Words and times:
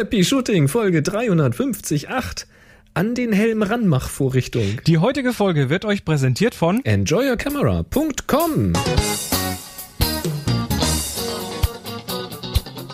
Happy 0.00 0.24
Shooting, 0.24 0.66
Folge 0.68 1.00
350.8 1.00 2.46
an 2.94 3.14
den 3.14 3.34
Helm 3.34 3.62
Ranmach-Vorrichtung. 3.62 4.80
Die 4.86 4.96
heutige 4.96 5.34
Folge 5.34 5.68
wird 5.68 5.84
euch 5.84 6.06
präsentiert 6.06 6.54
von 6.54 6.82
EnjoyYourCamera.com. 6.86 8.72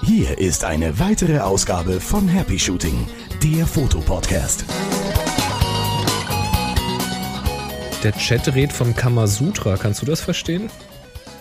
Hier 0.03 0.37
ist 0.39 0.65
eine 0.65 0.99
weitere 0.99 1.39
Ausgabe 1.39 2.01
von 2.01 2.27
Happy 2.27 2.59
Shooting, 2.59 3.07
der 3.41 3.69
Fotopodcast. 3.69 4.65
Der 8.03 8.13
Chat 8.15 8.53
redet 8.53 8.73
vom 8.73 8.97
Kamasutra. 8.97 9.77
Kannst 9.77 10.03
du 10.03 10.07
das 10.07 10.21
verstehen? 10.21 10.71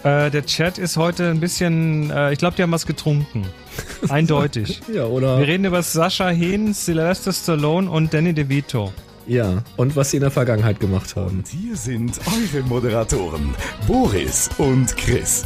Äh, 0.04 0.30
der 0.30 0.46
Chat 0.46 0.78
ist 0.78 0.96
heute 0.96 1.32
ein 1.32 1.40
bisschen, 1.40 2.12
äh, 2.12 2.32
ich 2.34 2.38
glaube, 2.38 2.56
die 2.56 2.62
haben 2.62 2.72
was 2.72 2.86
getrunken. 2.86 3.48
Eindeutig. 4.10 4.82
ja, 4.94 5.06
oder? 5.06 5.40
Wir 5.40 5.48
reden 5.48 5.66
über 5.66 5.82
Sascha 5.84 6.30
Hehn, 6.30 6.74
Sylvester 6.74 7.34
Stallone 7.34 7.90
und 7.90 8.14
Danny 8.14 8.34
DeVito. 8.34 8.94
Ja, 9.28 9.64
und 9.76 9.96
was 9.96 10.12
sie 10.12 10.18
in 10.18 10.22
der 10.22 10.30
Vergangenheit 10.32 10.80
gemacht 10.80 11.16
haben. 11.16 11.40
Und 11.40 11.48
hier 11.48 11.76
sind 11.76 12.20
eure 12.28 12.64
Moderatoren, 12.64 13.56
Boris 13.88 14.50
und 14.60 14.96
Chris. 14.98 15.46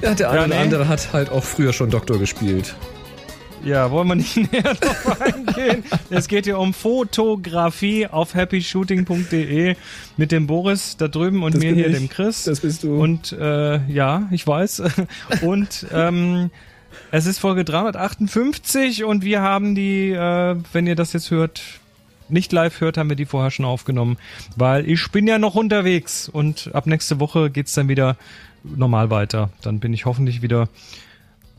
Ja, 0.00 0.14
der 0.14 0.30
eine 0.30 0.38
Ja, 0.40 0.44
oder 0.46 0.54
nee. 0.54 0.62
andere 0.62 0.88
hat 0.88 1.12
halt 1.12 1.30
auch 1.30 1.44
früher 1.44 1.72
schon 1.72 1.90
Doktor 1.90 2.18
gespielt. 2.18 2.74
Ja, 3.68 3.90
wollen 3.90 4.08
wir 4.08 4.14
nicht 4.14 4.34
näher 4.52 4.74
drauf 4.74 5.20
eingehen? 5.20 5.84
Es 6.08 6.26
geht 6.26 6.46
hier 6.46 6.58
um 6.58 6.72
Fotografie 6.72 8.06
auf 8.06 8.34
happyshooting.de 8.34 9.76
mit 10.16 10.32
dem 10.32 10.46
Boris 10.46 10.96
da 10.96 11.06
drüben 11.06 11.42
und 11.42 11.54
Das 11.54 11.62
mir 11.62 11.74
hier, 11.74 11.88
ich. 11.88 11.96
dem 11.96 12.08
Chris. 12.08 12.44
Das 12.44 12.60
bist 12.60 12.82
du. 12.82 12.98
Und 12.98 13.32
äh, 13.32 13.84
ja, 13.86 14.26
ich 14.30 14.46
weiß. 14.46 14.82
Und 15.42 15.86
ähm, 15.92 16.50
es 17.10 17.26
ist 17.26 17.38
Folge 17.38 17.64
358 17.64 19.04
und 19.04 19.22
wir 19.22 19.42
haben 19.42 19.74
die, 19.74 20.10
äh, 20.12 20.56
wenn 20.72 20.86
ihr 20.86 20.96
das 20.96 21.12
jetzt 21.12 21.30
hört, 21.30 21.62
nicht 22.30 22.50
live 22.52 22.80
hört, 22.80 22.96
haben 22.96 23.10
wir 23.10 23.16
die 23.16 23.26
vorher 23.26 23.50
schon 23.50 23.66
aufgenommen, 23.66 24.16
weil 24.56 24.88
ich 24.88 25.10
bin 25.10 25.26
ja 25.26 25.38
noch 25.38 25.54
unterwegs 25.54 26.28
und 26.28 26.70
ab 26.72 26.86
nächste 26.86 27.20
Woche 27.20 27.50
geht's 27.50 27.74
dann 27.74 27.88
wieder 27.88 28.16
normal 28.64 29.10
weiter. 29.10 29.50
Dann 29.62 29.80
bin 29.80 29.92
ich 29.92 30.06
hoffentlich 30.06 30.40
wieder 30.42 30.68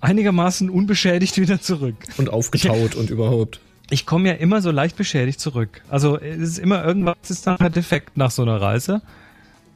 einigermaßen 0.01 0.69
unbeschädigt 0.69 1.37
wieder 1.37 1.61
zurück. 1.61 1.95
Und 2.17 2.29
aufgetaut 2.29 2.95
und 2.95 3.09
überhaupt. 3.09 3.59
Ich 3.89 4.05
komme 4.05 4.29
ja 4.29 4.35
immer 4.35 4.61
so 4.61 4.71
leicht 4.71 4.95
beschädigt 4.95 5.39
zurück. 5.39 5.81
Also 5.89 6.19
es 6.19 6.37
ist 6.37 6.59
immer 6.59 6.85
irgendwas 6.85 7.17
ist 7.27 7.45
nachher 7.45 7.69
defekt 7.69 8.17
nach 8.17 8.31
so 8.31 8.43
einer 8.43 8.61
Reise. 8.61 9.01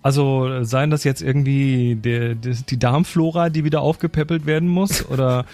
Also 0.03 0.63
seien 0.63 0.89
das 0.89 1.03
jetzt 1.03 1.21
irgendwie 1.21 1.95
der, 1.95 2.35
der, 2.35 2.53
die 2.53 2.77
Darmflora, 2.77 3.49
die 3.49 3.63
wieder 3.63 3.81
aufgepäppelt 3.81 4.45
werden 4.45 4.67
muss 4.67 5.05
oder 5.09 5.45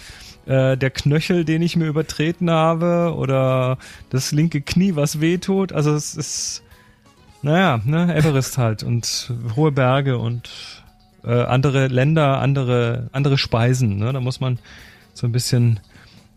äh, 0.46 0.76
der 0.76 0.90
Knöchel, 0.90 1.44
den 1.44 1.62
ich 1.62 1.76
mir 1.76 1.86
übertreten 1.86 2.50
habe 2.50 3.14
oder 3.16 3.78
das 4.10 4.32
linke 4.32 4.60
Knie, 4.60 4.96
was 4.96 5.20
wehtut. 5.20 5.72
Also 5.72 5.94
es 5.94 6.16
ist, 6.16 6.62
naja, 7.42 7.80
ne, 7.84 8.14
Everest 8.14 8.58
halt 8.58 8.82
und 8.82 9.32
hohe 9.54 9.72
Berge 9.72 10.18
und 10.18 10.79
äh, 11.24 11.42
andere 11.42 11.88
Länder, 11.88 12.38
andere, 12.40 13.08
andere 13.12 13.38
Speisen. 13.38 13.98
Ne? 13.98 14.12
Da 14.12 14.20
muss 14.20 14.40
man 14.40 14.58
so 15.14 15.26
ein 15.26 15.32
bisschen 15.32 15.80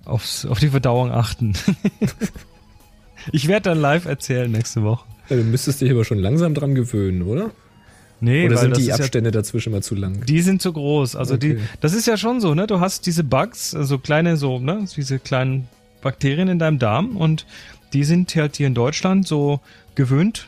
aufs, 0.05 0.45
auf 0.45 0.59
die 0.59 0.69
Verdauung 0.69 1.11
achten. 1.11 1.53
ich 3.31 3.47
werde 3.47 3.69
dann 3.69 3.79
live 3.79 4.05
erzählen 4.05 4.51
nächste 4.51 4.83
Woche. 4.83 5.05
Ja, 5.29 5.37
du 5.37 5.43
müsstest 5.43 5.81
dich 5.81 5.91
aber 5.91 6.03
schon 6.03 6.19
langsam 6.19 6.53
dran 6.53 6.75
gewöhnen, 6.75 7.21
oder? 7.21 7.51
Nee, 8.19 8.45
Oder 8.45 8.57
sind 8.57 8.77
die 8.77 8.81
ist 8.81 8.87
ja 8.87 8.95
Abstände 8.95 9.31
dazwischen 9.31 9.71
mal 9.73 9.83
zu 9.83 9.95
lang? 9.95 10.25
Die 10.25 10.41
sind 10.41 10.61
zu 10.61 10.71
groß. 10.71 11.15
Also 11.17 11.35
die, 11.35 11.53
Okay. 11.53 11.61
das 11.81 11.93
ist 11.93 12.07
ja 12.07 12.15
schon 12.15 12.39
so, 12.39 12.53
ne? 12.55 12.67
Du 12.67 12.79
hast 12.79 13.05
diese 13.05 13.23
Bugs, 13.23 13.71
so 13.71 13.97
kleine, 13.97 14.37
so, 14.37 14.59
ne? 14.59 14.85
Diese 14.95 15.19
kleinen 15.19 15.67
Bakterien 16.01 16.47
in 16.47 16.57
deinem 16.57 16.79
Darm 16.79 17.17
und 17.17 17.45
die 17.91 18.05
sind 18.05 18.33
halt 18.35 18.55
hier 18.55 18.67
in 18.67 18.73
Deutschland 18.75 19.27
so 19.27 19.59
gewöhnt, 19.95 20.47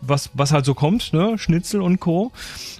was, 0.00 0.30
was 0.34 0.52
halt 0.52 0.64
so 0.64 0.74
kommt, 0.74 1.12
ne? 1.12 1.38
Schnitzel 1.38 1.82
und 1.82 2.00
Co. 2.00 2.32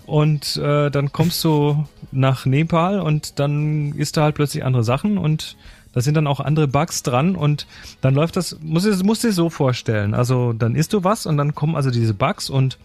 Und 0.07 0.57
äh, 0.57 0.91
dann 0.91 1.13
kommst 1.13 1.43
du 1.45 1.85
nach 2.13 2.47
Nepal 2.47 3.01
und 3.01 3.39
dann 3.39 3.93
isst 3.93 4.17
du 4.17 4.23
halt 4.23 4.35
plötzlich 4.35 4.65
andere 4.65 4.85
Sachen 4.85 5.19
und 5.19 5.57
da 5.93 6.01
sind 6.01 6.15
dann 6.15 6.27
auch 6.27 6.41
andere 6.41 6.69
Bugs 6.69 7.03
dran 7.03 7.35
und 7.35 7.67
dann 8.01 8.15
läuft 8.15 8.37
das, 8.37 8.59
muss 8.61 8.85
du 8.85 9.05
musst 9.05 9.25
dir 9.25 9.33
so 9.33 9.51
vorstellen. 9.51 10.15
Also 10.15 10.53
dann 10.53 10.77
isst 10.77 10.93
du 10.93 11.03
was 11.05 11.27
und 11.27 11.37
dann 11.37 11.55
kommen 11.55 11.75
also 11.75 11.91
diese 11.91 12.15
Bugs 12.15 12.49
und 12.49 12.79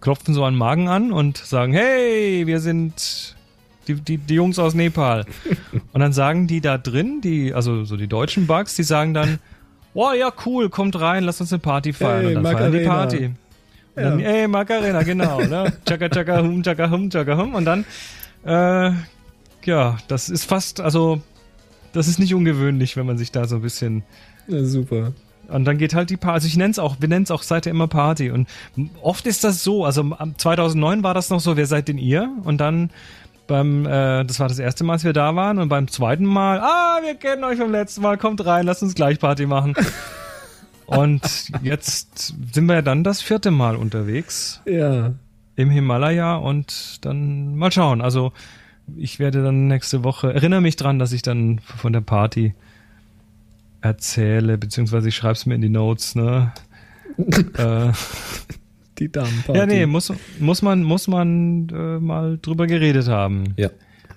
klopfen 0.00 0.34
so 0.34 0.44
an 0.44 0.54
den 0.54 0.58
Magen 0.58 0.88
an 0.88 1.12
und 1.12 1.38
sagen, 1.38 1.72
hey, 1.72 2.46
wir 2.46 2.60
sind 2.60 3.36
die, 3.86 3.94
die, 3.94 4.18
die 4.18 4.34
Jungs 4.34 4.58
aus 4.58 4.74
Nepal. 4.74 5.24
und 5.92 6.00
dann 6.00 6.12
sagen 6.12 6.46
die 6.46 6.60
da 6.60 6.76
drin, 6.76 7.20
die, 7.20 7.54
also 7.54 7.84
so 7.84 7.96
die 7.96 8.08
deutschen 8.08 8.46
Bugs, 8.46 8.74
die 8.74 8.82
sagen 8.82 9.14
dann, 9.14 9.38
oh 9.98 10.12
ja, 10.12 10.32
cool, 10.46 10.70
kommt 10.70 11.00
rein, 11.00 11.24
lass 11.24 11.40
uns 11.40 11.52
eine 11.52 11.58
Party 11.58 11.92
feiern. 11.92 12.24
Hey, 12.26 12.36
und 12.36 12.44
dann 12.44 12.56
feiern 12.56 12.72
die. 12.72 12.84
Party. 12.84 13.24
Und 13.96 14.02
dann, 14.04 14.20
ey, 14.20 14.46
Macarena, 14.46 15.02
genau, 15.02 15.40
ne? 15.40 15.72
Chaka, 15.88 16.08
chaka, 16.08 16.38
hum, 16.38 16.62
chaka, 16.62 16.88
hum, 16.88 17.10
chaka, 17.10 17.36
hum. 17.36 17.54
Und 17.56 17.64
dann, 17.64 17.84
äh, 18.44 18.92
ja, 19.64 19.96
das 20.06 20.28
ist 20.28 20.44
fast, 20.44 20.80
also, 20.80 21.20
das 21.92 22.06
ist 22.06 22.20
nicht 22.20 22.32
ungewöhnlich, 22.32 22.96
wenn 22.96 23.06
man 23.06 23.18
sich 23.18 23.32
da 23.32 23.46
so 23.46 23.56
ein 23.56 23.62
bisschen 23.62 24.04
Ja, 24.46 24.62
super. 24.62 25.12
und 25.48 25.64
dann 25.64 25.78
geht 25.78 25.94
halt 25.94 26.10
die 26.10 26.16
Party. 26.16 26.34
Also 26.34 26.46
ich 26.46 26.56
nenne 26.56 26.70
es 26.70 26.78
auch, 26.78 26.96
wir 27.00 27.08
nennen 27.08 27.24
es 27.24 27.32
auch 27.32 27.42
seither 27.42 27.70
immer 27.72 27.88
Party. 27.88 28.30
Und 28.30 28.46
oft 29.02 29.26
ist 29.26 29.42
das 29.42 29.64
so, 29.64 29.84
also 29.84 30.02
am 30.16 30.38
2009 30.38 31.02
war 31.02 31.14
das 31.14 31.28
noch 31.30 31.40
so, 31.40 31.56
wer 31.56 31.66
seid 31.66 31.88
denn 31.88 31.98
ihr? 31.98 32.30
Und 32.44 32.58
dann 32.58 32.90
beim, 33.48 33.84
äh, 33.86 34.24
das 34.24 34.38
war 34.38 34.46
das 34.46 34.60
erste 34.60 34.84
Mal, 34.84 34.92
als 34.94 35.04
wir 35.04 35.12
da 35.12 35.34
waren. 35.34 35.58
Und 35.58 35.68
beim 35.68 35.88
zweiten 35.88 36.24
Mal, 36.24 36.60
ah, 36.60 37.00
wir 37.02 37.16
kennen 37.16 37.42
euch 37.42 37.58
vom 37.58 37.72
letzten 37.72 38.02
Mal, 38.02 38.16
kommt 38.16 38.46
rein, 38.46 38.64
lasst 38.66 38.84
uns 38.84 38.94
gleich 38.94 39.18
Party 39.18 39.46
machen. 39.46 39.74
und 40.86 41.50
jetzt 41.62 42.34
sind 42.52 42.66
wir 42.66 42.76
ja 42.76 42.82
dann 42.82 43.02
das 43.02 43.20
vierte 43.20 43.50
Mal 43.50 43.74
unterwegs 43.74 44.62
Ja. 44.64 45.12
im 45.56 45.70
Himalaya 45.70 46.36
und 46.36 47.04
dann 47.04 47.56
mal 47.56 47.72
schauen. 47.72 48.00
Also 48.00 48.32
ich 48.96 49.18
werde 49.18 49.42
dann 49.42 49.66
nächste 49.66 50.04
Woche, 50.04 50.32
erinnere 50.32 50.60
mich 50.60 50.76
dran, 50.76 50.98
dass 50.98 51.12
ich 51.12 51.22
dann 51.22 51.58
von 51.58 51.92
der 51.92 52.00
Party 52.00 52.54
erzähle, 53.80 54.58
beziehungsweise 54.58 55.08
ich 55.08 55.16
schreibe 55.16 55.34
es 55.34 55.46
mir 55.46 55.54
in 55.54 55.60
die 55.62 55.68
Notes, 55.68 56.14
ne? 56.14 56.52
äh, 57.56 57.92
Die 58.98 59.10
Damenparty. 59.10 59.58
ja, 59.58 59.66
nee, 59.66 59.86
muss, 59.86 60.12
muss 60.38 60.62
man, 60.62 60.82
muss 60.82 61.08
man 61.08 61.68
äh, 61.68 61.98
mal 61.98 62.38
drüber 62.40 62.66
geredet 62.66 63.08
haben. 63.08 63.54
Ja. 63.56 63.70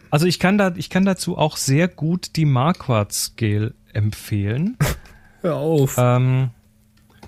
Also 0.10 0.26
ich 0.26 0.40
kann 0.40 0.58
da, 0.58 0.74
ich 0.76 0.90
kann 0.90 1.06
dazu 1.06 1.38
auch 1.38 1.58
sehr 1.58 1.88
gut 1.88 2.36
die 2.36 2.46
Marquardt 2.46 3.14
Scale 3.14 3.74
empfehlen. 3.94 4.78
Hör 5.42 5.56
auf. 5.56 5.96
ähm, 5.98 6.50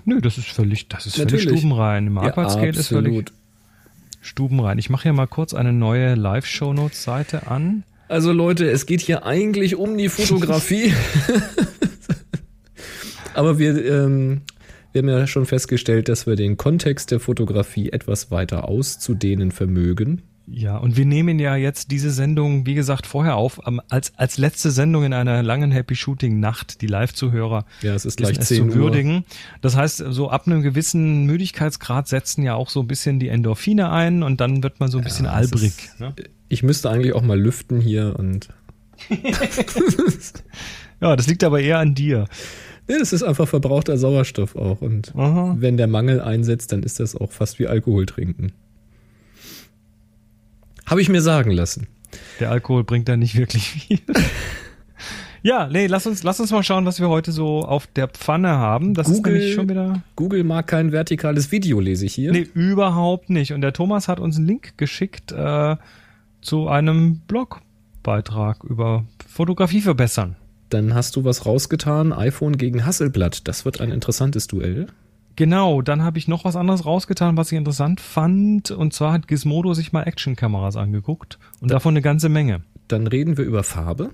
nö, 0.04 0.20
das 0.20 0.38
ist 0.38 0.48
völlig, 0.48 0.88
das 0.88 1.06
ist 1.06 1.18
Natürlich. 1.18 1.44
völlig 1.44 1.60
stubenrein. 1.60 2.04
Die 2.04 2.10
Marquardt 2.10 2.50
Scale 2.52 2.70
ist 2.70 2.88
völlig 2.88 3.32
stubenrein. 4.20 4.78
Ich 4.78 4.90
mache 4.90 5.04
hier 5.04 5.12
mal 5.12 5.26
kurz 5.26 5.54
eine 5.54 5.72
neue 5.72 6.14
Live-Show-Notes-Seite 6.14 7.46
an. 7.46 7.84
Also 8.08 8.32
Leute, 8.32 8.70
es 8.70 8.86
geht 8.86 9.00
hier 9.00 9.24
eigentlich 9.24 9.76
um 9.76 9.96
die 9.96 10.08
Fotografie. 10.08 10.92
Aber 13.34 13.58
wir, 13.58 13.84
ähm, 13.84 14.42
wir 14.94 15.02
haben 15.02 15.08
ja 15.08 15.26
schon 15.26 15.44
festgestellt, 15.44 16.08
dass 16.08 16.26
wir 16.26 16.36
den 16.36 16.56
Kontext 16.56 17.10
der 17.10 17.20
Fotografie 17.20 17.90
etwas 17.90 18.30
weiter 18.30 18.68
auszudehnen 18.68 19.50
vermögen. 19.50 20.22
Ja, 20.46 20.76
und 20.76 20.98
wir 20.98 21.06
nehmen 21.06 21.38
ja 21.38 21.56
jetzt 21.56 21.90
diese 21.90 22.10
Sendung, 22.10 22.66
wie 22.66 22.74
gesagt, 22.74 23.06
vorher 23.06 23.36
auf, 23.36 23.60
als, 23.88 24.12
als 24.18 24.36
letzte 24.36 24.70
Sendung 24.70 25.04
in 25.04 25.14
einer 25.14 25.42
langen 25.42 25.70
Happy 25.72 25.96
Shooting 25.96 26.38
Nacht, 26.38 26.82
die 26.82 26.86
Live-Zuhörer 26.86 27.64
Ja, 27.80 27.94
es 27.94 28.04
ist 28.04 28.18
gleich 28.18 28.36
es 28.38 28.48
10 28.48 28.56
zu 28.58 28.64
Uhr. 28.64 28.74
würdigen. 28.74 29.24
Das 29.62 29.74
heißt, 29.74 30.04
so 30.10 30.28
ab 30.28 30.46
einem 30.46 30.60
gewissen 30.60 31.24
Müdigkeitsgrad 31.24 32.08
setzen 32.08 32.42
ja 32.42 32.54
auch 32.54 32.68
so 32.68 32.80
ein 32.80 32.86
bisschen 32.86 33.18
die 33.18 33.28
Endorphine 33.28 33.90
ein 33.90 34.22
und 34.22 34.40
dann 34.42 34.62
wird 34.62 34.80
man 34.80 34.90
so 34.90 34.98
ein 34.98 35.04
bisschen 35.04 35.24
albrig. 35.26 35.62
ist- 35.88 35.98
Ne? 36.00 36.12
Ich 36.50 36.62
müsste 36.62 36.90
eigentlich 36.90 37.14
auch 37.14 37.22
mal 37.22 37.40
lüften 37.40 37.80
hier 37.80 38.14
und 38.18 38.48
Ja, 41.00 41.16
das 41.16 41.26
liegt 41.26 41.44
aber 41.44 41.60
eher 41.60 41.78
an 41.78 41.94
dir. 41.94 42.26
Nee, 42.88 42.98
das 42.98 43.12
ist 43.12 43.22
einfach 43.22 43.48
verbrauchter 43.48 43.96
Sauerstoff 43.96 44.56
auch. 44.56 44.80
Und 44.82 45.14
Aha. 45.16 45.56
wenn 45.58 45.76
der 45.76 45.86
Mangel 45.86 46.20
einsetzt, 46.20 46.72
dann 46.72 46.82
ist 46.82 47.00
das 47.00 47.16
auch 47.16 47.32
fast 47.32 47.58
wie 47.58 47.66
Alkohol 47.66 48.06
trinken. 48.06 48.52
Habe 50.86 51.00
ich 51.00 51.08
mir 51.08 51.22
sagen 51.22 51.50
lassen. 51.50 51.86
Der 52.40 52.50
Alkohol 52.50 52.84
bringt 52.84 53.08
da 53.08 53.16
nicht 53.16 53.36
wirklich 53.36 53.68
viel. 53.70 53.98
ja, 55.42 55.66
nee, 55.68 55.86
lass 55.86 56.06
uns, 56.06 56.22
lass 56.22 56.38
uns 56.40 56.50
mal 56.52 56.62
schauen, 56.62 56.84
was 56.84 57.00
wir 57.00 57.08
heute 57.08 57.32
so 57.32 57.62
auf 57.62 57.86
der 57.86 58.08
Pfanne 58.08 58.50
haben. 58.50 58.94
Das 58.94 59.08
ist 59.08 59.16
Google- 59.16 59.32
nämlich 59.34 59.54
schon 59.54 59.68
wieder. 59.68 60.02
Google 60.14 60.44
mag 60.44 60.66
kein 60.66 60.92
vertikales 60.92 61.50
Video, 61.52 61.80
lese 61.80 62.06
ich 62.06 62.14
hier. 62.14 62.32
Nee, 62.32 62.46
überhaupt 62.54 63.30
nicht. 63.30 63.52
Und 63.52 63.62
der 63.62 63.72
Thomas 63.72 64.08
hat 64.08 64.20
uns 64.20 64.36
einen 64.36 64.46
Link 64.46 64.76
geschickt 64.76 65.32
äh, 65.32 65.76
zu 66.42 66.68
einem 66.68 67.20
Blogbeitrag 67.26 68.62
über 68.62 69.04
Fotografie 69.26 69.80
verbessern. 69.80 70.36
Dann 70.70 70.94
hast 70.94 71.16
du 71.16 71.24
was 71.24 71.46
rausgetan. 71.46 72.12
iPhone 72.12 72.56
gegen 72.56 72.84
Hasselblatt. 72.86 73.46
Das 73.48 73.64
wird 73.64 73.80
ein 73.80 73.90
interessantes 73.90 74.46
Duell. 74.46 74.86
Genau, 75.36 75.82
dann 75.82 76.02
habe 76.02 76.18
ich 76.18 76.28
noch 76.28 76.44
was 76.44 76.54
anderes 76.56 76.84
rausgetan, 76.86 77.36
was 77.36 77.50
ich 77.50 77.58
interessant 77.58 78.00
fand. 78.00 78.70
Und 78.70 78.92
zwar 78.94 79.12
hat 79.12 79.26
Gizmodo 79.28 79.74
sich 79.74 79.92
mal 79.92 80.02
Actionkameras 80.04 80.76
angeguckt 80.76 81.38
und 81.60 81.70
davon 81.70 81.94
eine 81.94 82.02
ganze 82.02 82.28
Menge. 82.28 82.62
dann 82.88 83.06
reden 83.06 83.36
wir 83.36 83.44
über 83.44 83.64
Farbe. 83.64 84.10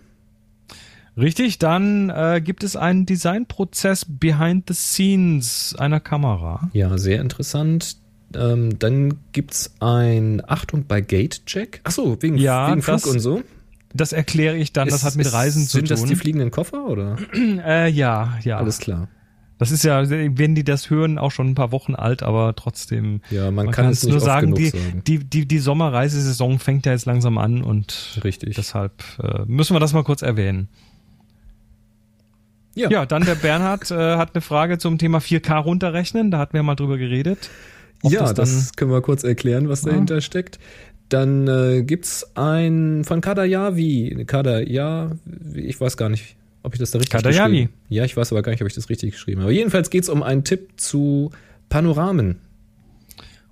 Richtig, 1.16 1.58
dann 1.58 2.08
äh, 2.08 2.40
gibt 2.42 2.62
es 2.64 2.76
einen 2.76 3.04
Designprozess 3.04 4.06
behind 4.08 4.68
the 4.68 4.74
scenes 4.74 5.74
einer 5.78 6.00
Kamera. 6.00 6.70
Ja, 6.72 6.96
sehr 6.98 7.20
interessant. 7.20 7.96
Ähm, 8.34 8.78
dann 8.78 9.14
gibt's 9.32 9.74
ein 9.80 10.40
Achtung 10.46 10.84
bei 10.86 11.00
Gate-Check. 11.00 11.80
Achso, 11.82 12.16
wegen, 12.20 12.36
Ja, 12.38 12.70
wegen 12.70 12.80
Flug 12.80 12.94
das- 13.02 13.06
und 13.06 13.20
so. 13.20 13.42
Das 13.92 14.12
erkläre 14.12 14.56
ich 14.56 14.72
dann, 14.72 14.88
das 14.88 14.98
Ist- 14.98 15.04
hat 15.04 15.16
mit 15.16 15.26
ist- 15.26 15.32
Reisen 15.32 15.64
zu 15.64 15.78
Sind 15.78 15.88
tun. 15.88 15.96
das 15.96 16.04
die 16.04 16.16
fliegenden 16.16 16.50
Koffer 16.50 16.84
oder? 16.86 17.16
äh, 17.34 17.88
ja, 17.90 18.38
ja. 18.42 18.58
Alles 18.58 18.78
klar. 18.78 19.08
Das 19.58 19.70
ist 19.72 19.84
ja, 19.84 20.08
wenn 20.08 20.54
die 20.54 20.64
das 20.64 20.88
hören, 20.88 21.18
auch 21.18 21.32
schon 21.32 21.48
ein 21.48 21.54
paar 21.54 21.70
Wochen 21.70 21.94
alt, 21.94 22.22
aber 22.22 22.56
trotzdem. 22.56 23.20
Ja, 23.30 23.46
man, 23.50 23.66
Man 23.66 23.74
kann 23.74 23.84
kann 23.84 23.92
es 23.92 24.06
nur 24.06 24.18
sagen, 24.18 24.54
die, 24.54 24.68
sagen. 24.70 25.02
die, 25.06 25.18
die, 25.18 25.44
die 25.46 25.58
Sommerreisesaison 25.58 26.58
fängt 26.58 26.86
ja 26.86 26.92
jetzt 26.92 27.04
langsam 27.04 27.36
an 27.36 27.62
und 27.62 28.20
Richtig. 28.24 28.54
deshalb 28.56 29.02
äh, 29.22 29.42
müssen 29.46 29.74
wir 29.76 29.80
das 29.80 29.92
mal 29.92 30.02
kurz 30.02 30.22
erwähnen. 30.22 30.68
ja. 32.74 32.88
Ja, 32.90 33.04
dann 33.06 33.24
der 33.24 33.34
Bernhard 33.34 33.90
äh, 33.90 34.16
hat 34.16 34.34
eine 34.34 34.40
Frage 34.40 34.78
zum 34.78 34.96
Thema 34.98 35.18
4K 35.18 35.58
runterrechnen, 35.58 36.30
da 36.30 36.38
hatten 36.38 36.54
wir 36.54 36.62
mal 36.62 36.74
drüber 36.76 36.96
geredet. 36.96 37.50
Ob 38.02 38.12
ja, 38.12 38.20
das 38.20 38.34
das, 38.34 38.72
können 38.76 38.90
wir 38.90 39.02
kurz 39.02 39.24
erklären, 39.24 39.68
was 39.68 39.82
dahinter 39.82 40.22
steckt. 40.22 40.58
Dann 41.10 41.48
äh, 41.48 41.82
gibt's 41.82 42.36
ein 42.36 43.04
von 43.04 43.20
Kadayavi. 43.20 44.24
Kadaya, 44.26 45.10
ich 45.54 45.80
weiß 45.80 45.96
gar 45.96 46.08
nicht, 46.08 46.36
ob 46.62 46.72
ich 46.72 46.78
das 46.78 46.92
da 46.92 46.98
richtig 46.98 47.12
Kadayavi. 47.12 47.50
geschrieben 47.62 47.80
Ja, 47.88 48.04
ich 48.04 48.16
weiß 48.16 48.32
aber 48.32 48.42
gar 48.42 48.52
nicht, 48.52 48.62
ob 48.62 48.68
ich 48.68 48.74
das 48.74 48.88
richtig 48.88 49.12
geschrieben 49.12 49.40
habe. 49.40 49.48
Aber 49.48 49.52
jedenfalls 49.52 49.90
geht's 49.90 50.08
um 50.08 50.22
einen 50.22 50.44
Tipp 50.44 50.70
zu 50.76 51.32
Panoramen. 51.68 52.38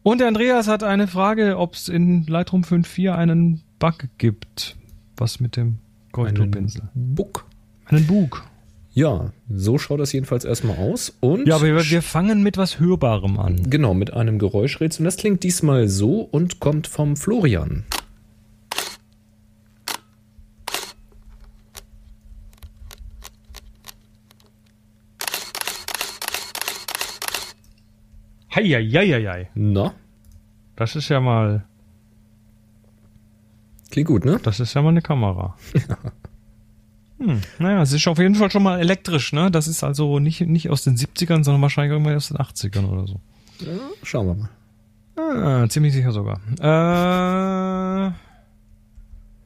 Und 0.03 0.19
der 0.21 0.29
Andreas 0.29 0.69
hat 0.69 0.85
eine 0.85 1.09
Frage, 1.09 1.59
ob 1.59 1.75
es 1.75 1.89
in 1.89 2.25
Lightroom 2.27 2.63
5.4 2.63 3.13
einen 3.13 3.63
Bug 3.79 4.07
gibt. 4.19 4.77
Was 5.17 5.41
mit 5.41 5.57
dem 5.57 5.79
Korrekturpinsel? 6.13 6.83
Einen 6.95 7.15
Book. 7.15 7.45
Einen 7.87 8.07
Bug. 8.07 8.45
Ja, 8.99 9.31
so 9.49 9.79
schaut 9.79 10.01
das 10.01 10.13
jedenfalls 10.13 10.45
erstmal 10.45 10.77
aus. 10.77 11.17
Und 11.21 11.47
Ja, 11.47 11.55
aber 11.55 11.67
wir, 11.67 11.85
wir 11.89 12.03
fangen 12.03 12.43
mit 12.43 12.57
was 12.57 12.81
Hörbarem 12.81 13.39
an. 13.39 13.71
genau, 13.71 13.95
mit 13.95 14.13
einem 14.13 14.41
Geräuschrätsel. 14.41 15.03
Und 15.03 15.05
das 15.05 15.17
klingt 15.17 15.45
diesmal 15.45 15.87
so 15.87 16.23
und 16.23 16.59
kommt 16.59 16.89
vom 16.89 17.17
Florian. 17.17 17.85
Heieieiei. 28.55 29.51
Na, 29.55 29.95
Das 30.77 30.97
ist 30.97 31.09
ja 31.09 31.21
mal, 31.21 31.65
klingt 33.91 34.09
gut, 34.09 34.25
ne? 34.25 34.41
das 34.43 34.61
ist 34.61 34.75
ja 34.75 34.83
mal 34.83 34.91
eine 34.91 35.03
Kamera. 35.03 35.57
Hm, 37.19 37.41
naja, 37.59 37.83
es 37.83 37.93
ist 37.93 38.07
auf 38.07 38.19
jeden 38.19 38.37
Fall 38.37 38.51
schon 38.51 38.63
mal 38.63 38.79
elektrisch, 38.79 39.33
ne? 39.33 39.51
Das 39.51 39.67
ist 39.67 39.83
also 39.83 40.19
nicht, 40.21 40.41
nicht 40.43 40.71
aus 40.71 40.85
den 40.85 40.97
70ern, 40.97 41.43
sondern 41.43 41.63
wahrscheinlich 41.63 41.93
irgendwann 41.93 42.17
aus 42.17 42.29
den 42.29 42.37
80ern 42.37 42.87
oder 42.87 43.07
so. 43.07 43.21
Ja, 43.61 43.79
schauen 44.03 44.27
wir 44.27 44.35
mal. 44.35 44.49
Ah, 45.19 45.69
ziemlich 45.69 45.93
sicher 45.93 46.13
sogar. 46.13 46.41
Äh, 46.61 48.13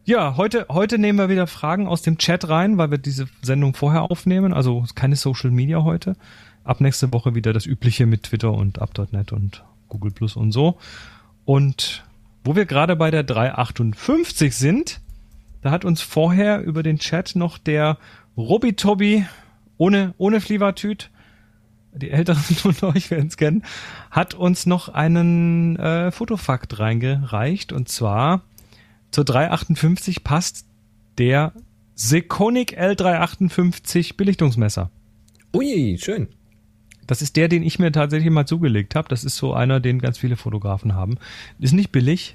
ja, 0.04 0.36
heute, 0.36 0.66
heute 0.68 0.98
nehmen 0.98 1.18
wir 1.18 1.28
wieder 1.28 1.46
Fragen 1.46 1.86
aus 1.86 2.02
dem 2.02 2.18
Chat 2.18 2.48
rein, 2.48 2.76
weil 2.76 2.90
wir 2.90 2.98
diese 2.98 3.28
Sendung 3.40 3.74
vorher 3.74 4.02
aufnehmen. 4.02 4.52
Also 4.52 4.84
keine 4.94 5.16
Social 5.16 5.50
Media 5.50 5.82
heute. 5.82 6.14
Ab 6.64 6.80
nächste 6.80 7.12
Woche 7.12 7.34
wieder 7.34 7.52
das 7.52 7.66
Übliche 7.66 8.04
mit 8.06 8.24
Twitter 8.24 8.52
und 8.52 8.80
Up.net 8.80 9.32
und 9.32 9.64
Google 9.88 10.10
Plus 10.10 10.36
und 10.36 10.52
so. 10.52 10.76
Und 11.44 12.04
wo 12.44 12.54
wir 12.54 12.66
gerade 12.66 12.96
bei 12.96 13.10
der 13.10 13.22
358 13.22 14.54
sind, 14.54 15.00
da 15.62 15.70
hat 15.70 15.84
uns 15.84 16.02
vorher 16.02 16.62
über 16.62 16.82
den 16.82 16.98
Chat 16.98 17.34
noch 17.34 17.58
der 17.58 17.98
Robi 18.36 18.74
Tobi 18.74 19.24
ohne, 19.78 20.14
ohne 20.18 20.40
Flievertüt 20.40 21.10
die 21.94 22.10
Älteren 22.10 22.42
unter 22.64 22.88
euch 22.88 23.10
werden 23.10 23.28
es 23.28 23.36
kennen, 23.36 23.64
hat 24.10 24.34
uns 24.34 24.66
noch 24.66 24.88
einen 24.88 25.76
äh, 25.76 26.10
Fotofakt 26.10 26.78
reingereicht. 26.78 27.72
Und 27.72 27.88
zwar 27.88 28.42
zur 29.10 29.24
358 29.24 30.24
passt 30.24 30.66
der 31.18 31.52
Sekonic 31.94 32.78
L358 32.78 34.16
Belichtungsmesser. 34.16 34.90
Ui, 35.54 35.98
schön. 36.00 36.28
Das 37.06 37.20
ist 37.20 37.36
der, 37.36 37.48
den 37.48 37.62
ich 37.62 37.78
mir 37.78 37.92
tatsächlich 37.92 38.30
mal 38.30 38.46
zugelegt 38.46 38.94
habe. 38.94 39.08
Das 39.08 39.24
ist 39.24 39.36
so 39.36 39.52
einer, 39.52 39.80
den 39.80 39.98
ganz 39.98 40.18
viele 40.18 40.36
Fotografen 40.36 40.94
haben. 40.94 41.18
Ist 41.58 41.74
nicht 41.74 41.92
billig. 41.92 42.34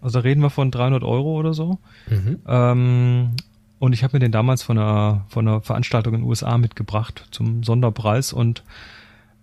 Also 0.00 0.18
da 0.18 0.22
reden 0.22 0.42
wir 0.42 0.50
von 0.50 0.70
300 0.70 1.02
Euro 1.04 1.38
oder 1.38 1.54
so. 1.54 1.78
Mhm. 2.08 2.38
Ähm, 2.46 3.30
und 3.78 3.92
ich 3.92 4.04
habe 4.04 4.16
mir 4.16 4.20
den 4.20 4.32
damals 4.32 4.62
von 4.62 4.78
einer, 4.78 5.24
von 5.28 5.48
einer 5.48 5.60
Veranstaltung 5.62 6.14
in 6.14 6.20
den 6.20 6.28
USA 6.28 6.58
mitgebracht 6.58 7.26
zum 7.30 7.62
Sonderpreis 7.62 8.32
und 8.32 8.62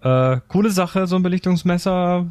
äh, 0.01 0.39
coole 0.47 0.69
Sache, 0.69 1.07
so 1.07 1.15
ein 1.15 1.23
Belichtungsmesser, 1.23 2.27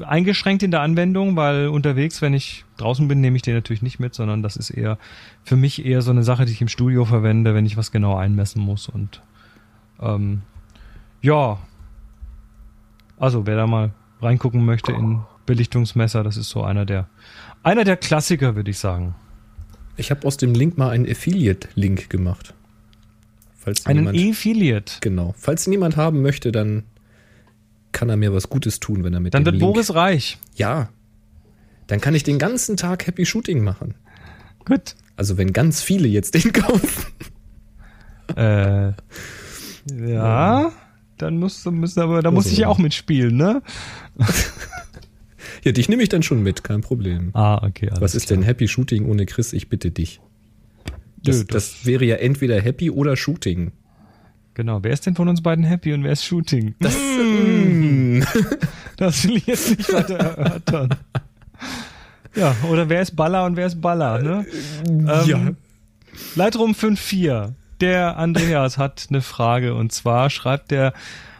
eingeschränkt 0.00 0.62
in 0.62 0.70
der 0.70 0.80
Anwendung, 0.80 1.36
weil 1.36 1.68
unterwegs, 1.68 2.22
wenn 2.22 2.32
ich 2.32 2.64
draußen 2.78 3.06
bin, 3.08 3.20
nehme 3.20 3.36
ich 3.36 3.42
den 3.42 3.54
natürlich 3.54 3.82
nicht 3.82 4.00
mit, 4.00 4.14
sondern 4.14 4.42
das 4.42 4.56
ist 4.56 4.70
eher 4.70 4.98
für 5.42 5.56
mich 5.56 5.84
eher 5.84 6.00
so 6.00 6.10
eine 6.10 6.22
Sache, 6.22 6.46
die 6.46 6.52
ich 6.52 6.62
im 6.62 6.68
Studio 6.68 7.04
verwende, 7.04 7.54
wenn 7.54 7.66
ich 7.66 7.76
was 7.76 7.92
genau 7.92 8.16
einmessen 8.16 8.62
muss 8.62 8.88
und 8.88 9.20
ähm, 10.00 10.42
ja, 11.20 11.58
also 13.18 13.46
wer 13.46 13.56
da 13.56 13.66
mal 13.66 13.92
reingucken 14.20 14.64
möchte 14.64 14.92
in 14.92 15.20
Belichtungsmesser, 15.46 16.22
das 16.24 16.36
ist 16.36 16.48
so 16.48 16.62
einer 16.62 16.86
der 16.86 17.06
einer 17.64 17.84
der 17.84 17.96
Klassiker, 17.96 18.56
würde 18.56 18.70
ich 18.70 18.78
sagen. 18.78 19.14
Ich 19.96 20.10
habe 20.10 20.26
aus 20.26 20.36
dem 20.36 20.54
Link 20.54 20.76
mal 20.78 20.90
einen 20.90 21.08
Affiliate-Link 21.08 22.10
gemacht. 22.10 22.54
Falls 23.56 23.86
Einen 23.86 24.00
niemand, 24.00 24.18
E-Affiliate. 24.18 24.94
genau. 25.00 25.34
Falls 25.38 25.66
niemand 25.66 25.96
haben 25.96 26.20
möchte, 26.22 26.52
dann 26.52 26.82
kann 27.92 28.10
er 28.10 28.16
mir 28.16 28.32
was 28.34 28.48
Gutes 28.50 28.80
tun, 28.80 29.04
wenn 29.04 29.14
er 29.14 29.20
mit 29.20 29.34
Dann 29.34 29.44
wird 29.44 29.54
Link 29.54 29.64
Boris 29.64 29.94
reich. 29.94 30.38
Ja. 30.56 30.88
Dann 31.86 32.00
kann 32.00 32.14
ich 32.14 32.24
den 32.24 32.38
ganzen 32.38 32.76
Tag 32.76 33.06
Happy 33.06 33.24
Shooting 33.24 33.62
machen. 33.62 33.94
Gut. 34.64 34.96
Also 35.16 35.38
wenn 35.38 35.52
ganz 35.52 35.80
viele 35.80 36.08
jetzt 36.08 36.34
den 36.34 36.52
kaufen. 36.52 37.04
Äh, 38.36 38.92
ja, 39.92 40.72
dann 41.18 41.38
muss, 41.38 41.64
müssen 41.66 42.00
aber, 42.00 42.20
da 42.22 42.30
muss 42.30 42.46
Also, 42.46 42.54
ich 42.54 42.58
ja 42.60 42.68
auch 42.68 42.78
mitspielen, 42.78 43.36
ne? 43.36 43.62
Ja, 45.64 45.72
dich 45.72 45.88
nehme 45.88 46.02
ich 46.02 46.08
dann 46.10 46.22
schon 46.22 46.42
mit, 46.42 46.62
kein 46.62 46.82
Problem. 46.82 47.30
Ah, 47.32 47.64
okay. 47.66 47.88
alles 47.88 48.00
Was 48.00 48.14
ist 48.14 48.26
klar. 48.26 48.36
denn 48.36 48.44
Happy 48.44 48.68
Shooting 48.68 49.06
ohne 49.06 49.26
Chris? 49.26 49.52
Ich 49.52 49.68
bitte 49.68 49.90
dich. 49.90 50.20
Das, 51.22 51.38
Nö, 51.38 51.44
das, 51.48 51.72
das- 51.72 51.86
wäre 51.86 52.04
ja 52.04 52.16
entweder 52.16 52.60
Happy 52.60 52.90
oder 52.90 53.16
Shooting. 53.16 53.72
Genau. 54.54 54.84
Wer 54.84 54.92
ist 54.92 55.04
denn 55.06 55.16
von 55.16 55.26
uns 55.28 55.42
beiden 55.42 55.64
happy 55.64 55.92
und 55.94 56.04
wer 56.04 56.12
ist 56.12 56.24
Shooting? 56.24 56.74
Das, 56.78 56.94
mm. 56.96 58.22
Das 58.96 59.26
will 59.26 59.38
ich 59.38 59.46
jetzt 59.46 59.76
nicht 59.76 59.92
weiter 59.92 60.14
erörtern. 60.14 60.90
Ja, 62.36 62.54
oder 62.70 62.88
wer 62.88 63.02
ist 63.02 63.16
Baller 63.16 63.44
und 63.46 63.56
wer 63.56 63.66
ist 63.66 63.80
Baller, 63.80 64.20
ne? 64.22 64.46
ja. 65.26 65.38
Ähm, 65.38 65.56
Lightroom 66.36 66.72
5.4. 66.72 67.52
Der 67.80 68.16
Andreas 68.16 68.78
hat 68.78 69.06
eine 69.10 69.20
Frage 69.20 69.74
und 69.74 69.90
zwar 69.92 70.30
schreibt 70.30 70.70
der 70.70 70.92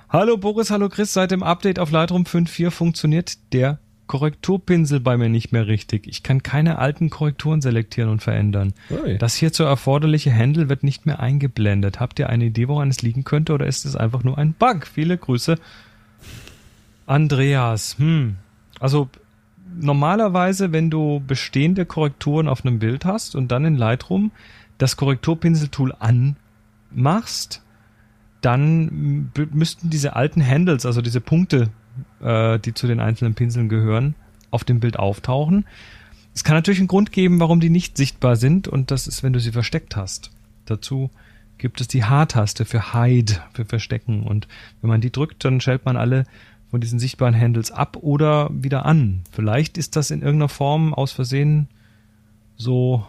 Hallo 0.09 0.37
Boris, 0.37 0.71
hallo 0.71 0.89
Chris, 0.89 1.13
seit 1.13 1.31
dem 1.31 1.43
Update 1.45 1.79
auf 1.79 1.93
Lightroom 1.93 2.25
5.4 2.25 2.71
funktioniert 2.71 3.53
der 3.53 3.79
Korrekturpinsel 4.07 5.01
bei 5.01 5.17
mir 5.17 5.29
nicht 5.29 5.53
mehr 5.53 5.67
richtig. 5.67 6.07
Ich 6.07 6.23
kann 6.23 6.43
keine 6.43 6.79
alten 6.79 7.11
Korrekturen 7.11 7.63
selektieren 7.63 8.11
und 8.11 8.23
verändern. 8.23 8.75
Ui. 8.91 9.19
Das 9.19 9.35
hierzu 9.35 9.65
erforderliche 9.65 10.35
Handle 10.35 10.69
wird 10.69 10.83
nicht 10.83 11.07
mehr 11.07 11.21
eingeblendet. 11.21 12.01
Habt 12.01 12.19
ihr 12.19 12.29
eine 12.29 12.47
Idee, 12.47 12.69
woran 12.69 12.91
es 12.91 13.03
liegen 13.03 13.25
könnte 13.25 13.55
oder 13.55 13.67
ist 13.67 13.85
es 13.85 13.97
einfach 13.97 14.23
nur 14.23 14.37
ein 14.37 14.53
Bug? 14.53 14.87
Viele 14.87 15.17
Grüße. 15.17 15.57
Andreas, 17.07 17.99
hm. 17.99 18.37
Also 18.79 19.09
normalerweise, 19.81 20.73
wenn 20.73 20.91
du 20.91 21.23
bestehende 21.27 21.87
Korrekturen 21.87 22.49
auf 22.49 22.65
einem 22.65 22.79
Bild 22.79 23.05
hast 23.05 23.35
und 23.35 23.51
dann 23.51 23.65
in 23.65 23.77
Lightroom 23.77 24.31
das 24.79 24.97
Korrekturpinseltool 24.97 25.95
anmachst, 25.99 27.63
dann 28.41 29.31
müssten 29.53 29.89
diese 29.89 30.17
alten 30.17 30.47
Handles, 30.47 30.85
also 30.85 31.01
diese 31.01 31.21
Punkte, 31.21 31.71
äh, 32.21 32.59
die 32.59 32.75
zu 32.75 32.87
den 32.87 33.01
einzelnen 33.01 33.35
Pinseln 33.35 33.69
gehören, 33.69 34.15
auf 34.51 34.65
dem 34.65 34.81
Bild 34.81 34.99
auftauchen. 34.99 35.67
Es 36.35 36.45
kann 36.45 36.57
natürlich 36.57 36.81
einen 36.81 36.89
Grund 36.89 37.13
geben, 37.13 37.41
warum 37.41 37.61
die 37.61 37.71
nicht 37.71 37.97
sichtbar 37.97 38.37
sind 38.37 38.67
und 38.69 38.91
das 38.91 39.07
ist, 39.07 39.23
wenn 39.23 39.33
du 39.33 39.41
sie 39.41 39.53
versteckt 39.53 39.97
hast. 39.97 40.31
Dazu 40.65 41.11
gibt 41.59 41.81
es 41.81 41.89
die 41.89 42.05
H-Taste 42.05 42.65
für 42.65 42.93
Hide, 42.93 43.35
für 43.53 43.65
Verstecken 43.65 44.25
und 44.25 44.49
wenn 44.81 44.91
man 44.91 45.01
die 45.01 45.13
drückt, 45.13 45.45
dann 45.45 45.61
stellt 45.61 45.85
man 45.85 45.97
alle 45.97 46.25
von 46.71 46.81
diesen 46.81 46.99
sichtbaren 46.99 47.39
Handles 47.39 47.71
ab 47.71 47.99
oder 48.01 48.51
wieder 48.53 48.85
an. 48.85 49.23
Vielleicht 49.31 49.79
ist 49.79 49.95
das 49.95 50.11
in 50.11 50.23
irgendeiner 50.23 50.49
Form 50.49 50.93
aus 50.93 51.13
Versehen 51.13 51.69
so 52.57 53.07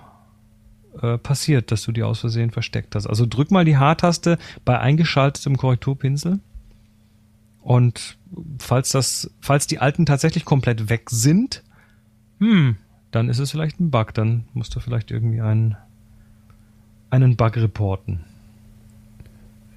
äh, 1.02 1.18
passiert, 1.18 1.72
dass 1.72 1.84
du 1.84 1.92
die 1.92 2.04
aus 2.04 2.20
Versehen 2.20 2.52
versteckt 2.52 2.96
hast. 2.96 3.08
Also 3.08 3.26
drück 3.26 3.52
mal 3.52 3.66
die 3.66 3.78
H-Taste 3.78 4.38
bei 4.64 4.80
eingeschaltetem 4.80 5.58
Korrekturpinsel. 5.58 6.40
Und 7.62 8.18
falls 8.60 8.92
das, 8.92 9.32
falls 9.42 9.68
die 9.68 9.80
alten 9.80 10.06
tatsächlich 10.06 10.46
komplett 10.46 10.90
weg 10.90 11.10
sind, 11.10 11.64
hm, 12.40 12.76
dann 13.12 13.30
ist 13.30 13.40
es 13.40 13.52
vielleicht 13.52 13.80
ein 13.80 13.92
Bug. 13.92 14.14
Dann 14.14 14.46
musst 14.54 14.76
du 14.76 14.80
vielleicht 14.80 15.12
irgendwie 15.12 15.42
einen 15.42 15.78
einen 17.10 17.36
Bug 17.36 17.56
reporten? 17.58 18.22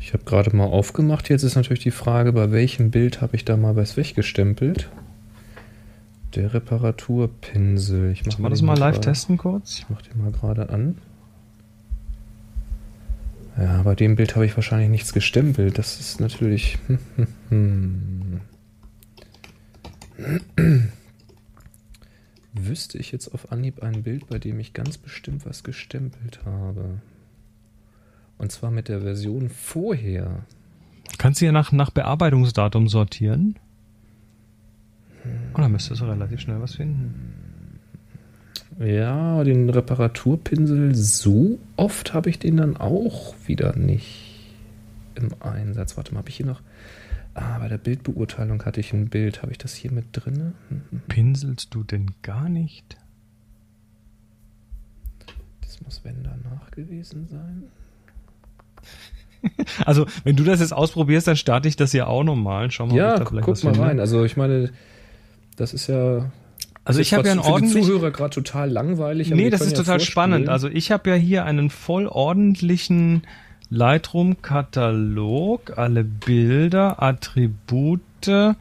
Ich 0.01 0.13
habe 0.13 0.25
gerade 0.25 0.55
mal 0.55 0.65
aufgemacht. 0.65 1.29
Jetzt 1.29 1.43
ist 1.43 1.57
natürlich 1.57 1.83
die 1.83 1.91
Frage, 1.91 2.33
bei 2.33 2.51
welchem 2.51 2.91
Bild 2.91 3.21
habe 3.21 3.37
ich 3.37 3.45
da 3.45 3.57
mal 3.57 3.77
was 3.77 3.97
weggestempelt? 3.97 4.89
Der 6.35 6.55
Reparaturpinsel. 6.55 8.13
Ich 8.13 8.23
Sollen 8.25 8.43
wir 8.43 8.51
das 8.51 8.63
mal 8.63 8.79
live 8.79 8.97
grade, 8.97 9.09
testen 9.09 9.39
kurz? 9.39 9.79
Ich 9.79 9.89
mache 9.89 10.05
den 10.05 10.23
mal 10.23 10.31
gerade 10.31 10.71
an. 10.71 10.99
Ja, 13.59 13.83
bei 13.83 13.95
dem 13.97 14.15
Bild 14.15 14.37
habe 14.37 14.47
ich 14.47 14.55
wahrscheinlich 14.57 14.89
nichts 14.89 15.13
gestempelt. 15.13 15.79
Das 15.79 15.99
ist 15.99 16.21
natürlich. 16.21 16.79
Wüsste 22.53 22.99
ich 22.99 23.11
jetzt 23.11 23.29
auf 23.29 23.51
Anhieb 23.51 23.83
ein 23.83 24.03
Bild, 24.05 24.29
bei 24.29 24.39
dem 24.39 24.61
ich 24.61 24.75
ganz 24.75 24.97
bestimmt 24.97 25.45
was 25.45 25.65
gestempelt 25.65 26.41
habe. 26.45 27.01
Und 28.37 28.53
zwar 28.53 28.71
mit 28.71 28.89
der 28.89 29.01
Version 29.01 29.49
vorher. 29.49 30.47
Kannst 31.19 31.41
du 31.41 31.47
ja 31.47 31.53
nach, 31.53 31.73
nach 31.73 31.91
Bearbeitungsdatum 31.91 32.89
sortieren? 32.89 33.57
Und 35.53 35.63
dann 35.63 35.73
müsstest 35.73 36.01
du 36.01 36.05
relativ 36.05 36.41
schnell 36.41 36.61
was 36.61 36.77
finden. 36.77 37.48
Ja, 38.79 39.43
den 39.43 39.71
Reparaturpinsel, 39.71 40.95
so 40.95 41.59
oft 41.77 42.15
habe 42.15 42.31
ich 42.31 42.39
den 42.39 42.57
dann 42.57 42.77
auch 42.77 43.35
wieder 43.47 43.77
nicht 43.77 44.55
im 45.17 45.31
Einsatz. 45.41 45.97
Warte 45.97 46.15
mal, 46.15 46.21
habe 46.21 46.29
ich 46.29 46.37
hier 46.37 46.47
noch. 46.47 46.63
Ah, 47.35 47.59
bei 47.59 47.69
der 47.69 47.79
Bildbeurteilung 47.79 48.65
hatte 48.65 48.81
ich 48.81 48.93
ein 48.93 49.09
Bild. 49.09 49.43
Habe 49.43 49.53
ich 49.53 49.59
das 49.59 49.75
hier 49.75 49.93
mit 49.93 50.07
drin? 50.13 50.55
Pinselst 51.09 51.75
du 51.75 51.83
denn 51.83 52.13
gar 52.23 52.49
nicht? 52.49 52.97
Das 55.61 55.81
muss 55.83 56.05
wenn 56.05 56.23
danach 56.23 56.71
gewesen 56.71 57.27
sein. 57.29 57.65
Also, 59.85 60.05
wenn 60.25 60.35
du 60.35 60.43
das 60.43 60.59
jetzt 60.59 60.73
ausprobierst, 60.73 61.29
dann 61.29 61.37
starte 61.37 61.69
ich 61.69 61.77
das 61.77 61.93
ja 61.93 62.09
auch 62.09 62.25
nochmal. 62.25 62.73
Schau 62.73 62.87
mal, 62.87 62.97
ja, 62.97 63.21
guck 63.21 63.33
mal 63.33 63.55
finde. 63.55 63.79
rein. 63.79 64.01
Also, 64.01 64.25
ich 64.25 64.37
meine, 64.37 64.73
das 65.55 65.75
ist 65.75 65.87
ja. 65.87 66.33
Also 66.89 67.01
ich 67.01 67.13
habe 67.13 67.27
ja 67.27 67.33
einen 67.33 67.41
ordentlichen 67.41 67.83
Zuhörer 67.83 68.11
gerade 68.11 68.31
total 68.31 68.71
langweilig. 68.71 69.29
Nee, 69.29 69.51
das 69.51 69.61
ist 69.61 69.73
ja 69.73 69.77
total 69.77 70.01
spannend. 70.01 70.49
Also 70.49 70.69
ich 70.69 70.91
habe 70.91 71.11
ja 71.11 71.17
hier 71.17 71.45
einen 71.45 71.69
voll 71.69 72.07
ordentlichen 72.07 73.27
Lightroom-Katalog, 73.69 75.77
alle 75.77 76.05
Bilder, 76.05 77.03
Attribute. 77.03 78.01
Da 78.27 78.57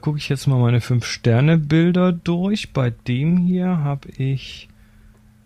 gucke 0.00 0.16
ich 0.16 0.30
jetzt 0.30 0.46
mal 0.46 0.58
meine 0.58 0.78
5-Sterne-Bilder 0.78 2.12
durch. 2.12 2.72
Bei 2.72 2.90
dem 2.90 3.36
hier 3.36 3.66
habe 3.66 4.08
ich. 4.16 4.70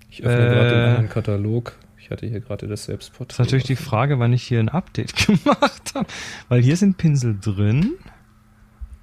Ich 0.08 0.22
öffne 0.22 0.46
äh, 0.46 0.50
gerade 0.50 0.70
den 0.70 0.88
anderen 0.88 1.08
Katalog. 1.08 1.76
Ich 1.98 2.10
hatte 2.10 2.26
hier 2.26 2.38
gerade 2.38 2.68
das 2.68 2.84
Selbstporträt. 2.84 3.38
Das 3.38 3.40
ist 3.40 3.40
natürlich 3.40 3.64
die 3.64 3.74
Frage, 3.74 4.20
wann 4.20 4.32
ich 4.32 4.44
hier 4.44 4.60
ein 4.60 4.68
Update 4.68 5.16
gemacht 5.26 5.94
habe. 5.96 6.06
Weil 6.48 6.62
hier 6.62 6.76
sind 6.76 6.96
Pinsel 6.96 7.36
drin. 7.40 7.94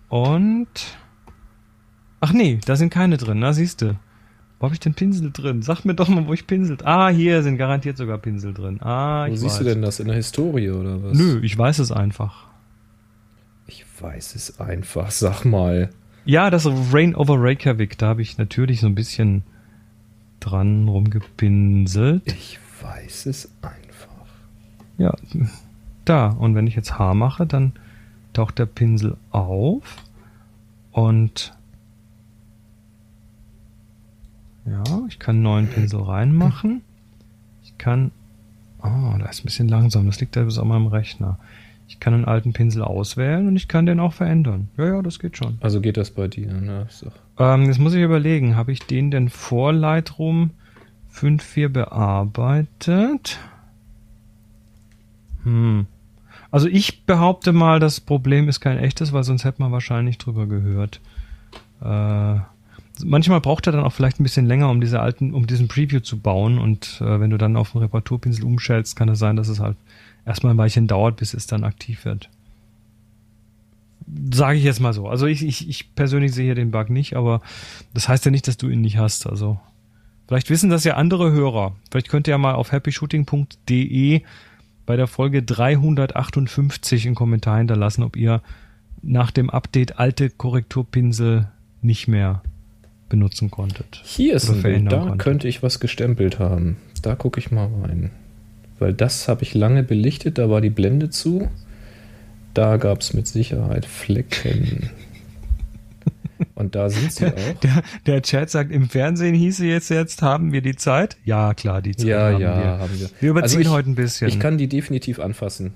Und 0.07 0.69
Ach 2.19 2.33
nee, 2.33 2.59
da 2.65 2.75
sind 2.75 2.89
keine 2.89 3.17
drin, 3.17 3.39
na 3.39 3.53
siehst 3.53 3.81
du. 3.81 3.97
Wo 4.59 4.65
habe 4.65 4.73
ich 4.73 4.79
denn 4.79 4.95
Pinsel 4.95 5.31
drin? 5.31 5.61
Sag 5.61 5.85
mir 5.85 5.93
doch 5.93 6.07
mal, 6.07 6.25
wo 6.25 6.33
ich 6.33 6.47
Pinsel. 6.47 6.77
Ah, 6.83 7.09
hier 7.09 7.43
sind 7.43 7.57
garantiert 7.57 7.95
sogar 7.95 8.17
Pinsel 8.17 8.55
drin. 8.55 8.81
Ah, 8.81 9.27
ich 9.27 9.33
Wo 9.33 9.35
siehst 9.35 9.55
weiß. 9.55 9.59
du 9.59 9.63
denn 9.65 9.81
das? 9.83 9.99
In 9.99 10.07
der 10.07 10.15
Historie 10.15 10.71
oder 10.71 11.03
was? 11.03 11.15
Nö, 11.17 11.39
ich 11.43 11.55
weiß 11.55 11.77
es 11.77 11.91
einfach. 11.91 12.47
Ich 13.67 13.85
weiß 14.01 14.33
es 14.35 14.59
einfach, 14.59 15.11
sag 15.11 15.45
mal. 15.45 15.89
Ja, 16.25 16.49
das 16.49 16.67
Rain 16.91 17.15
over 17.15 17.35
Reykjavik, 17.39 17.97
da 17.97 18.07
habe 18.07 18.21
ich 18.21 18.37
natürlich 18.37 18.79
so 18.81 18.87
ein 18.87 18.95
bisschen 18.95 19.43
dran 20.39 20.87
rumgepinselt. 20.87 22.23
Ich 22.25 22.59
weiß 22.81 23.27
es 23.27 23.51
einfach. 23.61 24.25
Ja, 24.97 25.13
da. 26.03 26.29
Und 26.29 26.55
wenn 26.55 26.65
ich 26.67 26.75
jetzt 26.75 26.97
Haar 26.97 27.13
mache, 27.13 27.45
dann 27.45 27.73
taucht 28.33 28.57
der 28.59 28.65
Pinsel 28.65 29.17
auf 29.31 29.97
und 30.91 31.53
Ja, 34.69 34.83
ich 35.07 35.19
kann 35.19 35.37
einen 35.37 35.43
neuen 35.43 35.67
Pinsel 35.67 36.01
reinmachen. 36.01 36.81
Ich 37.63 37.77
kann. 37.77 38.11
Oh, 38.79 39.17
da 39.17 39.25
ist 39.25 39.41
ein 39.41 39.45
bisschen 39.45 39.69
langsam. 39.69 40.05
Das 40.05 40.19
liegt 40.19 40.35
da 40.35 40.43
bis 40.43 40.59
an 40.59 40.67
meinem 40.67 40.87
Rechner. 40.87 41.39
Ich 41.87 42.01
kann 42.01 42.13
einen 42.13 42.25
alten 42.25 42.51
Pinsel 42.51 42.83
auswählen 42.83 43.47
und 43.47 43.55
ich 43.55 43.69
kann 43.69 43.85
den 43.85 43.99
auch 44.01 44.11
verändern. 44.13 44.69
Ja, 44.77 44.87
ja, 44.87 45.01
das 45.01 45.19
geht 45.19 45.37
schon. 45.37 45.57
Also 45.61 45.79
geht 45.79 45.95
das 45.95 46.11
bei 46.11 46.27
dir, 46.27 46.51
ne? 46.51 46.85
So. 46.89 47.11
Ähm, 47.39 47.65
jetzt 47.65 47.79
muss 47.79 47.93
ich 47.93 48.01
überlegen, 48.01 48.57
habe 48.57 48.73
ich 48.73 48.81
den 48.81 49.09
denn 49.09 49.29
vor 49.29 49.71
Lightroom 49.71 50.51
5.4 51.13 51.69
bearbeitet? 51.69 53.39
Hm. 55.43 55.85
Also 56.51 56.67
ich 56.67 57.05
behaupte 57.05 57.53
mal, 57.53 57.79
das 57.79 58.01
Problem 58.01 58.49
ist 58.49 58.59
kein 58.59 58.77
echtes, 58.77 59.13
weil 59.13 59.23
sonst 59.23 59.45
hätte 59.45 59.61
man 59.61 59.71
wahrscheinlich 59.71 60.17
drüber 60.17 60.45
gehört. 60.45 60.99
Äh, 61.81 62.39
manchmal 63.03 63.41
braucht 63.41 63.67
er 63.67 63.73
dann 63.73 63.83
auch 63.83 63.93
vielleicht 63.93 64.19
ein 64.19 64.23
bisschen 64.23 64.45
länger, 64.45 64.69
um 64.69 64.81
diese 64.81 64.99
alten, 64.99 65.33
um 65.33 65.47
diesen 65.47 65.67
Preview 65.67 65.99
zu 65.99 66.19
bauen. 66.19 66.59
Und 66.59 67.01
äh, 67.01 67.19
wenn 67.19 67.29
du 67.29 67.37
dann 67.37 67.55
auf 67.55 67.71
den 67.71 67.81
Reparaturpinsel 67.81 68.43
umstellst, 68.43 68.95
kann 68.95 69.09
es 69.09 69.19
sein, 69.19 69.35
dass 69.35 69.47
es 69.47 69.59
halt 69.59 69.77
erstmal 70.25 70.53
ein 70.53 70.57
Weilchen 70.57 70.87
dauert, 70.87 71.17
bis 71.17 71.33
es 71.33 71.47
dann 71.47 71.63
aktiv 71.63 72.05
wird. 72.05 72.29
Sage 74.33 74.57
ich 74.57 74.63
jetzt 74.63 74.79
mal 74.79 74.93
so. 74.93 75.07
Also 75.07 75.25
ich, 75.25 75.43
ich, 75.43 75.67
ich 75.67 75.93
persönlich 75.95 76.33
sehe 76.33 76.45
hier 76.45 76.55
den 76.55 76.71
Bug 76.71 76.89
nicht, 76.89 77.15
aber 77.15 77.41
das 77.93 78.07
heißt 78.07 78.25
ja 78.25 78.31
nicht, 78.31 78.47
dass 78.47 78.57
du 78.57 78.69
ihn 78.69 78.81
nicht 78.81 78.97
hast. 78.97 79.27
Also 79.27 79.59
vielleicht 80.27 80.49
wissen 80.49 80.69
das 80.69 80.83
ja 80.83 80.95
andere 80.95 81.31
Hörer. 81.31 81.75
Vielleicht 81.91 82.09
könnt 82.09 82.27
ihr 82.27 82.31
ja 82.31 82.37
mal 82.37 82.55
auf 82.55 82.71
happyshooting.de 82.71 84.21
bei 84.85 84.95
der 84.95 85.07
Folge 85.07 85.43
358 85.43 87.05
einen 87.05 87.15
Kommentar 87.15 87.57
hinterlassen, 87.57 88.03
ob 88.03 88.15
ihr 88.15 88.41
nach 89.01 89.31
dem 89.31 89.49
Update 89.49 89.99
alte 89.99 90.29
Korrekturpinsel 90.29 91.49
nicht 91.81 92.07
mehr 92.07 92.41
benutzen 93.09 93.51
konntet. 93.51 94.01
Hier 94.03 94.35
ist 94.35 94.49
ein 94.49 94.61
Bild, 94.61 94.91
da 94.91 94.99
konntet. 94.99 95.19
könnte 95.19 95.47
ich 95.47 95.63
was 95.63 95.79
gestempelt 95.79 96.39
haben. 96.39 96.77
Da 97.01 97.15
gucke 97.15 97.39
ich 97.39 97.51
mal 97.51 97.69
rein. 97.83 98.11
Weil 98.79 98.93
das 98.93 99.27
habe 99.27 99.43
ich 99.43 99.53
lange 99.53 99.83
belichtet, 99.83 100.37
da 100.37 100.49
war 100.49 100.61
die 100.61 100.69
Blende 100.69 101.09
zu. 101.09 101.49
Da 102.53 102.77
gab 102.77 103.01
es 103.01 103.13
mit 103.13 103.27
Sicherheit 103.27 103.85
Flecken. 103.85 104.89
Und 106.55 106.75
da 106.75 106.89
sind 106.89 107.11
sie 107.11 107.25
auch. 107.27 107.59
Der, 107.63 107.83
der 108.05 108.21
Chat 108.21 108.49
sagt, 108.49 108.71
im 108.71 108.89
Fernsehen 108.89 109.35
hieße 109.35 109.65
jetzt, 109.65 109.89
jetzt 109.89 110.21
haben 110.21 110.51
wir 110.51 110.61
die 110.61 110.75
Zeit. 110.75 111.17
Ja, 111.23 111.53
klar, 111.53 111.81
die 111.81 111.95
Zeit 111.95 112.07
ja, 112.07 112.31
haben, 112.31 112.41
ja, 112.41 112.57
wir. 112.57 112.65
haben 112.79 112.99
wir. 112.99 113.09
Wir 113.19 113.29
überziehen 113.31 113.59
also 113.59 113.69
ich, 113.69 113.75
heute 113.75 113.89
ein 113.91 113.95
bisschen. 113.95 114.27
Ich 114.27 114.39
kann 114.39 114.57
die 114.57 114.67
definitiv 114.67 115.19
anfassen. 115.19 115.73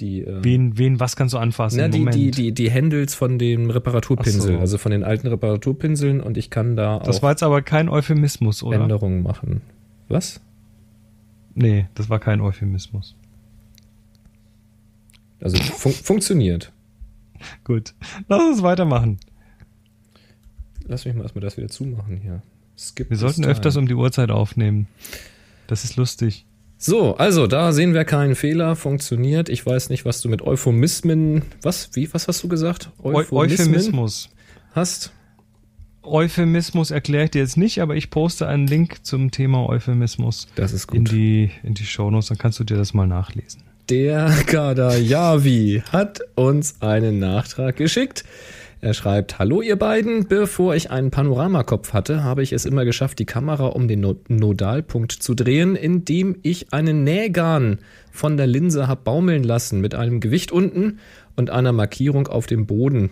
Die, 0.00 0.22
ähm, 0.22 0.42
wen, 0.42 0.78
wen, 0.78 1.00
was 1.00 1.14
kannst 1.14 1.34
du 1.34 1.38
anfassen? 1.38 1.78
Na, 1.78 1.88
die, 1.88 2.06
die, 2.06 2.30
die, 2.30 2.52
die 2.52 2.72
Handles 2.72 3.14
von 3.14 3.38
dem 3.38 3.70
Reparaturpinsel, 3.70 4.54
so. 4.54 4.58
also 4.58 4.78
von 4.78 4.92
den 4.92 5.04
alten 5.04 5.26
Reparaturpinseln 5.26 6.20
und 6.20 6.38
ich 6.38 6.48
kann 6.48 6.74
da 6.74 7.00
Das 7.00 7.22
war 7.22 7.30
jetzt 7.30 7.42
aber 7.42 7.60
kein 7.62 7.88
Euphemismus, 7.88 8.62
oder? 8.62 8.80
Änderungen 8.80 9.22
machen. 9.22 9.60
Was? 10.08 10.40
Nee, 11.54 11.86
das 11.94 12.08
war 12.08 12.18
kein 12.18 12.40
Euphemismus. 12.40 13.14
Also 15.40 15.58
fun 15.58 15.92
funktioniert. 15.92 16.72
Gut, 17.64 17.94
lass 18.28 18.42
uns 18.42 18.62
weitermachen. 18.62 19.18
Lass 20.86 21.04
mich 21.04 21.14
mal 21.14 21.22
erstmal 21.22 21.42
das 21.42 21.56
wieder 21.56 21.68
zumachen 21.68 22.16
hier. 22.16 22.42
Skip 22.76 23.10
Wir 23.10 23.16
sollten 23.16 23.44
öfters 23.44 23.76
um 23.76 23.86
die 23.86 23.94
Uhrzeit 23.94 24.30
aufnehmen. 24.30 24.88
Das 25.66 25.84
ist 25.84 25.96
lustig. 25.96 26.46
So, 26.82 27.14
also 27.16 27.46
da 27.46 27.72
sehen 27.72 27.92
wir 27.92 28.06
keinen 28.06 28.34
Fehler, 28.34 28.74
funktioniert. 28.74 29.50
Ich 29.50 29.66
weiß 29.66 29.90
nicht, 29.90 30.06
was 30.06 30.22
du 30.22 30.30
mit 30.30 30.40
Euphemismen, 30.40 31.42
was, 31.60 31.90
wie, 31.92 32.12
was 32.14 32.26
hast 32.26 32.42
du 32.42 32.48
gesagt? 32.48 32.88
Euphemismus. 33.04 34.30
Hast? 34.72 35.12
Euphemismus 36.02 36.90
erkläre 36.90 37.24
ich 37.24 37.32
dir 37.32 37.42
jetzt 37.42 37.58
nicht, 37.58 37.82
aber 37.82 37.96
ich 37.96 38.08
poste 38.08 38.46
einen 38.46 38.66
Link 38.66 39.04
zum 39.04 39.30
Thema 39.30 39.68
Euphemismus. 39.68 40.48
Das 40.54 40.72
ist 40.72 40.86
gut. 40.86 40.96
In 40.96 41.04
die, 41.04 41.50
in 41.62 41.74
die 41.74 41.84
Shownotes, 41.84 42.28
dann 42.28 42.38
kannst 42.38 42.58
du 42.58 42.64
dir 42.64 42.78
das 42.78 42.94
mal 42.94 43.06
nachlesen. 43.06 43.62
Der 43.90 44.30
Kader 44.46 44.96
Yavi 44.96 45.82
hat 45.92 46.20
uns 46.34 46.80
einen 46.80 47.18
Nachtrag 47.18 47.76
geschickt. 47.76 48.24
Er 48.82 48.94
schreibt, 48.94 49.38
hallo 49.38 49.60
ihr 49.60 49.76
beiden, 49.76 50.26
bevor 50.26 50.74
ich 50.74 50.90
einen 50.90 51.10
Panoramakopf 51.10 51.92
hatte, 51.92 52.24
habe 52.24 52.42
ich 52.42 52.54
es 52.54 52.64
immer 52.64 52.86
geschafft, 52.86 53.18
die 53.18 53.26
Kamera 53.26 53.66
um 53.66 53.88
den 53.88 54.00
Nodalpunkt 54.28 55.12
zu 55.12 55.34
drehen, 55.34 55.76
indem 55.76 56.36
ich 56.42 56.72
einen 56.72 57.04
Nähgarn 57.04 57.80
von 58.10 58.38
der 58.38 58.46
Linse 58.46 58.88
habe 58.88 59.02
baumeln 59.04 59.44
lassen 59.44 59.82
mit 59.82 59.94
einem 59.94 60.18
Gewicht 60.20 60.50
unten 60.50 60.98
und 61.36 61.50
einer 61.50 61.72
Markierung 61.72 62.26
auf 62.26 62.46
dem 62.46 62.66
Boden. 62.66 63.10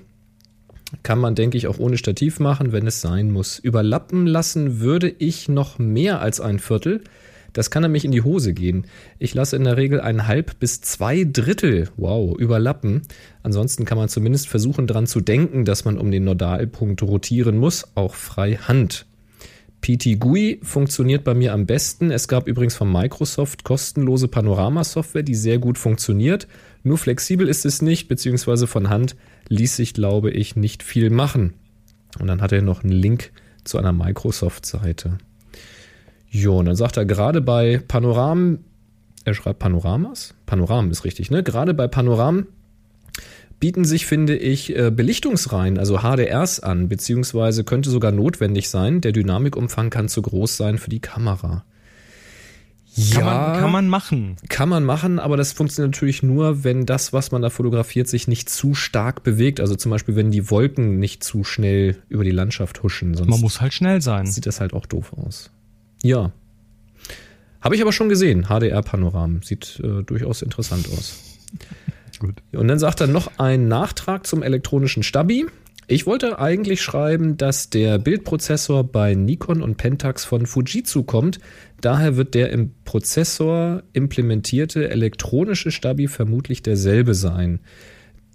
Kann 1.03 1.19
man, 1.19 1.35
denke 1.35 1.59
ich, 1.59 1.67
auch 1.67 1.79
ohne 1.79 1.99
Stativ 1.99 2.41
machen, 2.41 2.73
wenn 2.73 2.87
es 2.87 3.03
sein 3.03 3.31
muss. 3.31 3.59
Überlappen 3.59 4.27
lassen 4.27 4.81
würde 4.81 5.15
ich 5.19 5.51
noch 5.51 5.79
mehr 5.79 6.23
als 6.23 6.41
ein 6.41 6.61
Viertel, 6.61 7.03
das 7.59 7.73
kann 7.73 7.83
nämlich 7.83 8.05
in 8.05 8.13
die 8.13 8.23
Hose 8.23 8.55
gehen. 8.55 8.87
Ich 9.19 9.35
lasse 9.35 9.57
in 9.57 9.65
der 9.65 9.77
Regel 9.77 10.01
ein 10.01 10.29
halb 10.29 10.61
bis 10.61 10.81
zwei 10.81 11.25
Drittel, 11.25 11.89
wow, 11.97 12.39
überlappen. 12.39 13.03
Ansonsten 13.43 13.85
kann 13.85 13.99
man 13.99 14.09
zumindest 14.09 14.47
versuchen 14.47 14.87
dran 14.87 15.09
zu 15.09 15.21
denken, 15.21 15.65
dass 15.65 15.85
man 15.85 15.99
um 15.99 16.13
den 16.13 16.23
Nodalpunkt 16.23 17.03
rotieren 17.03 17.57
muss, 17.57 17.97
auch 17.97 18.15
frei 18.15 18.55
Hand. 18.55 19.07
PT 19.81 20.21
GUI 20.21 20.61
funktioniert 20.63 21.25
bei 21.25 21.35
mir 21.35 21.53
am 21.53 21.67
besten. 21.67 22.13
Es 22.13 22.29
gab 22.29 22.47
übrigens 22.47 22.77
von 22.77 22.93
Microsoft 22.93 23.65
kostenlose 23.65 24.29
Panorama-Software, 24.29 25.25
die 25.25 25.35
sehr 25.35 25.59
gut 25.59 25.79
funktioniert. 25.79 26.47
Nur 26.85 26.97
flexibel 26.97 27.49
ist 27.49 27.67
es 27.67 27.83
nicht, 27.83 28.07
beziehungsweise 28.07 28.69
von 28.69 28.89
Hand 28.89 29.17
ließ 29.49 29.75
sich, 29.75 29.95
glaube 29.95 30.31
ich, 30.31 30.55
nicht 30.55 30.85
viel 30.85 31.11
machen. 31.11 31.55
Und 32.21 32.29
dann 32.29 32.41
hat 32.41 32.53
er 32.53 32.63
noch 32.63 32.85
einen 32.85 32.93
Link 32.93 33.33
zu 33.65 33.79
einer 33.79 33.93
Microsoft-Seite. 33.93 35.19
Jo, 36.31 36.59
und 36.59 36.67
dann 36.67 36.77
sagt 36.77 36.97
er 36.97 37.05
gerade 37.05 37.41
bei 37.41 37.83
Panoramen, 37.87 38.65
er 39.25 39.35
schreibt 39.35 39.59
Panoramas? 39.59 40.35
Panoramen 40.47 40.91
ist 40.91 41.05
richtig, 41.05 41.31
ne? 41.31 41.43
Gerade 41.43 41.75
bei 41.75 41.89
Panoramen 41.89 42.47
bieten 43.61 43.85
sich, 43.85 44.07
finde 44.07 44.37
ich, 44.37 44.77
äh, 44.77 44.91
Belichtungsreihen, 44.91 45.79
also 45.79 45.99
HDRs 45.99 46.61
an, 46.61 46.89
beziehungsweise 46.89 47.65
könnte 47.65 47.91
sogar 47.91 48.13
notwendig 48.13 48.69
sein. 48.69 49.01
Der 49.01 49.13
Dynamikumfang 49.13 49.91
kann 49.91 50.09
zu 50.09 50.23
groß 50.23 50.57
sein 50.57 50.79
für 50.79 50.91
die 50.91 51.01
Kamera. 51.01 51.65
Ja, 52.95 53.21
kann 53.21 53.25
man, 53.25 53.61
kann 53.61 53.73
man 53.73 53.89
machen. 53.89 54.37
Kann 54.49 54.69
man 54.69 54.85
machen, 54.85 55.19
aber 55.19 55.37
das 55.37 55.53
funktioniert 55.53 55.95
natürlich 55.95 56.23
nur, 56.23 56.65
wenn 56.65 56.85
das, 56.85 57.13
was 57.13 57.31
man 57.31 57.43
da 57.43 57.51
fotografiert, 57.51 58.09
sich 58.09 58.27
nicht 58.27 58.49
zu 58.49 58.75
stark 58.75 59.23
bewegt. 59.23 59.61
Also 59.61 59.77
zum 59.77 59.91
Beispiel, 59.91 60.17
wenn 60.17 60.33
die 60.33 60.51
Wolken 60.51 60.99
nicht 60.99 61.23
zu 61.23 61.45
schnell 61.45 61.97
über 62.09 62.25
die 62.25 62.33
Landschaft 62.33 62.83
huschen. 62.83 63.15
Sonst 63.15 63.29
man 63.29 63.41
muss 63.41 63.61
halt 63.61 63.73
schnell 63.73 64.01
sein. 64.01 64.27
Sieht 64.27 64.47
das 64.47 64.61
halt 64.61 64.73
auch 64.73 64.87
doof 64.87 65.13
aus. 65.13 65.51
Ja. 66.03 66.33
Habe 67.61 67.75
ich 67.75 67.83
aber 67.83 67.93
schon 67.93 68.09
gesehen. 68.09 68.45
HDR-Panoramen. 68.45 69.43
Sieht 69.43 69.81
äh, 69.83 70.03
durchaus 70.03 70.43
interessant 70.43 70.89
aus. 70.89 71.23
Gut. 72.19 72.37
Und 72.53 72.69
dann 72.69 72.79
sagt 72.79 73.01
er 73.01 73.07
noch 73.07 73.39
ein 73.39 73.69
Nachtrag 73.69 74.27
zum 74.27 74.43
elektronischen 74.43 75.03
Stabi. 75.03 75.47
Ich 75.91 76.05
wollte 76.05 76.39
eigentlich 76.39 76.83
schreiben, 76.83 77.39
dass 77.39 77.71
der 77.71 77.99
Bildprozessor 77.99 78.85
bei 78.85 79.15
Nikon 79.15 79.63
und 79.63 79.77
Pentax 79.79 80.25
von 80.25 80.45
Fujitsu 80.45 81.03
kommt. 81.03 81.39
Daher 81.81 82.17
wird 82.17 82.35
der 82.35 82.51
im 82.51 82.73
Prozessor 82.85 83.83
implementierte 83.95 84.91
elektronische 84.91 85.71
Stabi 85.71 86.07
vermutlich 86.07 86.63
derselbe 86.63 87.15
sein. 87.15 87.61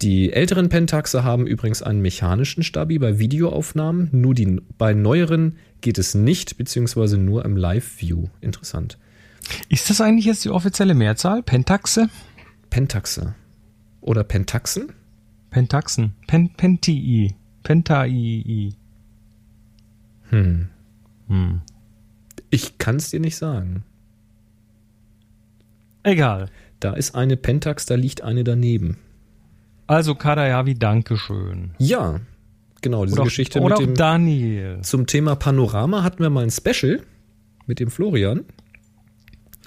Die 0.02 0.34
älteren 0.34 0.70
Pentaxe 0.70 1.24
haben 1.24 1.48
übrigens 1.48 1.82
einen 1.82 2.02
mechanischen 2.02 2.64
Stabi 2.64 3.00
bei 3.00 3.20
Videoaufnahmen. 3.20 4.10
Nur 4.12 4.34
die, 4.34 4.60
bei 4.78 4.94
neueren 4.94 5.58
geht 5.82 5.98
es 5.98 6.16
nicht, 6.16 6.58
beziehungsweise 6.58 7.18
nur 7.18 7.46
im 7.46 7.56
Live-View. 7.56 8.26
Interessant. 8.42 8.98
Ist 9.70 9.90
das 9.90 10.02
eigentlich 10.02 10.26
jetzt 10.26 10.44
die 10.46 10.50
offizielle 10.50 10.94
Mehrzahl? 10.94 11.44
Pentaxe? 11.44 12.10
Pentaxe. 12.70 13.36
Oder 14.02 14.24
Pentaxen? 14.24 14.92
Pentaxen. 15.50 16.16
Pen 16.28 16.50
Pentii. 16.54 17.36
Pentai. 17.62 18.74
Hm. 20.30 20.68
hm. 21.28 21.62
Ich 22.50 22.78
kann 22.78 22.98
es 22.98 23.10
dir 23.10 23.20
nicht 23.20 23.38
sagen. 23.38 23.84
Egal. 26.04 26.50
Da 26.80 26.94
ist 26.94 27.16
eine 27.16 27.38
Pentax, 27.38 27.86
da 27.86 27.96
liegt 27.96 28.24
eine 28.24 28.44
daneben. 28.44 28.98
Also 29.94 30.16
Kadayavi, 30.16 30.74
Dankeschön. 30.74 31.72
Ja, 31.78 32.20
genau, 32.82 33.06
diese 33.06 33.16
oder 33.16 33.26
Geschichte 33.26 33.60
oder 33.60 33.78
mit 33.78 33.88
dem 33.90 33.94
Daniel. 33.94 34.80
Zum 34.82 35.06
Thema 35.06 35.36
Panorama 35.36 36.02
hatten 36.02 36.24
wir 36.24 36.32
mal 36.32 36.44
ein 36.44 36.50
Special 36.50 37.02
mit 37.68 37.80
dem 37.80 37.92
Florian. 37.92 38.44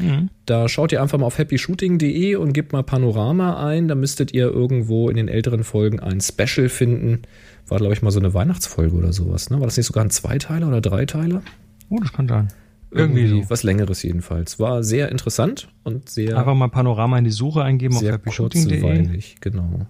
Mhm. 0.01 0.31
Da 0.45 0.69
schaut 0.69 0.91
ihr 0.91 1.01
einfach 1.01 1.17
mal 1.17 1.27
auf 1.27 1.39
happyshooting.de 1.39 2.35
und 2.35 2.53
gebt 2.55 2.73
mal 2.73 2.83
Panorama 2.83 3.65
ein. 3.69 3.87
Da 3.87 3.95
müsstet 3.95 4.35
ihr 4.35 4.47
irgendwo 4.47 5.09
in 5.09 5.17
den 5.17 5.29
älteren 5.29 5.63
Folgen 5.63 6.01
ein 6.01 6.21
Special 6.21 6.69
finden. 6.69 7.23
War, 7.69 7.79
glaube 7.79 7.95
ich, 7.95 8.03
mal 8.03 8.11
so 8.11 8.19
eine 8.19 8.35
Weihnachtsfolge 8.35 8.97
oder 8.97 9.13
sowas. 9.13 9.49
Ne? 9.51 9.61
War 9.61 9.67
das 9.67 9.77
nicht 9.77 9.87
sogar 9.87 10.05
ein 10.05 10.11
Zweiteiler 10.11 10.67
oder 10.67 10.81
Dreiteiler? 10.81 11.43
Oh, 11.89 11.99
das 12.01 12.13
kann 12.13 12.27
sein. 12.27 12.49
Irgendwie, 12.91 13.23
Irgendwie 13.23 13.43
so. 13.45 13.51
was 13.51 13.63
Längeres 13.63 14.03
jedenfalls. 14.03 14.59
War 14.59 14.83
sehr 14.83 15.11
interessant 15.13 15.69
und 15.85 16.09
sehr. 16.09 16.37
Einfach 16.37 16.55
mal 16.55 16.69
Panorama 16.69 17.17
in 17.17 17.25
die 17.25 17.31
Suche 17.31 17.63
eingeben 17.63 17.95
sehr 17.95 18.11
auf 18.11 18.19
happyshooting.de. 18.19 19.21
genau. 19.41 19.87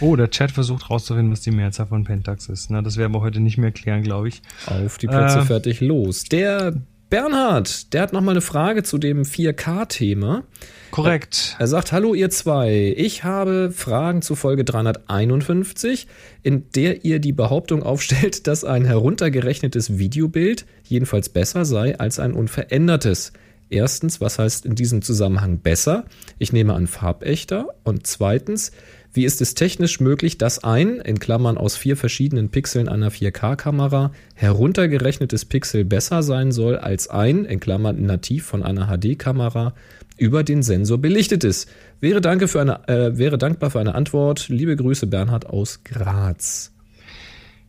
Oh, 0.00 0.16
der 0.16 0.30
Chat 0.30 0.50
versucht 0.50 0.88
rauszufinden, 0.90 1.32
was 1.32 1.40
die 1.40 1.50
Mehrzahl 1.50 1.86
von 1.86 2.04
Pentax 2.04 2.48
ist. 2.48 2.70
Na, 2.70 2.82
das 2.82 2.96
werden 2.96 3.12
wir 3.12 3.20
heute 3.20 3.40
nicht 3.40 3.58
mehr 3.58 3.72
klären, 3.72 4.02
glaube 4.02 4.28
ich. 4.28 4.42
Auf 4.66 4.98
die 4.98 5.06
Plätze 5.06 5.40
äh, 5.40 5.44
fertig 5.44 5.80
los. 5.80 6.24
Der 6.24 6.74
Bernhard, 7.10 7.92
der 7.92 8.02
hat 8.02 8.12
noch 8.12 8.20
mal 8.20 8.30
eine 8.30 8.40
Frage 8.40 8.84
zu 8.84 8.96
dem 8.96 9.22
4K-Thema. 9.22 10.44
Korrekt. 10.92 11.56
Er 11.58 11.66
sagt, 11.66 11.90
hallo 11.90 12.14
ihr 12.14 12.30
zwei, 12.30 12.94
ich 12.96 13.24
habe 13.24 13.72
Fragen 13.72 14.22
zu 14.22 14.36
Folge 14.36 14.64
351, 14.64 16.06
in 16.44 16.70
der 16.70 17.04
ihr 17.04 17.18
die 17.18 17.32
Behauptung 17.32 17.82
aufstellt, 17.82 18.46
dass 18.46 18.64
ein 18.64 18.84
heruntergerechnetes 18.84 19.98
Videobild 19.98 20.66
jedenfalls 20.84 21.28
besser 21.28 21.64
sei 21.64 21.98
als 21.98 22.20
ein 22.20 22.32
unverändertes. 22.32 23.32
Erstens, 23.70 24.20
was 24.20 24.38
heißt 24.40 24.66
in 24.66 24.74
diesem 24.74 25.00
Zusammenhang 25.00 25.58
besser? 25.58 26.04
Ich 26.38 26.52
nehme 26.52 26.74
an 26.74 26.88
farbechter. 26.88 27.68
Und 27.84 28.04
zweitens, 28.06 28.72
wie 29.12 29.24
ist 29.24 29.40
es 29.40 29.54
technisch 29.54 30.00
möglich, 30.00 30.38
dass 30.38 30.64
ein, 30.64 30.96
in 31.00 31.20
Klammern 31.20 31.56
aus 31.56 31.76
vier 31.76 31.96
verschiedenen 31.96 32.50
Pixeln 32.50 32.88
einer 32.88 33.12
4K-Kamera, 33.12 34.10
heruntergerechnetes 34.34 35.44
Pixel 35.44 35.84
besser 35.84 36.24
sein 36.24 36.50
soll 36.50 36.76
als 36.78 37.08
ein, 37.08 37.44
in 37.44 37.60
Klammern 37.60 38.04
nativ 38.04 38.44
von 38.44 38.64
einer 38.64 38.88
HD-Kamera, 38.88 39.74
über 40.16 40.42
den 40.42 40.64
Sensor 40.64 40.98
belichtet 40.98 41.44
ist? 41.44 41.68
Wäre, 42.00 42.20
danke 42.20 42.48
für 42.48 42.60
eine, 42.60 42.88
äh, 42.88 43.16
wäre 43.18 43.38
dankbar 43.38 43.70
für 43.70 43.80
eine 43.80 43.94
Antwort. 43.94 44.48
Liebe 44.48 44.74
Grüße, 44.74 45.06
Bernhard 45.06 45.46
aus 45.46 45.84
Graz. 45.84 46.72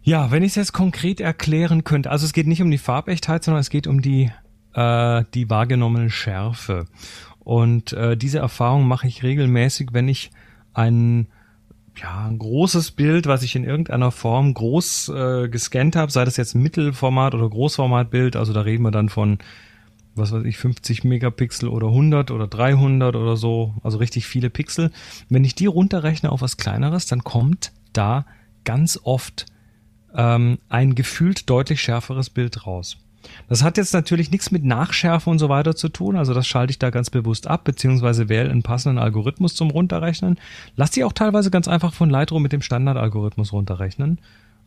Ja, 0.03 0.31
wenn 0.31 0.41
ich 0.41 0.49
es 0.49 0.55
jetzt 0.55 0.73
konkret 0.73 1.21
erklären 1.21 1.83
könnte, 1.83 2.09
also 2.09 2.25
es 2.25 2.33
geht 2.33 2.47
nicht 2.47 2.63
um 2.63 2.71
die 2.71 2.79
Farbechtheit, 2.79 3.43
sondern 3.43 3.61
es 3.61 3.69
geht 3.69 3.85
um 3.85 4.01
die, 4.01 4.31
äh, 4.73 5.23
die 5.33 5.49
wahrgenommene 5.49 6.09
Schärfe. 6.09 6.85
Und 7.39 7.93
äh, 7.93 8.15
diese 8.15 8.39
Erfahrung 8.39 8.87
mache 8.87 9.07
ich 9.07 9.23
regelmäßig, 9.23 9.89
wenn 9.93 10.07
ich 10.07 10.31
ein 10.73 11.27
ja, 11.97 12.25
ein 12.25 12.39
großes 12.39 12.91
Bild, 12.91 13.27
was 13.27 13.43
ich 13.43 13.55
in 13.55 13.63
irgendeiner 13.63 14.11
Form 14.11 14.53
groß 14.53 15.09
äh, 15.09 15.49
gescannt 15.49 15.95
habe, 15.95 16.11
sei 16.11 16.25
das 16.25 16.37
jetzt 16.37 16.55
Mittelformat 16.55 17.35
oder 17.35 17.49
Großformatbild, 17.49 18.35
also 18.35 18.53
da 18.53 18.61
reden 18.61 18.83
wir 18.83 18.91
dann 18.91 19.09
von, 19.09 19.39
was 20.15 20.31
weiß 20.31 20.45
ich, 20.45 20.57
50 20.57 21.03
Megapixel 21.03 21.67
oder 21.67 21.87
100 21.87 22.31
oder 22.31 22.47
300 22.47 23.15
oder 23.15 23.35
so, 23.35 23.75
also 23.83 23.97
richtig 23.97 24.25
viele 24.25 24.49
Pixel. 24.49 24.91
Wenn 25.29 25.43
ich 25.43 25.55
die 25.55 25.65
runterrechne 25.65 26.31
auf 26.31 26.41
was 26.41 26.57
kleineres, 26.57 27.07
dann 27.07 27.23
kommt 27.23 27.71
da 27.93 28.25
ganz 28.63 28.99
oft 29.03 29.45
ähm, 30.15 30.59
ein 30.69 30.95
gefühlt 30.95 31.49
deutlich 31.49 31.81
schärferes 31.81 32.29
Bild 32.29 32.65
raus. 32.65 32.97
Das 33.49 33.63
hat 33.63 33.77
jetzt 33.77 33.93
natürlich 33.93 34.31
nichts 34.31 34.51
mit 34.51 34.63
Nachschärfe 34.63 35.29
und 35.29 35.39
so 35.39 35.49
weiter 35.49 35.75
zu 35.75 35.89
tun. 35.89 36.15
Also 36.15 36.33
das 36.33 36.47
schalte 36.47 36.71
ich 36.71 36.79
da 36.79 36.89
ganz 36.89 37.09
bewusst 37.09 37.47
ab, 37.47 37.63
beziehungsweise 37.63 38.29
wähle 38.29 38.49
einen 38.49 38.63
passenden 38.63 38.97
Algorithmus 38.97 39.55
zum 39.55 39.69
Runterrechnen. 39.69 40.39
Lass 40.75 40.91
die 40.91 41.03
auch 41.03 41.13
teilweise 41.13 41.51
ganz 41.51 41.67
einfach 41.67 41.93
von 41.93 42.09
Lightroom 42.09 42.43
mit 42.43 42.53
dem 42.53 42.61
Standardalgorithmus 42.61 43.53
runterrechnen. 43.53 44.19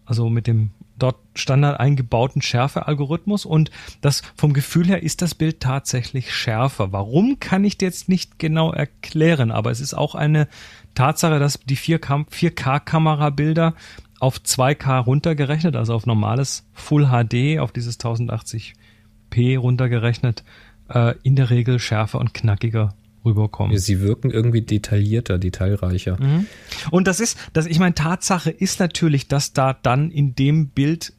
Also 0.06 0.28
mit 0.28 0.46
dem 0.46 0.70
dort 0.98 1.16
standard 1.34 1.80
eingebauten 1.80 2.42
Schärfealgorithmus 2.42 3.46
und 3.46 3.70
das 4.00 4.22
vom 4.36 4.52
Gefühl 4.52 4.86
her 4.86 5.02
ist 5.02 5.22
das 5.22 5.34
Bild 5.34 5.60
tatsächlich 5.60 6.34
schärfer. 6.34 6.92
Warum 6.92 7.40
kann 7.40 7.64
ich 7.64 7.80
jetzt 7.80 8.08
nicht 8.08 8.38
genau 8.38 8.70
erklären, 8.70 9.50
aber 9.50 9.70
es 9.70 9.80
ist 9.80 9.94
auch 9.94 10.14
eine 10.14 10.46
Tatsache, 10.94 11.38
dass 11.38 11.58
die 11.60 11.76
4K-Kamerabilder 11.76 13.74
auf 14.20 14.38
2K 14.38 15.00
runtergerechnet, 15.00 15.76
also 15.76 15.94
auf 15.94 16.06
normales 16.06 16.64
Full 16.72 17.06
HD, 17.06 17.58
auf 17.58 17.72
dieses 17.72 17.98
1080p 18.00 19.58
runtergerechnet, 19.58 20.44
äh, 20.88 21.14
in 21.22 21.36
der 21.36 21.50
Regel 21.50 21.78
schärfer 21.78 22.18
und 22.18 22.34
knackiger 22.34 22.94
rüberkommen. 23.24 23.76
Sie 23.78 24.00
wirken 24.00 24.30
irgendwie 24.30 24.62
detaillierter, 24.62 25.38
detailreicher. 25.38 26.22
Mhm. 26.22 26.46
Und 26.90 27.06
das 27.06 27.20
ist, 27.20 27.38
das, 27.52 27.66
ich 27.66 27.78
meine, 27.78 27.94
Tatsache 27.94 28.50
ist 28.50 28.80
natürlich, 28.80 29.28
dass 29.28 29.52
da 29.52 29.72
dann 29.72 30.10
in 30.10 30.34
dem 30.34 30.68
Bild 30.68 31.14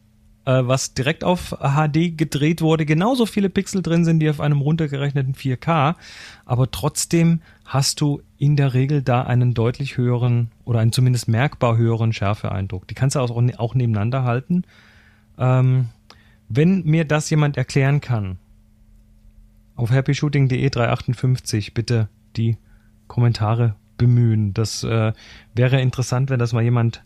äh, 0.46 0.62
was 0.66 0.94
direkt 0.94 1.24
auf 1.24 1.58
HD 1.60 2.18
gedreht 2.18 2.62
wurde, 2.62 2.86
genauso 2.86 3.26
viele 3.26 3.50
Pixel 3.50 3.82
drin 3.82 4.06
sind, 4.06 4.20
die 4.20 4.30
auf 4.30 4.40
einem 4.40 4.62
runtergerechneten 4.62 5.34
4K. 5.34 5.96
Aber 6.46 6.72
trotzdem 6.72 7.42
hast 7.66 8.02
du 8.02 8.22
in 8.38 8.56
der 8.56 8.74
Regel 8.74 9.02
da 9.02 9.24
einen 9.24 9.54
deutlich 9.54 9.98
höheren 9.98 10.52
oder 10.64 10.80
einen 10.80 10.92
zumindest 10.92 11.28
merkbar 11.28 11.78
höheren 11.78 12.14
Schärfeeindruck. 12.14 12.88
Die 12.88 12.96
kannst 12.96 13.16
du 13.16 13.20
auch, 13.20 13.32
auch 13.58 13.76
nebeneinander 13.76 14.24
halten. 14.24 14.64
Ähm, 15.38 15.90
wenn 16.48 16.84
mir 16.84 17.06
das 17.06 17.30
jemand 17.30 17.58
erklären 17.58 18.02
kann, 18.02 18.38
auf 19.76 19.92
happyshooting.de 19.92 20.70
358 20.70 21.74
bitte 21.74 22.08
die 22.38 22.58
Kommentare 23.08 23.76
bemühen. 23.98 24.54
Das 24.54 24.84
äh, 24.84 25.14
wäre 25.54 25.82
interessant, 25.82 26.30
wenn 26.30 26.40
das 26.40 26.54
mal 26.54 26.64
jemand 26.64 27.04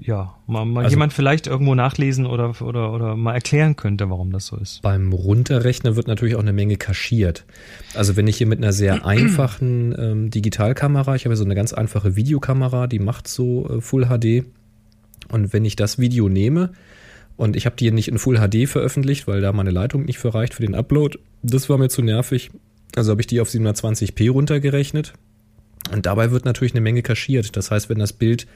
ja, 0.00 0.34
mal, 0.46 0.64
mal 0.64 0.84
also, 0.84 0.94
jemand 0.94 1.12
vielleicht 1.12 1.46
irgendwo 1.46 1.74
nachlesen 1.74 2.26
oder, 2.26 2.60
oder, 2.62 2.92
oder 2.92 3.16
mal 3.16 3.34
erklären 3.34 3.76
könnte, 3.76 4.08
warum 4.08 4.32
das 4.32 4.46
so 4.46 4.56
ist. 4.56 4.82
Beim 4.82 5.12
Runterrechnen 5.12 5.96
wird 5.96 6.06
natürlich 6.06 6.34
auch 6.36 6.40
eine 6.40 6.52
Menge 6.52 6.76
kaschiert. 6.76 7.44
Also 7.94 8.16
wenn 8.16 8.26
ich 8.26 8.38
hier 8.38 8.46
mit 8.46 8.58
einer 8.58 8.72
sehr 8.72 9.04
einfachen 9.06 9.94
ähm, 9.98 10.30
Digitalkamera, 10.30 11.14
ich 11.16 11.26
habe 11.26 11.36
so 11.36 11.44
eine 11.44 11.54
ganz 11.54 11.72
einfache 11.72 12.16
Videokamera, 12.16 12.86
die 12.86 12.98
macht 12.98 13.28
so 13.28 13.68
äh, 13.68 13.80
Full 13.80 14.06
HD. 14.06 14.46
Und 15.28 15.52
wenn 15.52 15.64
ich 15.64 15.76
das 15.76 15.98
Video 15.98 16.28
nehme 16.28 16.70
Und 17.36 17.56
ich 17.56 17.66
habe 17.66 17.76
die 17.76 17.90
nicht 17.90 18.08
in 18.08 18.18
Full 18.18 18.36
HD 18.38 18.68
veröffentlicht, 18.68 19.26
weil 19.26 19.40
da 19.40 19.52
meine 19.52 19.70
Leitung 19.70 20.04
nicht 20.04 20.18
für 20.18 20.34
reicht 20.34 20.54
für 20.54 20.62
den 20.62 20.74
Upload. 20.74 21.18
Das 21.42 21.68
war 21.68 21.78
mir 21.78 21.88
zu 21.88 22.02
nervig. 22.02 22.50
Also 22.96 23.12
habe 23.12 23.20
ich 23.20 23.26
die 23.26 23.40
auf 23.40 23.48
720p 23.48 24.30
runtergerechnet. 24.30 25.14
Und 25.92 26.06
dabei 26.06 26.30
wird 26.30 26.44
natürlich 26.44 26.74
eine 26.74 26.82
Menge 26.82 27.02
kaschiert. 27.02 27.56
Das 27.56 27.70
heißt, 27.70 27.88
wenn 27.88 27.98
das 27.98 28.12
Bild 28.12 28.46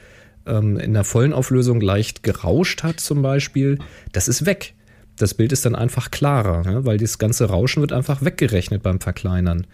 ähm, 0.45 0.77
in 0.77 0.93
der 0.93 1.03
vollen 1.03 1.33
Auflösung 1.33 1.81
leicht 1.81 2.23
gerauscht 2.23 2.83
hat 2.83 2.99
zum 2.99 3.21
Beispiel, 3.21 3.79
das 4.11 4.27
ist 4.27 4.45
weg. 4.45 4.73
Das 5.17 5.33
Bild 5.33 5.51
ist 5.51 5.65
dann 5.65 5.75
einfach 5.75 6.11
klarer, 6.11 6.63
ne? 6.63 6.85
weil 6.85 6.97
das 6.97 7.17
ganze 7.17 7.45
Rauschen 7.45 7.81
wird 7.81 7.93
einfach 7.93 8.23
weggerechnet 8.23 8.83
beim 8.83 8.99
Verkleinern. 8.99 9.65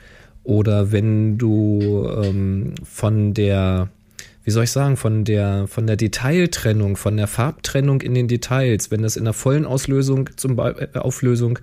Oder 0.43 0.91
wenn 0.91 1.38
du 1.38 2.07
ähm, 2.23 2.75
von 2.84 3.34
der, 3.34 3.89
wie 4.43 4.51
soll 4.51 4.65
ich 4.65 4.71
sagen, 4.71 4.97
von 4.97 5.23
der, 5.23 5.67
von 5.67 5.88
der 5.88 5.97
Detailtrennung, 5.97 6.95
von 6.95 7.17
der 7.17 7.27
Farbtrennung 7.27 8.01
in 8.01 8.13
den 8.13 8.27
Details, 8.27 8.91
wenn 8.91 9.01
das 9.01 9.17
in 9.17 9.23
der 9.23 9.34
vollen 9.34 9.65
Auslösung 9.65 10.29
zum 10.36 10.55
Be 10.55 10.89
äh, 10.93 10.99
Auflösung, 10.99 11.60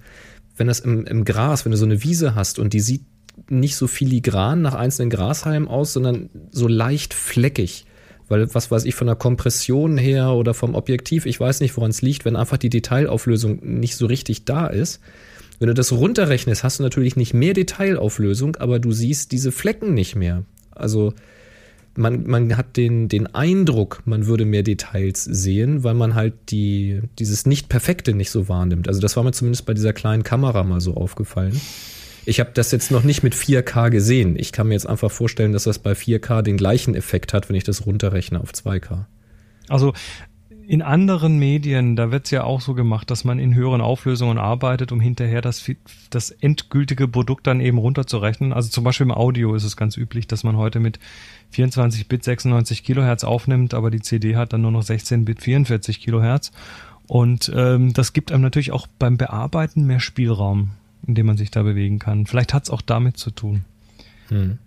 wenn 0.56 0.66
das 0.66 0.80
im, 0.80 1.06
im 1.06 1.24
Gras, 1.24 1.64
wenn 1.64 1.72
du 1.72 1.78
so 1.78 1.84
eine 1.84 2.02
Wiese 2.02 2.34
hast 2.34 2.58
und 2.58 2.72
die 2.72 2.80
sieht 2.80 3.02
nicht 3.48 3.76
so 3.76 3.86
filigran 3.86 4.62
nach 4.62 4.74
einzelnen 4.74 5.10
Grashalmen 5.10 5.68
aus, 5.68 5.92
sondern 5.92 6.30
so 6.50 6.66
leicht 6.66 7.14
fleckig. 7.14 7.86
Weil 8.28 8.52
was 8.54 8.70
weiß 8.70 8.84
ich 8.84 8.94
von 8.94 9.06
der 9.06 9.16
Kompression 9.16 9.96
her 9.96 10.32
oder 10.32 10.54
vom 10.54 10.74
Objektiv, 10.74 11.26
ich 11.26 11.40
weiß 11.40 11.60
nicht, 11.60 11.76
woran 11.76 11.90
es 11.90 12.02
liegt, 12.02 12.24
wenn 12.24 12.36
einfach 12.36 12.58
die 12.58 12.70
Detailauflösung 12.70 13.60
nicht 13.62 13.96
so 13.96 14.06
richtig 14.06 14.44
da 14.44 14.66
ist. 14.66 15.00
Wenn 15.58 15.68
du 15.68 15.74
das 15.74 15.92
runterrechnest, 15.92 16.62
hast 16.62 16.78
du 16.78 16.82
natürlich 16.84 17.16
nicht 17.16 17.34
mehr 17.34 17.54
Detailauflösung, 17.54 18.56
aber 18.56 18.78
du 18.78 18.92
siehst 18.92 19.32
diese 19.32 19.50
Flecken 19.50 19.94
nicht 19.94 20.14
mehr. 20.14 20.44
Also 20.70 21.14
man, 21.96 22.28
man 22.28 22.56
hat 22.56 22.76
den, 22.76 23.08
den 23.08 23.26
Eindruck, 23.34 24.02
man 24.04 24.26
würde 24.26 24.44
mehr 24.44 24.62
Details 24.62 25.24
sehen, 25.24 25.82
weil 25.82 25.94
man 25.94 26.14
halt 26.14 26.34
die, 26.50 27.00
dieses 27.18 27.44
Nicht-Perfekte 27.44 28.14
nicht 28.14 28.30
so 28.30 28.48
wahrnimmt. 28.48 28.86
Also 28.86 29.00
das 29.00 29.16
war 29.16 29.24
mir 29.24 29.32
zumindest 29.32 29.66
bei 29.66 29.74
dieser 29.74 29.92
kleinen 29.92 30.22
Kamera 30.22 30.62
mal 30.62 30.80
so 30.80 30.94
aufgefallen. 30.94 31.60
Ich 32.28 32.40
habe 32.40 32.50
das 32.52 32.72
jetzt 32.72 32.90
noch 32.90 33.04
nicht 33.04 33.22
mit 33.22 33.34
4K 33.34 33.88
gesehen. 33.88 34.36
Ich 34.38 34.52
kann 34.52 34.68
mir 34.68 34.74
jetzt 34.74 34.86
einfach 34.86 35.10
vorstellen, 35.10 35.54
dass 35.54 35.64
das 35.64 35.78
bei 35.78 35.92
4K 35.92 36.42
den 36.42 36.58
gleichen 36.58 36.94
Effekt 36.94 37.32
hat, 37.32 37.48
wenn 37.48 37.56
ich 37.56 37.64
das 37.64 37.86
runterrechne 37.86 38.38
auf 38.38 38.52
2K. 38.52 39.06
Also 39.68 39.94
in 40.66 40.82
anderen 40.82 41.38
Medien, 41.38 41.96
da 41.96 42.10
wird's 42.10 42.30
ja 42.30 42.44
auch 42.44 42.60
so 42.60 42.74
gemacht, 42.74 43.10
dass 43.10 43.24
man 43.24 43.38
in 43.38 43.54
höheren 43.54 43.80
Auflösungen 43.80 44.36
arbeitet, 44.36 44.92
um 44.92 45.00
hinterher 45.00 45.40
das, 45.40 45.64
das 46.10 46.30
endgültige 46.30 47.08
Produkt 47.08 47.46
dann 47.46 47.62
eben 47.62 47.78
runterzurechnen. 47.78 48.52
Also 48.52 48.68
zum 48.68 48.84
Beispiel 48.84 49.06
im 49.06 49.12
Audio 49.12 49.54
ist 49.54 49.64
es 49.64 49.78
ganz 49.78 49.96
üblich, 49.96 50.26
dass 50.26 50.44
man 50.44 50.58
heute 50.58 50.80
mit 50.80 50.98
24 51.52 52.08
Bit 52.08 52.24
96 52.24 52.84
Kilohertz 52.84 53.24
aufnimmt, 53.24 53.72
aber 53.72 53.90
die 53.90 54.02
CD 54.02 54.36
hat 54.36 54.52
dann 54.52 54.60
nur 54.60 54.72
noch 54.72 54.82
16 54.82 55.24
Bit 55.24 55.40
44 55.40 55.98
Kilohertz. 55.98 56.52
Und 57.06 57.50
ähm, 57.56 57.94
das 57.94 58.12
gibt 58.12 58.32
einem 58.32 58.42
natürlich 58.42 58.72
auch 58.72 58.86
beim 58.98 59.16
Bearbeiten 59.16 59.86
mehr 59.86 60.00
Spielraum 60.00 60.72
in 61.08 61.14
dem 61.14 61.26
man 61.26 61.36
sich 61.36 61.50
da 61.50 61.62
bewegen 61.62 61.98
kann. 61.98 62.26
Vielleicht 62.26 62.54
hat 62.54 62.64
es 62.64 62.70
auch 62.70 62.82
damit 62.82 63.16
zu 63.16 63.30
tun. 63.30 63.64
Hm. 64.28 64.58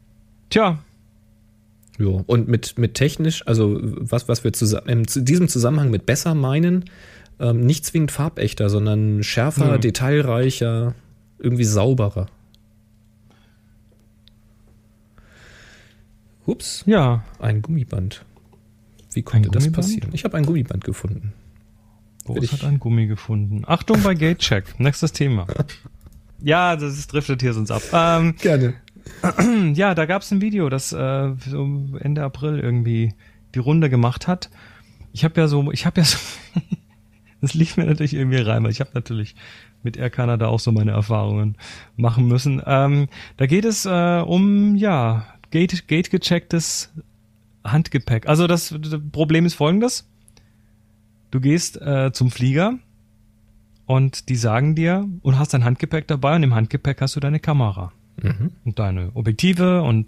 Tja. 0.49 0.79
Ja, 1.99 2.23
und 2.25 2.47
mit, 2.47 2.77
mit 2.79 2.95
technisch, 2.95 3.45
also 3.47 3.79
was, 3.81 4.27
was 4.27 4.43
wir 4.43 4.51
in 4.87 5.03
diesem 5.03 5.47
Zusammenhang 5.47 5.91
mit 5.91 6.07
besser 6.07 6.33
meinen, 6.33 6.85
ähm, 7.39 7.65
nicht 7.65 7.85
zwingend 7.85 8.11
farbechter, 8.11 8.69
sondern 8.69 9.23
schärfer, 9.23 9.75
hm. 9.75 9.81
detailreicher, 9.81 10.95
irgendwie 11.37 11.63
sauberer. 11.63 12.25
Ups. 16.47 16.83
Ja. 16.87 17.23
Ein 17.39 17.61
Gummiband. 17.61 18.25
Wie 19.13 19.21
konnte 19.21 19.49
das 19.49 19.71
passieren? 19.71 20.09
Ich 20.13 20.23
habe 20.23 20.37
ein 20.37 20.45
Gummiband 20.45 20.83
gefunden. 20.83 21.33
Boris 22.25 22.51
hat 22.51 22.63
ein 22.63 22.79
Gummi 22.79 23.07
gefunden. 23.07 23.63
Achtung 23.67 24.01
bei 24.03 24.15
Gatecheck. 24.15 24.79
Nächstes 24.79 25.11
Thema. 25.11 25.47
Ja, 26.41 26.75
das 26.75 26.97
ist, 26.97 27.13
driftet 27.13 27.41
hier 27.41 27.53
sonst 27.53 27.71
ab. 27.71 27.81
Ähm, 27.93 28.35
Gerne. 28.41 28.75
Ja, 29.73 29.95
da 29.95 30.05
gab 30.05 30.21
es 30.21 30.31
ein 30.31 30.41
Video, 30.41 30.69
das 30.69 30.93
äh, 30.93 31.33
so 31.47 31.97
Ende 31.99 32.23
April 32.23 32.59
irgendwie 32.59 33.13
die 33.55 33.59
Runde 33.59 33.89
gemacht 33.89 34.27
hat. 34.27 34.49
Ich 35.13 35.23
habe 35.23 35.39
ja 35.39 35.47
so, 35.47 35.71
ich 35.71 35.85
habe 35.85 36.01
ja 36.01 36.05
so, 36.05 36.17
das 37.41 37.53
lief 37.53 37.77
mir 37.77 37.85
natürlich 37.85 38.13
irgendwie 38.13 38.37
rein, 38.37 38.63
weil 38.63 38.71
ich 38.71 38.79
habe 38.79 38.91
natürlich 38.93 39.35
mit 39.83 39.97
Air 39.97 40.09
Canada 40.09 40.47
auch 40.47 40.59
so 40.59 40.71
meine 40.71 40.91
Erfahrungen 40.91 41.57
machen 41.97 42.27
müssen. 42.27 42.61
Ähm, 42.65 43.07
da 43.37 43.47
geht 43.47 43.65
es 43.65 43.85
äh, 43.85 44.23
um, 44.25 44.75
ja, 44.75 45.25
Gate, 45.49 45.87
Gate 45.87 46.09
gechecktes 46.09 46.91
Handgepäck. 47.63 48.27
Also 48.27 48.47
das, 48.47 48.73
das 48.79 48.99
Problem 49.11 49.45
ist 49.45 49.55
folgendes. 49.55 50.07
Du 51.31 51.39
gehst 51.39 51.81
äh, 51.81 52.11
zum 52.13 52.31
Flieger, 52.31 52.77
und 53.85 54.29
die 54.29 54.35
sagen 54.35 54.75
dir, 54.75 55.07
und 55.21 55.37
hast 55.37 55.53
dein 55.53 55.63
Handgepäck 55.63 56.07
dabei 56.07 56.35
und 56.35 56.43
im 56.43 56.55
Handgepäck 56.55 57.01
hast 57.01 57.15
du 57.15 57.19
deine 57.19 57.39
Kamera 57.39 57.91
mhm. 58.21 58.51
und 58.65 58.79
deine 58.79 59.11
Objektive 59.13 59.81
und 59.81 60.07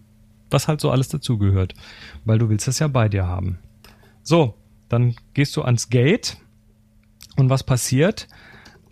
was 0.50 0.68
halt 0.68 0.82
so 0.82 0.92
alles 0.92 1.10
dazugehört, 1.10 1.74
weil 2.26 2.38
du 2.38 2.50
willst 2.50 2.68
das 2.68 2.80
ja 2.80 2.88
bei 2.88 3.10
dir 3.10 3.28
haben. 3.28 3.58
So, 4.22 4.56
dann 4.90 5.16
gehst 5.34 5.56
du 5.58 5.64
ans 5.64 5.90
Gate 5.90 6.38
und 7.36 7.50
was 7.50 7.64
passiert? 7.64 8.28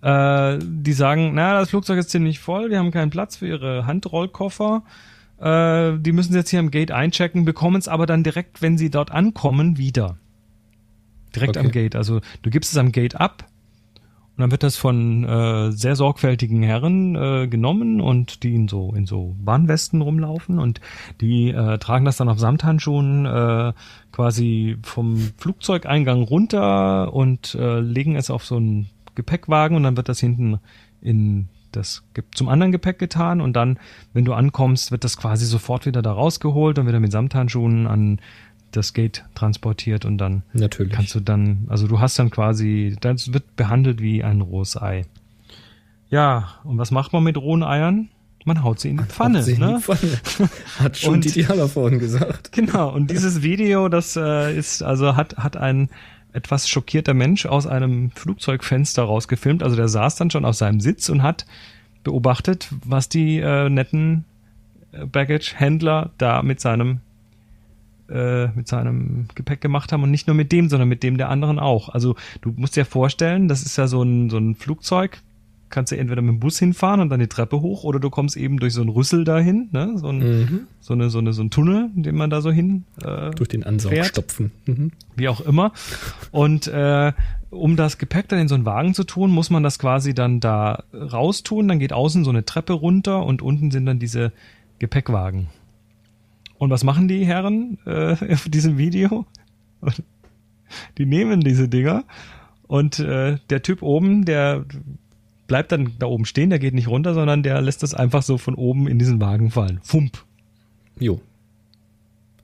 Äh, 0.02 0.58
die 0.62 0.94
sagen, 0.94 1.34
na, 1.36 1.60
das 1.60 1.70
Flugzeug 1.70 2.00
ist 2.00 2.10
ziemlich 2.10 2.39
voll, 2.39 2.70
wir 2.72 2.80
haben 2.80 2.91
keinen 2.91 3.12
Platz 3.12 3.38
für 3.38 3.48
ihre 3.48 3.86
Handrollkoffer. 3.86 4.84
Äh, 5.39 6.00
die 6.00 6.12
müssen 6.12 6.34
jetzt 6.34 6.50
hier 6.50 6.60
am 6.60 6.72
Gate 6.72 6.91
einchecken, 6.91 7.46
bekommen 7.46 7.78
es 7.78 7.88
aber 7.88 8.08
dann 8.08 8.24
direkt, 8.24 8.62
wenn 8.62 8.78
sie 8.78 8.89
dort 8.89 9.12
ankommen, 9.12 9.78
wieder. 9.78 10.17
Direkt 11.36 11.56
okay. 11.58 11.65
am 11.65 11.72
Gate. 11.72 11.96
Also 11.96 12.22
du 12.41 12.50
gibst 12.50 12.72
es 12.72 12.78
am 12.78 12.91
Gate 12.91 13.15
ab, 13.15 13.46
und 14.41 14.45
dann 14.45 14.51
wird 14.51 14.63
das 14.63 14.75
von 14.75 15.23
äh, 15.23 15.71
sehr 15.71 15.95
sorgfältigen 15.95 16.63
Herren 16.63 17.15
äh, 17.15 17.47
genommen 17.47 18.01
und 18.01 18.41
die 18.41 18.56
in 18.56 18.67
so 18.67 18.91
in 18.95 19.06
so 19.06 19.36
Warnwesten 19.43 20.01
rumlaufen 20.01 20.58
und 20.58 20.82
die 21.21 21.51
äh, 21.51 21.77
tragen 21.77 22.06
das 22.06 22.17
dann 22.17 22.27
auf 22.27 22.39
Samthandschuhen 22.39 23.27
äh, 23.27 23.73
quasi 24.12 24.77
vom 24.82 25.17
Flugzeugeingang 25.38 26.23
runter 26.23 27.13
und 27.13 27.54
äh, 27.54 27.82
legen 27.82 28.15
es 28.15 28.32
auf 28.32 28.43
so 28.43 28.56
einen 28.56 28.89
Gepäckwagen 29.13 29.77
und 29.77 29.84
dann 29.84 29.95
wird 29.95 30.10
das 30.10 30.19
hinten 30.19 30.58
in 31.04 31.47
das 31.71 32.04
zum 32.34 32.49
anderen 32.49 32.71
Gepäck 32.71 32.97
getan 32.97 33.41
und 33.41 33.54
dann, 33.54 33.77
wenn 34.12 34.25
du 34.25 34.34
ankommst, 34.34 34.91
wird 34.91 35.04
das 35.04 35.17
quasi 35.17 35.45
sofort 35.45 35.86
wieder 35.86 36.01
da 36.01 36.13
rausgeholt 36.13 36.80
und 36.80 36.88
wieder 36.88 36.99
mit 36.99 37.12
Samthandschuhen 37.12 37.86
an 37.86 38.19
das 38.72 38.94
Gate 38.94 39.24
transportiert 39.36 40.06
und 40.06 40.18
dann 40.18 40.44
Natürlich. 40.54 40.94
kannst 40.94 41.16
du 41.16 41.20
dann, 41.20 41.66
also 41.70 41.88
du 41.88 42.00
hast 42.00 42.18
dann 42.20 42.30
quasi, 42.30 42.96
das 43.00 43.34
wird 43.34 43.56
behandelt 43.56 44.02
wie 44.02 44.24
ein 44.24 44.42
rohes 44.42 44.82
Ei. 44.82 45.06
Ja, 46.10 46.56
und 46.64 46.78
was 46.78 46.92
macht 46.92 47.14
man 47.14 47.24
mit 47.24 47.38
rohen 47.38 47.64
Eiern? 47.64 48.10
Man 48.44 48.64
haut 48.64 48.80
sie 48.80 48.90
in 48.90 48.98
die 48.98 49.04
Pfanne. 49.04 49.44
sie 49.44 49.58
ne? 49.58 49.70
in 49.70 49.76
die 49.76 49.82
Pfanne. 49.82 50.20
Hat 50.80 50.98
schon 50.98 51.16
und, 51.16 51.26
die 51.26 51.32
Diana 51.32 51.68
vorhin 51.68 52.00
gesagt. 52.00 52.52
Genau, 52.52 52.90
und 52.90 53.12
dieses 53.12 53.44
Video, 53.44 53.88
das 53.88 54.16
äh, 54.16 54.58
ist, 54.58 54.82
also 54.82 55.16
hat, 55.16 55.38
hat 55.38 55.58
ein 55.58 55.90
etwas 56.34 56.68
schockierter 56.68 57.14
Mensch 57.14 57.46
aus 57.46 57.68
einem 57.68 58.12
Flugzeugfenster 58.12 59.04
rausgefilmt. 59.04 59.64
Also 59.64 59.76
der 59.76 59.88
saß 59.88 60.16
dann 60.16 60.32
schon 60.32 60.46
auf 60.46 60.56
seinem 60.56 60.80
Sitz 60.80 61.10
und 61.10 61.24
hat 61.24 61.46
beobachtet, 62.04 62.70
was 62.84 63.10
die 63.10 63.40
äh, 63.40 63.70
netten 63.70 64.26
äh, 64.92 65.06
Baggage-Händler 65.06 66.12
da 66.18 66.42
mit 66.42 66.60
seinem 66.60 67.02
äh, 68.12 68.47
mit 68.56 68.67
seinem 68.67 69.26
Gepäck 69.36 69.62
gemacht 69.62 69.91
haben 69.91 70.04
und 70.04 70.12
nicht 70.12 70.28
nur 70.28 70.36
mit 70.36 70.52
dem, 70.52 70.69
sondern 70.69 70.89
mit 70.89 71.04
dem 71.04 71.17
der 71.17 71.30
anderen 71.30 71.60
auch. 71.60 71.89
Also 71.89 72.15
du 72.41 72.54
musst 72.56 72.76
dir 72.76 72.86
vorstellen, 72.86 73.47
das 73.47 73.63
ist 73.63 73.78
ja 73.78 73.88
so 73.88 74.04
ein, 74.04 74.30
so 74.30 74.38
ein 74.38 74.56
Flugzeug, 74.56 75.21
kannst 75.71 75.91
du 75.91 75.97
entweder 75.97 76.21
mit 76.21 76.34
dem 76.34 76.39
Bus 76.39 76.60
hinfahren 76.60 77.00
und 77.00 77.10
dann 77.10 77.19
die 77.19 77.28
Treppe 77.28 77.62
hoch 77.62 77.84
oder 77.84 78.00
du 78.00 78.10
kommst 78.10 78.38
eben 78.38 78.60
durch 78.60 78.74
so 78.74 78.82
einen 78.82 78.89
Rüssel 78.89 79.24
dahin, 79.24 79.69
ne? 79.71 79.93
so, 79.95 80.10
ein, 80.10 80.17
mhm. 80.19 80.60
so, 80.82 80.93
eine, 80.93 81.10
so, 81.10 81.19
eine, 81.19 81.34
so 81.34 81.41
ein 81.41 81.50
Tunnel, 81.50 81.89
den 81.95 82.15
man 82.15 82.30
da 82.30 82.41
so 82.41 82.52
hin 82.52 82.84
äh, 83.04 83.32
durch 83.32 83.50
den 83.50 83.63
Ansaug 83.63 83.91
fährt, 83.91 84.08
stopfen. 84.08 84.52
Mhm. 84.65 84.91
Wie 85.15 85.30
auch 85.30 85.41
immer. 85.41 85.71
Und 86.32 86.67
äh, 86.67 87.13
um 87.50 87.76
das 87.76 87.97
Gepäck 87.97 88.28
dann 88.30 88.39
in 88.39 88.47
so 88.47 88.56
einen 88.56 88.65
Wagen 88.65 88.93
zu 88.93 89.04
tun, 89.04 89.32
muss 89.32 89.50
man 89.50 89.63
das 89.63 89.80
quasi 89.80 90.13
dann 90.13 90.39
da 90.39 90.84
raustun. 90.93 91.67
Dann 91.67 91.80
geht 91.80 91.93
außen 91.93 92.24
so 92.24 92.30
eine 92.30 92.45
Treppe 92.45 92.74
runter 92.74 93.26
und 93.26 93.41
unten 93.41 93.71
sind 93.71 93.86
dann 93.86 94.00
diese 94.00 94.32
Gepäckwagen. 94.80 95.47
Und 96.62 96.69
was 96.69 96.84
machen 96.84 97.08
die 97.08 97.26
Herren 97.26 97.80
äh, 97.88 98.12
auf 98.34 98.47
diesem 98.47 98.78
Video? 98.78 99.26
Die 101.00 101.08
nehmen 101.08 101.41
diese 101.41 101.67
Dinger 101.67 102.04
und 102.67 103.00
äh, 103.00 103.38
der 103.50 103.63
Typ 103.63 103.82
oben, 103.82 104.26
der 104.26 104.65
bleibt 105.47 105.71
dann 105.71 105.93
da 105.97 106.06
oben 106.06 106.26
stehen, 106.26 106.52
der 106.52 106.60
geht 106.60 106.76
nicht 106.76 106.88
runter, 106.88 107.15
sondern 107.15 107.41
der 107.41 107.60
lässt 107.62 107.82
das 107.82 107.95
einfach 107.95 108.21
so 108.21 108.38
von 108.38 108.54
oben 108.54 108.88
in 108.88 109.00
diesen 109.00 109.19
Wagen 109.19 109.50
fallen. 109.50 109.80
Fump. 109.82 110.24
Jo. 111.00 111.19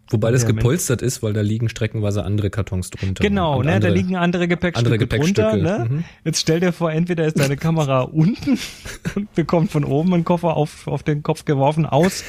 Wobei 0.10 0.32
das 0.32 0.44
ja, 0.44 0.48
gepolstert 0.48 1.04
ist, 1.04 1.22
weil 1.22 1.34
da 1.34 1.42
liegen 1.42 1.70
streckenweise 1.70 2.24
andere 2.24 2.50
Kartons 2.50 2.90
drunter. 2.90 3.22
Genau, 3.24 3.62
ne, 3.62 3.74
andere, 3.74 3.92
da 3.92 3.96
liegen 3.96 4.16
andere 4.16 4.48
Gepäckstücke, 4.48 4.80
andere 4.80 4.98
Gepäckstücke 4.98 5.50
drunter. 5.52 5.80
Ne? 5.80 5.90
Mhm. 5.90 6.04
Jetzt 6.26 6.40
stell 6.40 6.60
dir 6.60 6.72
vor, 6.72 6.92
entweder 6.92 7.28
ist 7.28 7.38
deine 7.40 7.56
Kamera 7.56 8.02
unten 8.02 8.58
und 9.14 9.32
bekommt 9.36 9.70
von 9.70 9.84
oben 9.84 10.12
einen 10.16 10.26
Koffer 10.26 10.58
auf, 10.58 10.88
auf 10.88 11.04
den 11.04 11.22
Kopf 11.22 11.46
geworfen 11.46 11.86
aus 11.86 12.24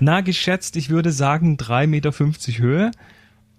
na 0.00 0.20
geschätzt, 0.20 0.76
ich 0.76 0.90
würde 0.90 1.12
sagen 1.12 1.56
3,50 1.56 1.86
Meter 1.86 2.12
Höhe. 2.58 2.90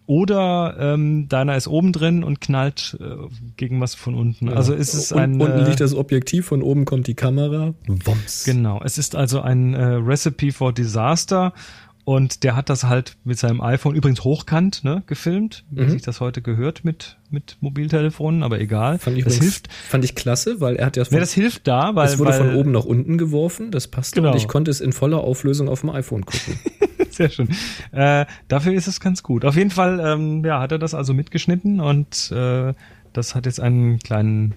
oder 0.05 0.75
ähm, 0.79 1.29
deiner 1.29 1.55
ist 1.55 1.67
oben 1.67 1.93
drin 1.93 2.23
und 2.23 2.41
knallt 2.41 2.97
äh, 2.99 3.15
gegen 3.57 3.79
was 3.79 3.95
von 3.95 4.15
unten. 4.15 4.47
Ja. 4.47 4.53
Also 4.53 4.73
es 4.73 4.93
ist 4.93 5.13
Un 5.13 5.19
ein 5.19 5.41
unten 5.41 5.59
äh, 5.59 5.67
liegt 5.67 5.79
das 5.79 5.93
Objektiv, 5.93 6.47
von 6.47 6.61
oben 6.61 6.85
kommt 6.85 7.07
die 7.07 7.13
Kamera. 7.13 7.73
Wumms. 7.87 8.43
Genau, 8.43 8.81
es 8.83 8.97
ist 8.97 9.15
also 9.15 9.41
ein 9.41 9.73
äh, 9.73 9.83
Recipe 9.83 10.51
for 10.51 10.73
Disaster 10.73 11.53
und 12.03 12.43
der 12.43 12.55
hat 12.55 12.69
das 12.69 12.83
halt 12.85 13.17
mit 13.23 13.37
seinem 13.37 13.61
iPhone 13.61 13.95
übrigens 13.95 14.23
hochkant 14.23 14.83
ne, 14.83 15.03
gefilmt, 15.05 15.63
wie 15.69 15.83
Mhm. 15.83 15.89
sich 15.91 16.01
das 16.01 16.19
heute 16.19 16.41
gehört 16.41 16.83
mit 16.83 17.17
mit 17.29 17.55
Mobiltelefonen, 17.61 18.43
aber 18.43 18.59
egal. 18.59 18.99
Fand 18.99 19.17
ich, 19.17 19.23
das 19.23 19.37
übrigens- 19.37 19.53
hilft. 19.55 19.71
fand 19.73 20.03
ich 20.03 20.15
klasse, 20.15 20.59
weil 20.59 20.75
er 20.75 20.87
hat 20.87 20.97
ja 20.97 21.05
von, 21.05 21.13
Ja, 21.13 21.19
das 21.21 21.31
hilft 21.31 21.65
da, 21.67 21.95
weil 21.95 22.07
es 22.07 22.19
wurde 22.19 22.31
weil, 22.31 22.39
von 22.39 22.55
oben 22.55 22.71
nach 22.71 22.83
unten 22.83 23.17
geworfen, 23.17 23.71
das 23.71 23.87
passte 23.87 24.15
Genau. 24.15 24.31
und 24.31 24.37
ich 24.37 24.49
konnte 24.49 24.69
es 24.69 24.81
in 24.81 24.91
voller 24.91 25.19
Auflösung 25.21 25.69
auf 25.69 25.79
dem 25.81 25.91
iPhone 25.91 26.25
gucken. 26.25 26.59
Sehr 27.09 27.29
schön. 27.29 27.47
Äh, 27.93 28.25
dafür 28.49 28.73
ist 28.73 28.87
es 28.87 28.99
ganz 28.99 29.23
gut. 29.23 29.45
Auf 29.45 29.55
jeden 29.55 29.69
Fall, 29.69 30.01
ähm, 30.03 30.43
ja, 30.43 30.59
hat 30.59 30.71
er 30.73 30.79
das 30.79 30.93
also 30.93 31.13
mitgeschnitten 31.13 31.79
und 31.79 32.31
äh, 32.35 32.73
das 33.13 33.33
hat 33.35 33.45
jetzt 33.45 33.59
einen 33.61 33.99
kleinen 33.99 34.53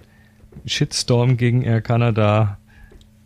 Shitstorm 0.66 1.36
gegen 1.36 1.62
Air 1.62 1.80
Canada 1.80 2.58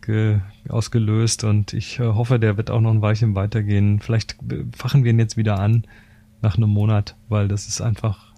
ge 0.01 0.39
ausgelöst 0.67 1.43
und 1.43 1.73
ich 1.73 1.99
äh, 1.99 2.03
hoffe, 2.03 2.39
der 2.39 2.57
wird 2.57 2.69
auch 2.69 2.81
noch 2.81 2.91
ein 2.91 3.01
Weilchen 3.01 3.35
weitergehen. 3.35 3.99
Vielleicht 3.99 4.33
äh, 4.51 4.65
fachen 4.75 5.03
wir 5.03 5.11
ihn 5.11 5.19
jetzt 5.19 5.37
wieder 5.37 5.59
an 5.59 5.85
nach 6.41 6.57
einem 6.57 6.69
Monat, 6.69 7.15
weil 7.27 7.47
das 7.47 7.67
ist 7.67 7.81
einfach 7.81 8.33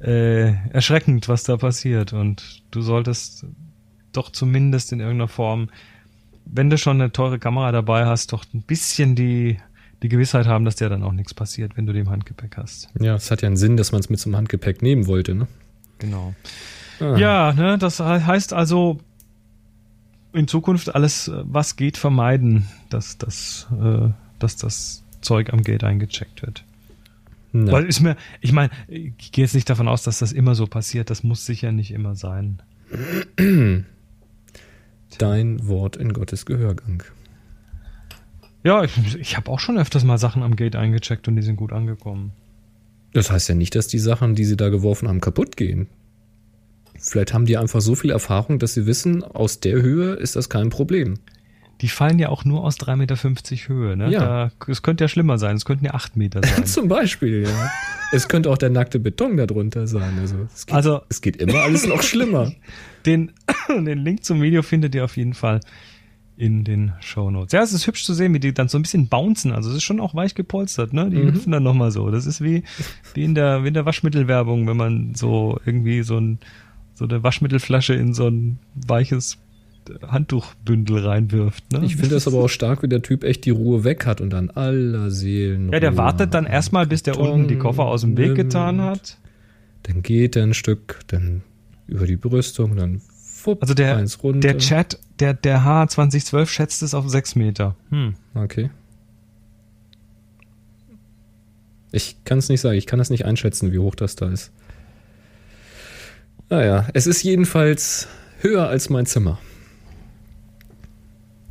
äh, 0.00 0.52
erschreckend, 0.70 1.28
was 1.28 1.42
da 1.44 1.56
passiert 1.56 2.12
und 2.12 2.62
du 2.70 2.80
solltest 2.80 3.44
doch 4.12 4.30
zumindest 4.30 4.92
in 4.92 5.00
irgendeiner 5.00 5.28
Form 5.28 5.68
wenn 6.52 6.68
du 6.68 6.78
schon 6.78 7.00
eine 7.00 7.12
teure 7.12 7.38
Kamera 7.38 7.70
dabei 7.70 8.06
hast, 8.06 8.32
doch 8.32 8.44
ein 8.54 8.62
bisschen 8.62 9.14
die, 9.14 9.58
die 10.02 10.08
Gewissheit 10.08 10.46
haben, 10.46 10.64
dass 10.64 10.74
dir 10.74 10.88
dann 10.88 11.04
auch 11.04 11.12
nichts 11.12 11.32
passiert, 11.32 11.76
wenn 11.76 11.86
du 11.86 11.92
dem 11.92 12.10
Handgepäck 12.10 12.56
hast. 12.56 12.88
ja, 12.98 13.14
es 13.14 13.30
hat 13.30 13.42
ja 13.42 13.46
einen 13.46 13.56
Sinn, 13.56 13.76
dass 13.76 13.92
man 13.92 14.00
es 14.00 14.10
mit 14.10 14.18
zum 14.18 14.34
Handgepäck 14.34 14.82
nehmen 14.82 15.06
wollte, 15.06 15.34
ne? 15.36 15.46
Genau. 15.98 16.34
Ah. 16.98 17.16
Ja, 17.18 17.52
ne, 17.52 17.78
das 17.78 17.98
he- 17.98 18.02
heißt 18.04 18.52
also 18.52 18.98
in 20.32 20.48
Zukunft 20.48 20.94
alles, 20.94 21.28
äh, 21.28 21.42
was 21.44 21.76
geht, 21.76 21.96
vermeiden, 21.96 22.68
dass 22.88 23.18
das, 23.18 23.68
äh, 23.80 24.08
dass 24.38 24.56
das 24.56 25.04
Zeug 25.20 25.52
am 25.52 25.62
Gate 25.62 25.84
eingecheckt 25.84 26.42
wird. 26.42 26.64
Na, 27.52 27.72
Weil 27.72 27.86
ist 27.86 28.00
mir, 28.00 28.16
ich 28.40 28.52
meine, 28.52 28.70
ich 28.86 29.32
gehe 29.32 29.44
jetzt 29.44 29.54
nicht 29.54 29.68
davon 29.68 29.88
aus, 29.88 30.02
dass 30.02 30.20
das 30.20 30.32
immer 30.32 30.54
so 30.54 30.66
passiert. 30.66 31.10
Das 31.10 31.24
muss 31.24 31.44
sicher 31.46 31.72
nicht 31.72 31.90
immer 31.90 32.14
sein. 32.14 32.62
dein 35.18 35.66
Wort 35.66 35.96
in 35.96 36.12
Gottes 36.12 36.46
Gehörgang. 36.46 37.02
Ja, 38.62 38.84
ich, 38.84 39.16
ich 39.16 39.36
habe 39.36 39.50
auch 39.50 39.60
schon 39.60 39.78
öfters 39.78 40.04
mal 40.04 40.18
Sachen 40.18 40.42
am 40.42 40.56
Gate 40.56 40.76
eingecheckt 40.76 41.28
und 41.28 41.36
die 41.36 41.42
sind 41.42 41.56
gut 41.56 41.72
angekommen. 41.72 42.32
Das 43.12 43.30
heißt 43.30 43.48
ja 43.48 43.54
nicht, 43.54 43.74
dass 43.74 43.88
die 43.88 43.98
Sachen, 43.98 44.34
die 44.34 44.44
sie 44.44 44.56
da 44.56 44.68
geworfen 44.68 45.08
haben, 45.08 45.20
kaputt 45.20 45.56
gehen. 45.56 45.88
Vielleicht 47.00 47.32
haben 47.34 47.46
die 47.46 47.56
einfach 47.56 47.80
so 47.80 47.94
viel 47.94 48.10
Erfahrung, 48.10 48.58
dass 48.58 48.74
sie 48.74 48.86
wissen, 48.86 49.22
aus 49.24 49.60
der 49.60 49.80
Höhe 49.80 50.14
ist 50.14 50.36
das 50.36 50.48
kein 50.48 50.68
Problem. 50.70 51.14
Die 51.80 51.88
fallen 51.88 52.18
ja 52.18 52.28
auch 52.28 52.44
nur 52.44 52.62
aus 52.62 52.76
3,50 52.78 52.96
Meter 52.96 53.16
Höhe. 53.68 53.96
Ne? 53.96 54.10
Ja. 54.10 54.50
Es 54.68 54.82
könnte 54.82 55.04
ja 55.04 55.08
schlimmer 55.08 55.38
sein. 55.38 55.56
Es 55.56 55.64
könnten 55.64 55.86
ja 55.86 55.94
8 55.94 56.14
Meter 56.16 56.42
sein. 56.44 56.64
Zum 56.66 56.88
Beispiel, 56.88 57.44
ja. 57.44 57.70
es 58.12 58.28
könnte 58.28 58.50
auch 58.50 58.58
der 58.58 58.68
nackte 58.68 58.98
Beton 59.00 59.38
darunter 59.38 59.86
sein. 59.86 60.18
Also 60.20 60.36
es 60.54 60.66
geht, 60.66 60.74
Also- 60.76 61.00
es 61.08 61.22
geht 61.22 61.36
immer 61.36 61.60
alles 61.62 61.86
noch 61.86 62.02
schlimmer. 62.02 62.52
den, 63.06 63.32
den 63.68 63.98
Link 64.04 64.24
zum 64.24 64.42
Video 64.42 64.60
findet 64.62 64.94
ihr 64.94 65.04
auf 65.06 65.16
jeden 65.16 65.32
Fall 65.32 65.60
in 66.36 66.64
den 66.64 66.92
Show 67.00 67.30
Notes. 67.30 67.52
Ja, 67.52 67.62
es 67.62 67.72
ist 67.72 67.86
hübsch 67.86 68.04
zu 68.04 68.12
sehen, 68.14 68.32
wie 68.34 68.40
die 68.40 68.52
dann 68.54 68.68
so 68.68 68.78
ein 68.78 68.82
bisschen 68.82 69.08
bouncen. 69.08 69.52
Also 69.52 69.70
es 69.70 69.76
ist 69.76 69.82
schon 69.82 70.00
auch 70.00 70.14
weich 70.14 70.34
gepolstert, 70.34 70.92
ne? 70.92 71.08
Die 71.10 71.16
Mhm. 71.16 71.32
hüpfen 71.34 71.52
dann 71.52 71.62
nochmal 71.62 71.90
so. 71.92 72.10
Das 72.10 72.26
ist 72.26 72.42
wie, 72.42 72.62
wie 73.14 73.24
in 73.24 73.34
der, 73.34 73.62
wie 73.64 73.68
in 73.68 73.74
der 73.74 73.86
Waschmittelwerbung, 73.86 74.66
wenn 74.66 74.76
man 74.76 75.14
so 75.14 75.58
irgendwie 75.66 76.02
so 76.02 76.18
ein, 76.18 76.38
so 77.00 77.06
eine 77.06 77.22
Waschmittelflasche 77.22 77.94
in 77.94 78.12
so 78.12 78.28
ein 78.28 78.58
weiches 78.74 79.38
Handtuchbündel 80.06 80.98
reinwirft. 81.06 81.72
Ne? 81.72 81.80
Ich 81.82 81.96
finde 81.96 82.10
das 82.10 82.28
aber 82.28 82.36
auch 82.44 82.48
stark, 82.48 82.82
wie 82.82 82.88
der 82.88 83.00
Typ 83.00 83.24
echt 83.24 83.46
die 83.46 83.50
Ruhe 83.50 83.84
weg 83.84 84.04
hat 84.04 84.20
und 84.20 84.30
dann 84.30 84.50
aller 84.50 85.10
Seelen. 85.10 85.72
Ja, 85.72 85.80
der 85.80 85.96
wartet 85.96 86.34
dann 86.34 86.44
erstmal, 86.44 86.86
bis 86.86 87.02
der 87.02 87.18
unten 87.18 87.48
die 87.48 87.56
Koffer 87.56 87.84
aus 87.84 88.02
dem 88.02 88.18
Weg 88.18 88.34
getan 88.34 88.82
hat. 88.82 89.16
Dann 89.84 90.02
geht 90.02 90.36
er 90.36 90.42
ein 90.42 90.52
Stück, 90.52 91.00
dann 91.06 91.40
über 91.86 92.06
die 92.06 92.16
Brüstung, 92.16 92.76
dann 92.76 93.00
fupp, 93.00 93.62
Also 93.62 93.72
der, 93.72 93.96
eins 93.96 94.22
runter. 94.22 94.40
der 94.40 94.58
Chat, 94.58 94.98
der, 95.20 95.32
der 95.32 95.60
H2012 95.62 96.46
schätzt 96.46 96.82
es 96.82 96.92
auf 96.92 97.08
6 97.08 97.34
Meter. 97.36 97.76
Hm. 97.88 98.14
Okay. 98.34 98.68
Ich 101.92 102.22
kann 102.24 102.38
es 102.38 102.50
nicht 102.50 102.60
sagen, 102.60 102.76
ich 102.76 102.86
kann 102.86 102.98
das 102.98 103.08
nicht 103.08 103.24
einschätzen, 103.24 103.72
wie 103.72 103.78
hoch 103.78 103.94
das 103.94 104.16
da 104.16 104.28
ist. 104.28 104.52
Naja, 106.50 106.88
es 106.94 107.06
ist 107.06 107.22
jedenfalls 107.22 108.08
höher 108.40 108.68
als 108.68 108.90
mein 108.90 109.06
Zimmer. 109.06 109.38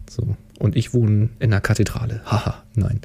So, 0.09 0.35
und 0.59 0.75
ich 0.75 0.93
wohne 0.93 1.29
in 1.39 1.51
der 1.51 1.61
Kathedrale. 1.61 2.21
Haha, 2.25 2.63
nein. 2.75 2.99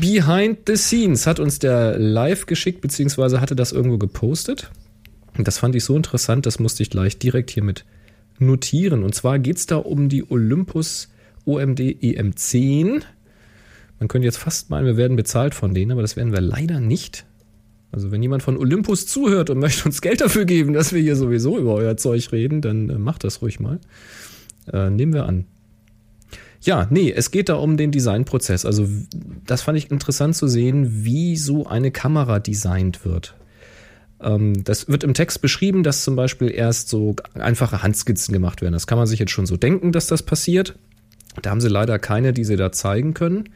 Behind 0.00 0.60
the 0.66 0.76
Scenes 0.76 1.26
hat 1.26 1.40
uns 1.40 1.58
der 1.58 1.98
live 1.98 2.46
geschickt, 2.46 2.80
beziehungsweise 2.80 3.42
hatte 3.42 3.54
das 3.54 3.72
irgendwo 3.72 3.98
gepostet. 3.98 4.70
Und 5.36 5.46
das 5.46 5.58
fand 5.58 5.74
ich 5.74 5.84
so 5.84 5.94
interessant, 5.94 6.46
das 6.46 6.58
musste 6.58 6.82
ich 6.82 6.88
gleich 6.90 7.18
direkt 7.18 7.50
hiermit 7.50 7.84
notieren. 8.38 9.04
Und 9.04 9.14
zwar 9.14 9.38
geht 9.38 9.58
es 9.58 9.66
da 9.66 9.76
um 9.76 10.08
die 10.08 10.30
Olympus 10.30 11.10
OMD 11.44 11.80
EM10. 11.80 13.02
Man 13.98 14.08
könnte 14.08 14.24
jetzt 14.24 14.38
fast 14.38 14.70
meinen, 14.70 14.86
wir 14.86 14.96
werden 14.96 15.16
bezahlt 15.16 15.54
von 15.54 15.74
denen, 15.74 15.92
aber 15.92 16.02
das 16.02 16.16
werden 16.16 16.32
wir 16.32 16.40
leider 16.40 16.80
nicht. 16.80 17.26
Also 17.94 18.10
wenn 18.10 18.22
jemand 18.22 18.42
von 18.42 18.56
Olympus 18.56 19.06
zuhört 19.06 19.50
und 19.50 19.60
möchte 19.60 19.84
uns 19.84 20.00
Geld 20.00 20.20
dafür 20.20 20.46
geben, 20.46 20.72
dass 20.72 20.92
wir 20.92 21.00
hier 21.00 21.14
sowieso 21.14 21.58
über 21.58 21.74
euer 21.74 21.96
Zeug 21.96 22.32
reden, 22.32 22.60
dann 22.60 22.90
äh, 22.90 22.98
macht 22.98 23.22
das 23.22 23.40
ruhig 23.40 23.60
mal. 23.60 23.78
Äh, 24.72 24.90
nehmen 24.90 25.12
wir 25.12 25.26
an. 25.26 25.46
Ja, 26.60 26.88
nee, 26.90 27.12
es 27.12 27.30
geht 27.30 27.48
da 27.48 27.54
um 27.54 27.76
den 27.76 27.92
Designprozess. 27.92 28.64
Also 28.64 28.88
das 29.46 29.62
fand 29.62 29.78
ich 29.78 29.92
interessant 29.92 30.34
zu 30.34 30.48
sehen, 30.48 31.04
wie 31.04 31.36
so 31.36 31.66
eine 31.66 31.92
Kamera 31.92 32.40
designt 32.40 33.04
wird. 33.04 33.36
Ähm, 34.20 34.64
das 34.64 34.88
wird 34.88 35.04
im 35.04 35.14
Text 35.14 35.40
beschrieben, 35.40 35.84
dass 35.84 36.02
zum 36.02 36.16
Beispiel 36.16 36.50
erst 36.50 36.88
so 36.88 37.14
einfache 37.34 37.84
Handskizzen 37.84 38.32
gemacht 38.32 38.60
werden. 38.60 38.72
Das 38.72 38.88
kann 38.88 38.98
man 38.98 39.06
sich 39.06 39.20
jetzt 39.20 39.30
schon 39.30 39.46
so 39.46 39.56
denken, 39.56 39.92
dass 39.92 40.08
das 40.08 40.24
passiert. 40.24 40.74
Da 41.42 41.50
haben 41.50 41.60
sie 41.60 41.68
leider 41.68 42.00
keine, 42.00 42.32
die 42.32 42.44
sie 42.44 42.56
da 42.56 42.72
zeigen 42.72 43.14
können. 43.14 43.50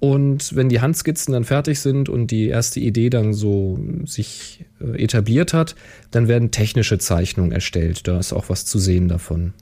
Und 0.00 0.56
wenn 0.56 0.70
die 0.70 0.80
Handskizzen 0.80 1.32
dann 1.32 1.44
fertig 1.44 1.80
sind 1.80 2.08
und 2.08 2.30
die 2.30 2.48
erste 2.48 2.80
Idee 2.80 3.10
dann 3.10 3.34
so 3.34 3.78
sich 4.06 4.64
äh, 4.80 5.02
etabliert 5.02 5.52
hat, 5.52 5.76
dann 6.10 6.26
werden 6.26 6.50
technische 6.50 6.98
Zeichnungen 6.98 7.52
erstellt. 7.52 8.08
Da 8.08 8.18
ist 8.18 8.32
auch 8.32 8.48
was 8.48 8.64
zu 8.64 8.78
sehen 8.78 9.08
davon. 9.08 9.52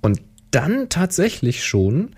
Und 0.00 0.22
dann 0.52 0.88
tatsächlich 0.88 1.64
schon 1.64 2.10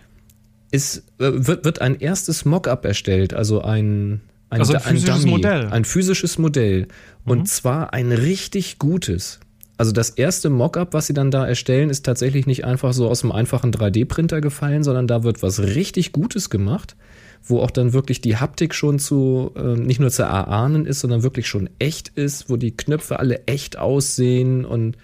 ist, 0.71 0.99
äh, 1.18 1.31
wird, 1.47 1.64
wird 1.64 1.81
ein 1.81 1.99
erstes 1.99 2.45
Mockup 2.45 2.85
erstellt, 2.85 3.33
also 3.33 3.62
ein, 3.62 4.21
ein, 4.51 4.61
Also 4.61 4.75
ein 4.75 4.81
physisches 4.81 5.25
Modell. 5.25 5.68
Ein 5.68 5.85
physisches 5.87 6.38
Modell. 6.38 6.88
Und 7.25 7.49
zwar 7.49 7.95
ein 7.95 8.12
richtig 8.12 8.79
gutes. 8.79 9.40
Also 9.79 9.92
das 9.92 10.11
erste 10.11 10.51
Mockup, 10.51 10.92
was 10.92 11.07
sie 11.07 11.14
dann 11.14 11.31
da 11.31 11.47
erstellen, 11.47 11.88
ist 11.88 12.05
tatsächlich 12.05 12.47
nicht 12.47 12.64
einfach 12.64 12.92
so 12.92 13.09
aus 13.09 13.23
einem 13.23 13.33
einfachen 13.33 13.73
3D-Printer 13.73 14.40
gefallen, 14.42 14.83
sondern 14.83 15.07
da 15.07 15.25
wird 15.25 15.42
was 15.42 15.61
richtig 15.61 16.12
Gutes 16.12 16.51
gemacht, 16.51 16.95
wo 17.44 17.61
auch 17.61 17.70
dann 17.70 17.92
wirklich 17.92 18.20
die 18.20 18.37
Haptik 18.37 18.74
schon 18.74 18.98
zu, 18.98 19.52
äh, 19.57 19.76
nicht 19.76 20.00
nur 20.00 20.11
zu 20.11 20.22
erahnen 20.22 20.87
ist, 20.87 21.00
sondern 21.00 21.22
wirklich 21.22 21.48
schon 21.48 21.68
echt 21.78 22.09
ist, 22.09 22.48
wo 22.48 22.57
die 22.57 22.76
Knöpfe 22.76 23.18
alle 23.18 23.46
echt 23.46 23.78
aussehen 23.78 24.64
und 24.64 24.96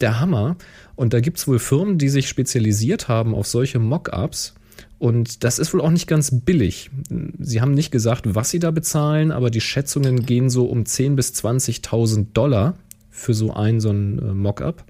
der 0.00 0.20
Hammer. 0.20 0.56
Und 0.94 1.12
da 1.12 1.20
gibt's 1.20 1.46
wohl 1.46 1.58
Firmen, 1.58 1.98
die 1.98 2.08
sich 2.08 2.28
spezialisiert 2.28 3.08
haben 3.08 3.34
auf 3.34 3.46
solche 3.46 3.78
Mockups. 3.78 4.54
Und 4.98 5.44
das 5.44 5.58
ist 5.58 5.74
wohl 5.74 5.82
auch 5.82 5.90
nicht 5.90 6.06
ganz 6.06 6.30
billig. 6.32 6.90
Sie 7.38 7.60
haben 7.60 7.72
nicht 7.72 7.90
gesagt, 7.90 8.34
was 8.34 8.50
sie 8.50 8.58
da 8.58 8.70
bezahlen, 8.70 9.30
aber 9.30 9.50
die 9.50 9.60
Schätzungen 9.60 10.24
gehen 10.24 10.48
so 10.48 10.66
um 10.66 10.84
10.000 10.84 11.14
bis 11.14 11.32
20.000 11.32 12.26
Dollar 12.32 12.74
für 13.10 13.34
so 13.34 13.52
ein, 13.52 13.80
so 13.80 13.90
ein 13.90 14.18
äh, 14.18 14.34
Mockup. 14.34 14.84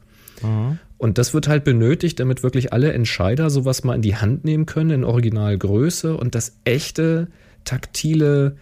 Und 0.99 1.19
das 1.19 1.35
wird 1.35 1.47
halt 1.49 1.65
benötigt, 1.65 2.21
damit 2.21 2.43
wirklich 2.43 2.73
alle 2.73 2.93
Entscheider 2.93 3.51
sowas 3.51 3.85
mal 3.85 3.95
in 3.95 4.03
die 4.03 4.17
Hand 4.17 4.45
nehmen 4.45 4.67
können 4.67 4.91
in 4.91 5.05
Originalgröße 5.05 6.17
und 6.17 6.35
das 6.35 6.57
echte, 6.65 7.29
taktile, 7.65 8.57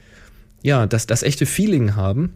ja, 0.62 0.87
das, 0.87 1.07
das 1.07 1.23
echte 1.23 1.47
Feeling 1.47 1.94
haben. 1.94 2.35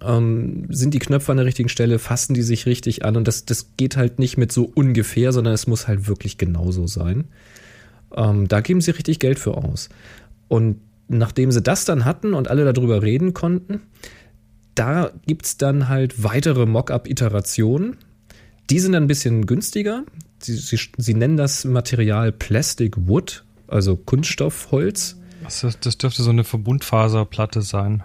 Ähm, 0.00 0.66
sind 0.70 0.94
die 0.94 0.98
Knöpfe 0.98 1.30
an 1.30 1.36
der 1.36 1.46
richtigen 1.46 1.68
Stelle, 1.68 2.00
fassen 2.00 2.34
die 2.34 2.42
sich 2.42 2.66
richtig 2.66 3.04
an 3.04 3.16
und 3.16 3.28
das, 3.28 3.44
das 3.44 3.76
geht 3.76 3.96
halt 3.96 4.18
nicht 4.18 4.36
mit 4.36 4.50
so 4.50 4.70
ungefähr, 4.74 5.32
sondern 5.32 5.54
es 5.54 5.66
muss 5.68 5.86
halt 5.86 6.08
wirklich 6.08 6.38
genauso 6.38 6.88
sein. 6.88 7.24
Ähm, 8.14 8.48
da 8.48 8.60
geben 8.60 8.80
sie 8.80 8.90
richtig 8.90 9.20
Geld 9.20 9.38
für 9.38 9.56
aus. 9.56 9.88
Und 10.48 10.80
nachdem 11.08 11.52
sie 11.52 11.62
das 11.62 11.84
dann 11.84 12.04
hatten 12.04 12.34
und 12.34 12.48
alle 12.48 12.70
darüber 12.70 13.02
reden 13.02 13.34
konnten, 13.34 13.82
da 14.74 15.12
gibt's 15.26 15.56
dann 15.56 15.88
halt 15.88 16.24
weitere 16.24 16.66
Mockup-Iterationen. 16.66 17.96
Die 18.72 18.80
sind 18.80 18.92
dann 18.92 19.04
ein 19.04 19.06
bisschen 19.06 19.44
günstiger. 19.44 20.04
Sie, 20.38 20.56
sie, 20.56 20.80
sie 20.96 21.14
nennen 21.14 21.36
das 21.36 21.66
Material 21.66 22.32
Plastic 22.32 22.94
Wood, 23.06 23.44
also 23.68 23.96
Kunststoffholz. 23.96 25.18
Das, 25.44 25.78
das 25.78 25.98
dürfte 25.98 26.22
so 26.22 26.30
eine 26.30 26.42
Verbundfaserplatte 26.42 27.60
sein. 27.60 28.02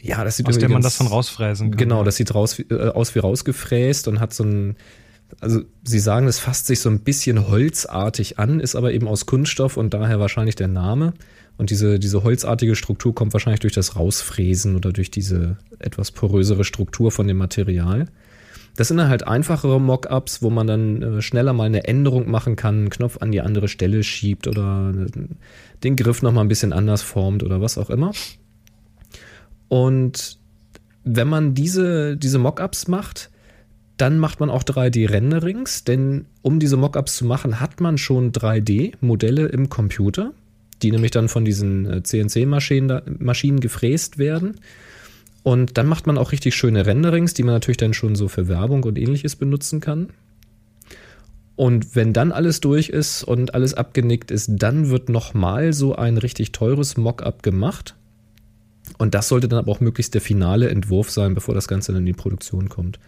Ja, 0.00 0.22
das 0.22 0.36
sieht 0.36 0.48
aus 0.48 0.58
dem 0.58 0.70
man 0.70 0.82
das 0.82 0.98
dann 0.98 1.08
rausfräsen 1.08 1.70
kann. 1.70 1.78
Genau, 1.78 2.04
das 2.04 2.14
sieht 2.14 2.32
raus, 2.32 2.60
äh, 2.70 2.74
aus 2.74 3.16
wie 3.16 3.18
rausgefräst 3.18 4.06
und 4.06 4.20
hat 4.20 4.32
so 4.32 4.44
ein, 4.44 4.76
also 5.40 5.62
sie 5.82 5.98
sagen, 5.98 6.28
es 6.28 6.38
fasst 6.38 6.66
sich 6.66 6.78
so 6.78 6.90
ein 6.90 7.00
bisschen 7.00 7.48
holzartig 7.48 8.38
an, 8.38 8.60
ist 8.60 8.76
aber 8.76 8.92
eben 8.92 9.08
aus 9.08 9.26
Kunststoff 9.26 9.76
und 9.76 9.94
daher 9.94 10.20
wahrscheinlich 10.20 10.54
der 10.54 10.68
Name. 10.68 11.14
Und 11.56 11.70
diese, 11.70 11.98
diese 11.98 12.22
holzartige 12.22 12.76
Struktur 12.76 13.16
kommt 13.16 13.32
wahrscheinlich 13.32 13.60
durch 13.60 13.74
das 13.74 13.96
Rausfräsen 13.96 14.76
oder 14.76 14.92
durch 14.92 15.10
diese 15.10 15.58
etwas 15.80 16.12
porösere 16.12 16.62
Struktur 16.62 17.10
von 17.10 17.26
dem 17.26 17.38
Material. 17.38 18.06
Das 18.78 18.86
sind 18.86 18.98
dann 18.98 19.08
halt 19.08 19.26
einfachere 19.26 19.80
Mockups, 19.80 20.40
wo 20.40 20.50
man 20.50 20.68
dann 20.68 21.02
äh, 21.02 21.20
schneller 21.20 21.52
mal 21.52 21.64
eine 21.64 21.82
Änderung 21.88 22.30
machen 22.30 22.54
kann, 22.54 22.76
einen 22.76 22.90
Knopf 22.90 23.16
an 23.20 23.32
die 23.32 23.40
andere 23.40 23.66
Stelle 23.66 24.04
schiebt 24.04 24.46
oder 24.46 24.94
äh, 24.96 25.24
den 25.82 25.96
Griff 25.96 26.22
nochmal 26.22 26.44
ein 26.44 26.48
bisschen 26.48 26.72
anders 26.72 27.02
formt 27.02 27.42
oder 27.42 27.60
was 27.60 27.76
auch 27.76 27.90
immer. 27.90 28.12
Und 29.66 30.38
wenn 31.02 31.26
man 31.26 31.54
diese, 31.54 32.16
diese 32.16 32.38
Mockups 32.38 32.86
macht, 32.86 33.30
dann 33.96 34.20
macht 34.20 34.38
man 34.38 34.48
auch 34.48 34.62
3D-Renderings, 34.62 35.82
denn 35.82 36.26
um 36.42 36.60
diese 36.60 36.76
Mockups 36.76 37.16
zu 37.16 37.24
machen, 37.24 37.58
hat 37.58 37.80
man 37.80 37.98
schon 37.98 38.30
3D-Modelle 38.30 39.46
im 39.46 39.70
Computer, 39.70 40.30
die 40.82 40.92
nämlich 40.92 41.10
dann 41.10 41.28
von 41.28 41.44
diesen 41.44 41.84
äh, 41.84 42.02
CNC-Maschinen 42.04 43.58
gefräst 43.58 44.18
werden. 44.18 44.60
Und 45.42 45.78
dann 45.78 45.86
macht 45.86 46.06
man 46.06 46.18
auch 46.18 46.32
richtig 46.32 46.54
schöne 46.54 46.86
Renderings, 46.86 47.34
die 47.34 47.42
man 47.42 47.54
natürlich 47.54 47.76
dann 47.76 47.94
schon 47.94 48.16
so 48.16 48.28
für 48.28 48.48
Werbung 48.48 48.84
und 48.84 48.98
ähnliches 48.98 49.36
benutzen 49.36 49.80
kann. 49.80 50.08
Und 51.56 51.96
wenn 51.96 52.12
dann 52.12 52.30
alles 52.30 52.60
durch 52.60 52.88
ist 52.88 53.24
und 53.24 53.54
alles 53.54 53.74
abgenickt 53.74 54.30
ist, 54.30 54.48
dann 54.48 54.90
wird 54.90 55.08
nochmal 55.08 55.72
so 55.72 55.96
ein 55.96 56.16
richtig 56.16 56.52
teures 56.52 56.96
Mockup 56.96 57.42
gemacht. 57.42 57.96
Und 58.96 59.14
das 59.14 59.28
sollte 59.28 59.48
dann 59.48 59.58
aber 59.58 59.72
auch 59.72 59.80
möglichst 59.80 60.14
der 60.14 60.20
finale 60.20 60.68
Entwurf 60.70 61.10
sein, 61.10 61.34
bevor 61.34 61.54
das 61.54 61.66
Ganze 61.66 61.92
dann 61.92 62.02
in 62.02 62.06
die 62.06 62.12
Produktion 62.12 62.68
kommt. 62.68 63.00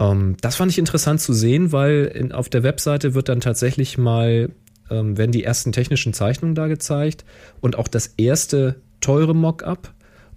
Ähm, 0.00 0.36
das 0.40 0.56
fand 0.56 0.72
ich 0.72 0.78
interessant 0.78 1.20
zu 1.20 1.32
sehen, 1.32 1.70
weil 1.70 2.10
in, 2.12 2.32
auf 2.32 2.48
der 2.48 2.64
Webseite 2.64 3.14
wird 3.14 3.28
dann 3.28 3.40
tatsächlich 3.40 3.98
mal, 3.98 4.50
ähm, 4.90 5.16
werden 5.16 5.30
die 5.30 5.44
ersten 5.44 5.70
technischen 5.70 6.12
Zeichnungen 6.12 6.56
da 6.56 6.66
gezeigt 6.66 7.24
und 7.60 7.78
auch 7.78 7.86
das 7.86 8.14
erste 8.16 8.80
teure 9.00 9.34
Mockup 9.34 9.93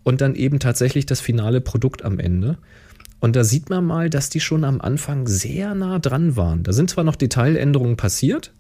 und 0.08 0.22
dann 0.22 0.36
eben 0.36 0.60
tatsächlich 0.60 1.06
das 1.06 1.20
finale 1.20 1.60
Produkt 1.60 2.06
am 2.06 2.18
Ende. 2.18 2.58
Und 3.20 3.36
da 3.36 3.44
sieht 3.44 3.70
man 3.70 3.84
mal, 3.84 4.10
dass 4.10 4.30
die 4.30 4.40
schon 4.40 4.64
am 4.64 4.80
Anfang 4.80 5.28
sehr 5.28 5.76
nah 5.76 6.00
dran 6.00 6.38
waren. 6.38 6.64
Da 6.64 6.72
sind 6.72 6.90
zwar 6.90 7.04
noch 7.04 7.18
Detailänderungen 7.18 7.98
passiert, 7.98 8.54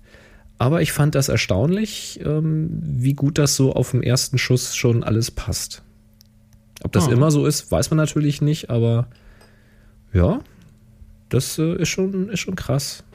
aber 0.58 0.82
ich 0.82 0.92
fand 0.92 1.16
das 1.16 1.30
erstaunlich, 1.30 2.20
ähm, 2.26 2.68
wie 2.82 3.14
gut 3.14 3.38
das 3.38 3.56
so 3.56 3.72
auf 3.72 3.92
dem 3.92 4.04
ersten 4.04 4.38
Schuss 4.38 4.76
schon 4.76 5.06
alles 5.06 5.32
passt. 5.32 5.84
Ob 6.84 6.92
das 6.92 7.08
Ah. 7.08 7.14
immer 7.14 7.32
so 7.32 7.46
ist, 7.46 7.72
weiß 7.72 7.92
man 7.92 7.98
natürlich 7.98 8.42
nicht, 8.42 8.70
aber 8.70 9.08
ja, 10.12 10.42
das 11.30 11.58
äh, 11.60 11.82
ist, 11.82 11.88
schon, 11.88 12.28
ist 12.28 12.42
schon 12.42 12.58
krass. 12.58 13.06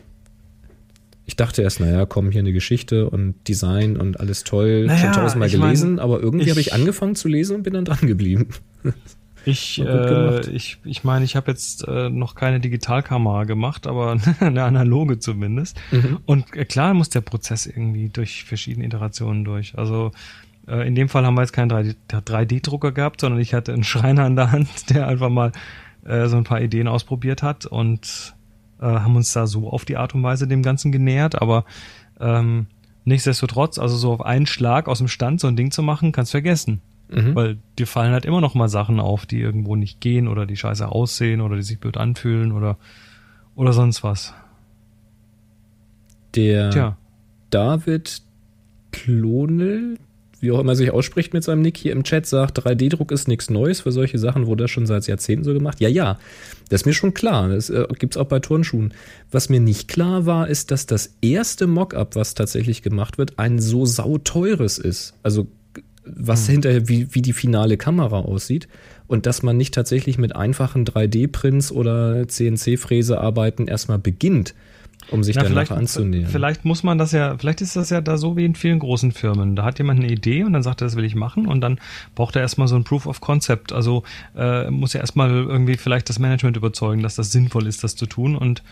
Ich 1.25 1.37
dachte 1.37 1.63
erst, 1.63 1.81
naja, 1.81 2.05
komm, 2.05 2.31
hier 2.31 2.41
eine 2.41 2.53
Geschichte 2.53 3.09
und 3.09 3.35
Design 3.47 3.97
und 3.97 4.19
alles 4.19 4.45
toll, 4.45 4.87
Naja, 4.87 4.99
schon 4.99 5.13
tausendmal 5.13 5.49
ich 5.49 5.57
mein, 5.57 5.69
gelesen, 5.69 5.99
aber 5.99 6.21
irgendwie 6.21 6.51
habe 6.51 6.61
ich 6.61 6.73
angefangen 6.73 7.15
zu 7.15 7.29
lesen 7.29 7.57
und 7.57 7.63
bin 7.63 7.75
dann 7.75 7.85
dran 7.85 8.07
geblieben. 8.07 8.49
Ich, 9.45 9.81
äh, 9.81 9.85
gemacht. 9.85 10.49
ich, 10.49 10.79
ich 10.85 11.05
meine, 11.05 11.25
ich 11.25 11.35
habe 11.35 11.51
jetzt 11.51 11.87
äh, 11.89 12.09
noch 12.09 12.35
keine 12.35 12.61
Digitalkamera 12.61 13.45
gemacht, 13.45 13.87
aber 13.87 14.17
eine 14.41 14.63
analoge 14.63 15.19
zumindest. 15.19 15.77
Mhm. 15.91 16.19
Und 16.27 16.57
äh, 16.57 16.65
klar 16.65 16.95
muss 16.95 17.09
der 17.09 17.23
Prozess 17.23 17.67
irgendwie 17.67 18.09
durch 18.09 18.45
verschiedene 18.45 18.87
Iterationen 18.87 19.45
durch. 19.45 19.77
Also 19.77 20.13
äh, 20.69 20.87
in 20.87 20.95
dem 20.95 21.09
Fall 21.09 21.27
haben 21.27 21.35
wir 21.35 21.43
jetzt 21.43 21.53
keinen 21.53 21.71
3D 21.71 21.97
3D-Drucker 22.09 22.93
gehabt, 22.93 23.21
sondern 23.21 23.41
ich 23.41 23.55
hatte 23.55 23.73
einen 23.73 23.85
Schreiner 23.85 24.25
an 24.25 24.37
der 24.37 24.53
Hand, 24.53 24.69
der 24.91 25.09
einfach 25.09 25.31
mal 25.31 25.53
äh, 26.05 26.29
so 26.29 26.37
ein 26.37 26.45
paar 26.45 26.61
Ideen 26.61 26.89
ausprobiert 26.89 27.43
hat 27.43 27.67
und 27.67 28.35
äh, 28.83 28.87
haben 28.87 29.17
uns 29.17 29.33
da 29.33 29.47
so 29.47 29.71
auf 29.71 29.85
die 29.85 29.97
Art 29.97 30.15
und 30.15 30.23
Weise 30.23 30.47
dem 30.47 30.63
Ganzen 30.63 30.93
genähert. 30.93 31.41
Aber 31.41 31.65
ähm, 32.21 32.67
nichtsdestotrotz, 33.05 33.79
also 33.79 33.97
so 33.97 34.13
auf 34.13 34.21
einen 34.21 34.47
Schlag 34.47 34.89
aus 34.89 34.99
dem 34.99 35.09
Stand 35.09 35.41
so 35.41 35.47
ein 35.47 35.57
Ding 35.57 35.71
zu 35.71 35.83
machen, 35.83 36.13
kannst 36.13 36.33
vergessen. 36.33 36.83
Mhm. 37.09 37.35
Weil 37.35 37.59
dir 37.79 37.87
fallen 37.87 38.13
halt 38.13 38.25
immer 38.25 38.41
noch 38.41 38.55
mal 38.55 38.69
Sachen 38.69 38.99
auf, 39.01 39.27
die 39.27 39.41
irgendwo 39.41 39.77
nicht 39.77 40.01
gehen 40.01 40.29
oder 40.29 40.47
die 40.47 40.57
scheiße 40.57 40.89
aussehen 40.89 41.41
oder 41.41 41.57
die 41.57 41.63
sich 41.63 41.79
blöd 41.79 41.97
anfühlen 41.97 42.53
oder, 42.53 42.77
oder 43.55 43.73
sonst 43.73 44.03
was. 44.03 44.35
Der 46.35 46.71
Tja. 46.71 46.97
David 47.51 48.23
Klonel, 48.91 49.99
wie 50.43 50.51
auch 50.51 50.59
immer 50.59 50.73
er 50.73 50.77
sich 50.77 50.91
ausspricht 50.91 51.33
mit 51.33 51.45
seinem 51.45 51.63
Nick 51.63 51.77
hier 51.77 51.93
im 51.93 52.03
Chat, 52.03 52.27
sagt, 52.27 52.59
3D-Druck 52.59 53.13
ist 53.13 53.29
nichts 53.29 53.49
Neues. 53.49 53.81
Für 53.81 53.93
solche 53.93 54.19
Sachen 54.19 54.47
wurde 54.47 54.65
das 54.65 54.73
schon 54.73 54.87
seit 54.87 55.07
Jahrzehnten 55.07 55.45
so 55.45 55.55
gemacht. 55.55 55.81
Ja, 55.81 55.89
ja, 55.89 56.19
das 56.69 56.83
ist 56.83 56.87
mir 56.87 56.93
schon 56.93 57.15
klar. 57.15 57.49
Das 57.49 57.71
äh, 57.71 57.87
gibt's 57.97 58.17
auch 58.17 58.27
bei 58.27 58.41
Turnschuhen. 58.41 58.93
Was 59.31 59.49
mir 59.49 59.61
nicht 59.61 59.87
klar 59.87 60.27
war, 60.27 60.49
ist, 60.49 60.73
dass 60.73 60.87
das 60.87 61.15
erste 61.23 61.69
Mockup, 61.69 62.17
was 62.17 62.35
tatsächlich 62.35 62.83
gemacht 62.83 63.19
wird, 63.19 63.39
ein 63.39 63.61
so 63.61 63.87
sauteures 63.87 64.79
ist. 64.79 65.15
Also 65.23 65.47
was 66.05 66.49
hinterher, 66.49 66.89
wie, 66.89 67.15
wie 67.15 67.23
die 67.23 67.33
finale 67.33 67.77
Kamera 67.77 68.19
aussieht. 68.19 68.67
Und 69.07 69.27
dass 69.27 69.45
man 69.45 69.57
nicht 69.57 69.75
tatsächlich 69.75 70.19
mit 70.19 70.35
einfachen 70.35 70.85
3D-Prints 70.85 71.71
oder 71.71 72.27
CNC-Fräse-Arbeiten 72.27 73.69
erstmal 73.69 74.01
beginnt, 74.01 74.55
um 75.11 75.23
sich 75.23 75.37
Ja, 75.37 75.43
dann 75.43 75.53
vielleicht, 75.53 75.71
nachher 75.71 75.81
anzunähern. 75.81 76.31
vielleicht 76.31 76.65
muss 76.65 76.83
man 76.83 76.97
das 76.99 77.13
ja, 77.13 77.37
vielleicht 77.37 77.61
ist 77.61 77.77
das 77.77 77.91
ja 77.91 78.01
da 78.01 78.17
so 78.17 78.37
wie 78.37 78.45
in 78.45 78.55
vielen 78.55 78.79
großen 78.79 79.13
Firmen. 79.13 79.57
Da 79.57 79.65
hat 79.65 79.79
jemand 79.79 80.01
eine 80.01 80.11
Idee 80.11 80.45
und 80.45 80.53
dann 80.53 80.63
sagt 80.63 80.81
er, 80.81 80.87
das 80.87 80.97
will 80.97 81.05
ich 81.05 81.15
machen 81.15 81.47
und 81.47 81.61
dann 81.61 81.79
braucht 82.15 82.37
er 82.37 82.43
erstmal 82.43 82.69
so 82.69 82.77
ein 82.77 82.85
Proof 82.85 83.07
of 83.07 83.21
Concept. 83.21 83.73
Also 83.73 84.03
äh, 84.37 84.71
muss 84.71 84.95
er 84.95 85.01
erstmal 85.01 85.31
irgendwie 85.31 85.77
vielleicht 85.77 86.09
das 86.09 86.19
Management 86.19 86.57
überzeugen, 86.57 87.03
dass 87.03 87.17
das 87.17 87.33
sinnvoll 87.33 87.67
ist, 87.67 87.85
das 87.85 87.97
zu 87.97 88.07
tun 88.07 88.37
und 88.37 88.63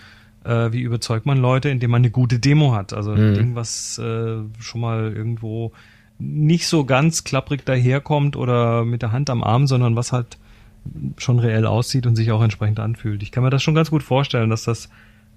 äh, 0.44 0.72
wie 0.72 0.80
überzeugt 0.80 1.26
man 1.26 1.38
Leute, 1.38 1.68
indem 1.68 1.90
man 1.90 2.00
eine 2.02 2.10
gute 2.10 2.38
Demo 2.38 2.74
hat. 2.74 2.92
Also 2.92 3.12
ein 3.12 3.30
Mhm. 3.30 3.34
Ding, 3.34 3.54
was 3.54 3.98
äh, 3.98 4.36
schon 4.58 4.80
mal 4.80 5.12
irgendwo 5.14 5.72
nicht 6.18 6.66
so 6.66 6.84
ganz 6.84 7.24
klapprig 7.24 7.64
daherkommt 7.66 8.36
oder 8.36 8.84
mit 8.84 9.02
der 9.02 9.12
Hand 9.12 9.30
am 9.30 9.42
Arm, 9.42 9.66
sondern 9.66 9.96
was 9.96 10.12
halt 10.12 10.38
schon 11.18 11.38
reell 11.38 11.66
aussieht 11.66 12.06
und 12.06 12.16
sich 12.16 12.30
auch 12.32 12.42
entsprechend 12.42 12.80
anfühlt. 12.80 13.22
Ich 13.22 13.32
kann 13.32 13.42
mir 13.42 13.50
das 13.50 13.62
schon 13.62 13.74
ganz 13.74 13.90
gut 13.90 14.02
vorstellen, 14.02 14.48
dass 14.50 14.64
das 14.64 14.88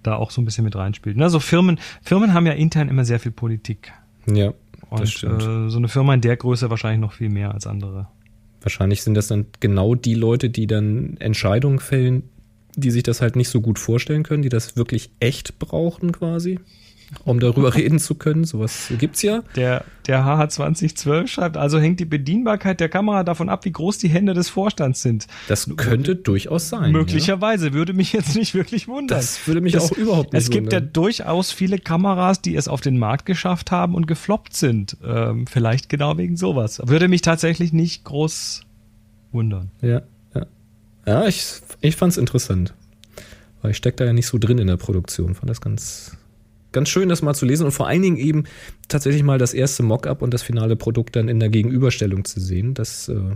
da 0.04 0.16
auch 0.16 0.32
so 0.32 0.42
ein 0.42 0.46
bisschen 0.46 0.64
mit 0.64 0.76
reinspielt. 0.76 1.20
Also 1.22 1.40
Firmen, 1.40 1.80
Firmen 2.02 2.34
haben 2.34 2.46
ja 2.46 2.54
intern 2.54 2.90
immer 2.90 3.06
sehr 3.06 3.20
viel 3.20 3.32
Politik. 3.32 3.92
ja, 4.28 4.54
das 4.92 5.00
Und 5.00 5.10
stimmt. 5.10 5.42
äh, 5.44 5.70
so 5.70 5.78
eine 5.78 5.88
Firma 5.88 6.14
in 6.14 6.22
der 6.22 6.38
Größe 6.38 6.70
wahrscheinlich 6.70 7.00
noch 7.02 7.14
viel 7.14 7.30
mehr 7.30 7.54
als 7.54 7.66
andere. 7.68 8.08
Wahrscheinlich 8.62 9.04
sind 9.04 9.16
das 9.16 9.28
dann 9.28 9.48
genau 9.60 9.96
die 9.96 10.14
Leute, 10.16 10.50
die 10.50 10.68
dann 10.68 11.18
Entscheidungen 11.18 11.80
fällen, 11.80 12.24
die 12.76 12.92
sich 12.92 13.04
das 13.04 13.22
halt 13.22 13.36
nicht 13.36 13.50
so 13.50 13.60
gut 13.62 13.78
vorstellen 13.80 14.24
können, 14.24 14.42
die 14.42 14.50
das 14.50 14.78
wirklich 14.78 15.12
echt 15.20 15.60
brauchen 15.60 16.12
quasi, 16.12 16.60
um 17.26 17.40
darüber 17.40 17.76
reden 17.76 18.00
zu 18.00 18.16
können. 18.16 18.44
Sowas 18.44 18.92
gibt's 19.00 19.22
ja. 19.22 19.44
Der, 19.56 19.84
der 20.08 20.24
HH2012 20.26 21.28
schreibt, 21.28 21.58
also 21.58 21.80
hängt 21.80 22.00
die 22.00 22.06
Bedienbarkeit 22.06 22.80
der 22.80 22.90
Kamera 22.90 23.24
davon 23.24 23.50
ab, 23.50 23.66
wie 23.66 23.72
groß 23.72 23.98
die 23.98 24.08
Hände 24.10 24.34
des 24.34 24.50
Vorstands 24.50 25.02
sind. 25.02 25.28
Das 25.48 25.70
könnte 25.78 26.16
durchaus 26.16 26.70
sein. 26.70 26.92
Möglicherweise, 26.92 27.74
würde 27.74 27.94
mich 27.94 28.14
jetzt 28.14 28.36
nicht 28.36 28.54
wirklich 28.54 28.84
Ja? 28.84 28.94
wundern. 28.94 29.18
Das 29.18 29.48
würde 29.48 29.62
mich 29.62 29.78
auch 29.78 29.92
überhaupt 29.92 30.34
nicht 30.34 30.42
Es 30.44 30.50
gibt 30.50 30.72
ja 30.74 30.80
wundern. 30.80 30.94
durchaus 30.94 31.52
viele 31.52 31.80
Kameras, 31.80 32.42
die 32.42 32.56
es 32.56 32.68
auf 32.68 32.82
den 32.82 32.98
Markt 32.98 33.26
geschafft 33.26 33.72
haben 33.72 33.96
und 33.96 34.08
gefloppt 34.08 34.56
sind. 34.56 34.98
Ähm, 35.06 35.48
vielleicht 35.48 35.90
genau 35.90 36.18
wegen 36.18 36.38
sowas. 36.38 36.82
Würde 36.86 37.08
mich 37.08 37.22
tatsächlich 37.22 37.74
nicht 37.74 38.04
groß 38.04 38.62
wundern. 39.32 39.72
Ja, 39.82 40.02
ja. 40.36 40.46
Ja, 41.06 41.26
ich, 41.28 41.46
ich 41.82 41.96
fand's 41.96 42.18
interessant. 42.18 42.74
Weil 43.62 43.72
ich 43.72 43.78
steck 43.78 43.96
da 43.98 44.04
ja 44.06 44.12
nicht 44.14 44.28
so 44.28 44.38
drin 44.38 44.58
in 44.58 44.68
der 44.68 44.76
Produktion. 44.78 45.36
Fand 45.36 45.50
das 45.50 45.62
ganz, 45.62 46.18
ganz 46.74 46.90
schön, 46.90 47.10
das 47.10 47.22
mal 47.22 47.34
zu 47.34 47.46
lesen 47.46 47.66
und 47.66 47.72
vor 47.72 47.88
allen 47.88 48.02
Dingen 48.02 48.18
eben 48.18 48.44
tatsächlich 48.88 49.24
mal 49.24 49.38
das 49.38 49.54
erste 49.54 49.84
Mockup 49.84 50.22
und 50.22 50.34
das 50.34 50.42
finale 50.42 50.76
Produkt 50.76 51.16
dann 51.16 51.30
in 51.30 51.40
der 51.40 51.50
Gegenüberstellung 51.50 52.26
zu 52.26 52.40
sehen. 52.40 52.74
Das 52.74 53.08
äh, 53.08 53.36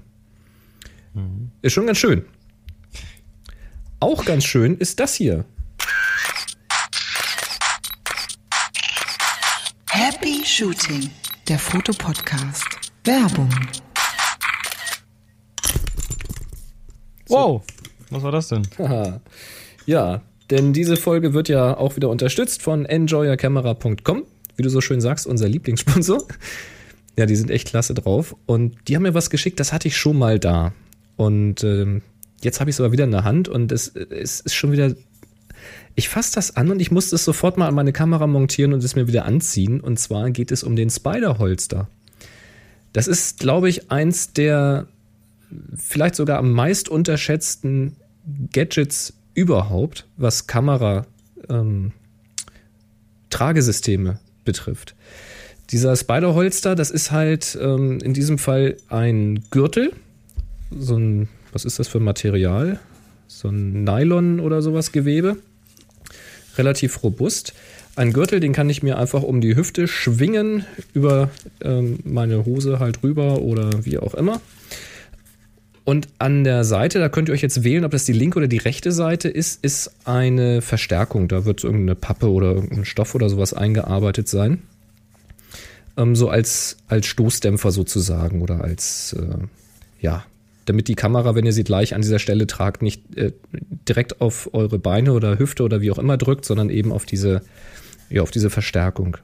ist 1.61 1.73
schon 1.73 1.85
ganz 1.87 1.97
schön. 1.99 2.25
Auch 3.99 4.25
ganz 4.25 4.43
schön 4.43 4.77
ist 4.77 4.99
das 4.99 5.15
hier. 5.15 5.45
Happy 9.89 10.45
Shooting, 10.45 11.09
der 11.47 11.57
Fotopodcast. 11.57 12.65
Werbung. 13.03 13.49
Wow, 17.29 17.63
was 18.09 18.23
war 18.23 18.31
das 18.31 18.49
denn? 18.49 18.67
Ja, 19.87 20.19
denn 20.49 20.73
diese 20.73 20.95
Folge 20.95 21.33
wird 21.33 21.49
ja 21.49 21.77
auch 21.77 21.95
wieder 21.95 22.09
unterstützt 22.09 22.61
von 22.61 22.85
enjoyercamera.com, 22.85 24.23
wie 24.55 24.63
du 24.63 24.69
so 24.69 24.81
schön 24.81 25.01
sagst, 25.01 25.27
unser 25.27 25.47
Lieblingssponsor. 25.47 26.25
Ja, 27.17 27.25
die 27.25 27.35
sind 27.35 27.49
echt 27.49 27.67
klasse 27.67 27.93
drauf. 27.93 28.35
Und 28.45 28.75
die 28.87 28.95
haben 28.95 29.03
mir 29.03 29.13
was 29.13 29.29
geschickt, 29.29 29.59
das 29.59 29.73
hatte 29.73 29.87
ich 29.87 29.97
schon 29.97 30.17
mal 30.17 30.39
da. 30.39 30.73
Und 31.15 31.63
ähm, 31.63 32.03
jetzt 32.41 32.59
habe 32.59 32.69
ich 32.69 32.75
es 32.75 32.79
aber 32.79 32.91
wieder 32.91 33.05
in 33.05 33.11
der 33.11 33.23
Hand 33.23 33.49
und 33.49 33.71
es, 33.71 33.87
es 33.87 34.39
ist 34.39 34.53
schon 34.53 34.71
wieder. 34.71 34.95
Ich 35.95 36.09
fasse 36.09 36.35
das 36.35 36.55
an 36.55 36.69
und 36.69 36.79
ich 36.79 36.91
musste 36.91 37.15
es 37.15 37.25
sofort 37.25 37.57
mal 37.57 37.67
an 37.67 37.73
meine 37.73 37.91
Kamera 37.91 38.27
montieren 38.27 38.71
und 38.71 38.83
es 38.83 38.95
mir 38.95 39.07
wieder 39.07 39.25
anziehen. 39.25 39.81
Und 39.81 39.97
zwar 39.97 40.29
geht 40.29 40.51
es 40.51 40.63
um 40.63 40.75
den 40.75 40.91
Spider-Holster. 40.91 41.89
Das 42.93 43.07
ist, 43.07 43.39
glaube 43.39 43.67
ich, 43.67 43.89
eins 43.89 44.31
der 44.33 44.87
vielleicht 45.75 46.15
sogar 46.15 46.37
am 46.37 46.51
meist 46.51 46.87
unterschätzten 46.87 47.95
Gadgets 48.53 49.13
überhaupt, 49.37 50.07
was 50.17 50.47
Kamera 50.47 51.05
ähm, 51.47 51.91
Tragesysteme 53.29 54.19
betrifft. 54.43 54.95
Dieser 55.69 55.95
Spider-Holster, 55.95 56.73
das 56.73 56.89
ist 56.89 57.11
halt 57.11 57.57
ähm, 57.61 57.99
in 57.99 58.13
diesem 58.13 58.39
Fall 58.39 58.77
ein 58.89 59.43
Gürtel, 59.51 59.93
so 60.71 60.97
ein, 60.97 61.29
was 61.53 61.65
ist 61.65 61.77
das 61.77 61.87
für 61.87 61.99
ein 61.99 62.03
Material? 62.03 62.79
So 63.27 63.49
ein 63.49 63.83
Nylon 63.83 64.39
oder 64.39 64.61
sowas 64.61 64.91
Gewebe, 64.91 65.37
relativ 66.57 67.03
robust. 67.03 67.53
Ein 67.95 68.13
Gürtel, 68.13 68.39
den 68.39 68.53
kann 68.53 68.69
ich 68.71 68.81
mir 68.81 68.97
einfach 68.97 69.21
um 69.21 69.39
die 69.39 69.55
Hüfte 69.55 69.87
schwingen, 69.87 70.65
über 70.93 71.29
ähm, 71.61 71.99
meine 72.05 72.45
Hose 72.45 72.79
halt 72.79 73.03
rüber 73.03 73.41
oder 73.41 73.85
wie 73.85 73.99
auch 73.99 74.15
immer. 74.15 74.41
Und 75.87 76.09
an 76.19 76.43
der 76.43 76.65
Seite, 76.65 76.99
da 76.99 77.07
könnt 77.07 77.29
ihr 77.29 77.33
euch 77.33 77.41
jetzt 77.41 77.63
wählen, 77.63 77.85
ob 77.85 77.91
das 77.91 78.03
die 78.03 78.11
linke 78.11 78.39
oder 78.39 78.49
die 78.49 78.57
rechte 78.57 78.91
Seite 78.91 79.29
ist, 79.29 79.63
ist 79.63 79.89
eine 80.03 80.61
Verstärkung. 80.61 81.29
Da 81.29 81.45
wird 81.45 81.63
irgendeine 81.63 81.95
Pappe 81.95 82.29
oder 82.29 82.55
irgendein 82.55 82.83
Stoff 82.83 83.15
oder 83.15 83.29
sowas 83.29 83.53
eingearbeitet 83.53 84.27
sein. 84.27 84.63
Ähm, 85.95 86.13
so 86.17 86.27
als, 86.27 86.75
als 86.89 87.05
Stoßdämpfer 87.05 87.71
sozusagen 87.71 88.41
oder 88.41 88.65
als, 88.65 89.13
äh, 89.13 89.37
ja, 90.01 90.25
damit 90.65 90.89
die 90.89 90.95
Kamera, 90.95 91.35
wenn 91.35 91.45
ihr 91.45 91.53
sie 91.53 91.63
gleich 91.63 91.95
an 91.95 92.01
dieser 92.01 92.19
Stelle 92.19 92.47
tragt, 92.47 92.81
nicht 92.81 93.15
äh, 93.15 93.31
direkt 93.87 94.19
auf 94.19 94.53
eure 94.53 94.79
Beine 94.79 95.13
oder 95.13 95.39
Hüfte 95.39 95.63
oder 95.63 95.79
wie 95.79 95.89
auch 95.91 95.99
immer 95.99 96.17
drückt, 96.17 96.43
sondern 96.43 96.69
eben 96.69 96.91
auf 96.91 97.05
diese 97.05 97.43
ja, 98.09 98.23
auf 98.23 98.31
diese 98.31 98.49
Verstärkung. 98.49 99.15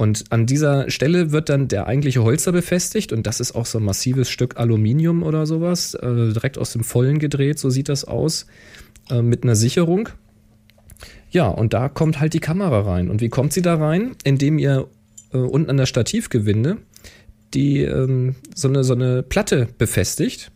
Und 0.00 0.24
an 0.30 0.46
dieser 0.46 0.88
Stelle 0.88 1.30
wird 1.30 1.50
dann 1.50 1.68
der 1.68 1.86
eigentliche 1.86 2.22
Holzer 2.22 2.52
befestigt 2.52 3.12
und 3.12 3.26
das 3.26 3.38
ist 3.38 3.54
auch 3.54 3.66
so 3.66 3.76
ein 3.76 3.84
massives 3.84 4.30
Stück 4.30 4.56
Aluminium 4.56 5.22
oder 5.22 5.44
sowas, 5.44 5.92
äh, 5.92 6.32
direkt 6.32 6.56
aus 6.56 6.72
dem 6.72 6.84
Vollen 6.84 7.18
gedreht, 7.18 7.58
so 7.58 7.68
sieht 7.68 7.90
das 7.90 8.06
aus, 8.06 8.46
äh, 9.10 9.20
mit 9.20 9.42
einer 9.44 9.56
Sicherung. 9.56 10.08
Ja, 11.30 11.48
und 11.48 11.74
da 11.74 11.90
kommt 11.90 12.18
halt 12.18 12.32
die 12.32 12.40
Kamera 12.40 12.80
rein. 12.80 13.10
Und 13.10 13.20
wie 13.20 13.28
kommt 13.28 13.52
sie 13.52 13.60
da 13.60 13.74
rein? 13.74 14.16
Indem 14.24 14.58
ihr 14.58 14.88
äh, 15.34 15.36
unten 15.36 15.68
an 15.68 15.76
der 15.76 15.84
Stativgewinde 15.84 16.78
die 17.52 17.82
ähm, 17.82 18.36
so, 18.54 18.68
eine, 18.68 18.84
so 18.84 18.94
eine 18.94 19.22
Platte 19.22 19.68
befestigt. 19.76 20.50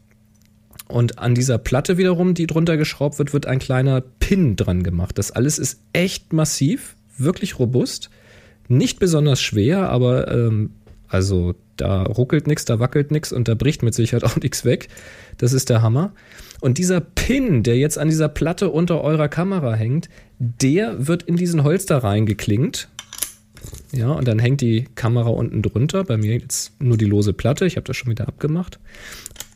Und 0.88 1.18
an 1.18 1.34
dieser 1.34 1.59
Platte 1.59 1.99
wiederum, 1.99 2.32
die 2.32 2.47
drunter 2.47 2.78
geschraubt 2.78 3.18
wird, 3.18 3.34
wird 3.34 3.45
ein 3.45 3.59
kleiner 3.59 4.01
Pin 4.01 4.57
dran 4.57 4.82
gemacht. 4.82 5.18
Das 5.18 5.32
alles 5.32 5.59
ist 5.59 5.80
echt 5.92 6.32
massiv 6.32 6.97
wirklich 7.18 7.59
robust. 7.59 8.09
Nicht 8.69 8.99
besonders 8.99 9.41
schwer, 9.41 9.91
aber 9.91 10.31
ähm, 10.31 10.71
also 11.09 11.55
da 11.77 12.03
ruckelt 12.03 12.47
nichts, 12.47 12.65
da 12.65 12.79
wackelt 12.79 13.11
nichts 13.11 13.33
und 13.33 13.49
da 13.49 13.55
bricht 13.55 13.83
mit 13.83 13.95
Sicherheit 13.95 14.25
auch 14.25 14.37
nichts 14.43 14.65
weg. 14.65 14.89
Das 15.39 15.53
ist 15.53 15.71
der 15.71 15.83
Hammer. 15.83 16.12
Und 16.61 16.79
dieser 16.79 17.01
Pin, 17.01 17.62
der 17.62 17.77
jetzt 17.77 17.99
an 17.99 18.09
dieser 18.09 18.29
Platte 18.29 18.71
unter 18.71 19.03
eurer 19.03 19.29
Kamera 19.29 19.75
hängt, 19.75 20.09
der 20.39 21.07
wird 21.07 21.23
in 21.25 21.37
diesen 21.37 21.65
Holster 21.65 21.99
reingeklingt. 21.99 22.89
Ja, 23.93 24.12
und 24.12 24.27
dann 24.27 24.39
hängt 24.39 24.61
die 24.61 24.89
Kamera 24.95 25.31
unten 25.31 25.62
drunter. 25.62 26.05
Bei 26.05 26.17
mir 26.17 26.35
jetzt 26.35 26.73
nur 26.81 26.97
die 26.97 27.05
lose 27.05 27.33
Platte. 27.33 27.67
Ich 27.67 27.77
habe 27.77 27.87
das 27.87 27.97
schon 27.97 28.11
wieder 28.11 28.29
abgemacht. 28.29 28.79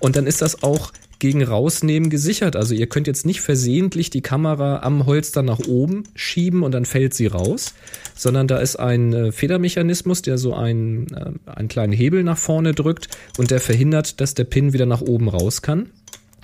Und 0.01 0.17
dann 0.17 0.27
ist 0.27 0.43
das 0.43 0.63
auch 0.63 0.93
gegen 1.19 1.43
Rausnehmen 1.43 2.11
gesichert. 2.11 2.55
Also 2.57 2.75
ihr 2.75 2.87
könnt 2.87 3.07
jetzt 3.07 3.27
nicht 3.27 3.41
versehentlich 3.41 4.11
die 4.11 4.21
Kamera 4.21 4.81
am 4.83 5.07
Holster 5.07 5.43
nach 5.43 5.59
oben 5.67 6.05
schieben 6.15 6.63
und 6.63 6.73
dann 6.73 6.85
fällt 6.85 7.15
sie 7.15 7.27
raus, 7.27 7.75
sondern 8.15 8.47
da 8.47 8.59
ist 8.59 8.77
ein 8.77 9.13
äh, 9.13 9.33
Federmechanismus, 9.33 10.23
der 10.23 10.39
so 10.39 10.55
einen, 10.55 11.07
äh, 11.13 11.51
einen 11.51 11.69
kleinen 11.69 11.93
Hebel 11.93 12.23
nach 12.23 12.39
vorne 12.39 12.73
drückt 12.73 13.09
und 13.37 13.51
der 13.51 13.61
verhindert, 13.61 14.21
dass 14.21 14.35
der 14.35 14.45
Pin 14.45 14.73
wieder 14.73 14.87
nach 14.87 15.01
oben 15.01 15.29
raus 15.29 15.63
kann. 15.63 15.91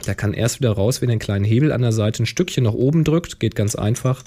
Der 0.07 0.14
kann 0.14 0.35
erst 0.35 0.61
wieder 0.61 0.72
raus, 0.72 1.01
wenn 1.01 1.09
ihr 1.09 1.14
einen 1.14 1.20
kleinen 1.20 1.45
Hebel 1.45 1.72
an 1.72 1.83
der 1.83 1.93
Seite 1.93 2.22
ein 2.22 2.27
Stückchen 2.27 2.64
nach 2.64 2.75
oben 2.75 3.05
drückt. 3.05 3.41
Geht 3.41 3.55
ganz 3.55 3.75
einfach. 3.75 4.22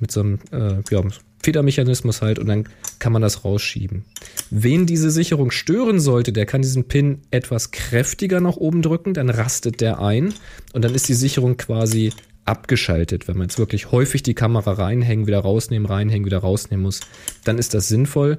Mit 0.00 0.10
so 0.10 0.20
einem 0.20 0.38
äh, 0.52 0.82
ja, 0.90 1.02
Federmechanismus 1.42 2.22
halt 2.22 2.38
und 2.38 2.46
dann 2.46 2.68
kann 2.98 3.12
man 3.12 3.22
das 3.22 3.44
rausschieben. 3.44 4.04
Wen 4.50 4.86
diese 4.86 5.10
Sicherung 5.10 5.50
stören 5.50 6.00
sollte, 6.00 6.32
der 6.32 6.46
kann 6.46 6.62
diesen 6.62 6.84
Pin 6.84 7.22
etwas 7.30 7.70
kräftiger 7.70 8.40
nach 8.40 8.56
oben 8.56 8.82
drücken, 8.82 9.14
dann 9.14 9.30
rastet 9.30 9.80
der 9.80 10.00
ein 10.00 10.34
und 10.72 10.84
dann 10.84 10.94
ist 10.94 11.08
die 11.08 11.14
Sicherung 11.14 11.56
quasi 11.56 12.12
abgeschaltet. 12.44 13.28
Wenn 13.28 13.36
man 13.36 13.48
jetzt 13.48 13.58
wirklich 13.58 13.90
häufig 13.92 14.22
die 14.22 14.34
Kamera 14.34 14.72
reinhängen, 14.72 15.26
wieder 15.26 15.40
rausnehmen, 15.40 15.86
reinhängen, 15.86 16.24
wieder 16.24 16.38
rausnehmen 16.38 16.82
muss, 16.82 17.00
dann 17.44 17.58
ist 17.58 17.74
das 17.74 17.88
sinnvoll 17.88 18.38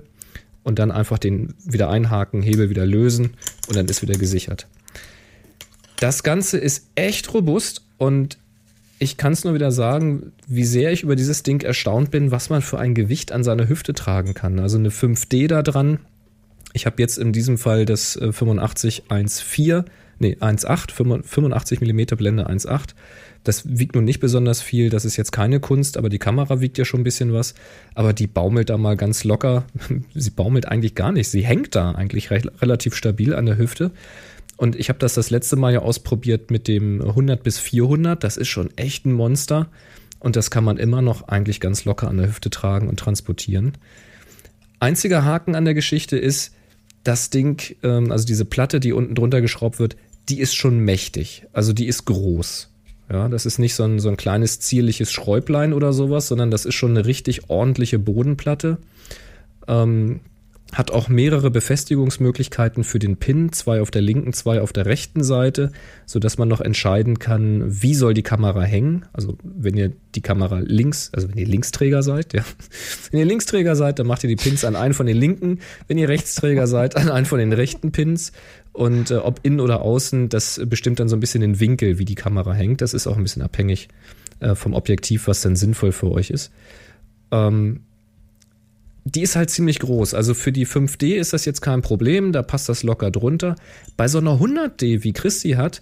und 0.63 0.79
dann 0.79 0.91
einfach 0.91 1.19
den 1.19 1.53
wieder 1.63 1.89
einhaken, 1.89 2.41
Hebel 2.41 2.69
wieder 2.69 2.85
lösen 2.85 3.37
und 3.67 3.75
dann 3.75 3.87
ist 3.87 4.01
wieder 4.01 4.17
gesichert. 4.17 4.67
Das 5.99 6.23
Ganze 6.23 6.57
ist 6.57 6.89
echt 6.95 7.33
robust 7.33 7.83
und 7.97 8.37
ich 8.99 9.17
kann 9.17 9.33
es 9.33 9.43
nur 9.43 9.53
wieder 9.53 9.71
sagen, 9.71 10.31
wie 10.47 10.63
sehr 10.63 10.91
ich 10.91 11.03
über 11.03 11.15
dieses 11.15 11.43
Ding 11.43 11.61
erstaunt 11.61 12.11
bin, 12.11 12.31
was 12.31 12.49
man 12.49 12.61
für 12.61 12.79
ein 12.79 12.95
Gewicht 12.95 13.31
an 13.31 13.43
seiner 13.43 13.69
Hüfte 13.69 13.93
tragen 13.93 14.33
kann. 14.33 14.59
Also 14.59 14.77
eine 14.77 14.89
5D 14.89 15.47
da 15.47 15.61
dran. 15.61 15.99
Ich 16.73 16.85
habe 16.85 17.01
jetzt 17.01 17.17
in 17.17 17.31
diesem 17.31 17.57
Fall 17.57 17.85
das 17.85 18.13
85 18.13 19.03
1.4, 19.09 19.85
nee 20.19 20.37
1.8, 20.39 20.91
85 21.23 21.81
mm 21.81 22.17
Blende 22.17 22.49
1.8. 22.49 22.89
Das 23.43 23.63
wiegt 23.65 23.95
nun 23.95 24.03
nicht 24.03 24.19
besonders 24.19 24.61
viel, 24.61 24.89
das 24.89 25.05
ist 25.05 25.15
jetzt 25.15 25.31
keine 25.31 25.59
Kunst, 25.59 25.97
aber 25.97 26.09
die 26.09 26.19
Kamera 26.19 26.59
wiegt 26.59 26.77
ja 26.77 26.83
schon 26.83 27.01
ein 27.01 27.05
bisschen 27.05 27.33
was. 27.33 27.53
Aber 27.93 28.13
die 28.13 28.27
baumelt 28.27 28.69
da 28.69 28.77
mal 28.77 28.97
ganz 28.97 29.23
locker. 29.23 29.65
Sie 30.13 30.31
baumelt 30.31 30.67
eigentlich 30.67 30.95
gar 30.95 31.11
nicht. 31.11 31.29
Sie 31.29 31.45
hängt 31.45 31.75
da 31.75 31.91
eigentlich 31.91 32.29
relativ 32.31 32.95
stabil 32.95 33.33
an 33.33 33.45
der 33.45 33.57
Hüfte. 33.57 33.91
Und 34.57 34.75
ich 34.75 34.89
habe 34.89 34.99
das 34.99 35.13
das 35.13 35.29
letzte 35.29 35.55
Mal 35.55 35.73
ja 35.73 35.79
ausprobiert 35.79 36.51
mit 36.51 36.67
dem 36.67 37.01
100 37.01 37.41
bis 37.43 37.59
400. 37.59 38.23
Das 38.23 38.37
ist 38.37 38.47
schon 38.47 38.75
echt 38.75 39.05
ein 39.05 39.13
Monster. 39.13 39.67
Und 40.19 40.35
das 40.35 40.49
kann 40.49 40.63
man 40.63 40.77
immer 40.77 41.01
noch 41.01 41.27
eigentlich 41.27 41.59
ganz 41.59 41.85
locker 41.85 42.07
an 42.07 42.17
der 42.17 42.27
Hüfte 42.27 42.49
tragen 42.49 42.89
und 42.89 42.99
transportieren. 42.99 43.73
Einziger 44.79 45.23
Haken 45.23 45.55
an 45.55 45.65
der 45.65 45.75
Geschichte 45.75 46.17
ist, 46.17 46.53
das 47.03 47.29
Ding, 47.29 47.75
ähm, 47.83 48.11
also 48.11 48.25
diese 48.25 48.45
Platte, 48.45 48.79
die 48.79 48.93
unten 48.93 49.15
drunter 49.15 49.41
geschraubt 49.41 49.79
wird, 49.79 49.95
die 50.27 50.39
ist 50.39 50.55
schon 50.55 50.79
mächtig. 50.79 51.45
Also 51.53 51.71
die 51.71 51.87
ist 51.87 52.05
groß. 52.05 52.69
Ja, 53.09 53.29
das 53.29 53.45
ist 53.45 53.59
nicht 53.59 53.75
so 53.75 53.83
ein, 53.83 53.99
so 53.99 54.09
ein 54.09 54.17
kleines 54.17 54.59
zierliches 54.59 55.11
Schräublein 55.11 55.71
oder 55.71 55.93
sowas, 55.93 56.27
sondern 56.27 56.51
das 56.51 56.65
ist 56.65 56.75
schon 56.75 56.91
eine 56.91 57.05
richtig 57.05 57.49
ordentliche 57.49 57.99
Bodenplatte. 57.99 58.79
Ähm, 59.67 60.19
hat 60.73 60.91
auch 60.91 61.07
mehrere 61.07 61.49
Befestigungsmöglichkeiten 61.49 62.83
für 62.83 62.99
den 62.99 63.17
Pin, 63.17 63.51
zwei 63.53 63.81
auf 63.81 63.89
der 63.89 64.01
linken, 64.01 64.33
zwei 64.33 64.61
auf 64.61 64.73
der 64.73 64.85
rechten 64.85 65.23
Seite, 65.23 65.71
so 66.05 66.19
dass 66.19 66.37
man 66.37 66.49
noch 66.49 66.61
entscheiden 66.61 67.19
kann, 67.19 67.63
wie 67.65 67.95
soll 67.95 68.13
die 68.13 68.23
Kamera 68.23 68.63
hängen. 68.63 69.05
Also 69.13 69.37
wenn 69.43 69.77
ihr 69.77 69.93
die 70.15 70.21
Kamera 70.21 70.59
links, 70.59 71.09
also 71.13 71.29
wenn 71.29 71.37
ihr 71.37 71.47
Linksträger 71.47 72.03
seid, 72.03 72.33
ja, 72.33 72.43
wenn 73.11 73.19
ihr 73.19 73.25
Linksträger 73.25 73.75
seid, 73.75 73.99
dann 73.99 74.07
macht 74.07 74.23
ihr 74.23 74.27
die 74.29 74.35
Pins 74.35 74.65
an 74.65 74.75
einen 74.75 74.93
von 74.93 75.05
den 75.05 75.17
linken, 75.17 75.59
wenn 75.87 75.97
ihr 75.97 76.09
Rechtsträger 76.09 76.67
seid, 76.67 76.97
an 76.97 77.09
einen 77.09 77.25
von 77.25 77.39
den 77.39 77.53
rechten 77.53 77.91
Pins. 77.91 78.33
Und 78.73 79.09
äh, 79.09 79.15
ob 79.15 79.39
innen 79.43 79.59
oder 79.59 79.81
außen, 79.81 80.29
das 80.29 80.61
bestimmt 80.65 80.99
dann 80.99 81.09
so 81.09 81.15
ein 81.15 81.19
bisschen 81.19 81.41
den 81.41 81.59
Winkel, 81.59 81.97
wie 81.97 82.05
die 82.05 82.15
Kamera 82.15 82.53
hängt. 82.53 82.81
Das 82.81 82.93
ist 82.93 83.07
auch 83.07 83.17
ein 83.17 83.23
bisschen 83.23 83.41
abhängig 83.41 83.87
äh, 84.39 84.53
vom 84.53 84.73
Objektiv, 84.73 85.27
was 85.27 85.41
dann 85.41 85.55
sinnvoll 85.55 85.91
für 85.91 86.11
euch 86.11 86.29
ist. 86.29 86.51
Ähm, 87.31 87.81
die 89.11 89.21
ist 89.21 89.35
halt 89.35 89.49
ziemlich 89.49 89.79
groß. 89.79 90.13
Also 90.13 90.33
für 90.33 90.51
die 90.51 90.67
5D 90.67 91.15
ist 91.15 91.33
das 91.33 91.45
jetzt 91.45 91.61
kein 91.61 91.81
Problem, 91.81 92.31
da 92.31 92.43
passt 92.43 92.69
das 92.69 92.83
locker 92.83 93.11
drunter. 93.11 93.55
Bei 93.95 94.07
so 94.07 94.17
einer 94.17 94.39
100D, 94.39 95.03
wie 95.03 95.13
Christi 95.13 95.51
hat, 95.51 95.81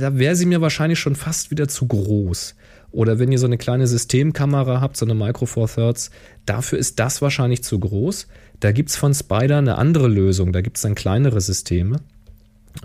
da 0.00 0.16
wäre 0.18 0.36
sie 0.36 0.46
mir 0.46 0.60
wahrscheinlich 0.60 0.98
schon 0.98 1.16
fast 1.16 1.50
wieder 1.50 1.68
zu 1.68 1.86
groß. 1.86 2.54
Oder 2.92 3.18
wenn 3.18 3.32
ihr 3.32 3.38
so 3.38 3.46
eine 3.46 3.58
kleine 3.58 3.86
Systemkamera 3.86 4.80
habt, 4.80 4.96
so 4.96 5.04
eine 5.04 5.14
Micro 5.14 5.46
Four 5.46 5.68
Thirds, 5.68 6.10
dafür 6.46 6.78
ist 6.78 6.98
das 6.98 7.20
wahrscheinlich 7.20 7.62
zu 7.62 7.78
groß. 7.78 8.28
Da 8.60 8.72
gibt 8.72 8.90
es 8.90 8.96
von 8.96 9.12
Spider 9.12 9.58
eine 9.58 9.76
andere 9.76 10.08
Lösung. 10.08 10.52
Da 10.52 10.60
gibt 10.60 10.76
es 10.76 10.82
dann 10.82 10.94
kleinere 10.94 11.40
Systeme, 11.40 11.98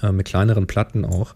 äh, 0.02 0.12
mit 0.12 0.28
kleineren 0.28 0.68
Platten 0.68 1.06
auch. 1.06 1.34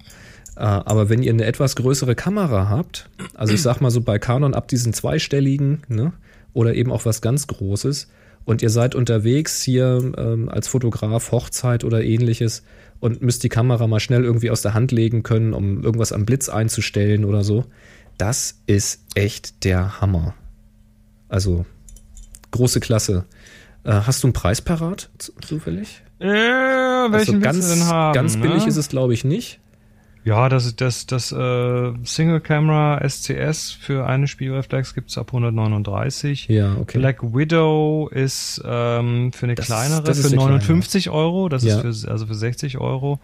Äh, 0.57 0.63
aber 0.63 1.09
wenn 1.09 1.23
ihr 1.23 1.31
eine 1.31 1.45
etwas 1.45 1.75
größere 1.75 2.15
Kamera 2.15 2.69
habt, 2.69 3.09
also 3.33 3.53
ich 3.53 3.61
sag 3.61 3.81
mal 3.81 3.91
so 3.91 4.01
bei 4.01 4.19
Canon 4.19 4.53
ab 4.53 4.67
diesen 4.67 4.93
zweistelligen, 4.93 5.83
ne, 5.87 6.11
oder 6.55 6.73
eben 6.73 6.91
auch 6.91 7.05
was 7.05 7.21
ganz 7.21 7.45
Großes 7.45 8.07
und 8.45 8.61
ihr 8.61 8.69
seid 8.69 8.95
unterwegs 8.95 9.61
hier 9.61 10.13
ähm, 10.17 10.49
als 10.49 10.67
Fotograf, 10.67 11.31
Hochzeit 11.31 11.83
oder 11.83 12.03
ähnliches 12.03 12.63
und 12.99 13.21
müsst 13.21 13.43
die 13.43 13.49
Kamera 13.49 13.87
mal 13.87 13.99
schnell 13.99 14.23
irgendwie 14.23 14.51
aus 14.51 14.61
der 14.61 14.73
Hand 14.73 14.91
legen 14.91 15.23
können, 15.23 15.53
um 15.53 15.83
irgendwas 15.83 16.11
am 16.11 16.25
Blitz 16.25 16.47
einzustellen 16.47 17.25
oder 17.25 17.43
so. 17.43 17.65
Das 18.17 18.61
ist 18.67 19.03
echt 19.15 19.63
der 19.65 19.99
Hammer. 19.99 20.33
Also 21.27 21.65
große 22.51 22.79
Klasse. 22.79 23.25
Äh, 23.83 23.91
hast 23.91 24.23
du 24.23 24.27
einen 24.27 24.33
Preis 24.33 24.61
parat, 24.61 25.09
zufällig? 25.17 26.03
Ja, 26.19 27.07
welchen 27.11 27.35
also 27.35 27.39
ganz, 27.39 27.83
haben, 27.83 28.13
ganz 28.13 28.37
billig 28.37 28.63
ne? 28.63 28.69
ist 28.69 28.77
es, 28.77 28.87
glaube 28.87 29.13
ich, 29.13 29.25
nicht. 29.25 29.59
Ja, 30.25 30.49
das, 30.49 30.75
das, 30.75 31.05
das 31.05 31.31
äh, 31.31 31.93
Single 32.03 32.39
Camera 32.41 32.99
SCS 33.07 33.71
für 33.71 34.05
eine 34.07 34.27
Spielreflex 34.27 34.93
gibt's 34.95 35.17
ab 35.19 35.27
139. 35.27 36.47
Ja, 36.47 36.75
okay. 36.81 36.97
Black 36.97 37.21
Widow 37.21 38.09
ist 38.11 38.59
ähm, 38.65 39.31
für 39.31 39.45
eine 39.45 39.55
Das- 39.55 39.67
kleinere 39.67 40.01
das 40.03 40.19
für 40.19 40.27
eine 40.27 40.35
59 40.37 41.09
Euro. 41.11 41.47
Das 41.47 41.63
Ja. 41.63 41.79
ist 41.79 42.01
für, 42.05 42.11
also 42.11 42.25
für 42.25 42.33
60 42.35 42.79
Euro. 42.79 43.19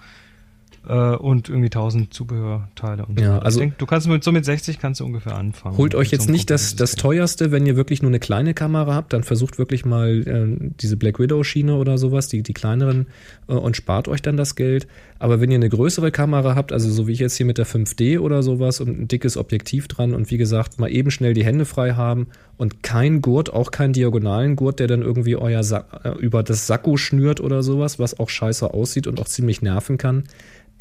Äh, 0.88 1.15
und 1.15 1.49
irgendwie 1.49 1.67
1000 1.67 2.13
Zubehörteile 2.13 3.05
und 3.05 3.19
so. 3.19 3.25
Ja, 3.25 3.39
also 3.39 3.59
ich 3.59 3.65
denk, 3.67 3.77
du 3.77 3.86
kannst 3.86 4.07
mit 4.07 4.23
so 4.23 4.32
mit 4.32 4.45
60 4.45 4.79
kannst 4.79 4.99
du 4.99 5.05
ungefähr 5.05 5.36
anfangen. 5.36 5.77
Holt 5.77 5.95
euch 5.95 6.09
so 6.09 6.15
jetzt 6.15 6.23
einem 6.23 6.34
nicht 6.34 6.49
das, 6.49 6.75
das 6.75 6.95
teuerste, 6.95 7.51
wenn 7.51 7.65
ihr 7.65 7.75
wirklich 7.75 8.01
nur 8.01 8.09
eine 8.09 8.19
kleine 8.19 8.53
Kamera 8.53 8.95
habt, 8.95 9.13
dann 9.13 9.23
versucht 9.23 9.57
wirklich 9.57 9.86
mal 9.86 10.27
äh, 10.27 10.71
diese 10.82 10.97
Black 10.97 11.19
Widow 11.19 11.43
Schiene 11.43 11.75
oder 11.75 11.97
sowas, 11.97 12.27
die, 12.27 12.41
die 12.41 12.53
kleineren, 12.53 13.07
äh, 13.47 13.53
und 13.53 13.75
spart 13.75 14.07
euch 14.07 14.21
dann 14.21 14.38
das 14.38 14.55
Geld. 14.55 14.88
Aber 15.19 15.39
wenn 15.39 15.51
ihr 15.51 15.55
eine 15.55 15.69
größere 15.69 16.11
Kamera 16.11 16.55
habt, 16.55 16.73
also 16.73 16.89
so 16.89 17.07
wie 17.07 17.11
ich 17.11 17.19
jetzt 17.19 17.36
hier 17.36 17.45
mit 17.45 17.59
der 17.59 17.67
5D 17.67 18.19
oder 18.19 18.41
sowas 18.41 18.82
und 18.82 18.99
ein 18.99 19.07
dickes 19.07 19.38
Objektiv 19.38 19.88
dran 19.88 20.15
und 20.15 20.32
wie 20.32 20.38
gesagt, 20.38 20.79
mal 20.79 20.91
eben 20.91 21.11
schnell 21.11 21.36
die 21.36 21.45
Hände 21.45 21.65
frei 21.65 21.93
haben 21.93 22.27
und 22.57 22.82
kein 22.82 23.21
Gurt, 23.21 23.53
auch 23.53 23.69
keinen 23.69 23.93
diagonalen 23.93 24.55
Gurt, 24.55 24.79
der 24.79 24.88
dann 24.88 25.03
irgendwie 25.03 25.36
euer 25.36 25.63
Sa 25.63 25.86
äh, 26.03 26.09
über 26.17 26.41
das 26.41 26.65
Sakko 26.65 26.97
schnürt 26.97 27.39
oder 27.39 27.61
sowas, 27.61 27.99
was 27.99 28.19
auch 28.19 28.29
scheiße 28.29 28.73
aussieht 28.73 29.05
und 29.05 29.19
auch 29.19 29.27
ziemlich 29.27 29.61
nerven 29.61 29.99
kann. 29.99 30.23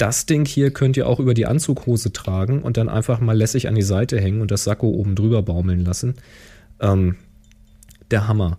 Das 0.01 0.25
Ding 0.25 0.47
hier 0.47 0.71
könnt 0.71 0.97
ihr 0.97 1.05
auch 1.05 1.19
über 1.19 1.35
die 1.35 1.45
Anzughose 1.45 2.11
tragen 2.11 2.63
und 2.63 2.77
dann 2.77 2.89
einfach 2.89 3.19
mal 3.19 3.37
lässig 3.37 3.67
an 3.67 3.75
die 3.75 3.83
Seite 3.83 4.19
hängen 4.19 4.41
und 4.41 4.49
das 4.49 4.63
Sakko 4.63 4.89
oben 4.89 5.13
drüber 5.13 5.43
baumeln 5.43 5.85
lassen. 5.85 6.15
Ähm, 6.79 7.17
der 8.09 8.27
Hammer. 8.27 8.57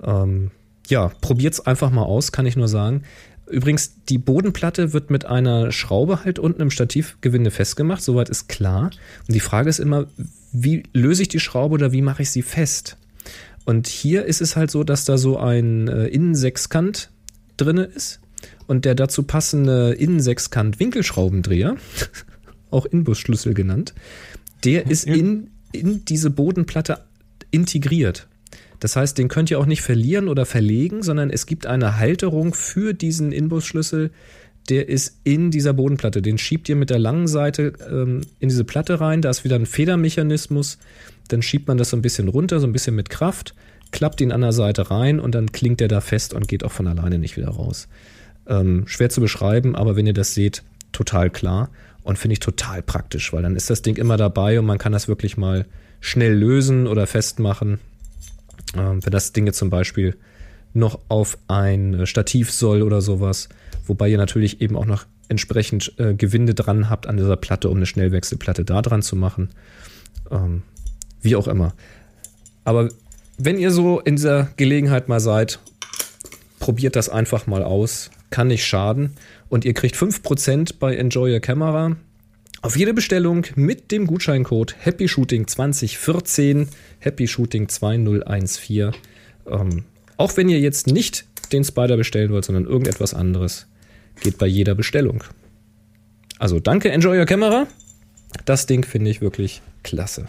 Ähm, 0.00 0.52
ja, 0.86 1.10
probiert's 1.20 1.58
einfach 1.58 1.90
mal 1.90 2.04
aus, 2.04 2.30
kann 2.30 2.46
ich 2.46 2.54
nur 2.54 2.68
sagen. 2.68 3.02
Übrigens, 3.50 4.04
die 4.04 4.18
Bodenplatte 4.18 4.92
wird 4.92 5.10
mit 5.10 5.24
einer 5.24 5.72
Schraube 5.72 6.24
halt 6.24 6.38
unten 6.38 6.62
im 6.62 6.70
Stativgewinde 6.70 7.50
festgemacht, 7.50 8.04
soweit 8.04 8.28
ist 8.28 8.48
klar. 8.48 8.90
Und 9.26 9.34
die 9.34 9.40
Frage 9.40 9.68
ist 9.68 9.80
immer, 9.80 10.06
wie 10.52 10.84
löse 10.92 11.22
ich 11.22 11.28
die 11.28 11.40
Schraube 11.40 11.74
oder 11.74 11.90
wie 11.90 12.02
mache 12.02 12.22
ich 12.22 12.30
sie 12.30 12.42
fest? 12.42 12.96
Und 13.64 13.88
hier 13.88 14.24
ist 14.24 14.40
es 14.40 14.54
halt 14.54 14.70
so, 14.70 14.84
dass 14.84 15.04
da 15.04 15.18
so 15.18 15.36
ein 15.36 15.88
äh, 15.88 16.06
Innensechskant 16.06 17.10
drinne 17.56 17.82
ist 17.82 18.20
und 18.66 18.84
der 18.84 18.94
dazu 18.94 19.22
passende 19.22 19.92
Innensechskant-Winkelschraubendreher, 19.92 21.76
auch 22.70 22.86
Inbusschlüssel 22.86 23.54
genannt, 23.54 23.94
der 24.64 24.86
ist 24.86 25.04
in, 25.04 25.50
in 25.72 26.04
diese 26.04 26.30
Bodenplatte 26.30 27.00
integriert. 27.50 28.28
Das 28.80 28.96
heißt, 28.96 29.16
den 29.16 29.28
könnt 29.28 29.50
ihr 29.50 29.58
auch 29.58 29.66
nicht 29.66 29.82
verlieren 29.82 30.28
oder 30.28 30.44
verlegen, 30.44 31.02
sondern 31.02 31.30
es 31.30 31.46
gibt 31.46 31.66
eine 31.66 31.98
Halterung 31.98 32.52
für 32.52 32.92
diesen 32.92 33.32
Inbusschlüssel, 33.32 34.10
der 34.68 34.88
ist 34.88 35.20
in 35.24 35.50
dieser 35.50 35.72
Bodenplatte. 35.72 36.22
Den 36.22 36.38
schiebt 36.38 36.68
ihr 36.68 36.76
mit 36.76 36.90
der 36.90 36.98
langen 36.98 37.28
Seite 37.28 37.72
ähm, 37.88 38.22
in 38.40 38.48
diese 38.48 38.64
Platte 38.64 39.00
rein. 39.00 39.22
Da 39.22 39.30
ist 39.30 39.44
wieder 39.44 39.56
ein 39.56 39.66
Federmechanismus. 39.66 40.78
Dann 41.28 41.42
schiebt 41.42 41.68
man 41.68 41.78
das 41.78 41.90
so 41.90 41.96
ein 41.96 42.02
bisschen 42.02 42.28
runter, 42.28 42.60
so 42.60 42.66
ein 42.66 42.72
bisschen 42.72 42.96
mit 42.96 43.08
Kraft, 43.08 43.54
klappt 43.92 44.20
ihn 44.20 44.32
an 44.32 44.40
der 44.40 44.52
Seite 44.52 44.90
rein 44.90 45.20
und 45.20 45.34
dann 45.34 45.52
klingt 45.52 45.80
er 45.80 45.88
da 45.88 46.00
fest 46.00 46.34
und 46.34 46.48
geht 46.48 46.64
auch 46.64 46.72
von 46.72 46.86
alleine 46.86 47.18
nicht 47.18 47.36
wieder 47.36 47.48
raus. 47.48 47.88
Ähm, 48.48 48.84
schwer 48.86 49.10
zu 49.10 49.20
beschreiben, 49.20 49.74
aber 49.74 49.96
wenn 49.96 50.06
ihr 50.06 50.14
das 50.14 50.34
seht, 50.34 50.62
total 50.92 51.30
klar 51.30 51.70
und 52.02 52.18
finde 52.18 52.34
ich 52.34 52.40
total 52.40 52.82
praktisch, 52.82 53.32
weil 53.32 53.42
dann 53.42 53.56
ist 53.56 53.68
das 53.70 53.82
Ding 53.82 53.96
immer 53.96 54.16
dabei 54.16 54.58
und 54.58 54.66
man 54.66 54.78
kann 54.78 54.92
das 54.92 55.08
wirklich 55.08 55.36
mal 55.36 55.66
schnell 56.00 56.34
lösen 56.34 56.86
oder 56.86 57.06
festmachen. 57.06 57.80
Ähm, 58.76 59.04
wenn 59.04 59.10
das 59.10 59.32
Ding 59.32 59.46
jetzt 59.46 59.58
zum 59.58 59.70
Beispiel 59.70 60.16
noch 60.72 61.00
auf 61.08 61.38
ein 61.48 62.06
Stativ 62.06 62.52
soll 62.52 62.82
oder 62.82 63.00
sowas, 63.00 63.48
wobei 63.86 64.08
ihr 64.08 64.18
natürlich 64.18 64.60
eben 64.60 64.76
auch 64.76 64.84
noch 64.84 65.06
entsprechend 65.28 65.94
äh, 65.98 66.14
Gewinde 66.14 66.54
dran 66.54 66.88
habt 66.88 67.06
an 67.06 67.16
dieser 67.16 67.36
Platte, 67.36 67.68
um 67.68 67.78
eine 67.78 67.86
Schnellwechselplatte 67.86 68.64
da 68.64 68.82
dran 68.82 69.02
zu 69.02 69.16
machen. 69.16 69.50
Ähm, 70.30 70.62
wie 71.22 71.36
auch 71.36 71.48
immer. 71.48 71.74
Aber 72.64 72.88
wenn 73.38 73.58
ihr 73.58 73.70
so 73.70 74.00
in 74.00 74.16
dieser 74.16 74.48
Gelegenheit 74.56 75.08
mal 75.08 75.20
seid, 75.20 75.58
probiert 76.58 76.96
das 76.96 77.08
einfach 77.08 77.46
mal 77.46 77.62
aus. 77.62 78.10
Kann 78.30 78.48
nicht 78.48 78.66
schaden. 78.66 79.14
Und 79.48 79.64
ihr 79.64 79.74
kriegt 79.74 79.96
5% 79.96 80.74
bei 80.78 80.96
Enjoy 80.96 81.32
Your 81.32 81.40
Camera. 81.40 81.96
Auf 82.62 82.76
jede 82.76 82.94
Bestellung 82.94 83.46
mit 83.54 83.92
dem 83.92 84.06
Gutscheincode 84.06 84.74
Happy 84.78 85.08
Shooting 85.08 85.46
2014, 85.46 86.68
Happy 86.98 87.28
Shooting 87.28 87.68
2014. 87.68 88.92
Ähm, 89.46 89.84
auch 90.16 90.36
wenn 90.36 90.48
ihr 90.48 90.58
jetzt 90.58 90.86
nicht 90.86 91.26
den 91.52 91.64
Spider 91.64 91.96
bestellen 91.96 92.30
wollt, 92.30 92.44
sondern 92.44 92.64
irgendetwas 92.64 93.14
anderes, 93.14 93.66
geht 94.20 94.38
bei 94.38 94.46
jeder 94.46 94.74
Bestellung. 94.74 95.22
Also 96.38 96.58
danke, 96.60 96.90
Enjoy 96.90 97.18
Your 97.18 97.26
Camera. 97.26 97.66
Das 98.44 98.66
Ding 98.66 98.84
finde 98.84 99.10
ich 99.10 99.20
wirklich 99.20 99.62
klasse. 99.82 100.26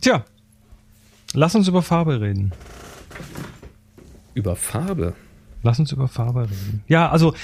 Tja, 0.00 0.24
lass 1.32 1.54
uns 1.54 1.68
über 1.68 1.82
Farbe 1.82 2.20
reden. 2.20 2.52
Über 4.36 4.54
Farbe. 4.54 5.14
Lass 5.62 5.80
uns 5.80 5.90
über 5.90 6.06
Farbe 6.08 6.42
reden. 6.42 6.82
Ja, 6.86 7.10
also 7.10 7.34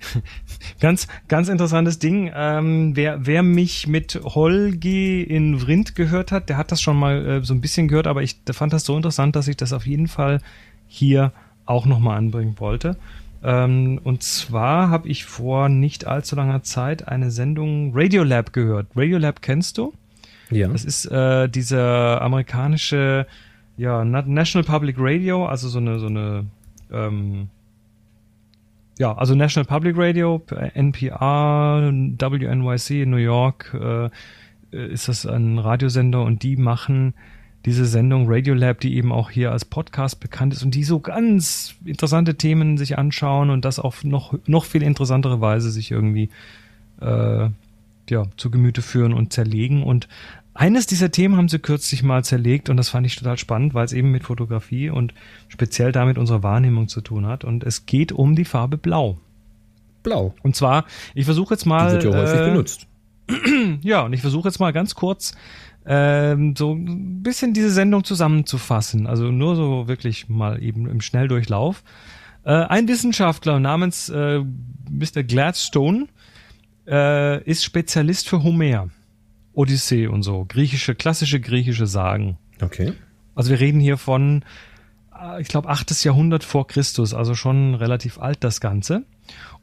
ganz, 0.80 1.06
ganz 1.28 1.48
interessantes 1.48 1.98
Ding. 1.98 2.30
Ähm, 2.34 2.94
wer, 2.96 3.24
wer 3.24 3.42
mich 3.42 3.86
mit 3.86 4.20
Holgi 4.22 5.22
in 5.22 5.60
Vrind 5.60 5.94
gehört 5.94 6.32
hat, 6.32 6.48
der 6.48 6.58
hat 6.58 6.72
das 6.72 6.82
schon 6.82 6.98
mal 6.98 7.24
äh, 7.26 7.44
so 7.44 7.54
ein 7.54 7.60
bisschen 7.60 7.88
gehört, 7.88 8.08
aber 8.08 8.22
ich 8.22 8.36
fand 8.50 8.72
das 8.72 8.84
so 8.84 8.96
interessant, 8.96 9.36
dass 9.36 9.48
ich 9.48 9.56
das 9.56 9.72
auf 9.72 9.86
jeden 9.86 10.08
Fall 10.08 10.40
hier 10.88 11.32
auch 11.64 11.86
nochmal 11.86 12.18
anbringen 12.18 12.56
wollte. 12.58 12.96
Ähm, 13.42 14.00
und 14.02 14.22
zwar 14.24 14.90
habe 14.90 15.08
ich 15.08 15.24
vor 15.24 15.68
nicht 15.68 16.06
allzu 16.06 16.34
langer 16.34 16.64
Zeit 16.64 17.06
eine 17.06 17.30
Sendung 17.30 17.92
Radiolab 17.94 18.52
gehört. 18.52 18.88
Radiolab 18.96 19.40
kennst 19.40 19.78
du? 19.78 19.94
Ja. 20.50 20.68
Das 20.68 20.84
ist 20.84 21.06
äh, 21.06 21.48
dieser 21.48 22.20
amerikanische 22.22 23.26
ja, 23.76 24.04
Na- 24.04 24.22
National 24.22 24.64
Public 24.64 24.96
Radio, 24.98 25.46
also 25.46 25.68
so 25.68 25.78
eine, 25.78 25.98
so 25.98 26.06
eine 26.06 26.46
ähm, 26.90 27.48
ja, 28.98 29.14
also 29.14 29.34
National 29.34 29.66
Public 29.66 29.96
Radio, 29.98 30.42
NPR, 30.74 31.90
WNYC 31.92 33.02
in 33.02 33.10
New 33.10 33.16
York 33.18 33.76
äh, 33.78 34.08
ist 34.70 35.08
das 35.08 35.26
ein 35.26 35.58
Radiosender 35.58 36.22
und 36.22 36.42
die 36.42 36.56
machen 36.56 37.14
diese 37.66 37.84
Sendung 37.84 38.26
Radiolab, 38.28 38.80
die 38.80 38.96
eben 38.96 39.12
auch 39.12 39.30
hier 39.30 39.50
als 39.50 39.64
Podcast 39.64 40.20
bekannt 40.20 40.54
ist 40.54 40.62
und 40.62 40.74
die 40.74 40.84
so 40.84 41.00
ganz 41.00 41.74
interessante 41.84 42.36
Themen 42.36 42.78
sich 42.78 42.96
anschauen 42.96 43.50
und 43.50 43.64
das 43.64 43.78
auf 43.80 44.04
noch, 44.04 44.38
noch 44.46 44.64
viel 44.64 44.82
interessantere 44.82 45.40
Weise 45.40 45.70
sich 45.70 45.90
irgendwie 45.90 46.30
äh, 47.00 47.48
ja, 48.08 48.24
zu 48.36 48.50
Gemüte 48.50 48.82
führen 48.82 49.12
und 49.12 49.32
zerlegen. 49.32 49.82
Und 49.82 50.08
eines 50.56 50.86
dieser 50.86 51.10
Themen 51.10 51.36
haben 51.36 51.48
sie 51.48 51.58
kürzlich 51.58 52.02
mal 52.02 52.24
zerlegt 52.24 52.68
und 52.70 52.76
das 52.76 52.88
fand 52.88 53.06
ich 53.06 53.16
total 53.16 53.38
spannend, 53.38 53.74
weil 53.74 53.84
es 53.84 53.92
eben 53.92 54.10
mit 54.10 54.24
Fotografie 54.24 54.90
und 54.90 55.14
speziell 55.48 55.92
damit 55.92 56.18
unserer 56.18 56.42
Wahrnehmung 56.42 56.88
zu 56.88 57.00
tun 57.00 57.26
hat. 57.26 57.44
Und 57.44 57.64
es 57.64 57.86
geht 57.86 58.12
um 58.12 58.34
die 58.36 58.44
Farbe 58.44 58.78
Blau. 58.78 59.18
Blau. 60.02 60.34
Und 60.42 60.56
zwar, 60.56 60.84
ich 61.14 61.24
versuche 61.24 61.54
jetzt 61.54 61.64
Die 61.64 61.68
mal. 61.68 61.92
wird 61.92 62.04
ja 62.04 62.10
häufig 62.10 62.40
äh, 62.40 62.50
benutzt. 62.50 62.86
ja, 63.82 64.02
und 64.02 64.12
ich 64.12 64.20
versuche 64.20 64.48
jetzt 64.48 64.58
mal 64.58 64.72
ganz 64.72 64.94
kurz 64.94 65.34
ähm, 65.84 66.54
so 66.56 66.72
ein 66.72 67.22
bisschen 67.22 67.52
diese 67.52 67.70
Sendung 67.70 68.04
zusammenzufassen. 68.04 69.06
Also 69.06 69.30
nur 69.30 69.56
so 69.56 69.88
wirklich 69.88 70.28
mal 70.28 70.62
eben 70.62 70.88
im 70.88 71.00
Schnelldurchlauf. 71.00 71.82
Äh, 72.44 72.52
ein 72.52 72.88
Wissenschaftler 72.88 73.60
namens 73.60 74.08
äh, 74.08 74.38
Mr. 74.90 75.22
Gladstone 75.22 76.06
äh, 76.86 77.42
ist 77.44 77.64
Spezialist 77.64 78.28
für 78.28 78.42
Homer, 78.42 78.88
Odyssee 79.56 80.06
und 80.06 80.22
so, 80.22 80.44
griechische, 80.46 80.94
klassische 80.94 81.40
griechische 81.40 81.86
Sagen. 81.86 82.38
Okay. 82.60 82.92
Also 83.34 83.50
wir 83.50 83.60
reden 83.60 83.80
hier 83.80 83.96
von, 83.96 84.44
äh, 85.18 85.40
ich 85.40 85.48
glaube, 85.48 85.68
8. 85.68 86.04
Jahrhundert 86.04 86.44
vor 86.44 86.66
Christus, 86.66 87.14
also 87.14 87.34
schon 87.34 87.74
relativ 87.74 88.18
alt 88.18 88.44
das 88.44 88.60
Ganze. 88.60 89.04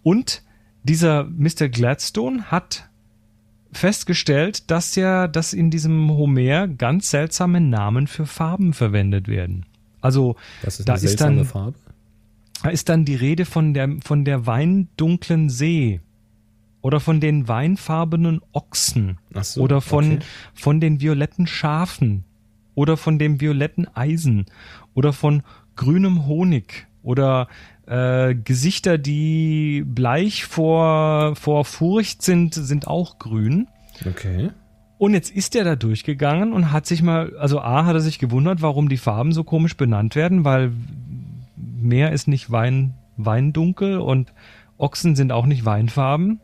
Und 0.01 0.43
dieser 0.83 1.23
Mr. 1.25 1.69
Gladstone 1.69 2.45
hat 2.45 2.89
festgestellt, 3.71 4.69
dass 4.69 4.95
ja, 4.95 5.27
dass 5.27 5.53
in 5.53 5.69
diesem 5.71 6.09
Homer 6.11 6.67
ganz 6.67 7.09
seltsame 7.09 7.61
Namen 7.61 8.07
für 8.07 8.25
Farben 8.25 8.73
verwendet 8.73 9.27
werden. 9.27 9.65
Also 10.01 10.35
Das 10.61 10.79
ist 10.79 10.89
da 10.89 10.93
eine 10.95 11.03
ist 11.03 11.21
dann 11.21 11.45
Farbe. 11.45 11.75
da 12.61 12.69
ist 12.69 12.89
dann 12.89 13.05
die 13.05 13.15
Rede 13.15 13.45
von 13.45 13.73
der 13.73 13.89
von 14.03 14.25
der 14.25 14.45
weindunklen 14.45 15.49
See 15.49 16.01
oder 16.83 16.99
von 16.99 17.19
den 17.19 17.47
weinfarbenen 17.47 18.41
Ochsen 18.51 19.17
so, 19.41 19.61
oder 19.61 19.81
von 19.81 20.17
okay. 20.17 20.19
von 20.53 20.79
den 20.79 21.01
violetten 21.01 21.47
Schafen 21.47 22.25
oder 22.75 22.97
von 22.97 23.17
dem 23.17 23.41
violetten 23.41 23.87
Eisen 23.95 24.45
oder 24.93 25.13
von 25.13 25.43
grünem 25.75 26.27
Honig 26.27 26.85
oder 27.01 27.47
äh, 27.87 28.35
Gesichter, 28.35 28.97
die 28.97 29.83
bleich 29.87 30.45
vor 30.45 31.35
vor 31.35 31.65
Furcht 31.65 32.21
sind, 32.21 32.53
sind 32.53 32.87
auch 32.87 33.17
grün. 33.17 33.67
Okay. 34.05 34.51
Und 34.97 35.13
jetzt 35.13 35.31
ist 35.31 35.55
er 35.55 35.63
da 35.63 35.75
durchgegangen 35.75 36.53
und 36.53 36.71
hat 36.71 36.85
sich 36.85 37.01
mal, 37.01 37.35
also 37.37 37.59
A 37.61 37.85
hat 37.85 37.95
er 37.95 38.01
sich 38.01 38.19
gewundert, 38.19 38.61
warum 38.61 38.89
die 38.89 38.97
Farben 38.97 39.31
so 39.31 39.43
komisch 39.43 39.77
benannt 39.77 40.15
werden, 40.15 40.43
weil 40.43 40.73
Meer 41.55 42.11
ist 42.11 42.27
nicht 42.27 42.51
Wein, 42.51 42.93
Weindunkel 43.15 43.99
und 43.99 44.33
Ochsen 44.77 45.15
sind 45.15 45.31
auch 45.31 45.45
nicht 45.45 45.65
Weinfarben. 45.65 46.39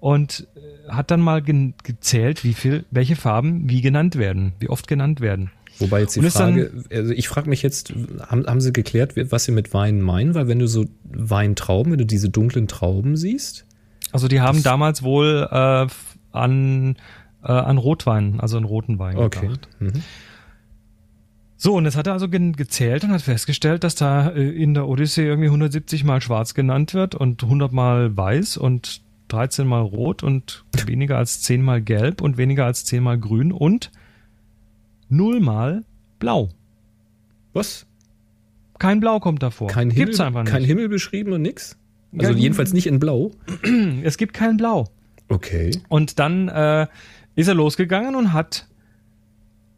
Und 0.00 0.46
äh, 0.54 0.90
hat 0.90 1.10
dann 1.10 1.20
mal 1.20 1.42
gen- 1.42 1.74
gezählt, 1.82 2.44
wie 2.44 2.54
viel, 2.54 2.84
welche 2.90 3.16
Farben 3.16 3.68
wie 3.68 3.80
genannt 3.80 4.16
werden, 4.16 4.52
wie 4.60 4.68
oft 4.68 4.86
genannt 4.86 5.20
werden. 5.20 5.50
Wobei 5.80 6.00
jetzt 6.00 6.16
die 6.16 6.22
Frage, 6.22 6.72
also 6.90 7.12
ich 7.12 7.28
frage 7.28 7.48
mich 7.48 7.62
jetzt, 7.62 7.92
haben, 8.26 8.46
haben 8.46 8.60
sie 8.60 8.72
geklärt, 8.72 9.14
was 9.30 9.44
sie 9.44 9.52
mit 9.52 9.72
Wein 9.74 10.00
meinen? 10.00 10.34
Weil 10.34 10.48
wenn 10.48 10.58
du 10.58 10.66
so 10.66 10.86
Weintrauben, 11.04 11.92
wenn 11.92 11.98
du 11.98 12.06
diese 12.06 12.30
dunklen 12.30 12.66
Trauben 12.68 13.16
siehst, 13.16 13.64
Also 14.12 14.26
die 14.28 14.40
haben 14.40 14.62
damals 14.64 15.02
wohl 15.02 15.48
äh, 15.50 15.86
an, 16.32 16.96
äh, 17.44 17.52
an 17.52 17.78
Rotwein, 17.78 18.40
also 18.40 18.56
an 18.56 18.64
roten 18.64 18.98
Wein 18.98 19.16
okay. 19.18 19.46
gedacht. 19.46 19.68
Mhm. 19.78 20.02
So, 21.56 21.74
und 21.74 21.84
jetzt 21.86 21.96
hat 21.96 22.06
er 22.06 22.12
also 22.12 22.28
gezählt 22.28 23.02
und 23.02 23.10
hat 23.10 23.22
festgestellt, 23.22 23.82
dass 23.82 23.96
da 23.96 24.30
äh, 24.30 24.48
in 24.48 24.74
der 24.74 24.86
Odyssee 24.88 25.26
irgendwie 25.26 25.48
170 25.48 26.04
mal 26.04 26.20
schwarz 26.20 26.54
genannt 26.54 26.94
wird 26.94 27.14
und 27.16 27.42
100 27.42 27.72
mal 27.72 28.16
weiß 28.16 28.56
und 28.56 29.00
13 29.28 29.66
mal 29.66 29.80
rot 29.82 30.22
und 30.22 30.64
weniger 30.86 31.16
als 31.18 31.42
10 31.42 31.62
mal 31.62 31.80
gelb 31.82 32.20
und 32.20 32.36
weniger 32.36 32.64
als 32.66 32.84
10 32.84 33.02
mal 33.02 33.18
grün 33.18 33.52
und 33.52 33.90
0 35.08 35.40
mal 35.40 35.84
blau. 36.18 36.48
Was? 37.52 37.86
Kein 38.78 39.00
Blau 39.00 39.18
kommt 39.18 39.42
davor. 39.42 39.68
Kein 39.68 39.90
Himmel, 39.90 40.06
Gibt's 40.06 40.20
einfach 40.20 40.42
nicht. 40.44 40.52
kein 40.52 40.62
Himmel 40.64 40.88
beschrieben 40.88 41.32
und 41.32 41.42
nix? 41.42 41.76
Also 42.16 42.32
Ja, 42.32 42.38
jedenfalls 42.38 42.72
nicht 42.72 42.86
in 42.86 43.00
Blau. 43.00 43.32
Es 44.02 44.16
gibt 44.18 44.34
kein 44.34 44.56
Blau. 44.56 44.88
Okay. 45.28 45.72
Und 45.88 46.18
dann 46.18 46.48
äh, 46.48 46.86
ist 47.34 47.48
er 47.48 47.54
losgegangen 47.54 48.14
und 48.14 48.32
hat 48.32 48.68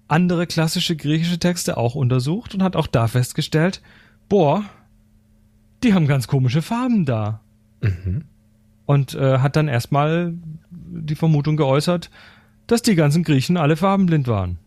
andere 0.07 0.47
klassische 0.47 0.97
griechische 0.97 1.39
Texte 1.39 1.77
auch 1.77 1.95
untersucht 1.95 2.55
und 2.55 2.63
hat 2.63 2.77
auch 2.77 2.87
da 2.87 3.09
festgestellt, 3.09 3.81
boah, 4.29 4.65
die 5.83 5.95
haben 5.95 6.07
ganz 6.07 6.27
komische 6.27 6.63
Farben 6.63 7.05
da. 7.07 7.41
Und 8.91 9.15
äh, 9.15 9.39
hat 9.39 9.55
dann 9.55 9.69
erstmal 9.69 10.35
die 10.73 11.15
Vermutung 11.15 11.57
geäußert, 11.57 12.11
dass 12.67 12.83
die 12.83 12.97
ganzen 12.97 13.23
Griechen 13.23 13.57
alle 13.57 13.77
farbenblind 13.77 14.27
waren. 14.27 14.59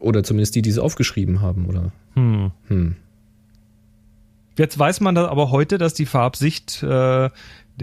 Oder 0.00 0.24
zumindest 0.24 0.54
die, 0.54 0.62
die 0.62 0.70
es 0.70 0.78
aufgeschrieben 0.78 1.42
haben, 1.42 1.66
oder? 1.66 1.92
Hm. 2.14 2.52
Hm. 2.68 2.96
Jetzt 4.56 4.78
weiß 4.78 5.00
man 5.00 5.14
da 5.14 5.28
aber 5.28 5.50
heute, 5.50 5.76
dass 5.76 5.92
die 5.92 6.06
Farbsicht 6.06 6.82
äh, 6.82 6.86
der 6.88 7.30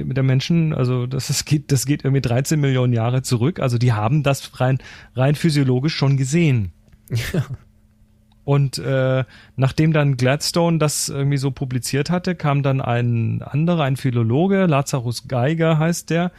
der 0.06 0.24
Menschen, 0.24 0.74
also 0.74 1.06
das, 1.06 1.28
das 1.28 1.46
geht, 1.46 1.72
das 1.72 1.86
geht 1.86 2.04
irgendwie 2.04 2.22
13 2.22 2.60
Millionen 2.60 2.92
Jahre 2.92 3.22
zurück. 3.22 3.60
Also 3.60 3.78
die 3.78 3.94
haben 3.94 4.24
das 4.24 4.60
rein, 4.60 4.80
rein 5.14 5.36
physiologisch 5.36 5.96
schon 5.96 6.18
gesehen. 6.18 6.72
Und 8.46 8.78
äh, 8.78 9.24
nachdem 9.56 9.92
dann 9.92 10.18
Gladstone 10.18 10.78
das 10.78 11.10
irgendwie 11.10 11.38
so 11.38 11.50
publiziert 11.50 12.12
hatte, 12.12 12.36
kam 12.36 12.62
dann 12.62 12.80
ein 12.80 13.42
anderer, 13.42 13.84
ein 13.84 13.98
Philologe, 13.98 14.68
Lazarus 14.68 15.28
Geiger 15.28 15.80
heißt 15.80 16.12
der, 16.12 16.32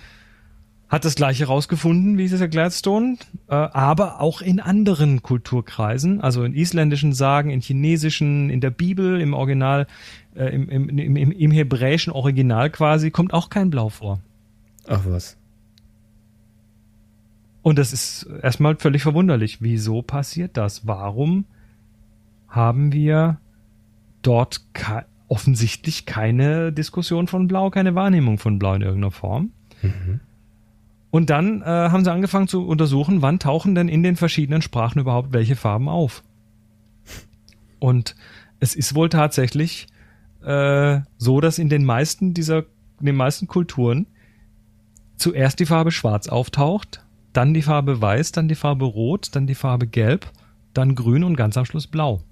hat 0.88 1.04
das 1.04 1.16
gleiche 1.16 1.46
rausgefunden 1.46 2.16
wie 2.16 2.28
dieser 2.28 2.46
Gladstone, 2.46 3.16
äh, 3.48 3.54
aber 3.54 4.20
auch 4.20 4.40
in 4.40 4.60
anderen 4.60 5.20
Kulturkreisen, 5.20 6.20
also 6.20 6.44
in 6.44 6.54
isländischen 6.54 7.12
Sagen, 7.12 7.50
in 7.50 7.60
chinesischen, 7.60 8.50
in 8.50 8.60
der 8.60 8.70
Bibel, 8.70 9.20
im 9.20 9.34
Original, 9.34 9.88
äh, 10.36 10.46
im, 10.46 10.68
im, 10.68 10.88
im, 10.88 11.32
im 11.32 11.50
hebräischen 11.50 12.12
Original 12.12 12.70
quasi, 12.70 13.10
kommt 13.10 13.34
auch 13.34 13.50
kein 13.50 13.70
Blau 13.70 13.88
vor. 13.88 14.20
Ach 14.86 15.02
was. 15.06 15.36
Und 17.62 17.80
das 17.80 17.92
ist 17.92 18.28
erstmal 18.42 18.76
völlig 18.76 19.02
verwunderlich. 19.02 19.60
Wieso 19.60 20.02
passiert 20.02 20.56
das? 20.56 20.86
Warum 20.86 21.46
haben 22.56 22.92
wir 22.92 23.38
dort 24.22 24.62
offensichtlich 25.28 26.06
keine 26.06 26.72
Diskussion 26.72 27.28
von 27.28 27.46
Blau, 27.46 27.70
keine 27.70 27.94
Wahrnehmung 27.94 28.38
von 28.38 28.58
Blau 28.58 28.74
in 28.74 28.82
irgendeiner 28.82 29.12
Form? 29.12 29.52
Und 31.10 31.30
dann 31.30 31.62
äh, 31.62 31.64
haben 31.64 32.04
sie 32.04 32.12
angefangen 32.12 32.48
zu 32.48 32.66
untersuchen, 32.66 33.22
wann 33.22 33.38
tauchen 33.38 33.74
denn 33.74 33.88
in 33.88 34.02
den 34.02 34.16
verschiedenen 34.16 34.62
Sprachen 34.62 34.98
überhaupt 34.98 35.32
welche 35.32 35.56
Farben 35.56 35.88
auf. 35.88 36.22
Und 37.78 38.16
es 38.58 38.74
ist 38.74 38.94
wohl 38.94 39.08
tatsächlich 39.08 39.86
äh, 40.42 41.00
so, 41.18 41.40
dass 41.40 41.58
in 41.58 41.68
den 41.68 41.84
meisten 41.84 42.34
dieser, 42.34 42.64
in 43.00 43.06
den 43.06 43.16
meisten 43.16 43.46
Kulturen 43.46 44.06
zuerst 45.16 45.60
die 45.60 45.66
Farbe 45.66 45.90
Schwarz 45.90 46.28
auftaucht, 46.28 47.04
dann 47.32 47.54
die 47.54 47.62
Farbe 47.62 48.00
Weiß, 48.00 48.32
dann 48.32 48.48
die 48.48 48.54
Farbe 48.54 48.84
Rot, 48.84 49.34
dann 49.34 49.46
die 49.46 49.54
Farbe 49.54 49.86
Gelb, 49.86 50.30
dann 50.74 50.94
Grün 50.94 51.24
und 51.24 51.36
ganz 51.36 51.56
am 51.56 51.64
Schluss 51.64 51.86
Blau. 51.86 52.22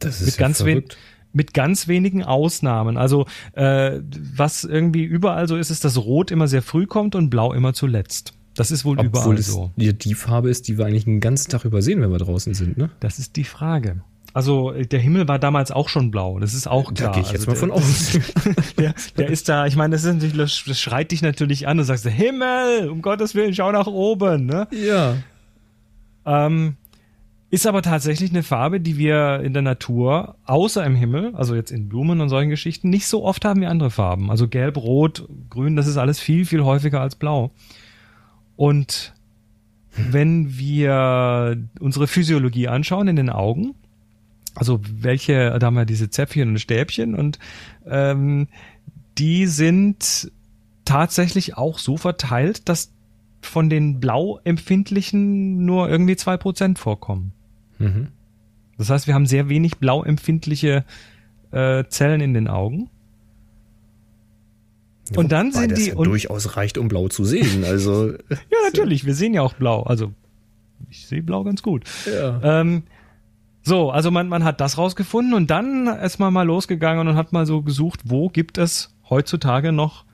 Das 0.00 0.20
ist 0.20 0.26
Mit 0.26 0.34
ja 0.36 0.40
ganz, 0.40 0.58
verrückt. 0.58 0.96
mit 1.32 1.54
ganz 1.54 1.86
wenigen 1.88 2.24
Ausnahmen. 2.24 2.96
Also 2.96 3.26
äh, 3.52 4.00
was 4.34 4.64
irgendwie 4.64 5.04
überall 5.04 5.46
so 5.46 5.56
ist, 5.56 5.70
ist, 5.70 5.84
dass 5.84 5.96
Rot 5.96 6.30
immer 6.30 6.48
sehr 6.48 6.62
früh 6.62 6.86
kommt 6.86 7.14
und 7.14 7.30
Blau 7.30 7.52
immer 7.52 7.72
zuletzt. 7.72 8.34
Das 8.54 8.70
ist 8.72 8.84
wohl 8.84 8.98
Obwohl 8.98 9.08
überall 9.08 9.38
es 9.38 9.46
so. 9.46 9.70
die, 9.76 9.96
die 9.96 10.14
Farbe 10.14 10.50
ist, 10.50 10.66
die 10.68 10.76
wir 10.76 10.84
eigentlich 10.86 11.04
den 11.04 11.20
ganzen 11.20 11.50
Tag 11.50 11.64
übersehen, 11.64 12.00
wenn 12.00 12.10
wir 12.10 12.18
draußen 12.18 12.52
sind, 12.52 12.76
ne? 12.76 12.90
Das 12.98 13.18
ist 13.20 13.36
die 13.36 13.44
Frage. 13.44 14.02
Also 14.32 14.72
äh, 14.72 14.86
der 14.86 15.00
Himmel 15.00 15.28
war 15.28 15.38
damals 15.38 15.70
auch 15.70 15.88
schon 15.88 16.10
blau, 16.10 16.38
das 16.40 16.54
ist 16.54 16.66
auch 16.68 16.92
Da 16.92 17.04
klar. 17.04 17.12
gehe 17.12 17.22
ich 17.22 17.30
jetzt 17.32 17.48
also 17.48 17.66
mal 17.66 17.68
der, 17.68 17.80
von 17.80 18.50
aus. 18.52 18.74
Der, 18.78 18.94
der 19.16 19.28
ist 19.30 19.48
da, 19.48 19.66
ich 19.66 19.76
meine, 19.76 19.92
das, 19.94 20.04
ist 20.04 20.14
natürlich, 20.14 20.64
das 20.66 20.78
schreit 20.80 21.10
dich 21.12 21.22
natürlich 21.22 21.68
an 21.68 21.78
und 21.78 21.84
sagst, 21.84 22.06
Himmel, 22.06 22.88
um 22.90 23.02
Gottes 23.02 23.34
Willen, 23.34 23.54
schau 23.54 23.70
nach 23.72 23.86
oben. 23.86 24.46
Ne? 24.46 24.66
ja. 24.72 25.16
Ähm, 26.26 26.76
ist 27.50 27.66
aber 27.66 27.82
tatsächlich 27.82 28.30
eine 28.30 28.44
Farbe, 28.44 28.80
die 28.80 28.96
wir 28.96 29.40
in 29.40 29.52
der 29.52 29.62
Natur, 29.62 30.36
außer 30.44 30.84
im 30.84 30.94
Himmel, 30.94 31.34
also 31.34 31.56
jetzt 31.56 31.72
in 31.72 31.88
Blumen 31.88 32.20
und 32.20 32.28
solchen 32.28 32.48
Geschichten, 32.48 32.90
nicht 32.90 33.08
so 33.08 33.24
oft 33.24 33.44
haben 33.44 33.60
wie 33.60 33.66
andere 33.66 33.90
Farben. 33.90 34.30
Also 34.30 34.46
gelb, 34.46 34.76
rot, 34.76 35.28
grün, 35.50 35.74
das 35.74 35.88
ist 35.88 35.96
alles 35.96 36.20
viel, 36.20 36.46
viel 36.46 36.62
häufiger 36.62 37.00
als 37.00 37.16
blau. 37.16 37.50
Und 38.54 39.14
wenn 39.96 40.56
wir 40.58 41.56
unsere 41.80 42.06
Physiologie 42.06 42.68
anschauen 42.68 43.08
in 43.08 43.16
den 43.16 43.30
Augen, 43.30 43.74
also 44.54 44.80
welche, 44.82 45.58
da 45.58 45.66
haben 45.66 45.74
wir 45.74 45.86
diese 45.86 46.08
Zäpfchen 46.08 46.50
und 46.50 46.58
Stäbchen 46.60 47.16
und 47.16 47.40
ähm, 47.84 48.46
die 49.18 49.46
sind 49.46 50.30
tatsächlich 50.84 51.56
auch 51.56 51.78
so 51.78 51.96
verteilt, 51.96 52.68
dass 52.68 52.92
von 53.42 53.70
den 53.70 53.98
Blauempfindlichen 53.98 55.64
nur 55.64 55.88
irgendwie 55.88 56.16
zwei 56.16 56.36
Prozent 56.36 56.78
vorkommen. 56.78 57.32
Mhm. 57.80 58.08
Das 58.78 58.88
heißt, 58.90 59.06
wir 59.08 59.14
haben 59.14 59.26
sehr 59.26 59.48
wenig 59.48 59.78
blauempfindliche 59.78 60.84
äh, 61.50 61.84
Zellen 61.88 62.20
in 62.20 62.32
den 62.34 62.46
Augen. 62.48 62.88
Und 65.16 65.32
dann 65.32 65.50
sind 65.50 65.76
die 65.76 65.88
ja 65.88 65.96
und- 65.96 66.06
durchaus 66.06 66.56
reicht, 66.56 66.78
um 66.78 66.86
blau 66.88 67.08
zu 67.08 67.24
sehen. 67.24 67.64
Also 67.64 68.12
Ja, 68.30 68.58
natürlich, 68.64 69.04
wir 69.04 69.14
sehen 69.14 69.34
ja 69.34 69.42
auch 69.42 69.54
blau. 69.54 69.82
Also 69.82 70.12
ich 70.88 71.06
sehe 71.06 71.22
blau 71.22 71.42
ganz 71.42 71.62
gut. 71.62 71.84
ja. 72.06 72.60
Ähm, 72.60 72.84
so, 73.62 73.90
also 73.90 74.10
man, 74.10 74.28
man 74.28 74.42
hat 74.44 74.60
das 74.62 74.78
rausgefunden 74.78 75.34
und 75.34 75.50
dann 75.50 75.86
ist 75.86 76.18
man 76.18 76.32
mal 76.32 76.44
losgegangen 76.46 77.06
und 77.08 77.16
hat 77.16 77.32
mal 77.34 77.44
so 77.44 77.60
gesucht, 77.60 78.00
wo 78.06 78.28
gibt 78.30 78.56
es 78.56 78.94
heutzutage 79.10 79.70
noch 79.72 80.06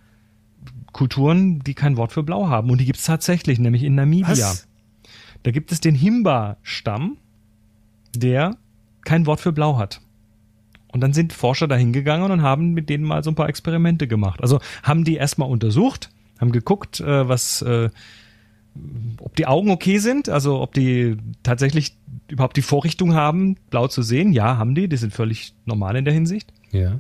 Kulturen, 0.92 1.60
die 1.60 1.74
kein 1.74 1.96
Wort 1.96 2.12
für 2.12 2.24
blau 2.24 2.48
haben. 2.48 2.70
Und 2.70 2.80
die 2.80 2.86
gibt 2.86 2.98
es 2.98 3.04
tatsächlich, 3.04 3.60
nämlich 3.60 3.84
in 3.84 3.94
Namibia. 3.94 4.30
Was? 4.30 4.66
Da 5.44 5.52
gibt 5.52 5.70
es 5.70 5.80
den 5.80 5.94
Himba-Stamm, 5.94 7.18
der 8.18 8.56
kein 9.04 9.26
Wort 9.26 9.40
für 9.40 9.52
blau 9.52 9.78
hat. 9.78 10.00
Und 10.92 11.00
dann 11.00 11.12
sind 11.12 11.32
Forscher 11.32 11.68
da 11.68 11.74
hingegangen 11.76 12.30
und 12.30 12.42
haben 12.42 12.72
mit 12.72 12.88
denen 12.88 13.04
mal 13.04 13.22
so 13.22 13.30
ein 13.30 13.34
paar 13.34 13.48
Experimente 13.48 14.06
gemacht. 14.06 14.40
Also 14.42 14.60
haben 14.82 15.04
die 15.04 15.16
erstmal 15.16 15.50
untersucht, 15.50 16.10
haben 16.40 16.52
geguckt, 16.52 17.00
äh, 17.00 17.28
was, 17.28 17.60
äh, 17.62 17.90
ob 19.20 19.36
die 19.36 19.46
Augen 19.46 19.70
okay 19.70 19.98
sind, 19.98 20.28
also 20.28 20.60
ob 20.60 20.74
die 20.74 21.16
tatsächlich 21.42 21.96
überhaupt 22.28 22.56
die 22.56 22.62
Vorrichtung 22.62 23.14
haben, 23.14 23.56
blau 23.70 23.88
zu 23.88 24.02
sehen. 24.02 24.32
Ja, 24.32 24.56
haben 24.56 24.74
die, 24.74 24.88
die 24.88 24.96
sind 24.96 25.12
völlig 25.12 25.54
normal 25.66 25.96
in 25.96 26.04
der 26.04 26.14
Hinsicht. 26.14 26.52
Ja. 26.72 26.98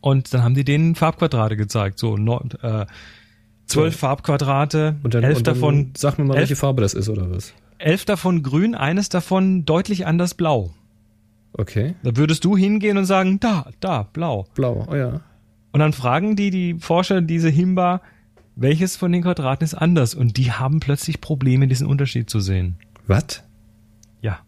Und 0.00 0.32
dann 0.34 0.42
haben 0.42 0.54
die 0.54 0.64
denen 0.64 0.94
Farbquadrate 0.94 1.56
gezeigt, 1.56 1.98
so 1.98 2.16
äh, 2.16 2.86
zwölf. 3.66 3.96
Farbquadrate, 3.96 4.96
Und 5.02 5.14
dann, 5.14 5.24
elf 5.24 5.38
und 5.38 5.46
dann 5.46 5.54
davon, 5.54 5.90
sag 5.96 6.18
mir 6.18 6.24
mal, 6.24 6.34
elf- 6.34 6.42
welche 6.42 6.56
Farbe 6.56 6.82
das 6.82 6.94
ist 6.94 7.08
oder 7.08 7.30
was? 7.30 7.52
Elf 7.78 8.04
davon 8.04 8.42
grün, 8.42 8.74
eines 8.74 9.08
davon 9.08 9.64
deutlich 9.64 10.06
anders 10.06 10.34
blau. 10.34 10.70
Okay. 11.52 11.94
Da 12.02 12.16
würdest 12.16 12.44
du 12.44 12.56
hingehen 12.56 12.98
und 12.98 13.06
sagen, 13.06 13.40
da, 13.40 13.70
da, 13.80 14.02
blau. 14.02 14.46
Blau. 14.54 14.86
Oh 14.90 14.94
ja. 14.94 15.20
Und 15.72 15.80
dann 15.80 15.92
fragen 15.92 16.36
die, 16.36 16.50
die 16.50 16.74
Forscher, 16.74 17.20
diese 17.22 17.48
Himba, 17.48 18.00
welches 18.54 18.96
von 18.96 19.12
den 19.12 19.22
Quadraten 19.22 19.64
ist 19.64 19.74
anders? 19.74 20.14
Und 20.14 20.36
die 20.36 20.52
haben 20.52 20.80
plötzlich 20.80 21.20
Probleme, 21.20 21.68
diesen 21.68 21.86
Unterschied 21.86 22.30
zu 22.30 22.40
sehen. 22.40 22.76
Was? 23.06 23.42
Ja. 24.20 24.40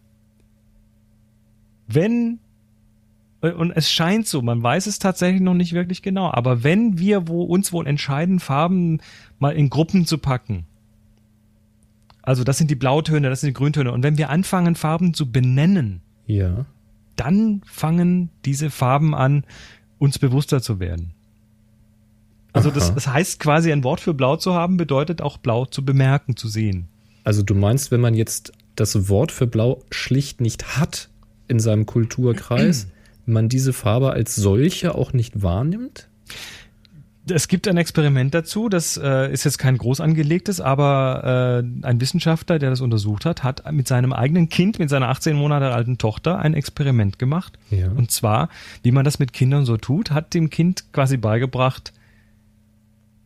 Wenn, 1.87 2.39
äh, 3.41 3.51
und 3.51 3.71
es 3.71 3.91
scheint 3.91 4.27
so, 4.27 4.41
man 4.41 4.61
weiß 4.61 4.87
es 4.87 4.99
tatsächlich 4.99 5.41
noch 5.41 5.53
nicht 5.53 5.73
wirklich 5.73 6.01
genau, 6.01 6.31
aber 6.31 6.63
wenn 6.63 6.97
wir 6.97 7.27
wo 7.27 7.43
uns 7.43 7.71
wohl 7.71 7.87
entscheiden, 7.87 8.39
Farben 8.39 8.99
mal 9.37 9.51
in 9.51 9.69
Gruppen 9.69 10.05
zu 10.05 10.17
packen, 10.17 10.65
also 12.29 12.43
das 12.43 12.59
sind 12.59 12.69
die 12.69 12.75
Blautöne, 12.75 13.27
das 13.27 13.41
sind 13.41 13.47
die 13.47 13.53
Grüntöne, 13.53 13.91
und 13.91 14.03
wenn 14.03 14.19
wir 14.19 14.29
anfangen, 14.29 14.75
Farben 14.75 15.15
zu 15.15 15.31
benennen, 15.31 16.01
Ja. 16.27 16.67
dann 17.15 17.61
fangen 17.65 18.29
diese 18.45 18.69
Farben 18.69 19.15
an, 19.15 19.45
uns 19.97 20.19
bewusster 20.19 20.61
zu 20.61 20.79
werden. 20.79 21.15
Also 22.53 22.69
das, 22.69 22.93
das 22.93 23.07
heißt 23.07 23.39
quasi, 23.39 23.71
ein 23.71 23.83
Wort 23.83 23.99
für 23.99 24.13
blau 24.13 24.35
zu 24.35 24.53
haben, 24.53 24.77
bedeutet 24.77 25.23
auch 25.23 25.37
blau 25.37 25.65
zu 25.65 25.83
bemerken, 25.83 26.35
zu 26.35 26.47
sehen. 26.47 26.87
Also 27.23 27.41
du 27.41 27.55
meinst, 27.55 27.89
wenn 27.89 28.01
man 28.01 28.13
jetzt 28.13 28.53
das 28.75 29.09
Wort 29.09 29.31
für 29.31 29.47
Blau 29.47 29.81
schlicht 29.89 30.39
nicht 30.39 30.77
hat 30.77 31.09
in 31.47 31.59
seinem 31.59 31.87
Kulturkreis, 31.87 32.87
man 33.25 33.49
diese 33.49 33.73
Farbe 33.73 34.11
als 34.11 34.35
solche 34.35 34.93
auch 34.93 35.13
nicht 35.13 35.41
wahrnimmt? 35.41 36.09
Es 37.29 37.47
gibt 37.47 37.67
ein 37.67 37.77
Experiment 37.77 38.33
dazu, 38.33 38.69
das 38.69 38.97
äh, 38.97 39.31
ist 39.31 39.43
jetzt 39.43 39.57
kein 39.57 39.77
groß 39.77 40.01
angelegtes, 40.01 40.61
aber 40.61 41.63
äh, 41.83 41.85
ein 41.85 42.01
Wissenschaftler, 42.01 42.59
der 42.59 42.69
das 42.69 42.81
untersucht 42.81 43.25
hat, 43.25 43.43
hat 43.43 43.71
mit 43.71 43.87
seinem 43.87 44.13
eigenen 44.13 44.49
Kind, 44.49 44.79
mit 44.79 44.89
seiner 44.89 45.09
18 45.09 45.35
Monate 45.35 45.71
alten 45.71 45.97
Tochter 45.97 46.39
ein 46.39 46.53
Experiment 46.53 47.19
gemacht. 47.19 47.57
Ja. 47.69 47.89
Und 47.89 48.11
zwar, 48.11 48.49
wie 48.83 48.91
man 48.91 49.05
das 49.05 49.19
mit 49.19 49.33
Kindern 49.33 49.65
so 49.65 49.77
tut, 49.77 50.11
hat 50.11 50.33
dem 50.33 50.49
Kind 50.49 50.91
quasi 50.93 51.17
beigebracht, 51.17 51.93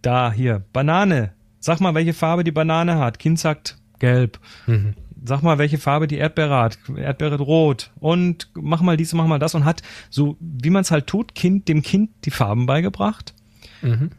da 0.01 0.31
hier, 0.31 0.63
Banane. 0.73 1.31
Sag 1.59 1.79
mal, 1.79 1.95
welche 1.95 2.13
Farbe 2.13 2.43
die 2.43 2.51
Banane 2.51 2.99
hat. 2.99 3.19
Kind 3.19 3.39
sagt 3.39 3.77
gelb. 3.99 4.39
Mhm. 4.67 4.95
Sag 5.23 5.41
mal, 5.41 5.57
welche 5.57 5.77
Farbe 5.77 6.07
die 6.07 6.17
Erdbeere 6.17 6.57
hat. 6.57 6.77
Erdbeere 6.95 7.39
rot. 7.39 7.91
Und 7.99 8.49
mach 8.53 8.81
mal 8.81 8.97
dies, 8.97 9.13
mach 9.13 9.25
mal 9.25 9.39
das. 9.39 9.55
Und 9.55 9.63
hat 9.63 9.81
so, 10.09 10.35
wie 10.39 10.69
man 10.69 10.81
es 10.81 10.91
halt 10.91 11.07
tut, 11.07 11.33
Kind, 11.33 11.69
dem 11.69 11.81
Kind 11.81 12.09
die 12.25 12.31
Farben 12.31 12.65
beigebracht. 12.65 13.33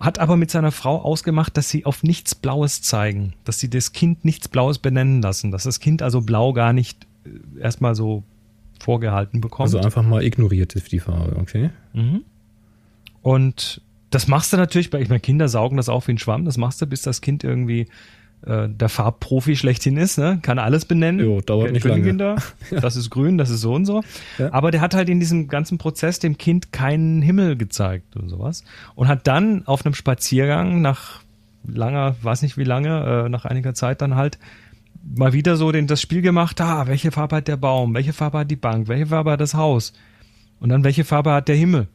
Hat 0.00 0.18
aber 0.18 0.36
mit 0.36 0.50
seiner 0.50 0.72
Frau 0.72 1.00
ausgemacht, 1.00 1.56
dass 1.56 1.68
sie 1.68 1.86
auf 1.86 2.02
nichts 2.02 2.34
Blaues 2.34 2.82
zeigen. 2.82 3.32
Dass 3.44 3.58
sie 3.58 3.70
das 3.70 3.92
Kind 3.92 4.24
nichts 4.24 4.48
Blaues 4.48 4.78
benennen 4.78 5.22
lassen. 5.22 5.50
Dass 5.50 5.64
das 5.64 5.80
Kind 5.80 6.02
also 6.02 6.20
blau 6.20 6.52
gar 6.52 6.72
nicht 6.72 7.06
äh, 7.24 7.60
erstmal 7.60 7.94
so 7.94 8.24
vorgehalten 8.80 9.40
bekommt. 9.40 9.66
Also 9.68 9.78
einfach 9.78 10.02
mal 10.02 10.22
ignoriert 10.22 10.74
die 10.90 11.00
Farbe, 11.00 11.36
okay? 11.36 11.70
Und 13.22 13.80
das 14.10 14.28
machst 14.28 14.52
du 14.52 14.56
natürlich, 14.56 14.90
bei 14.90 15.00
ich 15.00 15.08
meine, 15.08 15.20
Kinder 15.20 15.48
saugen 15.48 15.76
das 15.76 15.88
auf 15.88 16.06
wie 16.08 16.12
ein 16.12 16.18
Schwamm, 16.18 16.44
das 16.44 16.56
machst 16.56 16.80
du, 16.82 16.86
bis 16.86 17.02
das 17.02 17.20
Kind 17.20 17.42
irgendwie 17.42 17.88
äh, 18.46 18.68
der 18.68 18.88
Farbprofi 18.88 19.56
schlechthin 19.56 19.96
ist, 19.96 20.18
ne? 20.18 20.38
Kann 20.42 20.58
alles 20.58 20.84
benennen. 20.84 21.24
Jo, 21.24 21.40
dauert 21.40 21.72
nicht 21.72 21.84
lange. 21.84 22.16
Da, 22.16 22.36
das 22.70 22.96
ist 22.96 23.10
grün, 23.10 23.38
das 23.38 23.50
ist 23.50 23.60
so 23.60 23.74
und 23.74 23.84
so. 23.86 24.02
Ja. 24.38 24.52
Aber 24.52 24.70
der 24.70 24.80
hat 24.80 24.94
halt 24.94 25.08
in 25.08 25.20
diesem 25.20 25.48
ganzen 25.48 25.78
Prozess 25.78 26.18
dem 26.18 26.38
Kind 26.38 26.72
keinen 26.72 27.22
Himmel 27.22 27.56
gezeigt 27.56 28.16
und 28.16 28.28
sowas. 28.28 28.64
Und 28.94 29.08
hat 29.08 29.26
dann 29.26 29.66
auf 29.66 29.84
einem 29.84 29.94
Spaziergang 29.94 30.80
nach 30.82 31.20
langer, 31.66 32.16
weiß 32.22 32.42
nicht 32.42 32.56
wie 32.58 32.64
lange, 32.64 33.24
äh, 33.24 33.28
nach 33.28 33.44
einiger 33.44 33.74
Zeit 33.74 34.02
dann 34.02 34.14
halt 34.14 34.38
mal 35.16 35.32
wieder 35.32 35.56
so 35.56 35.72
den, 35.72 35.86
das 35.86 36.00
Spiel 36.00 36.22
gemacht, 36.22 36.60
ah, 36.60 36.86
welche 36.86 37.10
Farbe 37.10 37.36
hat 37.36 37.48
der 37.48 37.56
Baum, 37.56 37.94
welche 37.94 38.12
Farbe 38.12 38.38
hat 38.40 38.50
die 38.50 38.56
Bank, 38.56 38.88
welche 38.88 39.06
Farbe 39.06 39.32
hat 39.32 39.40
das 39.40 39.54
Haus 39.54 39.92
und 40.60 40.68
dann 40.68 40.84
welche 40.84 41.04
Farbe 41.04 41.32
hat 41.32 41.48
der 41.48 41.56
Himmel. 41.56 41.88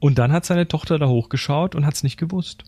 Und 0.00 0.18
dann 0.18 0.32
hat 0.32 0.44
seine 0.44 0.68
Tochter 0.68 0.98
da 0.98 1.08
hochgeschaut 1.08 1.74
und 1.74 1.84
hat 1.84 1.94
es 1.94 2.02
nicht 2.02 2.18
gewusst. 2.18 2.64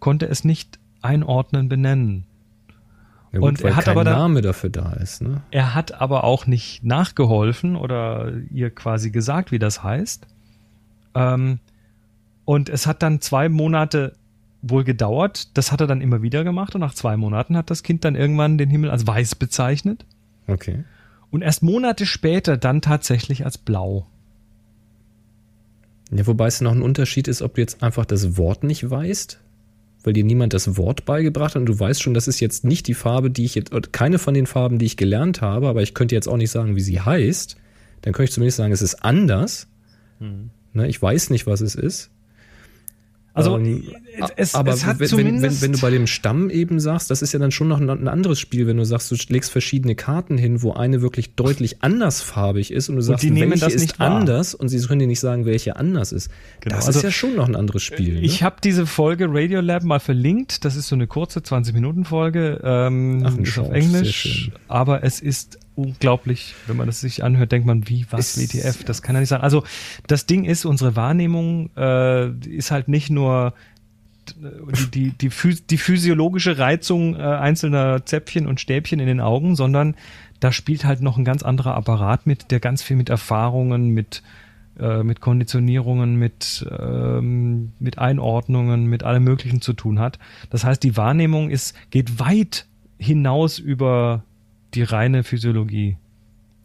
Konnte 0.00 0.26
es 0.26 0.44
nicht 0.44 0.78
einordnen, 1.02 1.68
benennen. 1.68 2.24
Ja, 3.32 3.40
gut, 3.40 3.48
Und 3.48 3.60
er 3.62 3.76
hat 3.76 3.88
aber 3.88 4.04
da- 4.04 4.12
Name 4.16 4.40
dafür 4.40 4.70
da 4.70 4.92
ist, 4.94 5.20
ne? 5.22 5.42
Er 5.50 5.74
hat 5.74 6.00
aber 6.00 6.24
auch 6.24 6.46
nicht 6.46 6.82
nachgeholfen 6.84 7.76
oder 7.76 8.32
ihr 8.50 8.70
quasi 8.70 9.10
gesagt, 9.10 9.52
wie 9.52 9.58
das 9.58 9.82
heißt. 9.82 10.26
Ähm, 11.14 11.58
und 12.44 12.68
es 12.70 12.86
hat 12.86 13.02
dann 13.02 13.20
zwei 13.20 13.48
Monate 13.50 14.14
wohl 14.62 14.82
gedauert. 14.84 15.56
Das 15.58 15.70
hat 15.72 15.80
er 15.82 15.86
dann 15.86 16.00
immer 16.00 16.22
wieder 16.22 16.42
gemacht 16.42 16.74
und 16.74 16.80
nach 16.80 16.94
zwei 16.94 17.16
Monaten 17.16 17.56
hat 17.56 17.70
das 17.70 17.82
Kind 17.82 18.04
dann 18.04 18.14
irgendwann 18.16 18.56
den 18.58 18.70
Himmel 18.70 18.90
als 18.90 19.06
weiß 19.06 19.34
bezeichnet 19.34 20.04
Okay. 20.46 20.84
und 21.30 21.42
erst 21.42 21.62
Monate 21.62 22.06
später 22.06 22.56
dann 22.56 22.80
tatsächlich 22.80 23.44
als 23.44 23.58
blau. 23.58 24.06
Ja, 26.10 26.26
wobei 26.26 26.46
es 26.46 26.60
noch 26.62 26.72
ein 26.72 26.82
Unterschied 26.82 27.28
ist, 27.28 27.42
ob 27.42 27.54
du 27.56 27.60
jetzt 27.60 27.82
einfach 27.82 28.06
das 28.06 28.36
Wort 28.38 28.64
nicht 28.64 28.88
weißt, 28.90 29.38
weil 30.04 30.12
dir 30.12 30.24
niemand 30.24 30.54
das 30.54 30.76
Wort 30.76 31.04
beigebracht 31.04 31.54
hat 31.54 31.60
und 31.60 31.66
du 31.66 31.78
weißt 31.78 32.02
schon, 32.02 32.14
das 32.14 32.28
ist 32.28 32.40
jetzt 32.40 32.64
nicht 32.64 32.86
die 32.86 32.94
Farbe, 32.94 33.30
die 33.30 33.44
ich 33.44 33.54
jetzt, 33.54 33.74
oder 33.74 33.88
keine 33.90 34.18
von 34.18 34.34
den 34.34 34.46
Farben, 34.46 34.78
die 34.78 34.86
ich 34.86 34.96
gelernt 34.96 35.40
habe, 35.40 35.68
aber 35.68 35.82
ich 35.82 35.94
könnte 35.94 36.14
jetzt 36.14 36.28
auch 36.28 36.36
nicht 36.36 36.50
sagen, 36.50 36.76
wie 36.76 36.80
sie 36.80 37.00
heißt. 37.00 37.56
Dann 38.02 38.12
könnte 38.12 38.30
ich 38.30 38.32
zumindest 38.34 38.58
sagen, 38.58 38.72
es 38.72 38.82
ist 38.82 39.04
anders. 39.04 39.66
Hm. 40.20 40.50
Ne, 40.72 40.88
ich 40.88 41.00
weiß 41.00 41.30
nicht, 41.30 41.46
was 41.46 41.60
es 41.60 41.74
ist. 41.74 42.10
Also 43.38 43.56
Ähm, 43.56 43.84
es, 44.36 44.54
aber 44.54 44.72
es 44.72 44.84
hat 44.84 44.98
wenn, 44.98 45.10
wenn, 45.10 45.16
wenn, 45.18 45.24
zumindest 45.26 45.62
wenn 45.62 45.72
du 45.72 45.78
bei 45.80 45.90
dem 45.90 46.06
Stamm 46.06 46.50
eben 46.50 46.80
sagst, 46.80 47.10
das 47.10 47.22
ist 47.22 47.32
ja 47.32 47.38
dann 47.38 47.52
schon 47.52 47.68
noch 47.68 47.80
ein, 47.80 47.88
ein 47.88 48.08
anderes 48.08 48.40
Spiel, 48.40 48.66
wenn 48.66 48.76
du 48.76 48.84
sagst, 48.84 49.10
du 49.10 49.16
legst 49.28 49.50
verschiedene 49.50 49.94
Karten 49.94 50.36
hin, 50.36 50.62
wo 50.62 50.72
eine 50.72 51.02
wirklich 51.02 51.34
deutlich 51.34 51.82
andersfarbig 51.82 52.72
ist 52.72 52.88
und 52.88 52.96
du 52.96 53.02
sagst, 53.02 53.22
die 53.22 53.30
nehmen 53.30 53.52
welche 53.52 53.64
das 53.64 53.74
ist 53.74 53.82
nicht 53.82 54.00
wahr. 54.00 54.10
anders 54.10 54.54
und 54.54 54.68
sie 54.68 54.80
können 54.80 54.98
dir 54.98 55.06
nicht 55.06 55.20
sagen, 55.20 55.46
welche 55.46 55.76
anders 55.76 56.10
ist. 56.12 56.30
Genau, 56.60 56.76
Das 56.76 56.86
also, 56.88 56.98
ist 56.98 57.04
ja 57.04 57.10
schon 57.10 57.36
noch 57.36 57.46
ein 57.48 57.54
anderes 57.54 57.82
Spiel. 57.82 58.14
Ne? 58.14 58.20
Ich 58.22 58.42
habe 58.42 58.56
diese 58.62 58.86
Folge 58.86 59.26
Radiolab 59.28 59.84
mal 59.84 60.00
verlinkt. 60.00 60.64
Das 60.64 60.74
ist 60.74 60.88
so 60.88 60.96
eine 60.96 61.06
kurze 61.06 61.40
20-Minuten-Folge. 61.40 62.60
Ähm, 62.64 63.22
Ach, 63.24 63.32
ist 63.32 63.38
auf 63.38 63.46
Short, 63.46 63.66
sehr 63.68 63.76
Englisch. 63.76 64.50
Aber 64.66 65.04
es 65.04 65.20
ist 65.20 65.58
unglaublich, 65.78 66.54
wenn 66.66 66.76
man 66.76 66.86
das 66.86 67.00
sich 67.00 67.22
anhört, 67.24 67.52
denkt 67.52 67.66
man, 67.66 67.88
wie, 67.88 68.06
was, 68.10 68.36
Ist- 68.36 68.54
WTF? 68.54 68.84
Das 68.84 69.00
kann 69.02 69.14
ja 69.14 69.20
nicht 69.20 69.28
sein. 69.28 69.40
Also 69.40 69.62
das 70.06 70.26
Ding 70.26 70.44
ist, 70.44 70.64
unsere 70.64 70.96
Wahrnehmung 70.96 71.70
äh, 71.76 72.30
ist 72.46 72.70
halt 72.70 72.88
nicht 72.88 73.10
nur 73.10 73.54
die, 74.92 75.10
die, 75.12 75.28
die, 75.30 75.56
die 75.70 75.78
physiologische 75.78 76.58
Reizung 76.58 77.14
äh, 77.14 77.20
einzelner 77.22 78.04
Zäpfchen 78.04 78.46
und 78.46 78.60
Stäbchen 78.60 79.00
in 79.00 79.06
den 79.06 79.20
Augen, 79.20 79.56
sondern 79.56 79.94
da 80.40 80.52
spielt 80.52 80.84
halt 80.84 81.00
noch 81.00 81.16
ein 81.16 81.24
ganz 81.24 81.42
anderer 81.42 81.74
Apparat 81.74 82.26
mit, 82.26 82.50
der 82.50 82.60
ganz 82.60 82.82
viel 82.82 82.96
mit 82.96 83.08
Erfahrungen, 83.08 83.88
mit, 83.90 84.22
äh, 84.78 85.02
mit 85.02 85.20
Konditionierungen, 85.20 86.16
mit, 86.16 86.66
ähm, 86.78 87.72
mit 87.78 87.98
Einordnungen, 87.98 88.84
mit 88.86 89.02
allem 89.02 89.24
Möglichen 89.24 89.60
zu 89.62 89.72
tun 89.72 89.98
hat. 89.98 90.18
Das 90.50 90.62
heißt, 90.64 90.82
die 90.82 90.96
Wahrnehmung 90.96 91.48
ist, 91.50 91.74
geht 91.90 92.18
weit 92.20 92.66
hinaus 92.98 93.58
über 93.58 94.24
die 94.74 94.82
reine 94.82 95.24
Physiologie. 95.24 95.96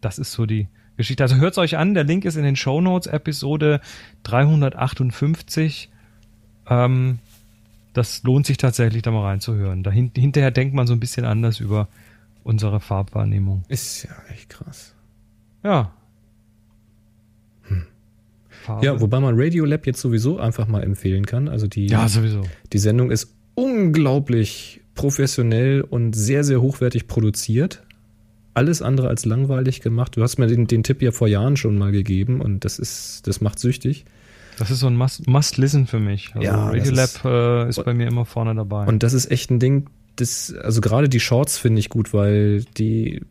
Das 0.00 0.18
ist 0.18 0.32
so 0.32 0.46
die 0.46 0.68
Geschichte. 0.96 1.22
Also 1.22 1.36
hört's 1.36 1.58
euch 1.58 1.76
an, 1.76 1.94
der 1.94 2.04
Link 2.04 2.24
ist 2.24 2.36
in 2.36 2.44
den 2.44 2.56
Show 2.56 2.80
Notes, 2.80 3.06
Episode 3.06 3.80
358. 4.24 5.90
Ähm, 6.68 7.18
das 7.92 8.22
lohnt 8.24 8.46
sich 8.46 8.56
tatsächlich, 8.56 9.02
da 9.02 9.10
mal 9.10 9.22
reinzuhören. 9.22 9.82
Dahin, 9.82 10.10
hinterher 10.14 10.50
denkt 10.50 10.74
man 10.74 10.86
so 10.86 10.92
ein 10.92 11.00
bisschen 11.00 11.24
anders 11.24 11.60
über 11.60 11.88
unsere 12.42 12.80
Farbwahrnehmung. 12.80 13.64
Ist 13.68 14.04
ja 14.04 14.10
echt 14.32 14.50
krass. 14.50 14.94
Ja. 15.62 15.92
Farbe. 18.48 18.84
Ja, 18.84 19.00
wobei 19.00 19.20
man 19.20 19.34
Radiolab 19.38 19.86
jetzt 19.86 20.00
sowieso 20.00 20.38
einfach 20.38 20.66
mal 20.66 20.82
empfehlen 20.82 21.26
kann. 21.26 21.48
Also 21.48 21.66
die, 21.66 21.86
ja, 21.86 22.08
sowieso. 22.08 22.42
die 22.72 22.78
Sendung 22.78 23.10
ist 23.10 23.34
unglaublich 23.54 24.80
professionell 24.94 25.82
und 25.82 26.14
sehr, 26.14 26.44
sehr 26.44 26.60
hochwertig 26.60 27.06
produziert. 27.06 27.83
Alles 28.54 28.82
andere 28.82 29.08
als 29.08 29.24
langweilig 29.24 29.80
gemacht. 29.80 30.16
Du 30.16 30.22
hast 30.22 30.38
mir 30.38 30.46
den, 30.46 30.66
den 30.66 30.82
Tipp 30.82 31.02
ja 31.02 31.10
vor 31.12 31.26
Jahren 31.28 31.56
schon 31.56 31.76
mal 31.76 31.90
gegeben 31.92 32.40
und 32.40 32.64
das 32.64 32.78
ist, 32.78 33.26
das 33.26 33.40
macht 33.40 33.58
süchtig. 33.58 34.04
Das 34.58 34.70
ist 34.70 34.78
so 34.80 34.86
ein 34.86 34.96
Must- 34.96 35.26
Must-Listen 35.26 35.86
für 35.88 35.98
mich. 35.98 36.30
Also 36.34 36.46
Ja, 36.46 36.66
Radiolab 36.68 37.04
ist- 37.04 37.24
äh, 37.24 37.68
ist 37.68 37.84
bei 37.84 37.92
mir 37.94 38.06
immer 38.06 38.24
vorne 38.24 38.54
dabei. 38.54 38.86
Und 38.86 39.02
das 39.02 39.12
ist 39.12 39.30
echt 39.30 39.50
ein 39.50 39.58
Ding, 39.58 39.86
das, 40.16 40.54
also 40.62 40.80
gerade 40.80 41.08
die 41.08 41.18
Shorts 41.18 41.58
finde 41.58 41.80
ich 41.80 41.88
gut, 41.88 42.14
weil 42.14 42.62
die, 42.78 43.22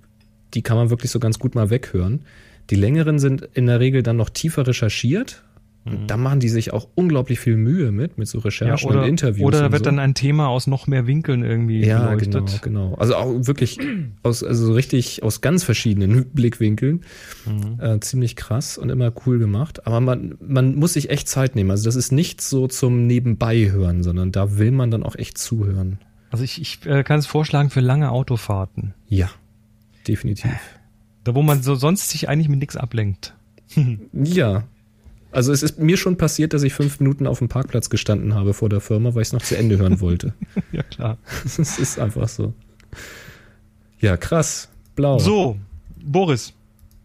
die 0.54 0.62
kann 0.62 0.76
man 0.76 0.90
wirklich 0.90 1.12
so 1.12 1.20
ganz 1.20 1.40
gut 1.40 1.56
mal 1.56 1.70
weghören. 1.70 2.24
Die 2.70 2.76
längeren 2.76 3.20
sind 3.20 3.48
in 3.54 3.68
der 3.68 3.80
Regel 3.80 4.04
dann 4.04 4.18
noch 4.18 4.30
tiefer 4.30 4.68
recherchiert. 4.68 5.44
Und 5.86 6.08
da 6.08 6.16
machen 6.16 6.40
die 6.40 6.48
sich 6.48 6.72
auch 6.72 6.88
unglaublich 6.96 7.40
viel 7.42 7.58
Mühe 7.58 7.92
mit, 7.92 8.18
mit 8.18 8.28
so 8.30 8.38
ja, 8.38 8.46
Recherchen 8.46 8.90
oder 8.90 9.02
und 9.02 9.10
Interviews. 9.10 9.46
oder 9.46 9.66
und 9.66 9.72
wird 9.74 9.80
so. 9.84 9.86
dann 9.86 10.00
ein 10.00 10.14
Thema 10.14 10.48
aus 10.48 10.66
noch 10.66 10.88
mehr 10.88 11.08
Winkeln 11.08 11.44
irgendwie 11.44 11.84
Ja, 11.86 12.06
beleuchtet. 12.16 12.62
genau, 12.62 12.86
genau. 12.90 12.96
Also 12.96 13.16
auch 13.16 13.34
wirklich 13.48 13.80
aus, 14.24 14.44
also 14.44 14.74
richtig 14.74 15.24
aus 15.24 15.42
ganz 15.42 15.64
verschiedenen 15.66 16.26
Blickwinkeln. 16.34 17.02
Mhm. 17.46 17.80
Äh, 17.82 18.00
ziemlich 18.00 18.38
krass 18.38 18.78
und 18.78 18.90
immer 18.90 19.12
cool 19.26 19.40
gemacht. 19.40 19.86
Aber 19.86 20.00
man, 20.00 20.36
man 20.40 20.76
muss 20.76 20.94
sich 20.94 21.10
echt 21.10 21.28
Zeit 21.28 21.56
nehmen. 21.56 21.72
Also 21.72 21.84
das 21.86 21.96
ist 21.98 22.12
nicht 22.14 22.40
so 22.40 22.68
zum 22.68 23.06
Nebenbei 23.06 23.70
hören, 23.70 24.04
sondern 24.04 24.32
da 24.32 24.58
will 24.58 24.72
man 24.72 24.90
dann 24.90 25.04
auch 25.04 25.16
echt 25.18 25.38
zuhören. 25.38 26.00
Also 26.32 26.46
ich, 26.46 26.62
ich 26.62 26.86
äh, 26.86 27.04
kann 27.04 27.20
es 27.20 27.28
vorschlagen 27.28 27.70
für 27.70 27.82
lange 27.82 28.10
Autofahrten. 28.10 28.94
Ja, 29.10 29.30
definitiv. 30.08 30.52
Da 31.26 31.36
wo 31.36 31.42
man 31.42 31.62
so 31.62 31.76
sonst 31.76 32.10
sich 32.10 32.30
eigentlich 32.30 32.50
mit 32.50 32.60
nichts 32.60 32.78
ablenkt. 32.78 33.34
Ja. 34.14 34.64
Also 35.34 35.52
es 35.52 35.64
ist 35.64 35.80
mir 35.80 35.98
schon 35.98 36.16
passiert, 36.18 36.54
dass 36.54 36.64
ich 36.64 36.74
fünf 36.74 37.00
Minuten 37.00 37.28
auf 37.28 37.40
dem 37.40 37.50
Parkplatz 37.50 37.90
gestanden 37.90 38.36
habe 38.36 38.54
vor 38.54 38.70
der 38.70 38.82
Firma, 38.82 39.14
weil 39.16 39.24
ich 39.24 39.30
es 39.30 39.34
noch 39.34 39.42
zu 39.42 39.58
Ende 39.58 39.78
hören 39.78 40.00
wollte. 40.00 40.34
ja, 40.72 40.84
klar. 40.84 41.18
Es 41.46 41.58
ist 41.58 42.00
einfach 42.00 42.28
so. 42.30 42.54
Ja, 44.00 44.16
krass. 44.18 44.70
Blau. 44.96 45.18
So, 45.18 45.58
Boris, 46.04 46.54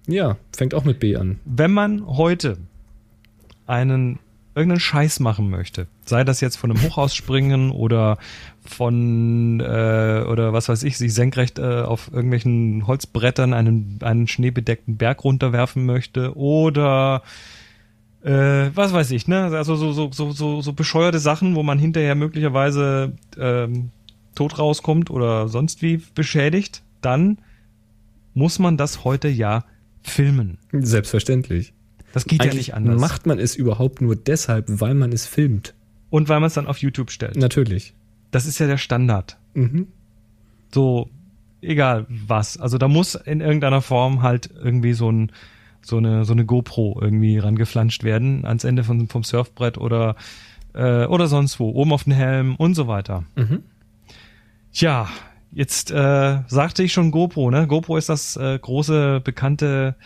Ja, 0.07 0.37
fängt 0.55 0.75
auch 0.75 0.85
mit 0.85 1.01
B 1.01 1.17
an. 1.17 1.41
wenn 1.47 1.73
man 1.73 2.07
heute 2.07 2.59
einen 3.67 4.19
irgendeinen 4.55 4.81
Scheiß 4.81 5.21
machen 5.21 5.49
möchte, 5.51 5.87
sei 6.05 6.25
das 6.25 6.41
jetzt 6.41 6.57
von 6.57 6.71
einem 6.71 6.83
Hochhaus 6.83 7.15
springen 7.15 7.71
oder 7.71 8.19
von 8.65 9.61
äh, 9.61 10.25
oder 10.29 10.53
was 10.53 10.69
weiß 10.69 10.83
ich, 10.83 10.99
sich 10.99 11.15
senkrecht 11.15 11.59
äh, 11.61 11.83
auf 11.83 12.11
irgendwelchen 12.13 12.87
Holzbrettern 12.87 13.55
einen, 13.55 13.99
einen 14.03 14.27
schneebedeckten 14.27 14.97
Berg 14.97 15.23
runterwerfen 15.25 15.87
möchte 15.87 16.37
oder 16.37 17.23
äh, 18.23 18.71
was 18.75 18.93
weiß 18.93 19.11
ich, 19.13 19.29
ne? 19.29 19.45
Also 19.45 19.77
so, 19.77 19.93
so, 19.93 20.11
so, 20.13 20.33
so, 20.33 20.61
so 20.61 20.73
bescheuerte 20.73 21.19
Sachen, 21.19 21.55
wo 21.55 21.63
man 21.63 21.79
hinterher 21.79 22.15
möglicherweise 22.15 23.13
ähm, 23.39 23.91
tot 24.35 24.59
rauskommt 24.59 25.11
oder 25.11 25.49
sonst 25.49 25.83
wie 25.83 26.03
beschädigt, 26.15 26.83
dann 27.01 27.39
muss 28.35 28.59
man 28.59 28.77
das 28.77 29.05
heute 29.05 29.29
ja 29.29 29.65
filmen. 30.03 30.59
Selbstverständlich. 30.73 31.73
Das 32.13 32.25
geht 32.25 32.41
ja 32.41 32.45
Eigentlich 32.45 32.69
nicht 32.69 32.75
anders. 32.75 33.01
macht 33.01 33.27
man 33.27 33.39
es 33.39 33.55
überhaupt 33.55 34.01
nur 34.01 34.17
deshalb, 34.17 34.67
weil 34.69 34.95
man 34.95 35.13
es 35.13 35.27
filmt. 35.27 35.75
Und 36.11 36.29
weil 36.29 36.41
man 36.41 36.47
es 36.47 36.55
dann 36.55 36.67
auf 36.67 36.79
YouTube 36.79 37.11
stellt. 37.11 37.37
Natürlich. 37.37 37.95
Das 38.31 38.47
ist 38.47 38.59
ja 38.59 38.67
der 38.67 38.79
Standard. 38.79 39.37
Mhm. 39.55 39.89
So, 40.73 41.11
egal 41.61 42.07
was. 42.09 42.59
Also 42.59 42.79
da 42.79 42.89
muss 42.89 43.15
in 43.15 43.41
irgendeiner 43.41 43.83
Form 43.83 44.23
halt 44.23 44.51
irgendwie 44.63 44.95
so 44.95 45.11
ein 45.11 45.33
so 45.83 45.97
eine 45.99 46.25
so 46.25 46.33
eine 46.33 46.45
GoPro 46.45 46.99
irgendwie 47.01 47.39
rangeflanscht 47.39 48.05
werden 48.05 48.45
ans 48.45 48.65
Ende 48.65 48.85
von, 48.85 49.09
vom 49.09 49.25
Surfbrett 49.25 49.79
oder 49.79 50.17
äh, 50.75 51.07
oder 51.07 51.27
sonst 51.29 51.59
wo 51.61 51.71
oben 51.71 51.93
auf 51.93 52.05
den 52.05 52.13
Helm 52.13 52.57
und 52.57 52.75
so 52.75 52.89
weiter. 52.89 53.25
Mhm. 53.37 53.63
Tja, 54.73 55.09
jetzt 55.53 55.91
äh, 55.91 56.39
sagte 56.47 56.83
ich 56.83 56.93
schon 56.93 57.11
GoPro, 57.11 57.51
ne? 57.51 57.67
GoPro 57.67 57.97
ist 57.97 58.09
das 58.09 58.37
äh, 58.37 58.59
große 58.59 59.21
bekannte 59.25 59.97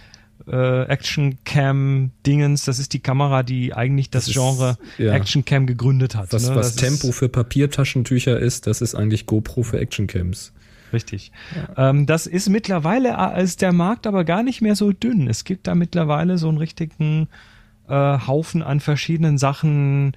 äh, 0.46 0.82
Action 0.84 1.38
Cam 1.44 2.10
Dingens. 2.26 2.64
Das 2.64 2.78
ist 2.78 2.92
die 2.92 3.00
Kamera, 3.00 3.42
die 3.42 3.74
eigentlich 3.74 4.10
das, 4.10 4.24
Das 4.26 4.28
ist- 4.28 4.34
Genre 4.40 4.76
ja. 4.98 5.12
Action 5.12 5.44
Cam 5.44 5.66
gegründet 5.66 6.14
hat. 6.14 6.32
Was, 6.32 6.48
ne? 6.48 6.54
was 6.56 6.74
Das 6.74 6.76
Tempo 6.76 7.08
ist, 7.08 7.16
für 7.18 7.28
Papiertaschentücher 7.28 8.38
ist, 8.38 8.66
das 8.66 8.80
ist 8.80 8.94
eigentlich 8.94 9.26
GoPro 9.26 9.62
für 9.62 9.78
Actioncams. 9.78 10.52
Richtig. 10.92 11.32
Ähm, 11.76 12.06
das 12.06 12.26
ist 12.26 12.48
mittlerweile 12.48 13.16
äh, 13.18 13.42
ist 13.42 13.62
der 13.62 13.72
Markt 13.72 14.06
aber 14.06 14.24
gar 14.24 14.42
nicht 14.42 14.60
mehr 14.60 14.76
so 14.76 14.92
dünn. 14.92 15.28
Es 15.28 15.44
gibt 15.44 15.66
da 15.66 15.74
mittlerweile 15.74 16.38
so 16.38 16.48
einen 16.48 16.58
richtigen 16.58 17.28
äh, 17.88 17.94
Haufen 17.94 18.62
an 18.62 18.80
verschiedenen 18.80 19.38
Sachen. 19.38 20.14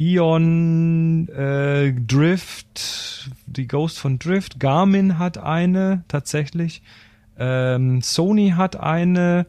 Ion, 0.00 1.28
äh, 1.28 1.92
Drift, 1.92 3.30
die 3.46 3.66
Ghost 3.66 3.98
von 3.98 4.20
Drift, 4.20 4.60
Garmin 4.60 5.18
hat 5.18 5.38
eine 5.38 6.04
tatsächlich, 6.06 6.82
ähm, 7.36 8.00
Sony 8.00 8.50
hat 8.50 8.76
eine, 8.76 9.46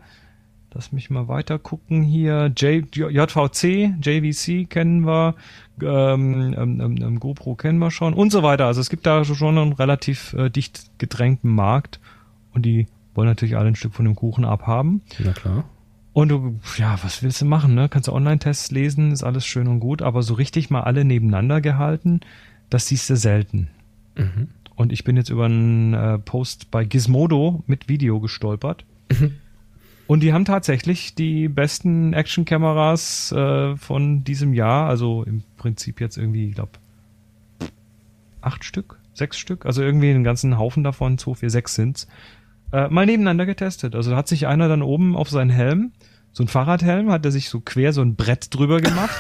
lass 0.74 0.92
mich 0.92 1.12
mal 1.12 1.28
weiter 1.28 1.60
gucken 1.60 2.02
hier, 2.02 2.52
J, 2.58 2.84
JVC, 2.96 3.94
JVC 4.02 4.68
kennen 4.68 5.06
wir, 5.06 5.36
ähm, 5.84 6.54
ähm, 6.58 6.82
ähm, 6.82 6.98
ähm, 7.02 7.20
GoPro 7.20 7.56
kennen 7.56 7.80
wir 7.80 7.92
schon 7.92 8.14
und 8.14 8.32
so 8.32 8.44
weiter. 8.44 8.66
Also 8.66 8.82
es 8.82 8.90
gibt 8.90 9.06
da 9.06 9.24
schon 9.24 9.58
einen 9.58 9.74
relativ 9.74 10.34
äh, 10.34 10.50
dicht 10.50 10.92
gedrängten 10.98 11.54
Markt 11.54 12.00
und 12.54 12.66
die 12.66 12.88
wollen 13.14 13.28
natürlich 13.28 13.58
alle 13.58 13.68
ein 13.68 13.76
Stück 13.76 13.94
von 13.94 14.06
dem 14.06 14.16
Kuchen 14.16 14.46
abhaben. 14.46 15.02
Na 15.20 15.34
klar. 15.34 15.66
Und 16.14 16.30
du, 16.30 16.60
ja, 16.78 16.98
was 17.04 17.24
willst 17.24 17.42
du 17.42 17.46
machen, 17.46 17.76
ne? 17.76 17.88
Kannst 17.88 18.08
du 18.08 18.14
Online-Tests 18.14 18.72
lesen, 18.72 19.12
ist 19.12 19.24
alles 19.24 19.46
schön 19.46 19.68
und 19.68 19.80
gut, 19.80 20.02
aber 20.02 20.24
so 20.24 20.34
richtig 20.34 20.70
mal 20.70 20.82
alle 20.82 21.06
nebeneinander 21.06 21.62
gehalten, 21.62 22.22
das 22.70 22.88
siehst 22.88 23.10
du 23.10 23.16
selten. 23.16 23.70
Und 24.76 24.92
ich 24.92 25.04
bin 25.04 25.18
jetzt 25.18 25.30
über 25.30 25.46
einen 25.46 25.94
äh, 25.94 26.20
Post 26.20 26.72
bei 26.72 26.84
Gizmodo 26.84 27.64
mit 27.68 27.90
Video 27.90 28.20
gestolpert. 28.20 28.86
Und 30.08 30.22
die 30.22 30.34
haben 30.34 30.46
tatsächlich 30.46 31.14
die 31.14 31.48
besten 31.48 32.14
Action-Kameras 32.14 33.32
äh, 33.32 33.76
von 33.76 34.24
diesem 34.24 34.54
Jahr, 34.54 34.90
also 34.90 35.24
im 35.24 35.44
Prinzip 35.60 36.02
jetzt 36.02 36.18
irgendwie, 36.18 36.50
ich 36.50 36.56
glaube, 36.56 36.72
acht 38.42 38.64
Stück, 38.64 38.98
sechs 39.14 39.38
Stück, 39.38 39.66
also 39.68 39.84
irgendwie 39.84 40.10
einen 40.10 40.24
ganzen 40.24 40.58
Haufen 40.58 40.84
davon, 40.84 41.20
zwei, 41.20 41.36
vier, 41.36 41.52
sechs 41.52 41.76
sind's, 41.76 42.08
äh, 42.72 42.88
mal 42.90 43.06
nebeneinander 43.06 43.46
getestet. 43.46 43.94
Also 43.94 44.10
da 44.12 44.18
hat 44.18 44.28
sich 44.28 44.48
einer 44.48 44.68
dann 44.68 44.82
oben 44.82 45.16
auf 45.16 45.30
seinen 45.30 45.52
Helm, 45.52 45.92
so 46.32 46.44
ein 46.44 46.48
Fahrradhelm, 46.48 47.12
hat 47.12 47.26
er 47.26 47.32
sich 47.32 47.50
so 47.50 47.60
quer 47.60 47.94
so 47.94 48.02
ein 48.02 48.16
Brett 48.16 48.48
drüber 48.54 48.80
gemacht 48.82 49.20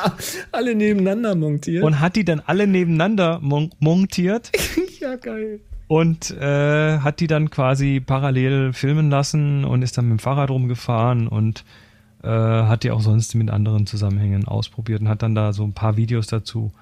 Alle 0.52 0.74
nebeneinander 0.74 1.34
montiert. 1.34 1.82
und 1.82 1.98
hat 2.00 2.14
die 2.16 2.24
dann 2.24 2.40
alle 2.44 2.66
nebeneinander 2.66 3.38
mon 3.40 3.70
montiert 3.80 4.52
ja, 5.00 5.16
geil. 5.16 5.60
und 5.86 6.30
äh, 6.32 6.98
hat 6.98 7.20
die 7.20 7.26
dann 7.26 7.50
quasi 7.50 8.00
parallel 8.00 8.72
filmen 8.72 9.10
lassen 9.10 9.64
und 9.64 9.82
ist 9.82 9.96
dann 9.96 10.08
mit 10.08 10.18
dem 10.18 10.22
Fahrrad 10.22 10.50
rumgefahren 10.50 11.26
und 11.26 11.64
äh, 12.22 12.28
hat 12.28 12.82
die 12.82 12.90
auch 12.90 13.00
sonst 13.00 13.34
mit 13.34 13.50
anderen 13.50 13.86
Zusammenhängen 13.86 14.46
ausprobiert 14.46 15.00
und 15.00 15.08
hat 15.08 15.22
dann 15.22 15.34
da 15.34 15.52
so 15.52 15.64
ein 15.64 15.72
paar 15.72 15.96
Videos 15.96 16.26
dazu 16.26 16.72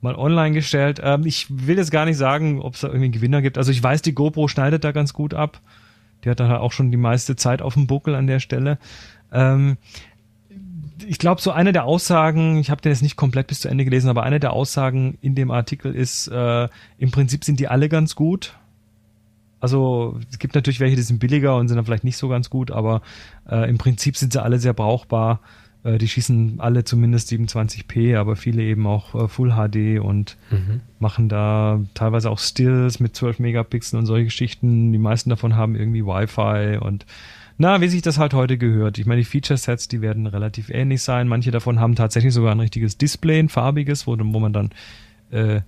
mal 0.00 0.14
online 0.14 0.54
gestellt. 0.54 1.00
Ähm, 1.02 1.26
ich 1.26 1.46
will 1.50 1.78
jetzt 1.78 1.90
gar 1.90 2.04
nicht 2.04 2.16
sagen, 2.16 2.60
ob 2.60 2.74
es 2.74 2.80
da 2.80 2.88
irgendwie 2.88 3.06
einen 3.06 3.12
Gewinner 3.12 3.42
gibt. 3.42 3.58
Also 3.58 3.72
ich 3.72 3.82
weiß, 3.82 4.02
die 4.02 4.14
GoPro 4.14 4.48
schneidet 4.48 4.84
da 4.84 4.92
ganz 4.92 5.12
gut 5.12 5.34
ab. 5.34 5.60
Die 6.24 6.30
hat 6.30 6.40
halt 6.40 6.60
auch 6.60 6.72
schon 6.72 6.90
die 6.90 6.96
meiste 6.96 7.36
Zeit 7.36 7.62
auf 7.62 7.74
dem 7.74 7.86
Buckel 7.86 8.14
an 8.14 8.26
der 8.26 8.40
Stelle. 8.40 8.78
Ähm, 9.32 9.76
ich 11.06 11.18
glaube, 11.18 11.40
so 11.40 11.50
eine 11.50 11.72
der 11.72 11.84
Aussagen, 11.84 12.56
ich 12.58 12.70
habe 12.70 12.80
den 12.80 12.90
jetzt 12.90 13.02
nicht 13.02 13.16
komplett 13.16 13.48
bis 13.48 13.60
zu 13.60 13.68
Ende 13.68 13.84
gelesen, 13.84 14.08
aber 14.08 14.22
eine 14.22 14.40
der 14.40 14.52
Aussagen 14.52 15.18
in 15.20 15.34
dem 15.34 15.50
Artikel 15.50 15.94
ist, 15.94 16.28
äh, 16.28 16.68
im 16.98 17.10
Prinzip 17.10 17.44
sind 17.44 17.60
die 17.60 17.68
alle 17.68 17.88
ganz 17.88 18.14
gut. 18.14 18.56
Also 19.60 20.18
es 20.30 20.38
gibt 20.38 20.54
natürlich 20.54 20.80
welche, 20.80 20.96
die 20.96 21.02
sind 21.02 21.18
billiger 21.18 21.56
und 21.56 21.68
sind 21.68 21.76
dann 21.76 21.84
vielleicht 21.84 22.04
nicht 22.04 22.18
so 22.18 22.28
ganz 22.28 22.50
gut, 22.50 22.70
aber 22.70 23.02
äh, 23.48 23.68
im 23.68 23.78
Prinzip 23.78 24.16
sind 24.16 24.32
sie 24.32 24.42
alle 24.42 24.58
sehr 24.58 24.74
brauchbar. 24.74 25.40
Äh, 25.82 25.98
die 25.98 26.08
schießen 26.08 26.56
alle 26.58 26.84
zumindest 26.84 27.30
27p, 27.30 28.18
aber 28.18 28.36
viele 28.36 28.62
eben 28.62 28.86
auch 28.86 29.14
äh, 29.14 29.28
Full 29.28 29.52
HD 29.52 30.00
und 30.00 30.36
machen 30.98 31.28
da 31.28 31.80
teilweise 31.94 32.30
auch 32.30 32.38
Stills 32.38 33.00
mit 33.00 33.16
12 33.16 33.38
Megapixeln 33.38 34.00
und 34.00 34.06
solche 34.06 34.26
Geschichten. 34.26 34.92
Die 34.92 34.98
meisten 34.98 35.30
davon 35.30 35.56
haben 35.56 35.76
irgendwie 35.76 36.04
Wi-Fi 36.04 36.78
und 36.78 37.06
na, 37.58 37.80
wie 37.80 37.88
sich 37.88 38.02
das 38.02 38.18
halt 38.18 38.34
heute 38.34 38.58
gehört. 38.58 38.98
Ich 38.98 39.06
meine, 39.06 39.22
die 39.22 39.24
Feature-Sets, 39.24 39.88
die 39.88 40.02
werden 40.02 40.26
relativ 40.26 40.68
ähnlich 40.68 41.02
sein. 41.02 41.26
Manche 41.26 41.50
davon 41.50 41.80
haben 41.80 41.94
tatsächlich 41.94 42.34
sogar 42.34 42.52
ein 42.52 42.60
richtiges 42.60 42.98
Display, 42.98 43.38
ein 43.38 43.48
farbiges, 43.48 44.06
wo, 44.06 44.14
wo 44.18 44.40
man 44.40 44.52
dann, 44.52 44.70
äh, 45.30 45.62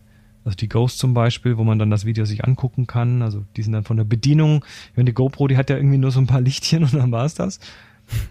also 0.49 0.57
die 0.57 0.69
Ghost 0.71 0.99
zum 0.99 1.13
Beispiel, 1.13 1.59
wo 1.59 1.65
man 1.65 1.79
dann 1.79 1.91
das 1.91 2.07
Video 2.07 2.25
sich 2.25 2.43
angucken 2.43 2.87
kann. 2.87 3.21
Also 3.21 3.45
die 3.57 3.63
sind 3.63 3.75
dann 3.75 3.85
von 3.85 3.99
der 3.99 4.05
Bedienung. 4.05 4.65
Meine, 4.97 5.05
die 5.05 5.13
GoPro, 5.13 5.47
die 5.47 5.59
hat 5.59 5.69
ja 5.69 5.77
irgendwie 5.77 5.99
nur 5.99 6.11
so 6.11 6.21
ein 6.21 6.27
paar 6.27 6.41
Lichtchen 6.49 6.85
und 6.85 6.95
dann 6.95 7.13
war's 7.13 7.35
das. 7.35 7.61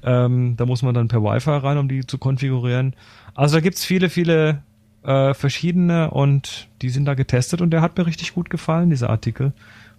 ähm, 0.01 0.55
da 0.57 0.65
muss 0.65 0.82
man 0.82 0.95
dann 0.95 1.09
per 1.09 1.22
Wi-Fi 1.22 1.51
rein, 1.51 1.78
um 1.78 1.88
die 1.88 2.07
zu 2.07 2.18
konfigurieren. 2.18 2.95
Also 3.36 3.57
da 3.57 3.61
gibt's 3.61 3.86
viele, 3.86 4.09
viele 4.09 4.63
äh, 5.03 5.36
verschiedene 5.36 6.09
und 6.09 6.70
die 6.82 6.89
sind 6.89 7.05
da 7.05 7.13
getestet 7.13 7.61
und 7.61 7.70
der 7.70 7.84
hat 7.84 7.95
mir 7.95 8.07
richtig 8.07 8.34
gut 8.34 8.49
gefallen, 8.49 8.89
dieser 8.89 9.11
Artikel, 9.11 9.53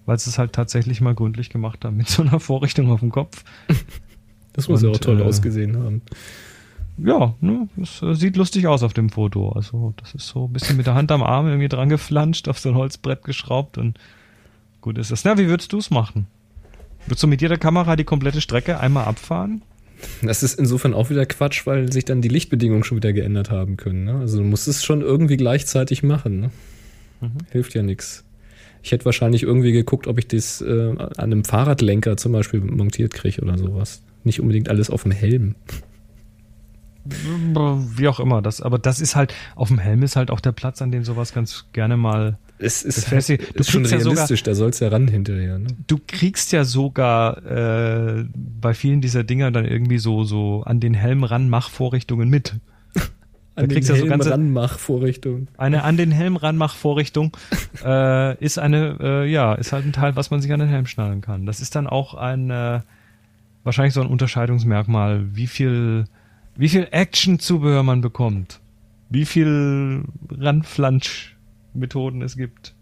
weil 0.05 0.19
sie 0.19 0.31
es 0.31 0.39
halt 0.39 0.53
tatsächlich 0.53 1.01
mal 1.01 1.15
gründlich 1.15 1.51
gemacht 1.51 1.85
haben 1.85 1.97
mit 1.97 2.09
so 2.09 2.23
einer 2.23 2.41
Vorrichtung 2.41 2.91
auf 2.91 3.01
dem 3.01 3.13
Kopf. 3.13 3.45
Das 4.55 4.69
muss 4.69 4.83
ja 4.83 4.89
auch 4.89 4.99
toll 4.99 5.21
äh, 5.21 5.23
ausgesehen 5.23 5.77
haben. 5.77 6.03
Ja, 6.99 7.35
ne, 7.41 7.69
es 7.81 8.03
äh, 8.03 8.15
sieht 8.15 8.37
lustig 8.37 8.67
aus 8.67 8.83
auf 8.83 8.93
dem 8.93 9.11
Foto. 9.11 9.51
Also 9.51 9.95
das 9.97 10.15
ist 10.15 10.29
so 10.29 10.47
ein 10.47 10.53
bisschen 10.53 10.77
mit 10.77 10.87
der 10.87 10.95
Hand 10.95 11.13
am 11.13 11.23
Arm 11.23 11.47
irgendwie 11.47 11.69
dran 11.69 11.89
geflanscht, 11.89 12.49
auf 12.49 12.59
so 12.59 12.71
ein 12.71 12.75
Holzbrett 12.75 13.25
geschraubt 13.25 13.79
und 13.79 13.99
gut 14.81 14.99
ist 14.99 15.11
das. 15.11 15.25
Na, 15.25 15.39
wie 15.39 15.49
würdest 15.49 15.73
du 15.73 15.79
es 15.79 15.91
machen? 15.91 16.27
Würdest 17.07 17.23
du 17.23 17.29
mit 17.29 17.41
jeder 17.41 17.57
Kamera 17.57 17.97
die 17.97 18.05
komplette 18.05 18.41
Strecke 18.41 18.81
einmal 18.81 19.05
abfahren? 19.05 19.63
Das 20.23 20.43
ist 20.43 20.59
insofern 20.59 20.95
auch 20.95 21.11
wieder 21.11 21.27
Quatsch, 21.27 21.67
weil 21.67 21.93
sich 21.93 22.05
dann 22.05 22.23
die 22.23 22.29
Lichtbedingungen 22.29 22.85
schon 22.85 22.97
wieder 22.97 23.13
geändert 23.13 23.51
haben 23.51 23.77
können. 23.77 24.05
Ne? 24.05 24.15
Also 24.15 24.39
du 24.39 24.45
musst 24.45 24.69
es 24.69 24.85
schon 24.85 25.01
irgendwie 25.01 25.37
gleichzeitig 25.37 26.03
machen. 26.03 26.41
Ne? 26.41 26.51
Hilft 27.51 27.75
ja 27.75 27.83
nichts. 27.83 28.25
Ich 28.83 28.93
hätte 28.93 29.05
wahrscheinlich 29.05 29.43
irgendwie 29.43 29.73
geguckt, 29.73 30.07
ob 30.07 30.19
ich 30.19 30.29
das 30.29 30.61
äh, 30.61 30.91
an 30.99 31.13
einem 31.19 31.45
Fahrradlenker 31.45 32.17
zum 32.17 32.33
Beispiel 32.33 32.61
montiert 32.61 33.13
kriege 33.13 33.43
oder 33.43 33.59
sowas. 33.59 34.03
Nicht 34.23 34.41
unbedingt 34.41 34.69
alles 34.69 34.89
auf 34.89 35.03
dem 35.03 35.13
Helm. 35.13 35.57
Wie 37.11 38.09
auch 38.09 38.21
immer, 38.21 38.43
das, 38.43 38.61
aber 38.61 38.79
das 38.79 39.01
ist 39.01 39.17
halt, 39.17 39.35
auf 39.57 39.69
dem 39.69 39.79
Helm 39.79 40.03
ist 40.03 40.17
halt 40.17 40.31
auch 40.31 40.41
der 40.41 40.53
Platz, 40.53 40.83
an 40.83 40.91
dem 40.91 41.05
sowas 41.05 41.33
ganz 41.33 41.67
gerne 41.73 41.97
mal 41.97 42.39
Es 42.59 42.83
ist, 42.83 43.11
halt, 43.11 43.29
ist 43.29 43.71
schon 43.71 43.83
kriegst 43.83 43.93
ja 43.93 44.01
sogar- 44.01 44.15
realistisch, 44.17 44.43
da 44.43 44.55
soll 44.55 44.71
es 44.71 44.81
ja 44.81 44.89
ran 44.89 45.09
hinterher. 45.09 45.59
Ne? 45.59 45.69
du 45.87 45.99
kriegst 46.07 46.53
ja 46.53 46.65
sogar 46.65 47.45
äh, 47.47 48.25
bei 48.35 48.75
vielen 48.75 49.01
dieser 49.01 49.25
Dinger 49.25 49.51
dann 49.51 49.65
irgendwie 49.65 49.99
so 49.99 50.25
so 50.25 50.63
an 50.65 50.81
den 50.81 50.95
Helm 50.95 51.25
ran 51.25 51.49
Machvorrichtungen 51.49 52.29
mit. 52.29 52.55
Da 53.55 53.65
An 53.65 53.71
kriegst 53.71 53.89
den 53.89 53.97
du 53.97 54.03
ja 54.03 54.07
so 54.07 54.11
Helm 54.13 54.21
Ranmach-Vorrichtung. 54.21 55.49
eine 55.57 55.83
an 55.83 55.97
den 55.97 56.13
Helm 56.13 56.37
ran 56.37 56.57
Machvorrichtung 56.57 57.37
äh, 57.85 58.37
ist 58.39 58.57
eine 58.61 58.97
äh, 59.01 59.29
ja 59.29 59.55
ist 59.55 59.73
halt 59.73 59.85
ein 59.85 59.93
Teil, 59.93 60.15
was 60.15 60.31
man 60.31 60.41
sich 60.41 60.53
an 60.53 60.61
den 60.61 60.69
Helm 60.69 60.87
schnallen 60.87 61.23
kann. 61.23 61.45
Das 61.45 61.61
ist 61.61 61.75
dann 61.75 61.89
auch 61.89 62.15
ein 62.15 62.51
äh, 62.51 62.81
wahrscheinlich 63.65 63.95
so 63.95 64.01
ein 64.01 64.07
Unterscheidungsmerkmal, 64.07 65.25
wie 65.35 65.49
viel 65.49 66.05
wie 66.59 66.69
viel 66.69 66.87
Action-Zubehör 66.91 67.83
man 67.83 68.03
bekommt, 68.03 68.61
wie 69.09 69.25
viel 69.25 70.05
Ranflansch-Methoden 70.31 72.21
es 72.23 72.37
gibt. 72.37 72.75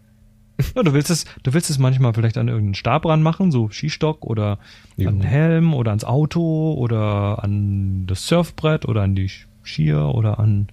Ja, 0.75 0.81
du 0.81 0.91
willst 0.93 1.11
es, 1.11 1.25
du 1.43 1.53
willst 1.53 1.69
es 1.69 1.77
manchmal 1.77 2.15
vielleicht 2.15 2.35
an 2.35 2.47
irgendeinen 2.47 2.73
Stab 2.73 3.05
ranmachen, 3.05 3.51
so 3.51 3.69
Skistock 3.69 4.25
oder 4.25 4.57
Ja. 4.95 5.09
an 5.09 5.19
den 5.19 5.27
Helm 5.27 5.75
oder 5.75 5.91
ans 5.91 6.03
Auto 6.03 6.73
oder 6.73 7.43
an 7.43 8.07
das 8.07 8.25
Surfbrett 8.27 8.85
oder 8.87 9.03
an 9.03 9.13
die 9.13 9.29
Skier 9.63 10.07
oder 10.15 10.39
an 10.39 10.67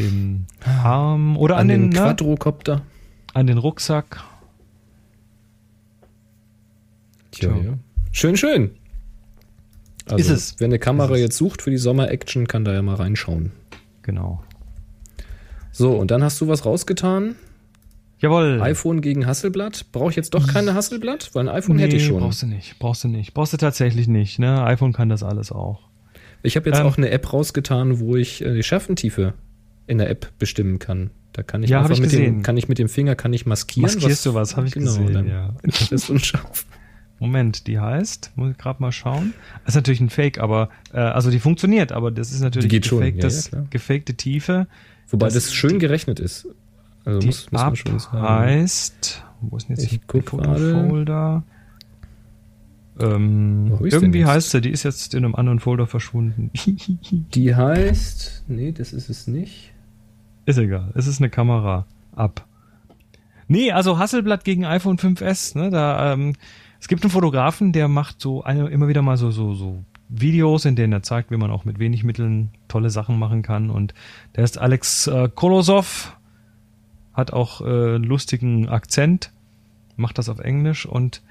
den 0.00 0.46
Arm 0.82 1.36
oder 1.36 1.54
an, 1.54 1.60
An 1.62 1.68
den, 1.68 1.80
den 1.82 1.90
ne, 1.90 1.94
Quadrocopter. 1.96 2.82
an 3.34 3.46
den 3.46 3.58
Rucksack. 3.58 4.20
Tja, 7.30 7.50
Tja. 7.52 7.62
ja. 7.70 7.78
Schön, 8.10 8.36
schön. 8.36 8.70
Also, 10.12 10.16
Ist 10.16 10.30
es. 10.30 10.54
Wer 10.58 10.66
eine 10.66 10.78
Kamera 10.78 11.16
jetzt 11.16 11.36
sucht 11.36 11.62
für 11.62 11.70
die 11.70 11.76
Sommer-Action, 11.78 12.46
kann 12.48 12.64
da 12.64 12.72
ja 12.72 12.82
mal 12.82 12.94
reinschauen. 12.96 13.52
Genau. 14.02 14.42
So, 15.72 15.92
und 15.96 16.10
dann 16.10 16.22
hast 16.22 16.40
du 16.40 16.48
was 16.48 16.64
rausgetan. 16.64 17.36
Jawohl. 18.20 18.60
iPhone 18.62 19.00
gegen 19.00 19.26
Hasselblatt. 19.26 19.86
Brauche 19.92 20.10
ich 20.10 20.16
jetzt 20.16 20.34
doch 20.34 20.46
keine 20.48 20.74
Hasselblatt? 20.74 21.30
Weil 21.34 21.48
ein 21.48 21.54
iPhone 21.54 21.78
hätte 21.78 21.94
ich 21.96 22.06
schon. 22.06 22.18
brauchst 22.20 22.42
du 22.42 22.46
nicht. 22.46 22.78
Brauchst 22.80 23.04
du 23.04 23.08
nicht. 23.08 23.32
Brauchst 23.32 23.52
du 23.52 23.56
tatsächlich 23.58 24.08
nicht. 24.08 24.38
Ne? 24.40 24.62
iPhone 24.64 24.92
kann 24.92 25.08
das 25.08 25.22
alles 25.22 25.52
auch. 25.52 25.82
Ich 26.42 26.56
habe 26.56 26.68
jetzt 26.68 26.80
Ähm. 26.80 26.86
auch 26.86 26.96
eine 26.96 27.10
App 27.10 27.32
rausgetan, 27.32 28.00
wo 28.00 28.16
ich 28.16 28.44
äh, 28.44 28.54
die 28.54 28.62
Schärfentiefe 28.64 29.34
in 29.86 29.98
der 29.98 30.10
App 30.10 30.32
bestimmen 30.38 30.78
kann. 30.80 31.10
Da 31.32 31.42
kann 31.44 31.62
ich 31.62 31.70
Ja, 31.70 31.78
einfach 31.80 31.92
ich 31.92 32.00
mit 32.00 32.10
dem, 32.12 32.18
gesehen. 32.18 32.42
kann 32.42 32.56
ich 32.56 32.68
mit 32.68 32.78
dem 32.78 32.88
Finger 32.88 33.14
kann 33.14 33.32
ich 33.32 33.46
maskieren. 33.46 33.82
Maskierst 33.82 34.26
du 34.26 34.34
was, 34.34 34.56
habe 34.56 34.66
ich 34.66 34.72
genau, 34.72 34.86
gesehen. 34.96 35.12
Dann 35.12 35.28
Ja. 35.28 35.54
ist 35.90 36.10
unscharf. 36.10 36.66
Moment, 37.20 37.66
die 37.66 37.80
heißt, 37.80 38.32
muss 38.36 38.52
ich 38.52 38.58
gerade 38.58 38.80
mal 38.80 38.92
schauen. 38.92 39.34
Das 39.64 39.70
ist 39.74 39.76
natürlich 39.76 40.00
ein 40.00 40.10
Fake, 40.10 40.38
aber 40.38 40.68
äh, 40.92 40.98
also 40.98 41.30
die 41.30 41.40
funktioniert, 41.40 41.90
aber 41.92 42.10
das 42.10 42.30
ist 42.32 42.40
natürlich 42.40 42.68
Die 42.70 42.76
geht 42.76 42.86
schon, 42.86 43.00
ja, 43.02 43.10
gefaktes, 43.10 43.50
ja, 43.50 43.64
gefakte 43.70 44.14
Tiefe. 44.14 44.66
Wobei 45.08 45.26
Das- 45.26 45.34
das, 45.34 45.52
schön 45.54 45.78
gerechnet 45.78 46.20
ist. 46.20 46.46
Also 47.04 47.20
Die 47.20 47.26
muss, 47.26 47.50
muss 47.50 47.62
man 47.62 47.76
schon 47.76 47.98
sagen. 47.98 48.20
heißt, 48.28 49.24
wo 49.40 49.56
ist 49.56 49.68
denn 49.68 49.76
jetzt 49.76 49.84
Ich 49.84 49.98
die. 49.98 50.00
Fotofolder? 50.06 51.42
Ähm, 53.00 53.78
irgendwie 53.82 54.26
heißt 54.26 54.50
sie, 54.50 54.60
die 54.60 54.70
ist 54.70 54.82
jetzt 54.82 55.14
in 55.14 55.24
einem 55.24 55.34
anderen 55.36 55.60
Folder 55.60 55.86
verschwunden. 55.86 56.50
Die 57.34 57.54
heißt. 57.54 58.44
Nee, 58.48 58.72
das 58.72 58.92
ist 58.92 59.08
es 59.08 59.28
nicht. 59.28 59.72
ist 60.46 60.58
egal, 60.58 60.90
es 60.96 61.06
ist 61.06 61.20
eine 61.20 61.30
Kamera. 61.30 61.86
Ab. 62.16 62.44
Nee, 63.46 63.70
also 63.70 63.98
Hasselblatt 63.98 64.42
gegen 64.44 64.64
iPhone 64.64 64.98
5S, 64.98 65.56
ne? 65.56 65.70
Da, 65.70 66.12
ähm, 66.12 66.34
es 66.80 66.88
gibt 66.88 67.02
einen 67.02 67.10
Fotografen, 67.10 67.72
der 67.72 67.88
macht 67.88 68.20
so 68.20 68.42
eine, 68.42 68.68
immer 68.68 68.88
wieder 68.88 69.02
mal 69.02 69.16
so, 69.16 69.30
so, 69.30 69.54
so 69.54 69.84
Videos, 70.08 70.64
in 70.64 70.76
denen 70.76 70.92
er 70.92 71.02
zeigt, 71.02 71.30
wie 71.30 71.36
man 71.36 71.50
auch 71.50 71.64
mit 71.64 71.78
wenig 71.78 72.04
Mitteln 72.04 72.50
tolle 72.68 72.90
Sachen 72.90 73.18
machen 73.18 73.42
kann. 73.42 73.70
Und 73.70 73.94
der 74.36 74.44
ist 74.44 74.58
Alex 74.58 75.06
äh, 75.06 75.28
Kolosov, 75.34 76.16
hat 77.14 77.32
auch 77.32 77.60
äh, 77.60 77.64
einen 77.64 78.04
lustigen 78.04 78.68
Akzent, 78.68 79.32
macht 79.96 80.18
das 80.18 80.28
auf 80.28 80.38
Englisch 80.38 80.86
und 80.86 81.22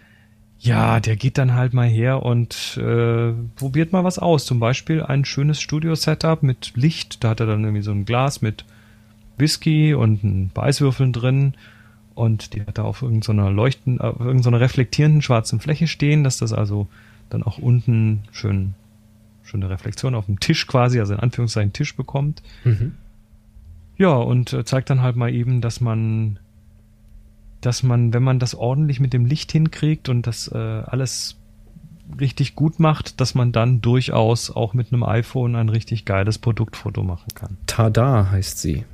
ja, 0.59 0.99
der 0.99 1.15
geht 1.15 1.37
dann 1.37 1.53
halt 1.53 1.73
mal 1.73 1.87
her 1.87 2.23
und 2.23 2.77
äh, 2.77 3.31
probiert 3.55 3.91
mal 3.91 4.03
was 4.03 4.17
aus. 4.17 4.45
Zum 4.45 4.59
Beispiel 4.59 5.03
ein 5.03 5.23
schönes 5.23 5.61
Studio-Setup 5.61 6.41
mit 6.41 6.71
Licht. 6.75 7.23
Da 7.23 7.29
hat 7.29 7.39
er 7.39 7.45
dann 7.45 7.63
irgendwie 7.63 7.83
so 7.83 7.91
ein 7.91 8.05
Glas 8.05 8.41
mit 8.41 8.65
Whisky 9.37 9.93
und 9.93 10.23
ein 10.23 10.49
paar 10.51 10.65
Eiswürfeln 10.65 11.13
drin. 11.13 11.53
Und 12.18 12.55
die 12.55 12.61
hat 12.61 12.80
er 12.80 12.86
auf 12.86 13.03
irgendeiner 13.03 13.51
leuchten, 13.51 14.01
auf 14.01 14.20
irgendeiner 14.20 14.59
reflektierenden 14.59 15.22
schwarzen 15.22 15.59
Fläche 15.59 15.86
stehen, 15.86 16.24
dass 16.24 16.38
das 16.38 16.51
also 16.51 16.88
dann 17.30 17.43
auch 17.43 17.59
unten 17.59 18.24
schön, 18.32 18.74
schöne 19.43 19.70
Reflexion 19.70 20.15
auf 20.15 20.26
dem 20.26 20.39
Tisch 20.39 20.65
quasi, 20.65 20.99
also 20.99 21.13
in 21.13 21.20
Anführungszeichen 21.20 21.74
Tisch 21.74 21.95
bekommt. 21.95 22.41
Mhm. 22.63 22.93
Ja, 23.97 24.15
und 24.15 24.51
äh, 24.51 24.65
zeigt 24.65 24.89
dann 24.89 25.03
halt 25.03 25.15
mal 25.15 25.32
eben, 25.32 25.61
dass 25.61 25.80
man, 25.80 26.39
dass 27.61 27.84
man, 27.84 28.15
wenn 28.15 28.24
man 28.24 28.39
das 28.39 28.55
ordentlich 28.55 28.99
mit 28.99 29.13
dem 29.13 29.28
Licht 29.28 29.51
hinkriegt 29.51 30.09
und 30.09 30.26
das 30.26 30.47
äh, 30.51 30.57
alles 30.57 31.38
richtig 32.20 32.55
gut 32.55 32.80
macht, 32.80 33.22
dass 33.22 33.36
man 33.36 33.51
dann 33.51 33.82
durchaus 33.82 34.49
auch 34.49 34.74
mit 34.74 34.91
einem 34.91 35.03
iPhone 35.03 35.55
ein 35.55 35.70
richtig 35.70 36.05
geiles 36.05 36.39
Produktfoto 36.39 37.03
machen 37.03 37.30
kann. 37.36 37.57
Tada 37.68 38.32
heißt 38.32 38.59
sie. 38.59 38.86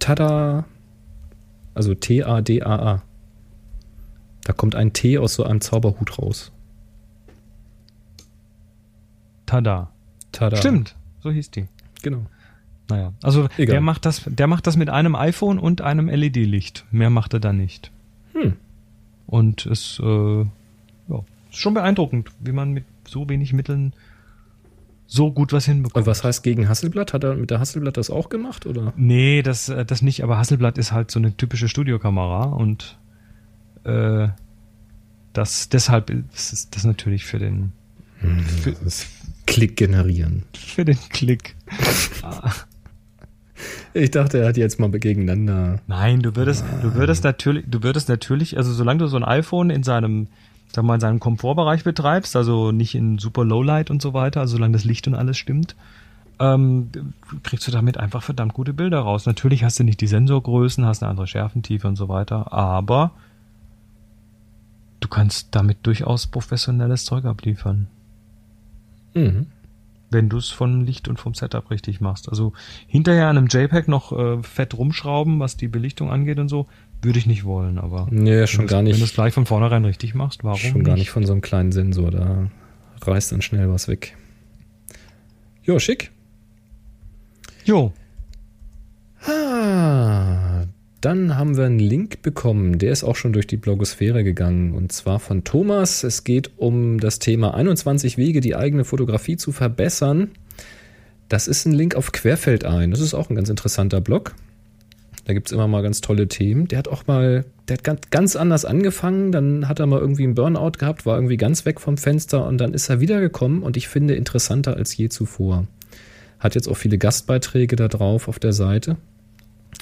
Tada. 0.00 0.64
Also 1.74 1.94
T-A-D-A-A. 1.94 3.02
Da 4.44 4.52
kommt 4.52 4.74
ein 4.74 4.92
T 4.92 5.18
aus 5.18 5.34
so 5.34 5.44
einem 5.44 5.60
Zauberhut 5.60 6.18
raus. 6.18 6.52
Tada. 9.46 9.90
Tada. 10.32 10.56
Stimmt, 10.56 10.96
so 11.20 11.30
hieß 11.30 11.50
die. 11.50 11.66
Genau. 12.02 12.26
Naja, 12.88 13.12
also 13.22 13.48
Egal. 13.56 13.74
der 13.74 13.80
macht 13.80 14.04
das, 14.04 14.22
der 14.26 14.46
macht 14.46 14.66
das 14.66 14.76
mit 14.76 14.90
einem 14.90 15.14
iPhone 15.14 15.58
und 15.58 15.80
einem 15.82 16.08
LED-Licht. 16.08 16.84
Mehr 16.90 17.10
macht 17.10 17.34
er 17.34 17.40
da 17.40 17.52
nicht. 17.52 17.90
Hm. 18.32 18.56
Und 19.26 19.66
es 19.66 20.00
äh, 20.02 20.40
ja, 20.40 21.24
ist 21.50 21.56
schon 21.56 21.74
beeindruckend, 21.74 22.30
wie 22.40 22.52
man 22.52 22.72
mit 22.72 22.84
so 23.06 23.28
wenig 23.28 23.52
Mitteln 23.52 23.94
so 25.12 25.30
gut 25.30 25.52
was 25.52 25.66
hinbekommt. 25.66 26.06
Und 26.06 26.10
was 26.10 26.24
heißt 26.24 26.42
gegen 26.42 26.68
Hasselblatt? 26.68 27.12
Hat 27.12 27.22
er 27.22 27.34
mit 27.34 27.50
der 27.50 27.60
Hasselblatt 27.60 27.98
das 27.98 28.08
auch 28.08 28.30
gemacht? 28.30 28.64
Oder? 28.64 28.94
Nee, 28.96 29.42
das, 29.42 29.68
äh, 29.68 29.84
das 29.84 30.00
nicht, 30.00 30.24
aber 30.24 30.38
Hasselblatt 30.38 30.78
ist 30.78 30.92
halt 30.92 31.10
so 31.10 31.18
eine 31.18 31.36
typische 31.36 31.68
Studiokamera 31.68 32.44
und 32.44 32.98
äh, 33.84 34.28
das 35.34 35.68
deshalb 35.68 36.10
ist 36.10 36.74
das 36.74 36.84
natürlich 36.84 37.24
für 37.26 37.38
den 37.38 37.72
für, 38.62 38.74
Klick 39.46 39.76
generieren. 39.76 40.44
für 40.54 40.84
den 40.84 40.98
Klick. 41.10 41.56
Ich 43.94 44.10
dachte, 44.10 44.38
er 44.38 44.48
hat 44.48 44.56
jetzt 44.56 44.80
mal 44.80 44.90
gegeneinander. 44.90 45.80
Nein, 45.86 46.20
du 46.20 46.34
würdest, 46.34 46.64
du 46.82 46.94
würdest 46.94 47.22
natürlich, 47.24 47.64
du 47.68 47.82
würdest 47.82 48.08
natürlich, 48.08 48.56
also 48.56 48.72
solange 48.72 49.00
du 49.00 49.06
so 49.06 49.16
ein 49.16 49.24
iPhone 49.24 49.70
in 49.70 49.82
seinem, 49.82 50.28
sag 50.74 50.84
mal, 50.84 50.94
in 50.94 51.00
seinem 51.00 51.20
Komfortbereich 51.20 51.84
betreibst, 51.84 52.34
also 52.36 52.72
nicht 52.72 52.94
in 52.94 53.18
super 53.18 53.44
Lowlight 53.44 53.90
und 53.90 54.00
so 54.02 54.14
weiter, 54.14 54.40
also 54.40 54.56
solange 54.56 54.72
das 54.72 54.84
Licht 54.84 55.06
und 55.06 55.14
alles 55.14 55.36
stimmt, 55.36 55.76
ähm, 56.38 56.90
kriegst 57.42 57.66
du 57.68 57.70
damit 57.72 57.98
einfach 57.98 58.22
verdammt 58.22 58.54
gute 58.54 58.72
Bilder 58.72 59.00
raus. 59.00 59.26
Natürlich 59.26 59.64
hast 59.64 59.78
du 59.78 59.84
nicht 59.84 60.00
die 60.00 60.06
Sensorgrößen, 60.06 60.84
hast 60.84 61.02
eine 61.02 61.10
andere 61.10 61.26
Schärfentiefe 61.26 61.86
und 61.86 61.96
so 61.96 62.08
weiter, 62.08 62.52
aber 62.52 63.12
du 65.00 65.08
kannst 65.08 65.48
damit 65.54 65.78
durchaus 65.82 66.26
professionelles 66.26 67.04
Zeug 67.04 67.24
abliefern 67.24 67.88
Mhm. 69.14 69.46
wenn 70.10 70.28
du 70.30 70.38
es 70.38 70.48
vom 70.48 70.82
Licht 70.84 71.06
und 71.08 71.18
vom 71.18 71.34
Setup 71.34 71.70
richtig 71.70 72.00
machst. 72.00 72.28
Also 72.28 72.52
hinterher 72.86 73.28
an 73.28 73.36
einem 73.36 73.46
JPEG 73.48 73.88
noch 73.88 74.12
äh, 74.12 74.42
fett 74.42 74.76
rumschrauben, 74.76 75.38
was 75.40 75.56
die 75.56 75.68
Belichtung 75.68 76.10
angeht 76.10 76.38
und 76.38 76.48
so, 76.48 76.66
würde 77.02 77.18
ich 77.18 77.26
nicht 77.26 77.44
wollen, 77.44 77.78
aber 77.78 78.06
Nee, 78.10 78.46
schon 78.46 78.60
wenn 78.60 78.66
gar 78.68 78.80
du's- 78.82 78.92
Wenn 78.92 78.98
du 78.98 79.04
es 79.04 79.10
nicht. 79.10 79.14
gleich 79.14 79.34
von 79.34 79.46
vornherein 79.46 79.84
richtig 79.84 80.14
machst, 80.14 80.44
warum 80.44 80.58
Schon 80.58 80.84
gar 80.84 80.96
nicht 80.96 81.10
von 81.10 81.26
so 81.26 81.32
einem 81.32 81.42
kleinen 81.42 81.72
Sensor. 81.72 82.10
Da 82.10 82.48
reißt 83.02 83.32
dann 83.32 83.42
schnell 83.42 83.68
was 83.70 83.88
weg. 83.88 84.16
Jo, 85.64 85.78
schick. 85.78 86.10
Jo, 87.64 87.92
Ah, 89.24 90.64
dann 91.00 91.36
haben 91.36 91.56
wir 91.56 91.64
einen 91.66 91.78
Link 91.78 92.22
bekommen. 92.22 92.78
Der 92.78 92.90
ist 92.92 93.04
auch 93.04 93.16
schon 93.16 93.32
durch 93.32 93.46
die 93.46 93.56
Blogosphäre 93.56 94.24
gegangen. 94.24 94.72
Und 94.74 94.92
zwar 94.92 95.20
von 95.20 95.44
Thomas. 95.44 96.02
Es 96.04 96.24
geht 96.24 96.50
um 96.58 96.98
das 96.98 97.18
Thema 97.20 97.54
21 97.54 98.16
Wege, 98.16 98.40
die 98.40 98.56
eigene 98.56 98.84
Fotografie 98.84 99.36
zu 99.36 99.52
verbessern. 99.52 100.30
Das 101.28 101.46
ist 101.48 101.66
ein 101.66 101.72
Link 101.72 101.94
auf 101.94 102.12
Querfeldein. 102.12 102.90
Das 102.90 103.00
ist 103.00 103.14
auch 103.14 103.30
ein 103.30 103.36
ganz 103.36 103.48
interessanter 103.48 104.00
Blog. 104.00 104.34
Da 105.24 105.34
gibt 105.34 105.46
es 105.46 105.52
immer 105.52 105.68
mal 105.68 105.82
ganz 105.82 106.00
tolle 106.00 106.26
Themen. 106.26 106.66
Der 106.68 106.78
hat 106.78 106.88
auch 106.88 107.06
mal, 107.06 107.44
der 107.68 107.78
hat 107.78 108.10
ganz, 108.10 108.34
anders 108.34 108.64
angefangen. 108.64 109.30
Dann 109.30 109.68
hat 109.68 109.78
er 109.78 109.86
mal 109.86 110.00
irgendwie 110.00 110.24
einen 110.24 110.34
Burnout 110.34 110.72
gehabt, 110.78 111.06
war 111.06 111.16
irgendwie 111.16 111.36
ganz 111.36 111.64
weg 111.64 111.80
vom 111.80 111.96
Fenster 111.96 112.46
und 112.46 112.58
dann 112.58 112.74
ist 112.74 112.88
er 112.88 113.00
wiedergekommen 113.00 113.62
und 113.62 113.76
ich 113.76 113.88
finde 113.88 114.14
interessanter 114.14 114.76
als 114.76 114.96
je 114.96 115.08
zuvor. 115.08 115.66
Hat 116.40 116.56
jetzt 116.56 116.68
auch 116.68 116.76
viele 116.76 116.98
Gastbeiträge 116.98 117.76
da 117.76 117.86
drauf 117.86 118.26
auf 118.26 118.40
der 118.40 118.52
Seite. 118.52 118.96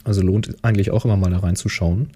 Also 0.05 0.22
lohnt 0.22 0.57
eigentlich 0.62 0.91
auch 0.91 1.05
immer 1.05 1.16
mal 1.16 1.30
da 1.30 1.38
reinzuschauen. 1.38 2.11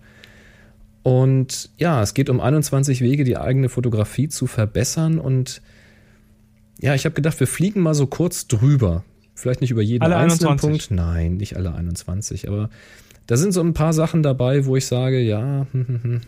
Und 1.02 1.70
ja, 1.76 2.02
es 2.02 2.14
geht 2.14 2.30
um 2.30 2.40
21 2.40 3.00
Wege, 3.00 3.24
die 3.24 3.36
eigene 3.36 3.68
Fotografie 3.68 4.28
zu 4.28 4.46
verbessern. 4.46 5.18
Und 5.18 5.62
ja, 6.80 6.94
ich 6.94 7.04
habe 7.04 7.14
gedacht, 7.14 7.40
wir 7.40 7.46
fliegen 7.46 7.80
mal 7.80 7.94
so 7.94 8.06
kurz 8.06 8.48
drüber. 8.48 9.04
Vielleicht 9.34 9.60
nicht 9.60 9.70
über 9.70 9.82
jeden 9.82 10.02
Alle 10.02 10.16
einzelnen 10.16 10.52
21. 10.52 10.88
Punkt. 10.88 10.90
Nein, 10.90 11.36
nicht 11.36 11.56
alle 11.56 11.74
21. 11.74 12.48
Aber 12.48 12.70
da 13.26 13.36
sind 13.36 13.52
so 13.52 13.60
ein 13.60 13.74
paar 13.74 13.92
Sachen 13.92 14.22
dabei, 14.22 14.66
wo 14.66 14.76
ich 14.76 14.86
sage, 14.86 15.20
ja, 15.20 15.66
hm, 15.72 15.86
hm, 15.86 16.02
hm. 16.02 16.20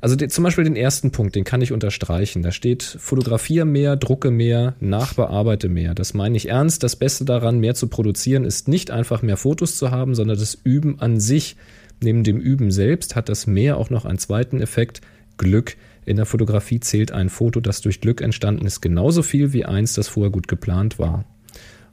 Also 0.00 0.16
die, 0.16 0.28
zum 0.28 0.44
Beispiel 0.44 0.64
den 0.64 0.76
ersten 0.76 1.12
Punkt, 1.12 1.34
den 1.34 1.44
kann 1.44 1.62
ich 1.62 1.72
unterstreichen. 1.72 2.42
Da 2.42 2.50
steht, 2.52 2.82
fotografiere 2.82 3.64
mehr, 3.64 3.96
drucke 3.96 4.30
mehr, 4.30 4.74
nachbearbeite 4.80 5.68
mehr. 5.68 5.94
Das 5.94 6.14
meine 6.14 6.36
ich 6.36 6.48
ernst. 6.48 6.82
Das 6.82 6.96
Beste 6.96 7.24
daran, 7.24 7.58
mehr 7.58 7.74
zu 7.74 7.88
produzieren, 7.88 8.44
ist 8.44 8.68
nicht 8.68 8.90
einfach 8.90 9.22
mehr 9.22 9.36
Fotos 9.36 9.76
zu 9.76 9.90
haben, 9.90 10.14
sondern 10.14 10.38
das 10.38 10.58
Üben 10.64 11.00
an 11.00 11.20
sich. 11.20 11.56
Neben 12.02 12.24
dem 12.24 12.40
Üben 12.40 12.70
selbst 12.70 13.14
hat 13.14 13.28
das 13.28 13.46
Mehr 13.46 13.76
auch 13.76 13.90
noch 13.90 14.04
einen 14.04 14.18
zweiten 14.18 14.60
Effekt, 14.60 15.00
Glück. 15.38 15.76
In 16.04 16.16
der 16.16 16.26
Fotografie 16.26 16.80
zählt 16.80 17.12
ein 17.12 17.28
Foto, 17.28 17.60
das 17.60 17.80
durch 17.80 18.00
Glück 18.00 18.20
entstanden 18.20 18.66
ist, 18.66 18.80
genauso 18.80 19.22
viel 19.22 19.52
wie 19.52 19.64
eins, 19.64 19.94
das 19.94 20.08
vorher 20.08 20.32
gut 20.32 20.48
geplant 20.48 20.98
war. 20.98 21.24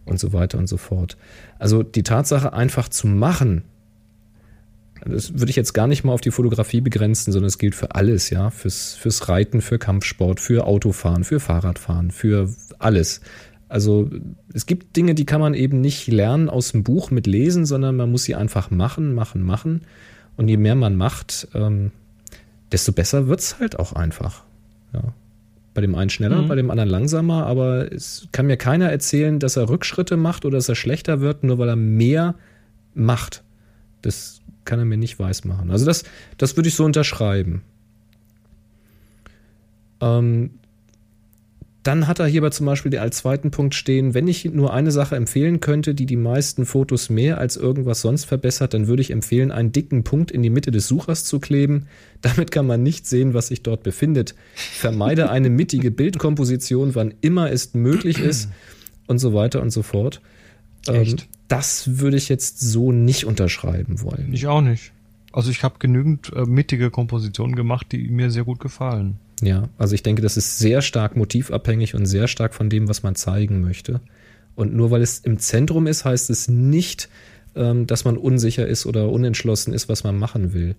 Und 0.05 0.19
so 0.19 0.33
weiter 0.33 0.57
und 0.57 0.67
so 0.67 0.77
fort. 0.77 1.17
Also 1.59 1.83
die 1.83 2.01
Tatsache, 2.01 2.53
einfach 2.53 2.89
zu 2.89 3.05
machen, 3.05 3.63
das 5.05 5.33
würde 5.39 5.49
ich 5.49 5.55
jetzt 5.55 5.73
gar 5.73 5.87
nicht 5.87 6.03
mal 6.03 6.13
auf 6.13 6.21
die 6.21 6.31
Fotografie 6.31 6.81
begrenzen, 6.81 7.31
sondern 7.31 7.47
es 7.47 7.57
gilt 7.57 7.75
für 7.75 7.95
alles, 7.95 8.29
ja. 8.29 8.49
Fürs, 8.49 8.95
fürs 8.95 9.29
Reiten, 9.29 9.61
für 9.61 9.79
Kampfsport, 9.79 10.39
für 10.39 10.65
Autofahren, 10.65 11.23
für 11.23 11.39
Fahrradfahren, 11.39 12.11
für 12.11 12.49
alles. 12.79 13.21
Also 13.67 14.09
es 14.53 14.65
gibt 14.65 14.95
Dinge, 14.97 15.13
die 15.13 15.25
kann 15.25 15.41
man 15.41 15.53
eben 15.53 15.79
nicht 15.79 16.07
lernen 16.07 16.49
aus 16.49 16.71
dem 16.71 16.83
Buch 16.83 17.11
mit 17.11 17.27
Lesen, 17.27 17.65
sondern 17.65 17.95
man 17.95 18.11
muss 18.11 18.23
sie 18.23 18.35
einfach 18.35 18.71
machen, 18.71 19.13
machen, 19.13 19.43
machen. 19.43 19.81
Und 20.37 20.47
je 20.47 20.57
mehr 20.57 20.75
man 20.75 20.95
macht, 20.95 21.47
ähm, 21.53 21.91
desto 22.71 22.91
besser 22.91 23.27
wird's 23.27 23.59
halt 23.59 23.77
auch 23.77 23.93
einfach. 23.93 24.43
Ja. 24.93 25.13
Bei 25.75 25.81
dem 25.81 25.93
einen 25.95 26.09
schneller, 26.09 26.41
Mhm. 26.41 26.47
bei 26.47 26.55
dem 26.55 26.71
anderen 26.71 26.89
langsamer, 26.89 27.45
aber 27.45 27.91
es 27.91 28.27
kann 28.31 28.47
mir 28.47 28.57
keiner 28.57 28.89
erzählen, 28.89 29.37
dass 29.37 29.55
er 29.55 29.69
Rückschritte 29.69 30.17
macht 30.17 30.45
oder 30.45 30.57
dass 30.57 30.67
er 30.67 30.75
schlechter 30.75 31.21
wird, 31.21 31.43
nur 31.43 31.59
weil 31.59 31.69
er 31.69 31.75
mehr 31.75 32.35
macht. 32.95 33.43
Das 34.01 34.38
kann 34.69 34.77
er 34.77 34.85
mir 34.85 34.97
nicht 34.97 35.17
weismachen. 35.17 35.71
Also 35.71 35.83
das, 35.83 36.03
das 36.37 36.55
würde 36.55 36.69
ich 36.69 36.75
so 36.75 36.85
unterschreiben. 36.85 37.63
Ähm, 39.99 40.51
dann 41.81 42.07
hat 42.07 42.19
er 42.19 42.27
hierbei 42.27 42.51
zum 42.51 42.67
Beispiel 42.67 42.95
als 42.99 43.17
zweiten 43.17 43.49
Punkt 43.49 43.73
stehen, 43.73 44.13
wenn 44.13 44.27
ich 44.27 44.45
nur 44.45 44.71
eine 44.71 44.91
Sache 44.91 45.15
empfehlen 45.15 45.59
könnte, 45.59 45.95
die 45.95 46.05
die 46.05 46.17
meisten 46.17 46.67
Fotos 46.67 47.09
mehr 47.09 47.39
als 47.39 47.57
irgendwas 47.57 48.01
sonst 48.01 48.25
verbessert, 48.25 48.75
dann 48.75 48.85
würde 48.85 49.01
ich 49.01 49.09
empfehlen, 49.09 49.51
einen 49.51 49.71
dicken 49.71 50.03
Punkt 50.03 50.29
in 50.29 50.43
die 50.43 50.51
Mitte 50.51 50.69
des 50.69 50.87
Suchers 50.87 51.23
zu 51.23 51.39
kleben. 51.39 51.87
Damit 52.21 52.51
kann 52.51 52.67
man 52.67 52.83
nicht 52.83 53.07
sehen, 53.07 53.33
was 53.33 53.47
sich 53.47 53.63
dort 53.63 53.81
befindet. 53.81 54.35
Vermeide 54.53 55.31
eine 55.31 55.49
mittige 55.61 55.89
Bildkomposition, 55.89 56.93
wann 56.93 57.15
immer 57.21 57.51
es 57.51 57.73
möglich 57.73 58.19
ist 58.19 58.49
und 59.07 59.17
so 59.17 59.33
weiter 59.33 59.63
und 59.63 59.71
so 59.71 59.81
fort. 59.81 60.21
Ähm, 60.87 61.15
das 61.49 61.99
würde 61.99 62.15
ich 62.15 62.29
jetzt 62.29 62.61
so 62.61 62.91
nicht 62.93 63.25
unterschreiben 63.25 64.01
wollen. 64.01 64.29
Ich 64.31 64.47
auch 64.47 64.61
nicht. 64.61 64.93
Also 65.31 65.51
ich 65.51 65.63
habe 65.63 65.75
genügend 65.79 66.31
äh, 66.33 66.45
mittige 66.45 66.89
Kompositionen 66.89 67.55
gemacht, 67.55 67.87
die 67.91 68.07
mir 68.09 68.31
sehr 68.31 68.45
gut 68.45 68.59
gefallen. 68.59 69.17
Ja, 69.41 69.69
also 69.77 69.95
ich 69.95 70.03
denke, 70.03 70.21
das 70.21 70.37
ist 70.37 70.59
sehr 70.59 70.81
stark 70.81 71.15
motivabhängig 71.15 71.95
und 71.95 72.05
sehr 72.05 72.27
stark 72.27 72.53
von 72.53 72.69
dem, 72.69 72.87
was 72.87 73.03
man 73.03 73.15
zeigen 73.15 73.61
möchte. 73.61 74.01
Und 74.55 74.73
nur 74.73 74.91
weil 74.91 75.01
es 75.01 75.19
im 75.19 75.39
Zentrum 75.39 75.87
ist, 75.87 76.05
heißt 76.05 76.29
es 76.29 76.47
nicht, 76.47 77.09
ähm, 77.55 77.87
dass 77.87 78.05
man 78.05 78.17
unsicher 78.17 78.67
ist 78.67 78.85
oder 78.85 79.09
unentschlossen 79.09 79.73
ist, 79.73 79.89
was 79.89 80.03
man 80.03 80.17
machen 80.17 80.53
will. 80.53 80.75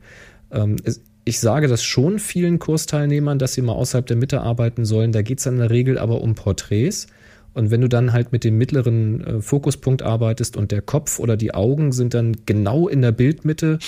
Ähm, 0.51 0.77
es, 0.85 1.01
ich 1.25 1.41
sage 1.41 1.69
das 1.69 1.83
schon 1.83 2.19
vielen 2.19 2.59
Kursteilnehmern, 2.59 3.39
dass 3.39 3.55
sie 3.55 3.63
mal 3.63 3.73
außerhalb 3.73 4.07
der 4.07 4.17
Mitte 4.17 4.41
arbeiten 4.41 4.85
sollen. 4.85 5.13
Da 5.13 5.23
geht 5.23 5.39
es 5.39 5.47
in 5.47 5.59
der 5.59 5.71
Regel 5.71 5.99
aber 5.99 6.21
um 6.21 6.35
Porträts. 6.35 7.07
Und 7.53 7.71
wenn 7.71 7.81
du 7.81 7.89
dann 7.89 8.13
halt 8.13 8.33
mit 8.33 8.45
dem 8.45 8.59
mittleren 8.59 9.25
äh, 9.25 9.41
Fokuspunkt 9.41 10.03
arbeitest 10.03 10.57
und 10.57 10.71
der 10.71 10.83
Kopf 10.83 11.19
oder 11.19 11.37
die 11.37 11.53
Augen 11.53 11.93
sind 11.93 12.15
dann 12.15 12.37
genau 12.47 12.89
in 12.89 13.03
der 13.03 13.13
Bildmitte 13.13 13.79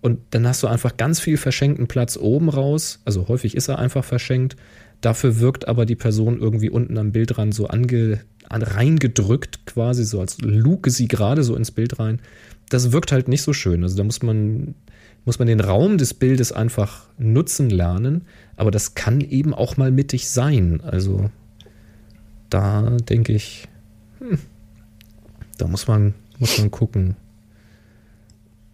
und 0.00 0.18
dann 0.30 0.46
hast 0.46 0.62
du 0.62 0.66
einfach 0.66 0.96
ganz 0.96 1.20
viel 1.20 1.36
verschenkten 1.36 1.86
Platz 1.86 2.16
oben 2.16 2.48
raus. 2.48 3.00
Also 3.04 3.28
häufig 3.28 3.56
ist 3.56 3.68
er 3.68 3.78
einfach 3.78 4.04
verschenkt. 4.04 4.56
Dafür 5.00 5.38
wirkt 5.38 5.68
aber 5.68 5.86
die 5.86 5.94
Person 5.94 6.40
irgendwie 6.40 6.70
unten 6.70 6.98
am 6.98 7.12
Bildrand 7.12 7.54
so 7.54 7.68
ange, 7.68 8.20
an, 8.48 8.62
reingedrückt, 8.62 9.64
quasi 9.66 10.04
so, 10.04 10.20
als 10.20 10.40
luke 10.40 10.90
sie 10.90 11.06
gerade 11.06 11.44
so 11.44 11.54
ins 11.54 11.70
Bild 11.70 12.00
rein. 12.00 12.20
Das 12.68 12.90
wirkt 12.90 13.12
halt 13.12 13.28
nicht 13.28 13.42
so 13.42 13.52
schön. 13.52 13.84
Also 13.84 13.96
da 13.96 14.02
muss 14.02 14.22
man, 14.22 14.74
muss 15.24 15.38
man 15.38 15.46
den 15.46 15.60
Raum 15.60 15.98
des 15.98 16.14
Bildes 16.14 16.50
einfach 16.50 17.06
nutzen 17.18 17.70
lernen. 17.70 18.22
Aber 18.56 18.72
das 18.72 18.94
kann 18.94 19.20
eben 19.20 19.54
auch 19.54 19.76
mal 19.76 19.92
mittig 19.92 20.28
sein. 20.28 20.80
Also 20.82 21.30
da 22.52 22.96
denke 23.08 23.32
ich, 23.32 23.68
hm, 24.18 24.38
da 25.58 25.66
muss 25.66 25.86
man, 25.88 26.14
muss 26.38 26.58
man 26.58 26.70
gucken. 26.70 27.16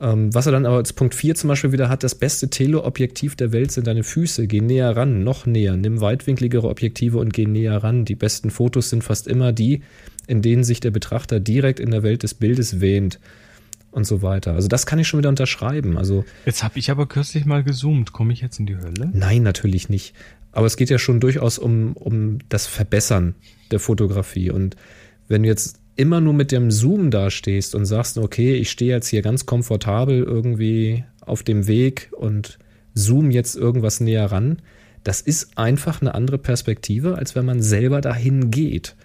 Ähm, 0.01 0.33
was 0.33 0.47
er 0.47 0.53
dann 0.53 0.67
aber 0.67 0.77
als 0.77 0.93
Punkt 0.93 1.15
4 1.15 1.35
zum 1.35 1.49
Beispiel 1.49 1.73
wieder 1.73 1.89
hat, 1.89 2.05
das 2.05 2.15
beste 2.15 2.49
Teleobjektiv 2.51 3.35
der 3.35 3.53
Welt 3.53 3.73
sind 3.73 3.87
deine 3.87 4.05
Füße. 4.05 4.47
Geh 4.47 4.61
näher 4.61 4.97
ran, 4.97 5.25
noch 5.25 5.47
näher. 5.47 5.77
Nimm 5.77 6.01
weitwinkligere 6.01 6.69
Objektive 6.69 7.19
und 7.19 7.33
geh 7.33 7.47
näher 7.47 7.83
ran. 7.83 8.05
Die 8.05 8.15
besten 8.15 8.51
Fotos 8.51 8.91
sind 8.91 9.03
fast 9.03 9.27
immer 9.27 9.53
die, 9.53 9.83
in 10.27 10.41
denen 10.41 10.63
sich 10.63 10.81
der 10.81 10.93
Betrachter 10.93 11.41
direkt 11.41 11.81
in 11.81 11.91
der 11.91 12.03
Welt 12.03 12.23
des 12.23 12.35
Bildes 12.35 12.81
wähnt 12.81 13.19
und 13.91 14.07
so 14.07 14.23
weiter. 14.23 14.53
Also 14.53 14.69
das 14.69 14.87
kann 14.87 14.99
ich 14.99 15.09
schon 15.09 15.19
wieder 15.19 15.31
unterschreiben. 15.31 15.99
Also 15.99 16.25
jetzt 16.47 16.63
habe 16.63 16.79
ich 16.79 16.91
aber 16.91 17.07
kürzlich 17.07 17.45
mal 17.45 17.65
gezoomt. 17.65 18.13
Komme 18.13 18.33
ich 18.33 18.41
jetzt 18.41 18.61
in 18.61 18.67
die 18.67 18.77
Hölle? 18.77 19.11
Nein, 19.13 19.43
natürlich 19.43 19.89
nicht. 19.89 20.15
Aber 20.59 20.67
es 20.67 20.77
geht 20.77 20.91
ja 20.91 20.99
schon 20.99 21.21
durchaus 21.21 21.57
um, 21.57 21.93
um 21.93 22.39
das 22.49 22.67
Verbessern 22.67 23.37
der 23.71 23.79
Fotografie. 23.79 24.51
Und 24.51 24.75
wenn 25.29 25.45
du 25.45 25.49
jetzt 25.49 25.79
immer 25.95 26.21
nur 26.21 26.33
mit 26.33 26.51
dem 26.51 26.73
Zoom 26.73 27.13
dastehst 27.13 27.77
und 27.77 27.85
sagst, 27.85 28.19
okay, 28.19 28.57
ich 28.57 28.69
stehe 28.69 28.91
jetzt 28.91 29.07
hier 29.07 29.23
ganz 29.23 29.47
komfortabel 29.47 30.21
irgendwie 30.21 31.05
auf 31.21 31.45
dem 31.45 31.69
Weg 31.69 32.11
und 32.11 32.59
zoom 32.93 33.31
jetzt 33.31 33.55
irgendwas 33.55 34.01
näher 34.01 34.33
ran, 34.33 34.61
das 35.05 35.21
ist 35.21 35.57
einfach 35.57 36.01
eine 36.01 36.13
andere 36.13 36.39
Perspektive, 36.39 37.17
als 37.19 37.37
wenn 37.37 37.47
man 37.47 37.63
selber 37.63 38.01
dahin 38.01 38.51
geht. 38.51 38.97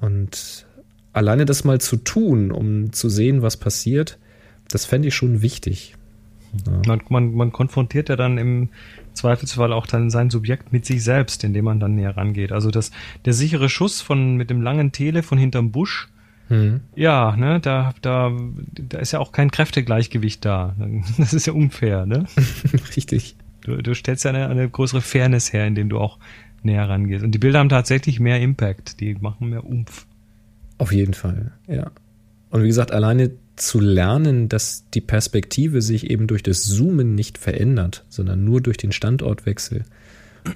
Und 0.00 0.66
alleine 1.12 1.44
das 1.44 1.62
mal 1.62 1.80
zu 1.80 1.98
tun, 1.98 2.50
um 2.50 2.92
zu 2.92 3.08
sehen, 3.08 3.42
was 3.42 3.58
passiert, 3.58 4.18
das 4.66 4.86
fände 4.86 5.06
ich 5.06 5.14
schon 5.14 5.40
wichtig. 5.40 5.94
Ja. 6.66 6.82
Man, 6.84 7.00
man, 7.10 7.32
man 7.32 7.52
konfrontiert 7.52 8.08
ja 8.08 8.16
dann 8.16 8.38
im 8.38 8.70
Zweifelsfall 9.14 9.72
auch 9.72 9.86
dann 9.86 10.10
sein 10.10 10.30
Subjekt 10.30 10.72
mit 10.72 10.84
sich 10.84 11.02
selbst, 11.02 11.44
indem 11.44 11.64
man 11.66 11.80
dann 11.80 11.94
näher 11.94 12.16
rangeht. 12.16 12.52
Also 12.52 12.70
das, 12.70 12.90
der 13.24 13.32
sichere 13.32 13.68
Schuss 13.68 14.00
von, 14.00 14.36
mit 14.36 14.50
dem 14.50 14.60
langen 14.60 14.92
Tele 14.92 15.22
von 15.22 15.38
hinterm 15.38 15.70
Busch, 15.70 16.08
hm. 16.48 16.80
ja, 16.94 17.34
ne, 17.36 17.58
da, 17.60 17.94
da, 18.02 18.30
da 18.72 18.98
ist 18.98 19.12
ja 19.12 19.18
auch 19.18 19.32
kein 19.32 19.50
Kräftegleichgewicht 19.50 20.44
da. 20.44 20.74
Das 21.18 21.32
ist 21.32 21.46
ja 21.46 21.52
unfair, 21.52 22.06
ne? 22.06 22.26
Richtig. 22.96 23.36
Du, 23.62 23.76
du 23.76 23.94
stellst 23.94 24.24
ja 24.24 24.30
eine, 24.30 24.48
eine 24.48 24.68
größere 24.68 25.00
Fairness 25.00 25.52
her, 25.52 25.66
indem 25.66 25.88
du 25.88 25.98
auch 25.98 26.18
näher 26.62 26.88
rangehst. 26.88 27.24
Und 27.24 27.32
die 27.32 27.38
Bilder 27.38 27.60
haben 27.60 27.68
tatsächlich 27.70 28.20
mehr 28.20 28.40
Impact, 28.40 29.00
die 29.00 29.14
machen 29.14 29.50
mehr 29.50 29.64
Umf. 29.64 30.06
Auf 30.78 30.92
jeden 30.92 31.14
Fall, 31.14 31.52
ja. 31.66 31.90
Und 32.50 32.62
wie 32.62 32.66
gesagt, 32.66 32.92
alleine 32.92 33.30
zu 33.56 33.80
lernen, 33.80 34.48
dass 34.48 34.84
die 34.92 35.00
Perspektive 35.00 35.82
sich 35.82 36.10
eben 36.10 36.26
durch 36.26 36.42
das 36.42 36.64
Zoomen 36.64 37.14
nicht 37.14 37.38
verändert, 37.38 38.04
sondern 38.08 38.44
nur 38.44 38.60
durch 38.60 38.76
den 38.76 38.92
Standortwechsel. 38.92 39.84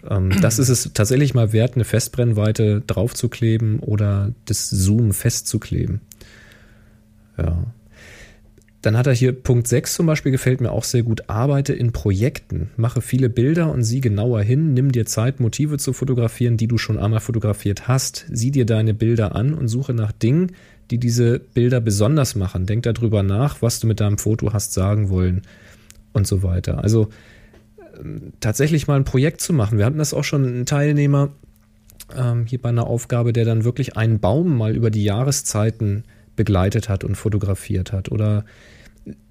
Ähm, 0.09 0.32
das 0.40 0.59
ist 0.59 0.68
es 0.68 0.90
tatsächlich 0.94 1.34
mal 1.34 1.53
wert, 1.53 1.74
eine 1.74 1.84
Festbrennweite 1.84 2.82
draufzukleben 2.86 3.80
oder 3.80 4.32
das 4.44 4.68
Zoom 4.68 5.12
festzukleben. 5.12 6.01
Ja. 7.36 7.64
Dann 8.82 8.96
hat 8.96 9.09
er 9.09 9.12
hier 9.12 9.32
Punkt 9.32 9.66
6 9.66 9.94
zum 9.94 10.07
Beispiel, 10.07 10.30
gefällt 10.30 10.61
mir 10.61 10.70
auch 10.70 10.84
sehr 10.84 11.03
gut. 11.03 11.28
Arbeite 11.28 11.72
in 11.72 11.90
Projekten. 11.92 12.70
Mache 12.76 13.01
viele 13.01 13.28
Bilder 13.28 13.72
und 13.72 13.82
sieh 13.82 14.01
genauer 14.01 14.42
hin. 14.42 14.72
Nimm 14.72 14.92
dir 14.92 15.05
Zeit, 15.05 15.40
Motive 15.40 15.78
zu 15.78 15.92
fotografieren, 15.92 16.57
die 16.57 16.68
du 16.68 16.78
schon 16.78 16.96
einmal 16.96 17.20
fotografiert 17.20 17.88
hast. 17.88 18.26
Sieh 18.30 18.53
dir 18.53 18.66
deine 18.66 18.94
Bilder 18.94 19.34
an 19.34 19.53
und 19.53 19.66
suche 19.66 19.94
nach 19.94 20.12
Dingen, 20.12 20.53
die 20.91 20.99
diese 20.99 21.39
Bilder 21.39 21.80
besonders 21.80 22.34
machen. 22.34 22.66
Denk 22.66 22.84
darüber 22.84 23.22
nach, 23.22 23.62
was 23.62 23.80
du 23.80 23.86
mit 23.86 24.01
deinem 24.01 24.18
Foto 24.18 24.53
hast 24.53 24.72
sagen 24.72 25.11
wollen 25.11 25.43
und 26.12 26.26
so 26.26 26.43
weiter. 26.43 26.82
Also 26.82 27.09
ähm, 27.99 28.32
tatsächlich 28.41 28.86
mal 28.86 28.97
ein 28.97 29.05
Projekt 29.05 29.41
zu 29.41 29.53
machen. 29.53 29.78
Wir 29.78 29.84
hatten 29.84 29.99
das 29.99 30.14
auch 30.14 30.24
schon 30.24 30.47
einen 30.47 30.66
Teilnehmer 30.66 31.30
ähm, 32.16 32.47
hier 32.47 32.61
bei 32.61 32.70
einer 32.70 32.86
Aufgabe, 32.86 33.32
der 33.32 33.45
dann 33.45 33.64
wirklich 33.64 33.97
einen 33.97 34.20
Baum 34.20 34.57
mal 34.57 34.74
über 34.74 34.91
die 34.91 35.05
Jahreszeiten 35.05 36.05
begleitet 36.36 36.89
hat 36.89 37.05
und 37.05 37.16
fotografiert 37.16 37.93
hat. 37.93 38.11
Oder 38.11 38.45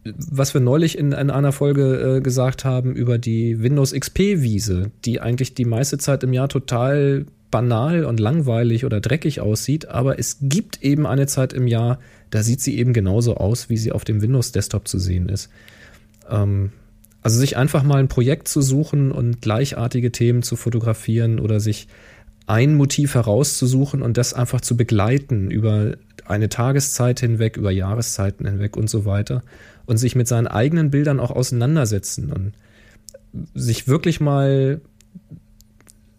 was 0.03 0.53
wir 0.53 0.61
neulich 0.61 0.97
in, 0.97 1.11
in 1.11 1.29
einer 1.29 1.51
Folge 1.51 2.17
äh, 2.17 2.21
gesagt 2.21 2.65
haben 2.65 2.95
über 2.95 3.17
die 3.17 3.61
Windows 3.61 3.93
XP-Wiese, 3.93 4.91
die 5.05 5.21
eigentlich 5.21 5.53
die 5.53 5.65
meiste 5.65 5.97
Zeit 5.97 6.23
im 6.23 6.33
Jahr 6.33 6.49
total 6.49 7.25
banal 7.51 8.05
und 8.05 8.19
langweilig 8.19 8.85
oder 8.85 8.99
dreckig 8.99 9.39
aussieht, 9.41 9.87
aber 9.87 10.19
es 10.19 10.37
gibt 10.41 10.83
eben 10.83 11.05
eine 11.05 11.27
Zeit 11.27 11.53
im 11.53 11.67
Jahr, 11.67 11.99
da 12.29 12.43
sieht 12.43 12.61
sie 12.61 12.77
eben 12.77 12.93
genauso 12.93 13.37
aus, 13.37 13.69
wie 13.69 13.77
sie 13.77 13.91
auf 13.91 14.03
dem 14.03 14.21
Windows-Desktop 14.21 14.87
zu 14.87 14.99
sehen 14.99 15.29
ist. 15.29 15.49
Ähm, 16.29 16.71
also 17.21 17.39
sich 17.39 17.57
einfach 17.57 17.83
mal 17.83 17.99
ein 17.99 18.07
Projekt 18.07 18.47
zu 18.47 18.61
suchen 18.61 19.11
und 19.11 19.41
gleichartige 19.41 20.11
Themen 20.11 20.43
zu 20.43 20.55
fotografieren 20.55 21.39
oder 21.39 21.59
sich 21.59 21.87
ein 22.45 22.75
Motiv 22.75 23.15
herauszusuchen 23.15 24.01
und 24.01 24.17
das 24.17 24.33
einfach 24.33 24.61
zu 24.61 24.77
begleiten 24.77 25.51
über 25.51 25.97
eine 26.25 26.49
Tageszeit 26.49 27.19
hinweg, 27.19 27.57
über 27.57 27.71
Jahreszeiten 27.71 28.45
hinweg 28.45 28.77
und 28.77 28.89
so 28.89 29.05
weiter 29.05 29.43
und 29.85 29.97
sich 29.97 30.15
mit 30.15 30.27
seinen 30.27 30.47
eigenen 30.47 30.89
Bildern 30.89 31.19
auch 31.19 31.31
auseinandersetzen 31.31 32.31
und 32.31 32.53
sich 33.53 33.87
wirklich 33.87 34.19
mal 34.19 34.81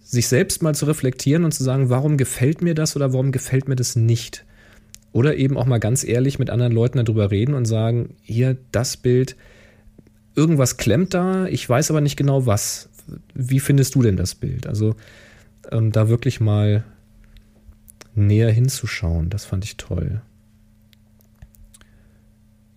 sich 0.09 0.27
selbst 0.27 0.63
mal 0.63 0.75
zu 0.75 0.87
reflektieren 0.87 1.45
und 1.45 1.53
zu 1.53 1.63
sagen, 1.63 1.91
warum 1.91 2.17
gefällt 2.17 2.63
mir 2.63 2.75
das 2.75 2.97
oder 2.97 3.13
warum 3.13 3.31
gefällt 3.31 3.69
mir 3.69 3.77
das 3.77 3.95
nicht? 3.95 4.47
Oder 5.13 5.37
eben 5.37 5.59
auch 5.59 5.67
mal 5.67 5.81
ganz 5.81 6.03
ehrlich 6.03 6.39
mit 6.39 6.49
anderen 6.49 6.73
Leuten 6.73 7.05
darüber 7.05 7.31
reden 7.31 7.53
und 7.53 7.67
sagen, 7.67 8.15
hier, 8.23 8.57
das 8.73 8.97
Bild, 8.97 9.37
irgendwas 10.35 10.79
klemmt 10.79 11.13
da, 11.13 11.47
ich 11.47 11.69
weiß 11.69 11.91
aber 11.91 12.01
nicht 12.01 12.17
genau 12.17 12.47
was. 12.47 12.89
Wie 13.35 13.61
findest 13.61 13.97
du 13.97 14.03
denn 14.03 14.17
das 14.17 14.35
Bild? 14.35 14.67
Also 14.67 14.97
ähm, 15.71 15.93
da 15.93 16.09
wirklich 16.09 16.41
mal 16.41 16.85
näher 18.15 18.51
hinzuschauen, 18.51 19.29
das 19.29 19.45
fand 19.45 19.67
ich 19.67 19.77
toll. 19.77 20.23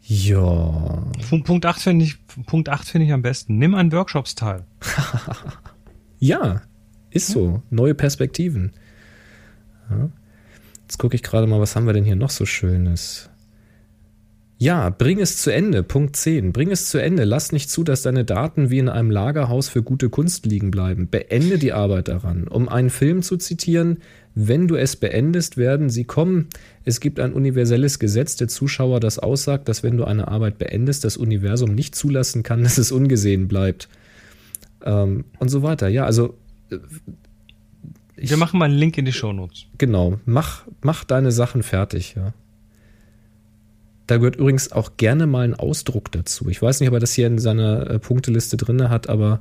Ja. 0.02 1.06
Punkt 1.46 1.66
8 1.66 1.82
finde 1.82 2.04
ich, 2.04 2.18
Punkt 2.46 2.68
8 2.68 2.90
finde 2.90 3.08
ich 3.08 3.14
am 3.14 3.22
besten. 3.22 3.58
Nimm 3.58 3.74
an 3.74 3.94
Workshops 3.94 4.36
teil. 4.36 4.66
ja, 6.20 6.62
ist 7.12 7.28
so. 7.28 7.62
Neue 7.70 7.94
Perspektiven. 7.94 8.72
Ja. 9.90 10.10
Jetzt 10.84 10.98
gucke 10.98 11.16
ich 11.16 11.24
gerade 11.24 11.48
mal, 11.48 11.60
was 11.60 11.76
haben 11.76 11.86
wir 11.86 11.94
denn 11.94 12.04
hier 12.04 12.16
noch 12.16 12.32
so 12.32 12.46
Schönes? 12.46 13.30
Ja, 14.62 14.92
bring 14.92 15.20
es 15.20 15.38
zu 15.38 15.52
Ende. 15.52 15.82
Punkt 15.82 16.16
10. 16.16 16.54
Bring 16.54 16.70
es 16.70 16.90
zu 16.90 17.00
Ende. 17.00 17.24
Lass 17.24 17.52
nicht 17.52 17.72
zu, 17.72 17.84
dass 17.84 18.04
deine 18.04 18.26
Daten 18.26 18.70
wie 18.70 18.78
in 18.78 18.90
einem 18.90 19.10
Lagerhaus 19.10 19.70
für 19.70 19.82
gute 19.82 20.10
Kunst 20.10 20.46
liegen 20.46 20.70
bleiben. 20.70 21.08
Beende 21.08 21.58
die 21.58 21.74
Arbeit 21.74 22.10
daran. 22.10 22.48
Um 22.48 22.70
einen 22.70 22.92
Film 22.92 23.24
zu 23.24 23.38
zitieren, 23.38 23.98
wenn 24.36 24.68
du 24.68 24.76
es 24.76 24.98
beendest, 24.98 25.58
werden 25.58 25.90
sie 25.90 26.04
kommen. 26.04 26.48
Es 26.86 27.00
gibt 27.00 27.20
ein 27.20 27.34
universelles 27.34 27.98
Gesetz 27.98 28.36
der 28.36 28.50
Zuschauer, 28.50 29.00
das 29.00 29.18
aussagt, 29.18 29.68
dass 29.68 29.82
wenn 29.82 29.98
du 29.98 30.04
eine 30.04 30.28
Arbeit 30.28 30.60
beendest, 30.60 31.06
das 31.06 31.18
Universum 31.18 31.74
nicht 31.74 31.96
zulassen 31.96 32.44
kann, 32.44 32.62
dass 32.64 32.78
es 32.78 32.92
ungesehen 32.92 33.48
bleibt. 33.48 33.90
Ähm, 34.86 35.26
und 35.40 35.50
so 35.50 35.64
weiter. 35.64 35.88
Ja, 35.88 36.06
also. 36.06 36.36
Ich- 38.16 38.30
Wir 38.30 38.38
machen 38.38 38.58
mal 38.60 38.66
einen 38.66 38.78
Link 38.78 38.98
in 38.98 39.06
die 39.06 39.14
Shownotes. 39.14 39.66
Genau, 39.78 40.20
mach, 40.26 40.64
mach 40.82 41.04
deine 41.04 41.32
Sachen 41.32 41.64
fertig, 41.64 42.16
ja. 42.16 42.34
Da 44.08 44.18
gehört 44.18 44.36
übrigens 44.36 44.72
auch 44.72 44.98
gerne 44.98 45.26
mal 45.26 45.44
ein 45.46 45.54
Ausdruck 45.56 46.12
dazu. 46.12 46.50
Ich 46.50 46.62
weiß 46.62 46.80
nicht, 46.80 46.90
ob 46.90 46.96
er 46.96 47.00
das 47.00 47.14
hier 47.14 47.28
in 47.28 47.40
seiner 47.40 47.90
äh, 47.90 48.00
Punkteliste 48.00 48.58
drin 48.58 48.90
hat, 48.90 49.08
aber 49.08 49.40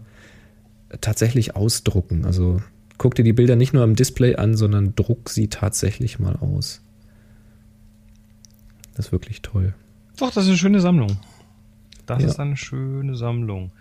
tatsächlich 1.01 1.57
ausdrucken. 1.57 2.25
Also 2.25 2.63
guck 2.99 3.15
dir 3.17 3.25
die 3.25 3.33
Bilder 3.33 3.57
nicht 3.57 3.73
nur 3.73 3.83
am 3.83 3.97
Display 3.97 4.37
an, 4.37 4.57
sondern 4.57 4.95
druck 4.95 5.29
sie 5.31 5.49
tatsächlich 5.49 6.19
mal 6.21 6.37
aus. 6.37 6.83
Das 8.95 9.07
ist 9.07 9.13
wirklich 9.13 9.43
toll. 9.43 9.75
Doch, 10.19 10.31
das 10.33 10.45
ist 10.45 10.51
eine 10.51 10.59
schöne 10.59 10.81
Sammlung. 10.81 11.19
Das 12.07 12.23
Ja. 12.23 12.29
ist 12.29 12.39
eine 12.41 12.57
schöne 12.57 13.17
Sammlung. 13.17 13.73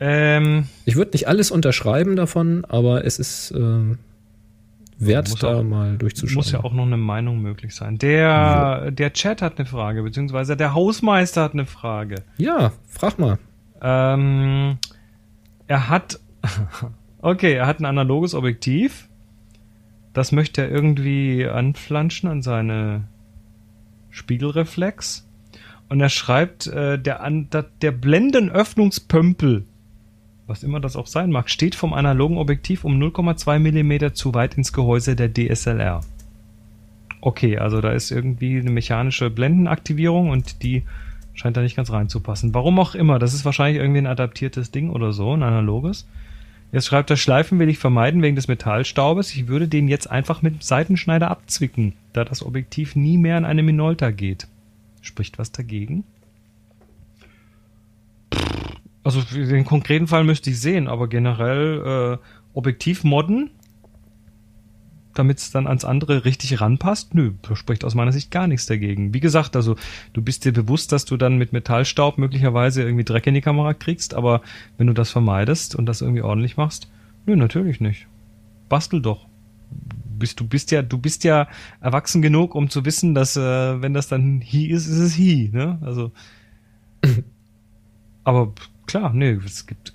Ähm, 0.00 0.68
Ich 0.84 0.96
würde 0.96 1.12
nicht 1.12 1.28
alles 1.28 1.50
unterschreiben 1.50 2.16
davon, 2.16 2.64
aber 2.64 3.04
es 3.04 3.18
ist 3.18 3.52
äh, 3.52 3.96
wert, 4.98 5.42
da 5.42 5.58
auch- 5.58 5.62
mal 5.62 5.96
durchzuschauen. 5.96 6.36
muss 6.36 6.52
ja 6.52 6.62
auch 6.64 6.72
noch 6.72 6.86
eine 6.86 6.96
Meinung 6.96 7.40
möglich 7.40 7.74
sein. 7.74 7.98
Der, 7.98 8.90
der 8.90 9.12
Chat 9.12 9.40
hat 9.42 9.58
eine 9.58 9.66
Frage, 9.66 10.02
beziehungsweise 10.02 10.56
der 10.56 10.74
Hausmeister 10.74 11.42
hat 11.42 11.52
eine 11.52 11.66
Frage. 11.66 12.16
Ja, 12.38 12.72
frag 12.88 13.18
mal. 13.18 13.38
Ähm, 13.82 14.78
er 15.66 15.88
hat, 15.88 16.18
okay, 17.22 17.52
er 17.54 17.66
hat 17.66 17.80
ein 17.80 17.84
analoges 17.84 18.34
Objektiv. 18.34 19.08
Das 20.12 20.30
möchte 20.32 20.62
er 20.62 20.70
irgendwie 20.70 21.44
anflanschen 21.46 22.28
an 22.28 22.40
seine 22.42 23.04
Spiegelreflex. 24.10 25.28
Und 25.88 26.00
er 26.00 26.08
schreibt, 26.08 26.66
äh, 26.68 26.98
der, 26.98 27.22
an, 27.22 27.48
der 27.82 27.92
Blendenöffnungspömpel, 27.92 29.64
was 30.46 30.62
immer 30.62 30.80
das 30.80 30.96
auch 30.96 31.06
sein 31.06 31.30
mag, 31.30 31.48
steht 31.48 31.74
vom 31.74 31.94
analogen 31.94 32.38
Objektiv 32.38 32.84
um 32.84 33.00
0,2 33.00 33.58
Millimeter 33.58 34.14
zu 34.14 34.34
weit 34.34 34.56
ins 34.56 34.72
Gehäuse 34.72 35.16
der 35.16 35.32
DSLR. 35.32 36.00
Okay, 37.20 37.56
also 37.56 37.80
da 37.80 37.92
ist 37.92 38.10
irgendwie 38.10 38.58
eine 38.58 38.70
mechanische 38.70 39.30
Blendenaktivierung 39.30 40.28
und 40.28 40.62
die 40.62 40.82
scheint 41.32 41.56
da 41.56 41.62
nicht 41.62 41.76
ganz 41.76 41.90
reinzupassen. 41.90 42.52
Warum 42.52 42.78
auch 42.78 42.94
immer, 42.94 43.18
das 43.18 43.32
ist 43.32 43.44
wahrscheinlich 43.44 43.80
irgendwie 43.80 44.00
ein 44.00 44.06
adaptiertes 44.06 44.70
Ding 44.70 44.90
oder 44.90 45.12
so, 45.12 45.32
ein 45.32 45.42
analoges. 45.42 46.06
Jetzt 46.70 46.86
schreibt 46.86 47.10
er, 47.10 47.16
Schleifen 47.16 47.58
will 47.58 47.68
ich 47.68 47.78
vermeiden 47.78 48.20
wegen 48.20 48.36
des 48.36 48.48
Metallstaubes. 48.48 49.34
Ich 49.34 49.46
würde 49.46 49.68
den 49.68 49.88
jetzt 49.88 50.10
einfach 50.10 50.42
mit 50.42 50.62
Seitenschneider 50.62 51.30
abzwicken, 51.30 51.94
da 52.12 52.24
das 52.24 52.44
Objektiv 52.44 52.96
nie 52.96 53.16
mehr 53.16 53.38
in 53.38 53.44
eine 53.44 53.62
Minolta 53.62 54.10
geht. 54.10 54.48
Spricht 55.00 55.38
was 55.38 55.52
dagegen? 55.52 56.04
Also 59.04 59.20
für 59.20 59.44
den 59.44 59.66
konkreten 59.66 60.06
Fall 60.06 60.24
müsste 60.24 60.50
ich 60.50 60.58
sehen, 60.58 60.88
aber 60.88 61.08
generell 61.08 62.18
äh, 62.20 62.26
Objektiv 62.54 63.04
modden, 63.04 63.50
damit 65.12 65.38
es 65.38 65.50
dann 65.50 65.66
ans 65.66 65.84
andere 65.84 66.24
richtig 66.24 66.60
ranpasst, 66.60 67.14
nö, 67.14 67.32
spricht 67.52 67.84
aus 67.84 67.94
meiner 67.94 68.12
Sicht 68.12 68.30
gar 68.30 68.46
nichts 68.46 68.66
dagegen. 68.66 69.12
Wie 69.12 69.20
gesagt, 69.20 69.56
also 69.56 69.76
du 70.12 70.22
bist 70.22 70.44
dir 70.44 70.52
bewusst, 70.52 70.90
dass 70.90 71.04
du 71.04 71.16
dann 71.16 71.36
mit 71.36 71.52
Metallstaub 71.52 72.16
möglicherweise 72.16 72.82
irgendwie 72.82 73.04
Dreck 73.04 73.26
in 73.26 73.34
die 73.34 73.40
Kamera 73.40 73.74
kriegst, 73.74 74.14
aber 74.14 74.40
wenn 74.78 74.86
du 74.86 74.94
das 74.94 75.10
vermeidest 75.10 75.74
und 75.74 75.86
das 75.86 76.00
irgendwie 76.00 76.22
ordentlich 76.22 76.56
machst, 76.56 76.90
nö, 77.26 77.36
natürlich 77.36 77.80
nicht. 77.80 78.06
Bastel 78.68 79.02
doch. 79.02 79.26
Bist, 80.18 80.40
du 80.40 80.46
bist 80.46 80.70
ja, 80.70 80.82
du 80.82 80.96
bist 80.96 81.24
ja 81.24 81.48
erwachsen 81.80 82.22
genug, 82.22 82.54
um 82.54 82.70
zu 82.70 82.84
wissen, 82.84 83.14
dass 83.14 83.36
äh, 83.36 83.82
wenn 83.82 83.92
das 83.94 84.08
dann 84.08 84.40
He 84.40 84.68
ist, 84.70 84.86
ist 84.86 84.98
es 84.98 85.14
He, 85.14 85.50
ne? 85.52 85.78
Also. 85.82 86.12
aber 88.24 88.52
klar, 88.86 89.12
nee, 89.12 89.38
es 89.44 89.66
gibt. 89.66 89.92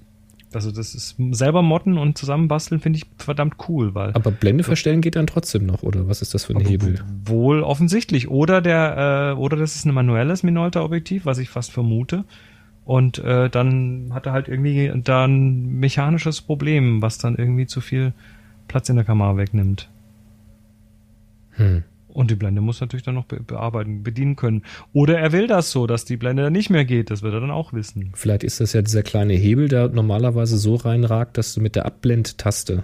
Also 0.52 0.72
das 0.72 0.95
ist 0.95 1.16
selber 1.32 1.61
modden 1.61 1.99
und 1.99 2.18
zusammenbasteln 2.18 2.82
finde 2.82 2.98
ich 2.98 3.06
verdammt 3.18 3.56
cool, 3.68 3.94
weil 3.94 4.14
Aber 4.14 4.32
Blende 4.32 4.64
verstellen 4.64 4.99
geht 5.02 5.16
dann 5.16 5.28
trotzdem 5.28 5.68
noch, 5.68 5.84
oder 5.84 6.07
was 6.07 6.24
ist 6.24 6.34
das 6.34 6.45
für 6.45 6.56
ein 6.56 6.66
Hebel? 6.66 7.03
Wohl 7.26 7.61
offensichtlich. 7.61 8.30
Oder 8.30 8.60
der, 8.60 9.36
äh, 9.36 9.40
oder 9.40 9.57
das 9.57 9.76
ist 9.76 9.86
ein 9.86 9.94
manuelles 9.94 10.41
Minolta-Objektiv, 10.41 11.26
was 11.28 11.38
ich 11.38 11.49
fast 11.49 11.72
vermute. 11.72 12.24
Und 12.84 13.20
äh, 13.20 13.52
dann 13.52 14.10
hat 14.11 14.26
er 14.26 14.32
halt 14.32 14.48
irgendwie 14.48 14.91
da 15.03 15.26
ein 15.26 15.80
mechanisches 15.80 16.41
Problem, 16.41 17.03
was 17.03 17.20
dann 17.20 17.36
irgendwie 17.36 17.68
zu 17.68 17.82
viel 17.82 18.14
Platz 18.68 18.90
in 18.90 18.95
der 18.95 19.06
Kamera 19.06 19.38
wegnimmt. 19.38 19.88
Hm. 21.52 21.84
Und 22.11 22.31
die 22.31 22.36
Blende 22.36 22.61
muss 22.61 22.81
natürlich 22.81 23.03
dann 23.03 23.15
noch 23.15 23.26
be 23.26 23.40
bearbeiten, 23.40 24.02
bedienen 24.03 24.36
können. 24.36 24.64
Oder 24.94 25.19
er 25.19 25.31
will 25.31 25.48
das 25.48 25.69
so, 25.72 25.86
dass 25.88 26.06
die 26.06 26.18
Blende 26.18 26.44
dann 26.44 26.53
nicht 26.53 26.69
mehr 26.72 26.84
geht. 26.84 27.11
Das 27.11 27.22
wird 27.22 27.34
er 27.34 27.40
dann 27.40 27.52
auch 27.52 27.72
wissen. 27.72 28.11
Vielleicht 28.15 28.44
ist 28.44 28.60
das 28.60 28.73
ja 28.73 28.81
dieser 28.81 29.03
kleine 29.03 29.34
Hebel, 29.34 29.68
der 29.68 29.90
normalerweise 29.90 30.57
so 30.57 30.76
reinragt, 30.76 31.38
dass 31.38 31.53
du 31.53 31.61
mit 31.61 31.76
der 31.76 31.86
Abblendtaste 31.86 32.84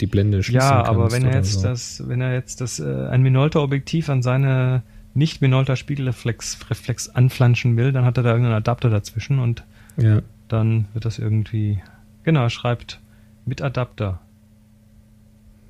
die 0.00 0.06
Blende 0.06 0.42
schließen 0.42 0.60
Ja, 0.60 0.76
kannst. 0.76 0.90
aber 0.90 1.12
wenn 1.12 1.24
er 1.24 1.34
jetzt 1.36 1.52
so. 1.52 1.62
das, 1.62 2.02
wenn 2.08 2.20
er 2.20 2.32
jetzt 2.34 2.60
das 2.60 2.80
äh, 2.80 3.06
ein 3.08 3.22
Minolta-Objektiv 3.22 4.08
an 4.08 4.22
seine 4.22 4.82
nicht 5.14 5.42
Minolta 5.42 5.76
Spiegelreflex 5.76 6.58
Reflex 6.70 7.08
anflanschen 7.08 7.76
will, 7.76 7.92
dann 7.92 8.04
hat 8.04 8.16
er 8.16 8.22
da 8.22 8.30
irgendeinen 8.30 8.56
Adapter 8.56 8.90
dazwischen 8.90 9.38
und 9.38 9.64
Ja. 9.96 10.22
dann 10.48 10.86
wird 10.92 11.04
das 11.04 11.18
irgendwie. 11.18 11.80
Genau, 12.24 12.42
er 12.42 12.50
schreibt 12.50 13.00
mit 13.46 13.60
Adapter. 13.62 14.20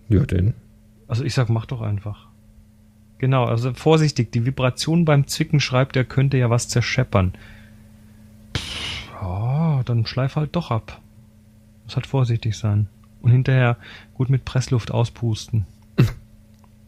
Ja, 0.08 0.24
denn. 0.24 0.54
Also 1.08 1.24
ich 1.24 1.34
sag, 1.34 1.48
mach 1.48 1.66
doch 1.66 1.80
einfach. 1.82 2.28
Genau, 3.20 3.44
also 3.44 3.74
vorsichtig, 3.74 4.32
die 4.32 4.46
Vibration 4.46 5.04
beim 5.04 5.26
Zwicken 5.26 5.60
schreibt, 5.60 5.94
er 5.94 6.04
könnte 6.04 6.38
ja 6.38 6.48
was 6.48 6.68
zerscheppern. 6.68 7.34
Pff, 8.56 9.10
Ja, 9.20 9.82
dann 9.84 10.06
schleif 10.06 10.36
halt 10.36 10.56
doch 10.56 10.70
ab. 10.70 11.02
Muss 11.84 11.96
halt 11.96 12.06
vorsichtig 12.06 12.56
sein. 12.56 12.88
Und 13.20 13.30
hinterher 13.30 13.76
gut 14.14 14.30
mit 14.30 14.44
Pressluft 14.46 14.90
auspusten. 14.90 15.66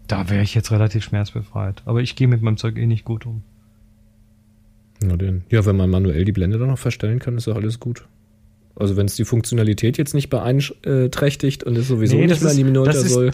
Da 0.08 0.28
wäre 0.28 0.42
ich 0.42 0.54
jetzt 0.54 0.70
relativ 0.72 1.04
schmerzbefreit. 1.04 1.82
Aber 1.86 2.00
ich 2.02 2.16
gehe 2.16 2.28
mit 2.28 2.42
meinem 2.42 2.56
Zeug 2.58 2.76
eh 2.76 2.86
nicht 2.86 3.04
gut 3.04 3.24
um. 3.24 3.42
Na 5.02 5.16
denn. 5.16 5.42
Ja, 5.48 5.64
wenn 5.64 5.76
man 5.76 5.88
manuell 5.90 6.24
die 6.26 6.32
Blende 6.32 6.58
dann 6.58 6.68
noch 6.68 6.78
verstellen 6.78 7.18
kann, 7.18 7.36
ist 7.38 7.46
doch 7.46 7.56
alles 7.56 7.80
gut. 7.80 8.04
Also 8.76 8.96
wenn 8.96 9.06
es 9.06 9.16
die 9.16 9.24
Funktionalität 9.24 9.96
jetzt 9.98 10.12
nicht 10.14 10.28
beeinträchtigt 10.28 11.64
und 11.64 11.76
es 11.78 11.88
sowieso 11.88 12.16
Nee, 12.16 12.26
nicht 12.26 12.42
mehr 12.42 12.50
in 12.50 12.56
die 12.58 12.64
Minolta 12.64 12.92
das 12.92 13.04
ist- 13.04 13.12
soll. 13.12 13.30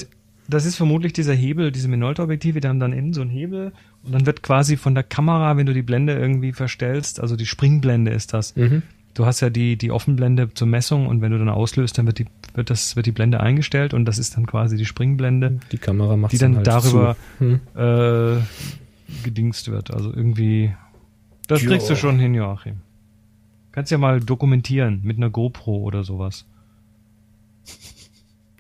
Das 0.51 0.65
ist 0.65 0.77
vermutlich 0.77 1.13
dieser 1.13 1.35
Hebel, 1.35 1.71
diese 1.73 1.89
Minolta-Objektive, 1.89 2.61
die 2.61 2.69
haben 2.69 2.81
dann 2.81 2.95
innen 2.95 3.13
so 3.13 3.21
einen 3.21 3.29
Hebel 3.31 3.73
und 4.03 4.13
dann 4.13 4.25
wird 4.25 4.43
quasi 4.43 4.77
von 4.79 4.95
der 4.95 5.05
Kamera, 5.05 5.57
wenn 5.59 5.67
du 5.67 5.75
die 5.75 5.83
Blende 5.83 6.15
irgendwie 6.15 6.53
verstellst, 6.53 7.21
also 7.21 7.37
die 7.37 7.45
Springblende 7.45 8.11
ist 8.11 8.33
das. 8.33 8.57
Mhm. 8.57 8.83
Du 9.13 9.27
hast 9.27 9.41
ja 9.41 9.51
die, 9.51 9.77
die 9.77 9.91
Offenblende 9.91 10.55
zur 10.55 10.67
Messung 10.69 11.07
und 11.07 11.21
wenn 11.21 11.33
du 11.33 11.39
dann 11.39 11.49
auslöst, 11.51 11.99
dann 11.99 12.07
wird 12.07 12.19
die, 12.21 12.27
wird 12.55 12.71
das, 12.71 12.97
wird 12.97 13.05
die 13.05 13.13
Blende 13.13 13.41
eingestellt 13.41 13.93
und 13.93 14.07
das 14.07 14.19
ist 14.19 14.37
dann 14.37 14.47
quasi 14.47 14.77
die 14.79 14.87
Springblende, 14.87 15.59
Die 15.71 15.79
Kamera 15.79 16.17
macht 16.17 16.33
die 16.33 16.39
dann 16.39 16.57
halt 16.57 16.67
darüber. 16.67 17.17
Hm. 17.39 17.61
äh, 17.75 18.37
gedingst 19.25 19.71
wird. 19.71 19.93
Also 19.93 20.13
irgendwie, 20.15 20.75
das 21.47 21.63
Ja. 21.63 21.69
kriegst 21.71 21.91
du 21.91 21.97
schon 21.97 22.19
hin, 22.19 22.35
Joachim. 22.35 22.77
Kannst 23.73 23.91
ja 23.91 23.99
mal 23.99 24.21
dokumentieren 24.21 25.01
mit 25.03 25.17
einer 25.19 25.31
GoPro 25.31 25.79
oder 25.79 26.05
sowas. 26.05 26.47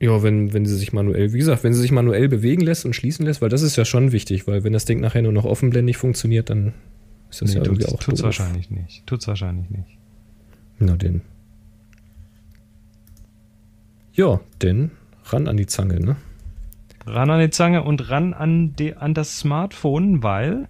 Ja, 0.00 0.22
wenn, 0.22 0.52
wenn 0.52 0.64
sie 0.64 0.76
sich 0.76 0.92
manuell, 0.92 1.32
wie 1.32 1.38
gesagt, 1.38 1.64
wenn 1.64 1.74
sie 1.74 1.80
sich 1.80 1.90
manuell 1.90 2.28
bewegen 2.28 2.62
lässt 2.62 2.84
und 2.84 2.94
schließen 2.94 3.26
lässt, 3.26 3.42
weil 3.42 3.48
das 3.48 3.62
ist 3.62 3.76
ja 3.76 3.84
schon 3.84 4.12
wichtig, 4.12 4.46
weil 4.46 4.62
wenn 4.62 4.72
das 4.72 4.84
Ding 4.84 5.00
nachher 5.00 5.22
nur 5.22 5.32
noch 5.32 5.44
offenblendig 5.44 5.96
funktioniert, 5.96 6.50
dann 6.50 6.72
ist 7.30 7.42
das 7.42 7.54
ja 7.54 7.62
irgendwie 7.62 7.86
auch 7.86 7.98
tut's 7.98 8.20
doof. 8.20 8.26
wahrscheinlich 8.26 8.70
nicht. 8.70 9.06
Tut's 9.06 9.26
wahrscheinlich 9.26 9.68
nicht. 9.70 9.98
Na 10.78 10.96
denn. 10.96 11.22
Ja, 14.12 14.40
denn 14.62 14.92
ran 15.24 15.48
an 15.48 15.56
die 15.56 15.66
Zange, 15.66 16.00
ne? 16.00 16.16
Ran 17.06 17.30
an 17.30 17.40
die 17.40 17.50
Zange 17.50 17.82
und 17.82 18.10
ran 18.10 18.34
an, 18.34 18.74
die, 18.76 18.94
an 18.94 19.14
das 19.14 19.38
Smartphone, 19.38 20.22
weil, 20.22 20.68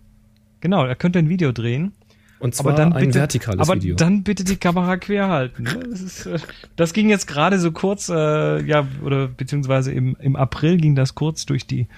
genau, 0.60 0.84
er 0.84 0.96
könnte 0.96 1.18
ein 1.18 1.28
Video 1.28 1.52
drehen. 1.52 1.92
Und 2.40 2.54
zwar 2.54 2.72
aber 2.72 2.76
dann 2.76 2.92
ein 2.92 3.06
bitte, 3.06 3.18
vertikales 3.18 3.60
aber 3.60 3.80
Video. 3.80 3.96
dann 3.96 4.22
bitte 4.22 4.44
die 4.44 4.56
Kamera 4.56 4.96
quer 4.96 5.28
halten. 5.28 5.64
ne? 5.64 5.80
Das, 5.90 6.00
ist, 6.00 6.26
äh, 6.26 6.38
das 6.76 6.92
ging 6.92 7.08
jetzt 7.08 7.26
gerade 7.26 7.58
so 7.58 7.72
kurz, 7.72 8.08
äh, 8.08 8.62
ja, 8.64 8.86
oder 9.02 9.26
beziehungsweise 9.28 9.92
im, 9.92 10.16
im 10.20 10.36
April 10.36 10.76
ging 10.76 10.94
das 10.94 11.14
kurz 11.14 11.46
durch 11.46 11.66
die 11.66 11.88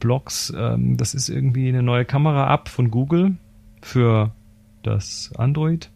Blogs. 0.00 0.52
Ähm, 0.56 0.96
das 0.96 1.14
ist 1.14 1.28
irgendwie 1.28 1.68
eine 1.68 1.82
neue 1.82 2.04
Kamera-App 2.04 2.68
von 2.68 2.90
Google 2.90 3.36
für 3.82 4.32
das 4.82 5.30
Android. 5.36 5.90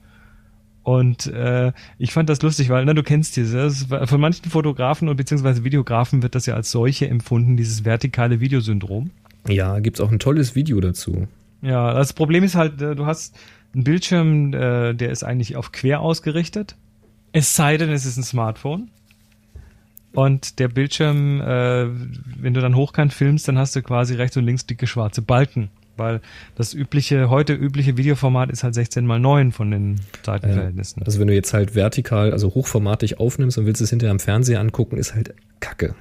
Und 0.85 1.27
äh, 1.29 1.73
ich 1.99 2.13
fand 2.13 2.29
das 2.29 2.43
lustig, 2.43 2.69
weil, 2.69 2.85
na, 2.85 2.95
du 2.95 3.03
kennst 3.03 3.37
diese, 3.37 3.57
das 3.57 3.83
ist, 3.83 4.09
von 4.09 4.21
manchen 4.21 4.51
Fotografen 4.51 5.09
und 5.09 5.17
beziehungsweise 5.17 5.63
Videografen 5.65 6.23
wird 6.23 6.35
das 6.35 6.47
ja 6.47 6.55
als 6.55 6.71
solche 6.71 7.09
empfunden, 7.09 7.57
dieses 7.57 7.85
vertikale 7.85 8.41
Videosyndrom. 8.41 9.11
ja, 9.49 9.79
gibt's 9.79 10.01
auch 10.01 10.11
ein 10.11 10.19
tolles 10.19 10.55
Video 10.57 10.81
dazu. 10.81 11.29
Ja, 11.63 11.95
das 11.95 12.13
Problem 12.13 12.43
ist 12.43 12.57
halt, 12.57 12.83
äh, 12.83 12.97
du 12.97 13.07
hast 13.07 13.37
einen 13.75 13.85
Bildschirm, 13.85 14.53
äh, 14.53 14.95
der 14.95 15.11
ist 15.11 15.25
eigentlich 15.25 15.57
auf 15.57 15.73
quer 15.73 16.01
ausgerichtet. 16.01 16.77
Es 17.33 17.57
sei 17.57 17.77
denn, 17.77 17.91
es 17.91 18.05
ist 18.05 18.17
ein 18.17 18.23
Smartphone. 18.23 18.91
Und 20.15 20.59
der 20.59 20.69
Bildschirm, 20.69 21.41
äh, 21.41 21.87
wenn 22.41 22.53
du 22.53 22.61
dann 22.61 22.77
hochkant 22.77 23.15
filmst, 23.15 23.49
dann 23.49 23.59
hast 23.59 23.75
du 23.75 23.83
quasi 23.83 24.15
rechts 24.15 24.37
und 24.37 24.45
links 24.45 24.67
dicke 24.67 24.87
schwarze 24.87 25.23
Balken. 25.23 25.71
Weil 25.97 26.21
das 26.55 26.75
übliche, 26.75 27.31
heute 27.31 27.55
übliche 27.55 27.97
Videoformat 27.97 28.51
ist 28.51 28.63
halt 28.65 28.75
16 28.75 29.07
mal 29.07 29.19
9 29.21 29.53
von 29.53 29.71
den 29.71 30.01
Seitenverhältnissen. 30.25 31.03
Also 31.03 31.21
wenn 31.21 31.29
du 31.29 31.35
jetzt 31.35 31.53
halt 31.53 31.75
vertikal, 31.75 32.33
also 32.33 32.55
hochformatig 32.55 33.21
aufnimmst 33.21 33.59
und 33.59 33.67
willst 33.67 33.81
es 33.83 33.91
hinterher 33.91 34.11
am 34.11 34.21
Fernseher 34.21 34.61
angucken, 34.61 34.97
ist 34.97 35.15
halt 35.15 35.35
Kacke. 35.61 35.95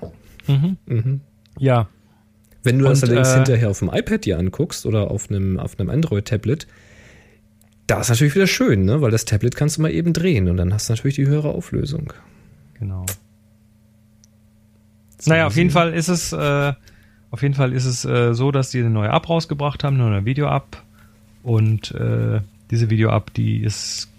Mhm. 0.48 0.78
Mhm. 0.86 1.22
Ja, 1.60 1.88
Wenn 2.64 2.80
du 2.80 2.86
das 2.86 3.04
Und, 3.04 3.10
allerdings 3.10 3.30
äh, 3.30 3.36
hinterher 3.36 3.70
auf 3.70 3.80
dem 3.80 3.90
iPad 3.90 4.26
dir 4.26 4.40
anguckst 4.40 4.86
oder 4.86 5.12
auf 5.12 5.30
einem, 5.30 5.60
auf 5.60 5.80
einem 5.80 5.90
Android-Tablet, 5.90 6.68
da 7.92 8.00
ist 8.00 8.08
natürlich 8.08 8.36
wieder 8.36 8.48
schön, 8.48 8.86
ne? 8.86 9.02
weil 9.02 9.12
das 9.12 9.26
Tablet 9.26 9.54
kannst 9.54 9.76
du 9.76 9.82
mal 9.82 9.92
eben 9.92 10.14
drehen 10.14 10.48
und 10.48 10.56
dann 10.56 10.74
hast 10.74 10.88
du 10.88 10.94
natürlich 10.94 11.16
die 11.16 11.28
höhere 11.28 11.50
Auflösung. 11.50 12.14
genau. 12.80 13.06
Naja, 15.26 15.46
auf 15.46 15.58
jeden 15.58 15.72
Fall 15.72 15.94
ist 15.94 16.08
es, 16.08 16.32
äh, 16.32 16.74
auf 17.32 17.42
jeden 17.42 17.54
Fall 17.54 17.74
ist 17.74 17.84
es 17.84 18.06
äh, 18.06 18.34
so, 18.34 18.52
dass 18.52 18.72
die 18.72 18.80
eine 18.80 18.90
neue 18.90 19.10
App 19.10 19.28
rausgebracht 19.28 19.84
haben, 19.84 20.00
eine 20.00 20.10
neue 20.10 20.26
Video-App. 20.26 20.82
Und 21.44 21.92
äh, 21.92 22.40
diese 22.72 22.90
Video-App, 22.90 23.34
die 23.34 23.62
ist 23.62 24.10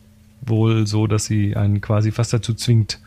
wohl 0.42 0.86
so, 0.86 1.06
dass 1.06 1.24
sie 1.24 1.56
einen 1.56 1.80
quasi 1.80 2.12
fast 2.12 2.34
dazu 2.34 2.52
zwingt. 2.52 3.00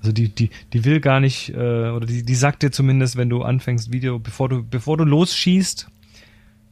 Also 0.00 0.12
die, 0.12 0.30
die, 0.30 0.48
die 0.72 0.84
will 0.86 1.00
gar 1.00 1.20
nicht, 1.20 1.50
äh, 1.50 1.90
oder 1.90 2.06
die, 2.06 2.22
die 2.22 2.34
sagt 2.34 2.62
dir 2.62 2.72
zumindest, 2.72 3.16
wenn 3.16 3.28
du 3.28 3.42
anfängst, 3.42 3.92
Video, 3.92 4.18
bevor 4.18 4.48
du, 4.48 4.64
bevor 4.64 4.96
du 4.96 5.04
losschießt, 5.04 5.88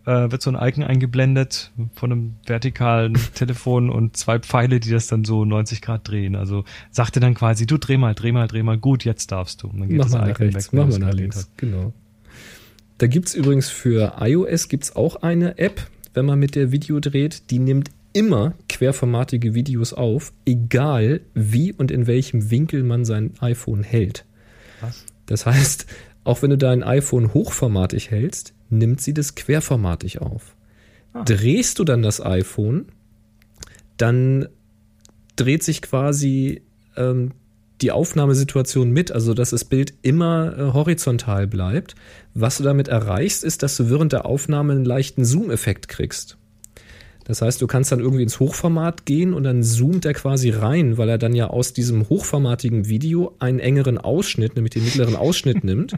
äh, 0.07 0.31
wird 0.31 0.43
so 0.43 0.51
ein 0.51 0.69
Icon 0.69 0.85
eingeblendet 0.85 1.73
von 1.95 2.13
einem 2.13 2.35
vertikalen 2.47 3.15
Telefon 3.35 3.91
und 3.91 4.17
zwei 4.17 4.39
Pfeile, 4.39 4.81
die 4.81 4.91
das 4.91 5.07
dann 5.07 5.25
so 5.25 5.45
90 5.45 5.83
Grad 5.83 6.09
drehen. 6.09 6.37
Also 6.37 6.65
sagte 6.91 7.21
dann 7.21 7.35
quasi, 7.35 7.67
du 7.67 7.79
dreh 7.79 7.97
mal, 7.97 8.15
dreh 8.15 8.33
mal, 8.33 8.47
dreh 8.47 8.63
mal, 8.63 8.79
gut, 8.79 9.05
jetzt 9.05 9.33
darfst 9.33 9.63
du. 9.63 9.69
Und 9.69 9.81
dann 9.81 9.89
geht 9.89 9.99
Mach 9.99 10.11
das 10.11 10.15
Icon 10.15 10.49
rechts, 10.49 10.73
wenn 10.73 10.81
mach 10.81 10.89
mal 10.89 10.99
nach 10.99 11.15
links. 11.15 11.51
Genau. 11.57 11.93
Da 12.99 13.07
gibt 13.07 13.29
es 13.29 13.35
übrigens 13.35 13.69
für 13.69 14.15
iOS 14.21 14.69
gibt's 14.69 14.95
auch 14.95 15.17
eine 15.17 15.59
App, 15.59 15.87
wenn 16.13 16.27
man 16.27 16.39
mit 16.39 16.55
der 16.55 16.71
Video 16.71 17.01
dreht, 17.01 17.51
die 17.51 17.59
nimmt 17.59 17.91
immer 18.13 18.55
querformatige 18.69 19.55
Videos 19.55 19.93
auf, 19.93 20.33
egal 20.47 21.21
wie 21.35 21.73
und 21.73 21.91
in 21.91 22.07
welchem 22.07 22.51
Winkel 22.51 22.85
man 22.85 23.05
sein 23.05 23.33
iPhone 23.41 23.83
hält. 23.83 24.25
Was? 24.81 25.05
Das 25.27 25.47
heißt, 25.47 25.87
auch 26.23 26.41
wenn 26.43 26.51
du 26.51 26.59
dein 26.59 26.83
iPhone 26.83 27.35
hochformatig 27.35 28.11
hältst, 28.11 28.54
nimmt 28.70 29.01
sie 29.01 29.15
das 29.15 29.35
querformatig 29.35 30.20
auf. 30.20 30.57
Ah. 31.12 31.24
Drehst 31.24 31.78
du 31.78 31.85
dann 31.85 32.03
das 32.03 32.20
iPhone, 32.20 32.86
dann 33.97 34.49
dreht 35.36 35.62
sich 35.62 35.82
quasi 35.82 36.62
ähm, 36.97 37.32
die 37.81 37.91
Aufnahmesituation 37.91 38.91
mit, 38.91 39.12
also 39.12 39.35
dass 39.35 39.51
das 39.51 39.65
Bild 39.65 39.95
immer 40.03 40.57
äh, 40.57 40.73
horizontal 40.73 41.47
bleibt. 41.47 41.95
Was 42.32 42.59
du 42.59 42.65
damit 42.65 42.89
erreichst, 42.89 43.45
ist, 43.45 43.62
dass 43.62 43.77
du 43.77 43.91
während 43.91 44.12
der 44.12 44.27
Aufnahme 44.27 44.73
einen 44.73 44.85
leichten 44.85 45.24
Zoom-Effekt 45.24 45.89
kriegst. 45.89 46.39
Das 47.25 47.41
heißt, 47.41 47.61
du 47.63 47.67
kannst 47.67 47.91
dann 47.91 48.01
irgendwie 48.01 48.23
ins 48.23 48.39
Hochformat 48.39 49.07
gehen 49.07 49.33
und 49.33 49.45
dann 49.45 49.63
zoomt 49.63 50.05
er 50.05 50.13
quasi 50.13 50.51
rein, 50.51 50.99
weil 50.99 51.09
er 51.09 51.17
dann 51.17 51.35
ja 51.35 51.47
aus 51.47 51.73
diesem 51.73 52.09
hochformatigen 52.09 52.87
Video 52.89 53.35
einen 53.39 53.61
engeren 53.61 53.97
Ausschnitt, 53.97 54.57
nämlich 54.57 54.75
den 54.75 54.85
mittleren 54.85 55.17
Ausschnitt 55.17 55.65
nimmt. 55.65 55.95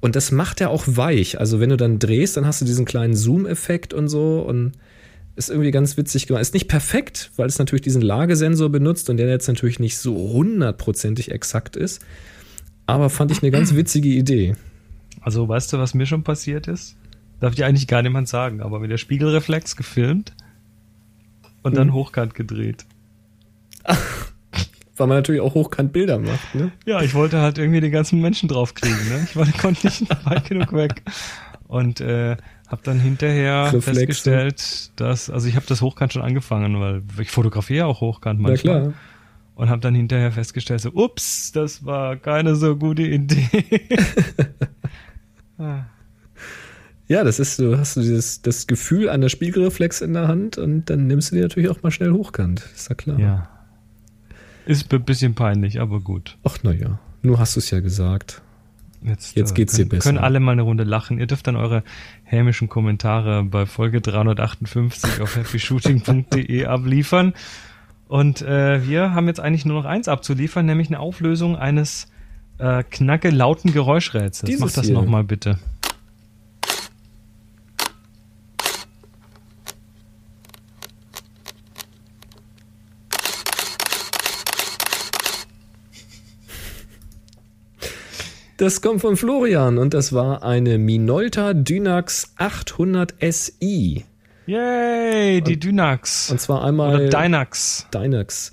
Und 0.00 0.14
das 0.14 0.30
macht 0.30 0.60
er 0.60 0.68
auch 0.70 0.84
weich. 0.86 1.40
Also 1.40 1.58
wenn 1.58 1.70
du 1.70 1.78
dann 1.78 1.98
drehst, 1.98 2.36
dann 2.36 2.46
hast 2.46 2.60
du 2.60 2.66
diesen 2.66 2.84
kleinen 2.84 3.16
Zoom-Effekt 3.16 3.94
und 3.94 4.08
so 4.08 4.40
und 4.40 4.72
ist 5.36 5.48
irgendwie 5.48 5.70
ganz 5.70 5.96
witzig 5.96 6.26
gemacht. 6.26 6.42
Ist 6.42 6.52
nicht 6.52 6.68
perfekt, 6.68 7.30
weil 7.36 7.46
es 7.46 7.58
natürlich 7.58 7.82
diesen 7.82 8.02
Lagesensor 8.02 8.68
benutzt 8.68 9.08
und 9.08 9.16
der 9.16 9.28
jetzt 9.28 9.48
natürlich 9.48 9.80
nicht 9.80 9.96
so 9.96 10.14
hundertprozentig 10.16 11.30
exakt 11.30 11.76
ist. 11.76 12.04
Aber 12.84 13.08
fand 13.08 13.30
ich 13.30 13.42
eine 13.42 13.50
ganz 13.50 13.74
witzige 13.74 14.10
Idee. 14.10 14.54
Also 15.22 15.48
weißt 15.48 15.72
du, 15.72 15.78
was 15.78 15.94
mir 15.94 16.06
schon 16.06 16.24
passiert 16.24 16.68
ist? 16.68 16.96
Darf 17.40 17.54
dir 17.54 17.66
eigentlich 17.66 17.86
gar 17.86 18.02
niemand 18.02 18.28
sagen, 18.28 18.60
aber 18.60 18.80
mit 18.80 18.90
der 18.90 18.98
Spiegelreflex 18.98 19.76
gefilmt 19.76 20.34
und 21.68 21.76
dann 21.76 21.88
Mhm. 21.88 21.92
hochkant 21.94 22.34
gedreht. 22.34 22.84
Weil 24.96 25.06
man 25.06 25.18
natürlich 25.18 25.40
auch 25.40 25.54
hochkant 25.54 25.92
Bilder 25.92 26.18
macht, 26.18 26.54
ne? 26.56 26.72
Ja, 26.84 27.00
ich 27.02 27.14
wollte 27.14 27.40
halt 27.40 27.56
irgendwie 27.58 27.80
den 27.80 27.92
ganzen 27.92 28.20
Menschen 28.20 28.48
draufkriegen, 28.48 28.98
ne? 29.08 29.26
Ich 29.30 29.36
wollte, 29.36 29.52
konnte 29.58 29.86
nicht 29.86 30.08
weit 30.26 30.48
genug 30.48 30.72
weg. 30.72 31.02
Und 31.68 32.00
äh, 32.00 32.36
habe 32.66 32.80
dann 32.82 32.98
hinterher 32.98 33.66
Reflexe. 33.66 33.82
festgestellt, 33.94 34.90
dass, 34.96 35.30
also 35.30 35.46
ich 35.48 35.54
habe 35.54 35.66
das 35.66 35.80
hochkant 35.82 36.12
schon 36.14 36.22
angefangen, 36.22 36.80
weil 36.80 37.02
ich 37.20 37.30
fotografiere 37.30 37.86
auch 37.86 38.00
hochkant 38.00 38.40
Na 38.40 38.48
manchmal. 38.48 38.80
klar. 38.80 38.94
Und 39.54 39.70
habe 39.70 39.80
dann 39.80 39.94
hinterher 39.94 40.30
festgestellt, 40.32 40.80
so, 40.80 40.90
ups, 40.92 41.50
das 41.52 41.84
war 41.84 42.16
keine 42.16 42.54
so 42.56 42.76
gute 42.76 43.02
Idee. 43.02 43.48
Ah, 45.60 45.86
Ja, 47.08 47.24
das 47.24 47.38
ist, 47.38 47.58
du 47.58 47.78
hast 47.78 47.96
du 47.96 48.00
dieses, 48.00 48.42
das 48.42 48.66
Gefühl 48.66 49.08
an 49.08 49.22
der 49.22 49.30
Spiegelreflex 49.30 50.02
in 50.02 50.12
der 50.12 50.28
Hand 50.28 50.58
und 50.58 50.90
dann 50.90 51.06
nimmst 51.06 51.30
du 51.30 51.36
die 51.36 51.42
natürlich 51.42 51.70
auch 51.70 51.82
mal 51.82 51.90
schnell 51.90 52.12
hochkant. 52.12 52.62
Ist 52.74 52.88
ja 52.90 52.94
klar. 52.94 53.18
ja. 53.18 53.48
Ist 54.66 54.92
ein 54.92 55.02
bisschen 55.02 55.34
peinlich, 55.34 55.80
aber 55.80 56.00
gut. 56.00 56.36
Ach, 56.44 56.62
naja. 56.62 56.98
Nur 57.22 57.38
hast 57.38 57.56
du 57.56 57.60
es 57.60 57.70
ja 57.70 57.80
gesagt. 57.80 58.42
Jetzt, 59.02 59.34
Jetzt 59.34 59.54
geht's 59.54 59.72
dir 59.74 59.84
können, 59.84 59.88
besser. 59.88 60.02
Können 60.10 60.18
alle 60.18 60.40
mal 60.40 60.52
eine 60.52 60.62
Runde 60.62 60.84
lachen. 60.84 61.18
Ihr 61.18 61.26
dürft 61.26 61.46
dann 61.46 61.56
eure 61.56 61.82
hämischen 62.24 62.68
Kommentare 62.68 63.44
bei 63.44 63.64
Folge 63.64 64.02
358 64.02 65.22
auf 65.22 65.36
happyshooting.de 65.36 66.64
abliefern. 66.66 67.32
Und 68.08 68.42
äh, 68.42 68.86
wir 68.86 69.14
haben 69.14 69.28
jetzt 69.28 69.40
eigentlich 69.40 69.64
nur 69.64 69.80
noch 69.82 69.88
eins 69.88 70.08
abzuliefern, 70.08 70.66
nämlich 70.66 70.88
eine 70.88 71.00
Auflösung 71.00 71.56
eines 71.56 72.08
äh, 72.58 72.82
knacke 72.82 73.30
lauten 73.30 73.72
Geräuschrätsels. 73.72 74.48
Dieses 74.48 74.60
Mach 74.60 74.72
das 74.72 74.88
nochmal 74.88 75.24
bitte. 75.24 75.58
Das 88.58 88.80
kommt 88.82 89.00
von 89.00 89.16
Florian 89.16 89.78
und 89.78 89.94
das 89.94 90.12
war 90.12 90.42
eine 90.42 90.78
Minolta 90.78 91.54
Dynax 91.54 92.32
800 92.38 93.14
SI. 93.20 94.04
Yay, 94.46 95.40
die 95.42 95.58
Dynax. 95.60 96.30
Und 96.30 96.40
zwar 96.40 96.64
einmal 96.64 96.96
Oder 96.96 97.08
Dynax. 97.08 97.86
Dynax. 97.94 98.50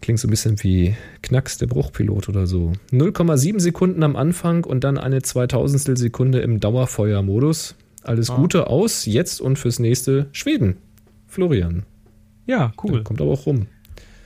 Klingt 0.00 0.20
so 0.20 0.28
ein 0.28 0.30
bisschen 0.30 0.62
wie 0.62 0.94
Knacks, 1.22 1.58
der 1.58 1.66
Bruchpilot 1.66 2.28
oder 2.28 2.46
so. 2.46 2.72
0,7 2.92 3.58
Sekunden 3.60 4.02
am 4.04 4.14
Anfang 4.16 4.64
und 4.64 4.84
dann 4.84 4.98
eine 4.98 5.22
2000 5.22 5.98
Sekunde 5.98 6.40
im 6.40 6.60
Dauerfeuermodus. 6.60 7.74
Alles 8.04 8.30
Ah. 8.30 8.36
Gute 8.36 8.66
aus 8.68 9.04
jetzt 9.06 9.40
und 9.40 9.58
fürs 9.58 9.78
nächste 9.80 10.26
Schweden. 10.32 10.76
Florian. 11.26 11.84
Ja, 12.46 12.72
Cool. 12.82 12.92
cool. 12.92 13.02
Kommt 13.04 13.20
aber 13.20 13.30
auch 13.32 13.46
rum. 13.46 13.66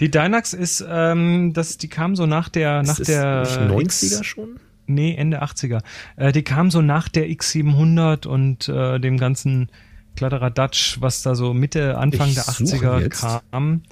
Die 0.01 0.11
Dynax 0.11 0.53
ist, 0.53 0.85
ähm, 0.87 1.53
das, 1.55 1.79
die 1.79 1.89
kam 1.89 2.17
so 2.17 2.27
nach 2.27 2.51
der, 2.51 2.83
nach 2.83 2.99
Ist 2.99 3.09
der 3.09 3.43
es 3.43 3.59
nicht 3.59 3.71
90er 3.71 4.25
schon? 4.25 4.57
Nee, 4.87 5.15
Ende 5.15 5.43
80er. 5.43 5.81
Äh, 6.17 6.33
die 6.33 6.43
kam 6.43 6.71
so 6.71 6.83
nach 6.83 7.09
der 7.09 7.29
X700 7.29 8.27
und 8.27 8.69
äh, 8.69 8.99
dem 8.99 9.19
ganzen 9.19 9.69
Kladderadatsch, 10.17 11.01
was 11.01 11.23
da 11.23 11.35
so 11.35 11.53
Mitte, 11.55 11.99
Anfang 11.99 12.29
Ich 12.29 12.35
der 12.35 12.45
suche 12.45 12.77
80er 12.77 13.01
jetzt. 13.01 13.25
kam. 13.51 13.83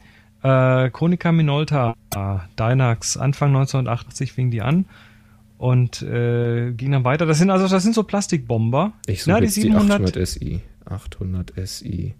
Äh, 0.43 0.91
Konica 0.91 1.33
Minolta, 1.33 1.95
Dynax, 2.59 3.17
Anfang 3.17 3.49
1988 3.57 4.33
fing 4.33 4.51
die 4.51 4.61
an 4.63 4.85
und 5.59 6.03
äh, 6.03 6.73
ging 6.73 6.93
dann 6.93 7.05
weiter. 7.05 7.25
Das 7.27 7.39
sind 7.39 7.51
also, 7.51 7.67
das 7.69 7.83
sind 7.83 7.95
so 7.95 8.03
Plastikbomber. 8.03 8.93
Ich 9.07 9.23
suche 9.23 9.31
Na, 9.33 9.41
die 9.41 9.47
jetzt 9.47 9.57
die 9.57 9.63
700. 9.63 10.03
800 10.03 10.29
SI. 10.29 10.61
800 10.85 11.53
SI. 11.67 12.15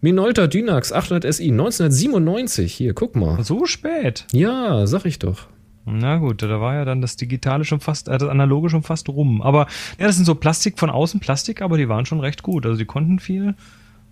Minolta 0.00 0.46
Dynax 0.46 0.92
800 0.92 1.34
SI 1.34 1.50
1997. 1.50 2.72
Hier, 2.72 2.94
guck 2.94 3.14
mal. 3.14 3.42
So 3.44 3.66
spät. 3.66 4.26
Ja, 4.32 4.86
sag 4.86 5.04
ich 5.04 5.18
doch. 5.18 5.46
Na 5.84 6.18
gut, 6.18 6.42
da 6.42 6.60
war 6.60 6.74
ja 6.74 6.84
dann 6.84 7.00
das 7.00 7.16
Digitale 7.16 7.64
schon 7.64 7.80
fast, 7.80 8.08
äh, 8.08 8.16
das 8.16 8.28
Analoge 8.28 8.70
schon 8.70 8.82
fast 8.82 9.08
rum. 9.08 9.42
Aber 9.42 9.66
ja, 9.98 10.06
das 10.06 10.16
sind 10.16 10.24
so 10.24 10.34
Plastik 10.36 10.78
von 10.78 10.90
außen 10.90 11.18
Plastik, 11.20 11.60
aber 11.60 11.76
die 11.76 11.88
waren 11.88 12.06
schon 12.06 12.20
recht 12.20 12.42
gut. 12.42 12.64
Also 12.66 12.78
die 12.78 12.84
konnten 12.84 13.18
viel. 13.18 13.54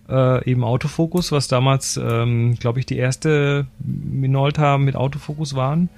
Äh, 0.09 0.51
eben 0.51 0.64
Autofokus, 0.64 1.30
was 1.30 1.47
damals, 1.47 1.97
ähm, 2.02 2.56
glaube 2.56 2.80
ich, 2.80 2.86
die 2.86 2.97
erste 2.97 3.66
Minolta 3.78 4.78
mit 4.78 4.97
Autofokus 4.97 5.55
waren. 5.55 5.88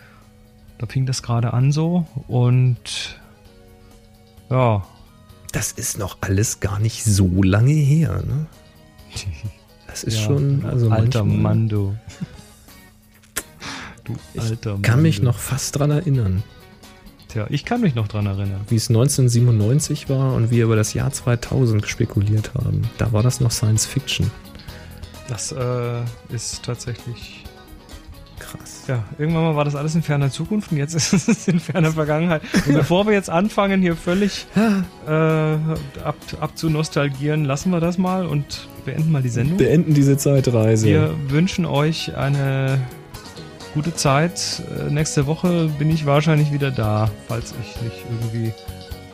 Da 0.77 0.87
fing 0.87 1.07
das 1.07 1.23
gerade 1.23 1.55
an 1.55 1.73
so. 1.73 2.07
Und 2.29 3.19
ja, 4.51 4.85
Das 5.53 5.73
ist 5.73 5.99
noch 5.99 6.19
alles 6.21 6.61
gar 6.61 6.79
nicht 6.79 7.05
so 7.05 7.43
lange 7.43 7.73
her, 7.73 8.23
ne? 8.27 8.47
Das 9.87 10.05
ist 10.05 10.17
ja, 10.19 10.23
schon, 10.25 10.65
also 10.65 10.89
alter 10.91 11.23
manchmal- 11.25 11.43
Mann, 11.55 11.69
du. 14.15 14.19
Ich 14.35 14.43
alter 14.43 14.73
Mann. 14.73 14.83
kann 14.83 15.03
mich 15.03 15.23
noch 15.23 15.39
fast 15.39 15.79
dran 15.79 15.91
erinnern. 15.91 16.43
Tja, 17.33 17.47
ich 17.49 17.65
kann 17.65 17.81
mich 17.81 17.95
noch 17.95 18.09
dran 18.09 18.27
erinnern. 18.27 18.61
Wie 18.69 18.77
es 18.77 18.91
1997 18.91 20.11
war 20.11 20.35
und 20.35 20.51
wir 20.51 20.65
über 20.65 20.77
das 20.77 20.93
Jahr 20.93 21.11
2000 21.11 21.87
spekuliert 21.87 22.53
haben. 22.55 22.83
Da 22.99 23.13
war 23.13 23.23
das 23.23 23.41
noch 23.41 23.51
Science 23.51 23.87
Fiction. 23.87 24.31
Das 25.29 25.51
äh, 25.51 26.03
ist 26.29 26.63
tatsächlich. 26.63 27.45
Krass. 28.39 28.83
Ja, 28.87 29.05
irgendwann 29.17 29.45
mal 29.45 29.57
war 29.57 29.65
das 29.65 29.75
alles 29.75 29.95
in 29.95 30.03
ferner 30.03 30.31
Zukunft 30.31 30.73
und 30.73 30.77
jetzt 30.77 30.95
ist 31.15 31.27
es 31.27 31.49
in 31.49 31.59
ferner 31.59 31.93
Vergangenheit. 31.93 32.43
Und 32.67 32.75
bevor 32.75 33.07
wir 33.07 33.15
jetzt 33.15 33.31
anfangen, 33.31 33.81
hier 33.81 33.97
völlig 33.97 34.47
äh, 35.07 35.11
ab, 35.11 36.17
ab 36.39 36.59
zu 36.59 36.69
nostalgieren, 36.69 37.47
lassen 37.47 37.71
wir 37.71 37.81
das 37.81 37.97
mal 37.97 38.27
und 38.27 38.69
beenden 38.85 39.11
mal 39.11 39.23
die 39.23 39.31
Sendung. 39.31 39.57
Beenden 39.57 39.95
diese 39.95 40.19
Zeitreise. 40.19 40.87
Wir 40.87 41.15
wünschen 41.29 41.65
euch 41.65 42.15
eine 42.15 42.79
gute 43.75 43.95
Zeit. 43.95 44.63
Äh, 44.79 44.91
nächste 44.91 45.27
Woche 45.27 45.69
bin 45.79 45.91
ich 45.91 46.07
wahrscheinlich 46.07 46.51
wieder 46.53 46.71
da, 46.71 47.11
falls 47.29 47.53
ich 47.61 47.83
nicht 47.83 48.05
irgendwie 48.11 48.53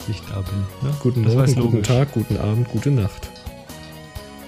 nicht 0.07 0.23
da 0.31 0.41
bin. 0.41 0.59
Ne? 0.83 0.95
guten 1.01 1.25
Das 1.25 1.35
Morgen, 1.35 1.55
guten. 1.55 1.83
Tag, 1.83 2.13
guten 2.13 2.37
Abend, 2.39 2.69
gute 2.69 2.91
Nacht. 2.91 3.29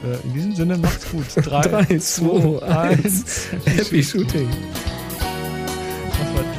Äh, 0.04 0.16
in 0.26 0.34
diesem 0.34 0.54
Sinne, 0.54 0.76
macht's 0.78 1.10
gut. 1.10 1.24
Drei, 1.44 1.62
3, 1.62 1.98
2, 1.98 2.62
1. 2.62 3.04
eins. 3.04 3.48
Happy 3.66 4.02
Shooting. 4.02 4.48
Was 6.18 6.34
war 6.34 6.42
das 6.42 6.56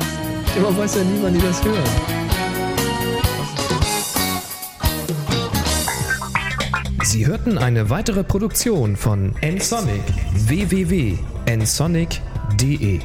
denn? 0.54 0.64
Man 0.64 0.78
weiß 0.78 0.96
ja 0.96 1.04
nie, 1.04 1.20
wann 1.22 1.34
die 1.34 1.42
das 1.42 1.64
hören. 1.64 1.84
Sie 7.04 7.26
hörten 7.26 7.58
eine 7.58 7.90
weitere 7.90 8.24
Produktion 8.24 8.96
von 8.96 9.34
nsonic 9.42 10.04
www.nsonic.de 10.34 13.00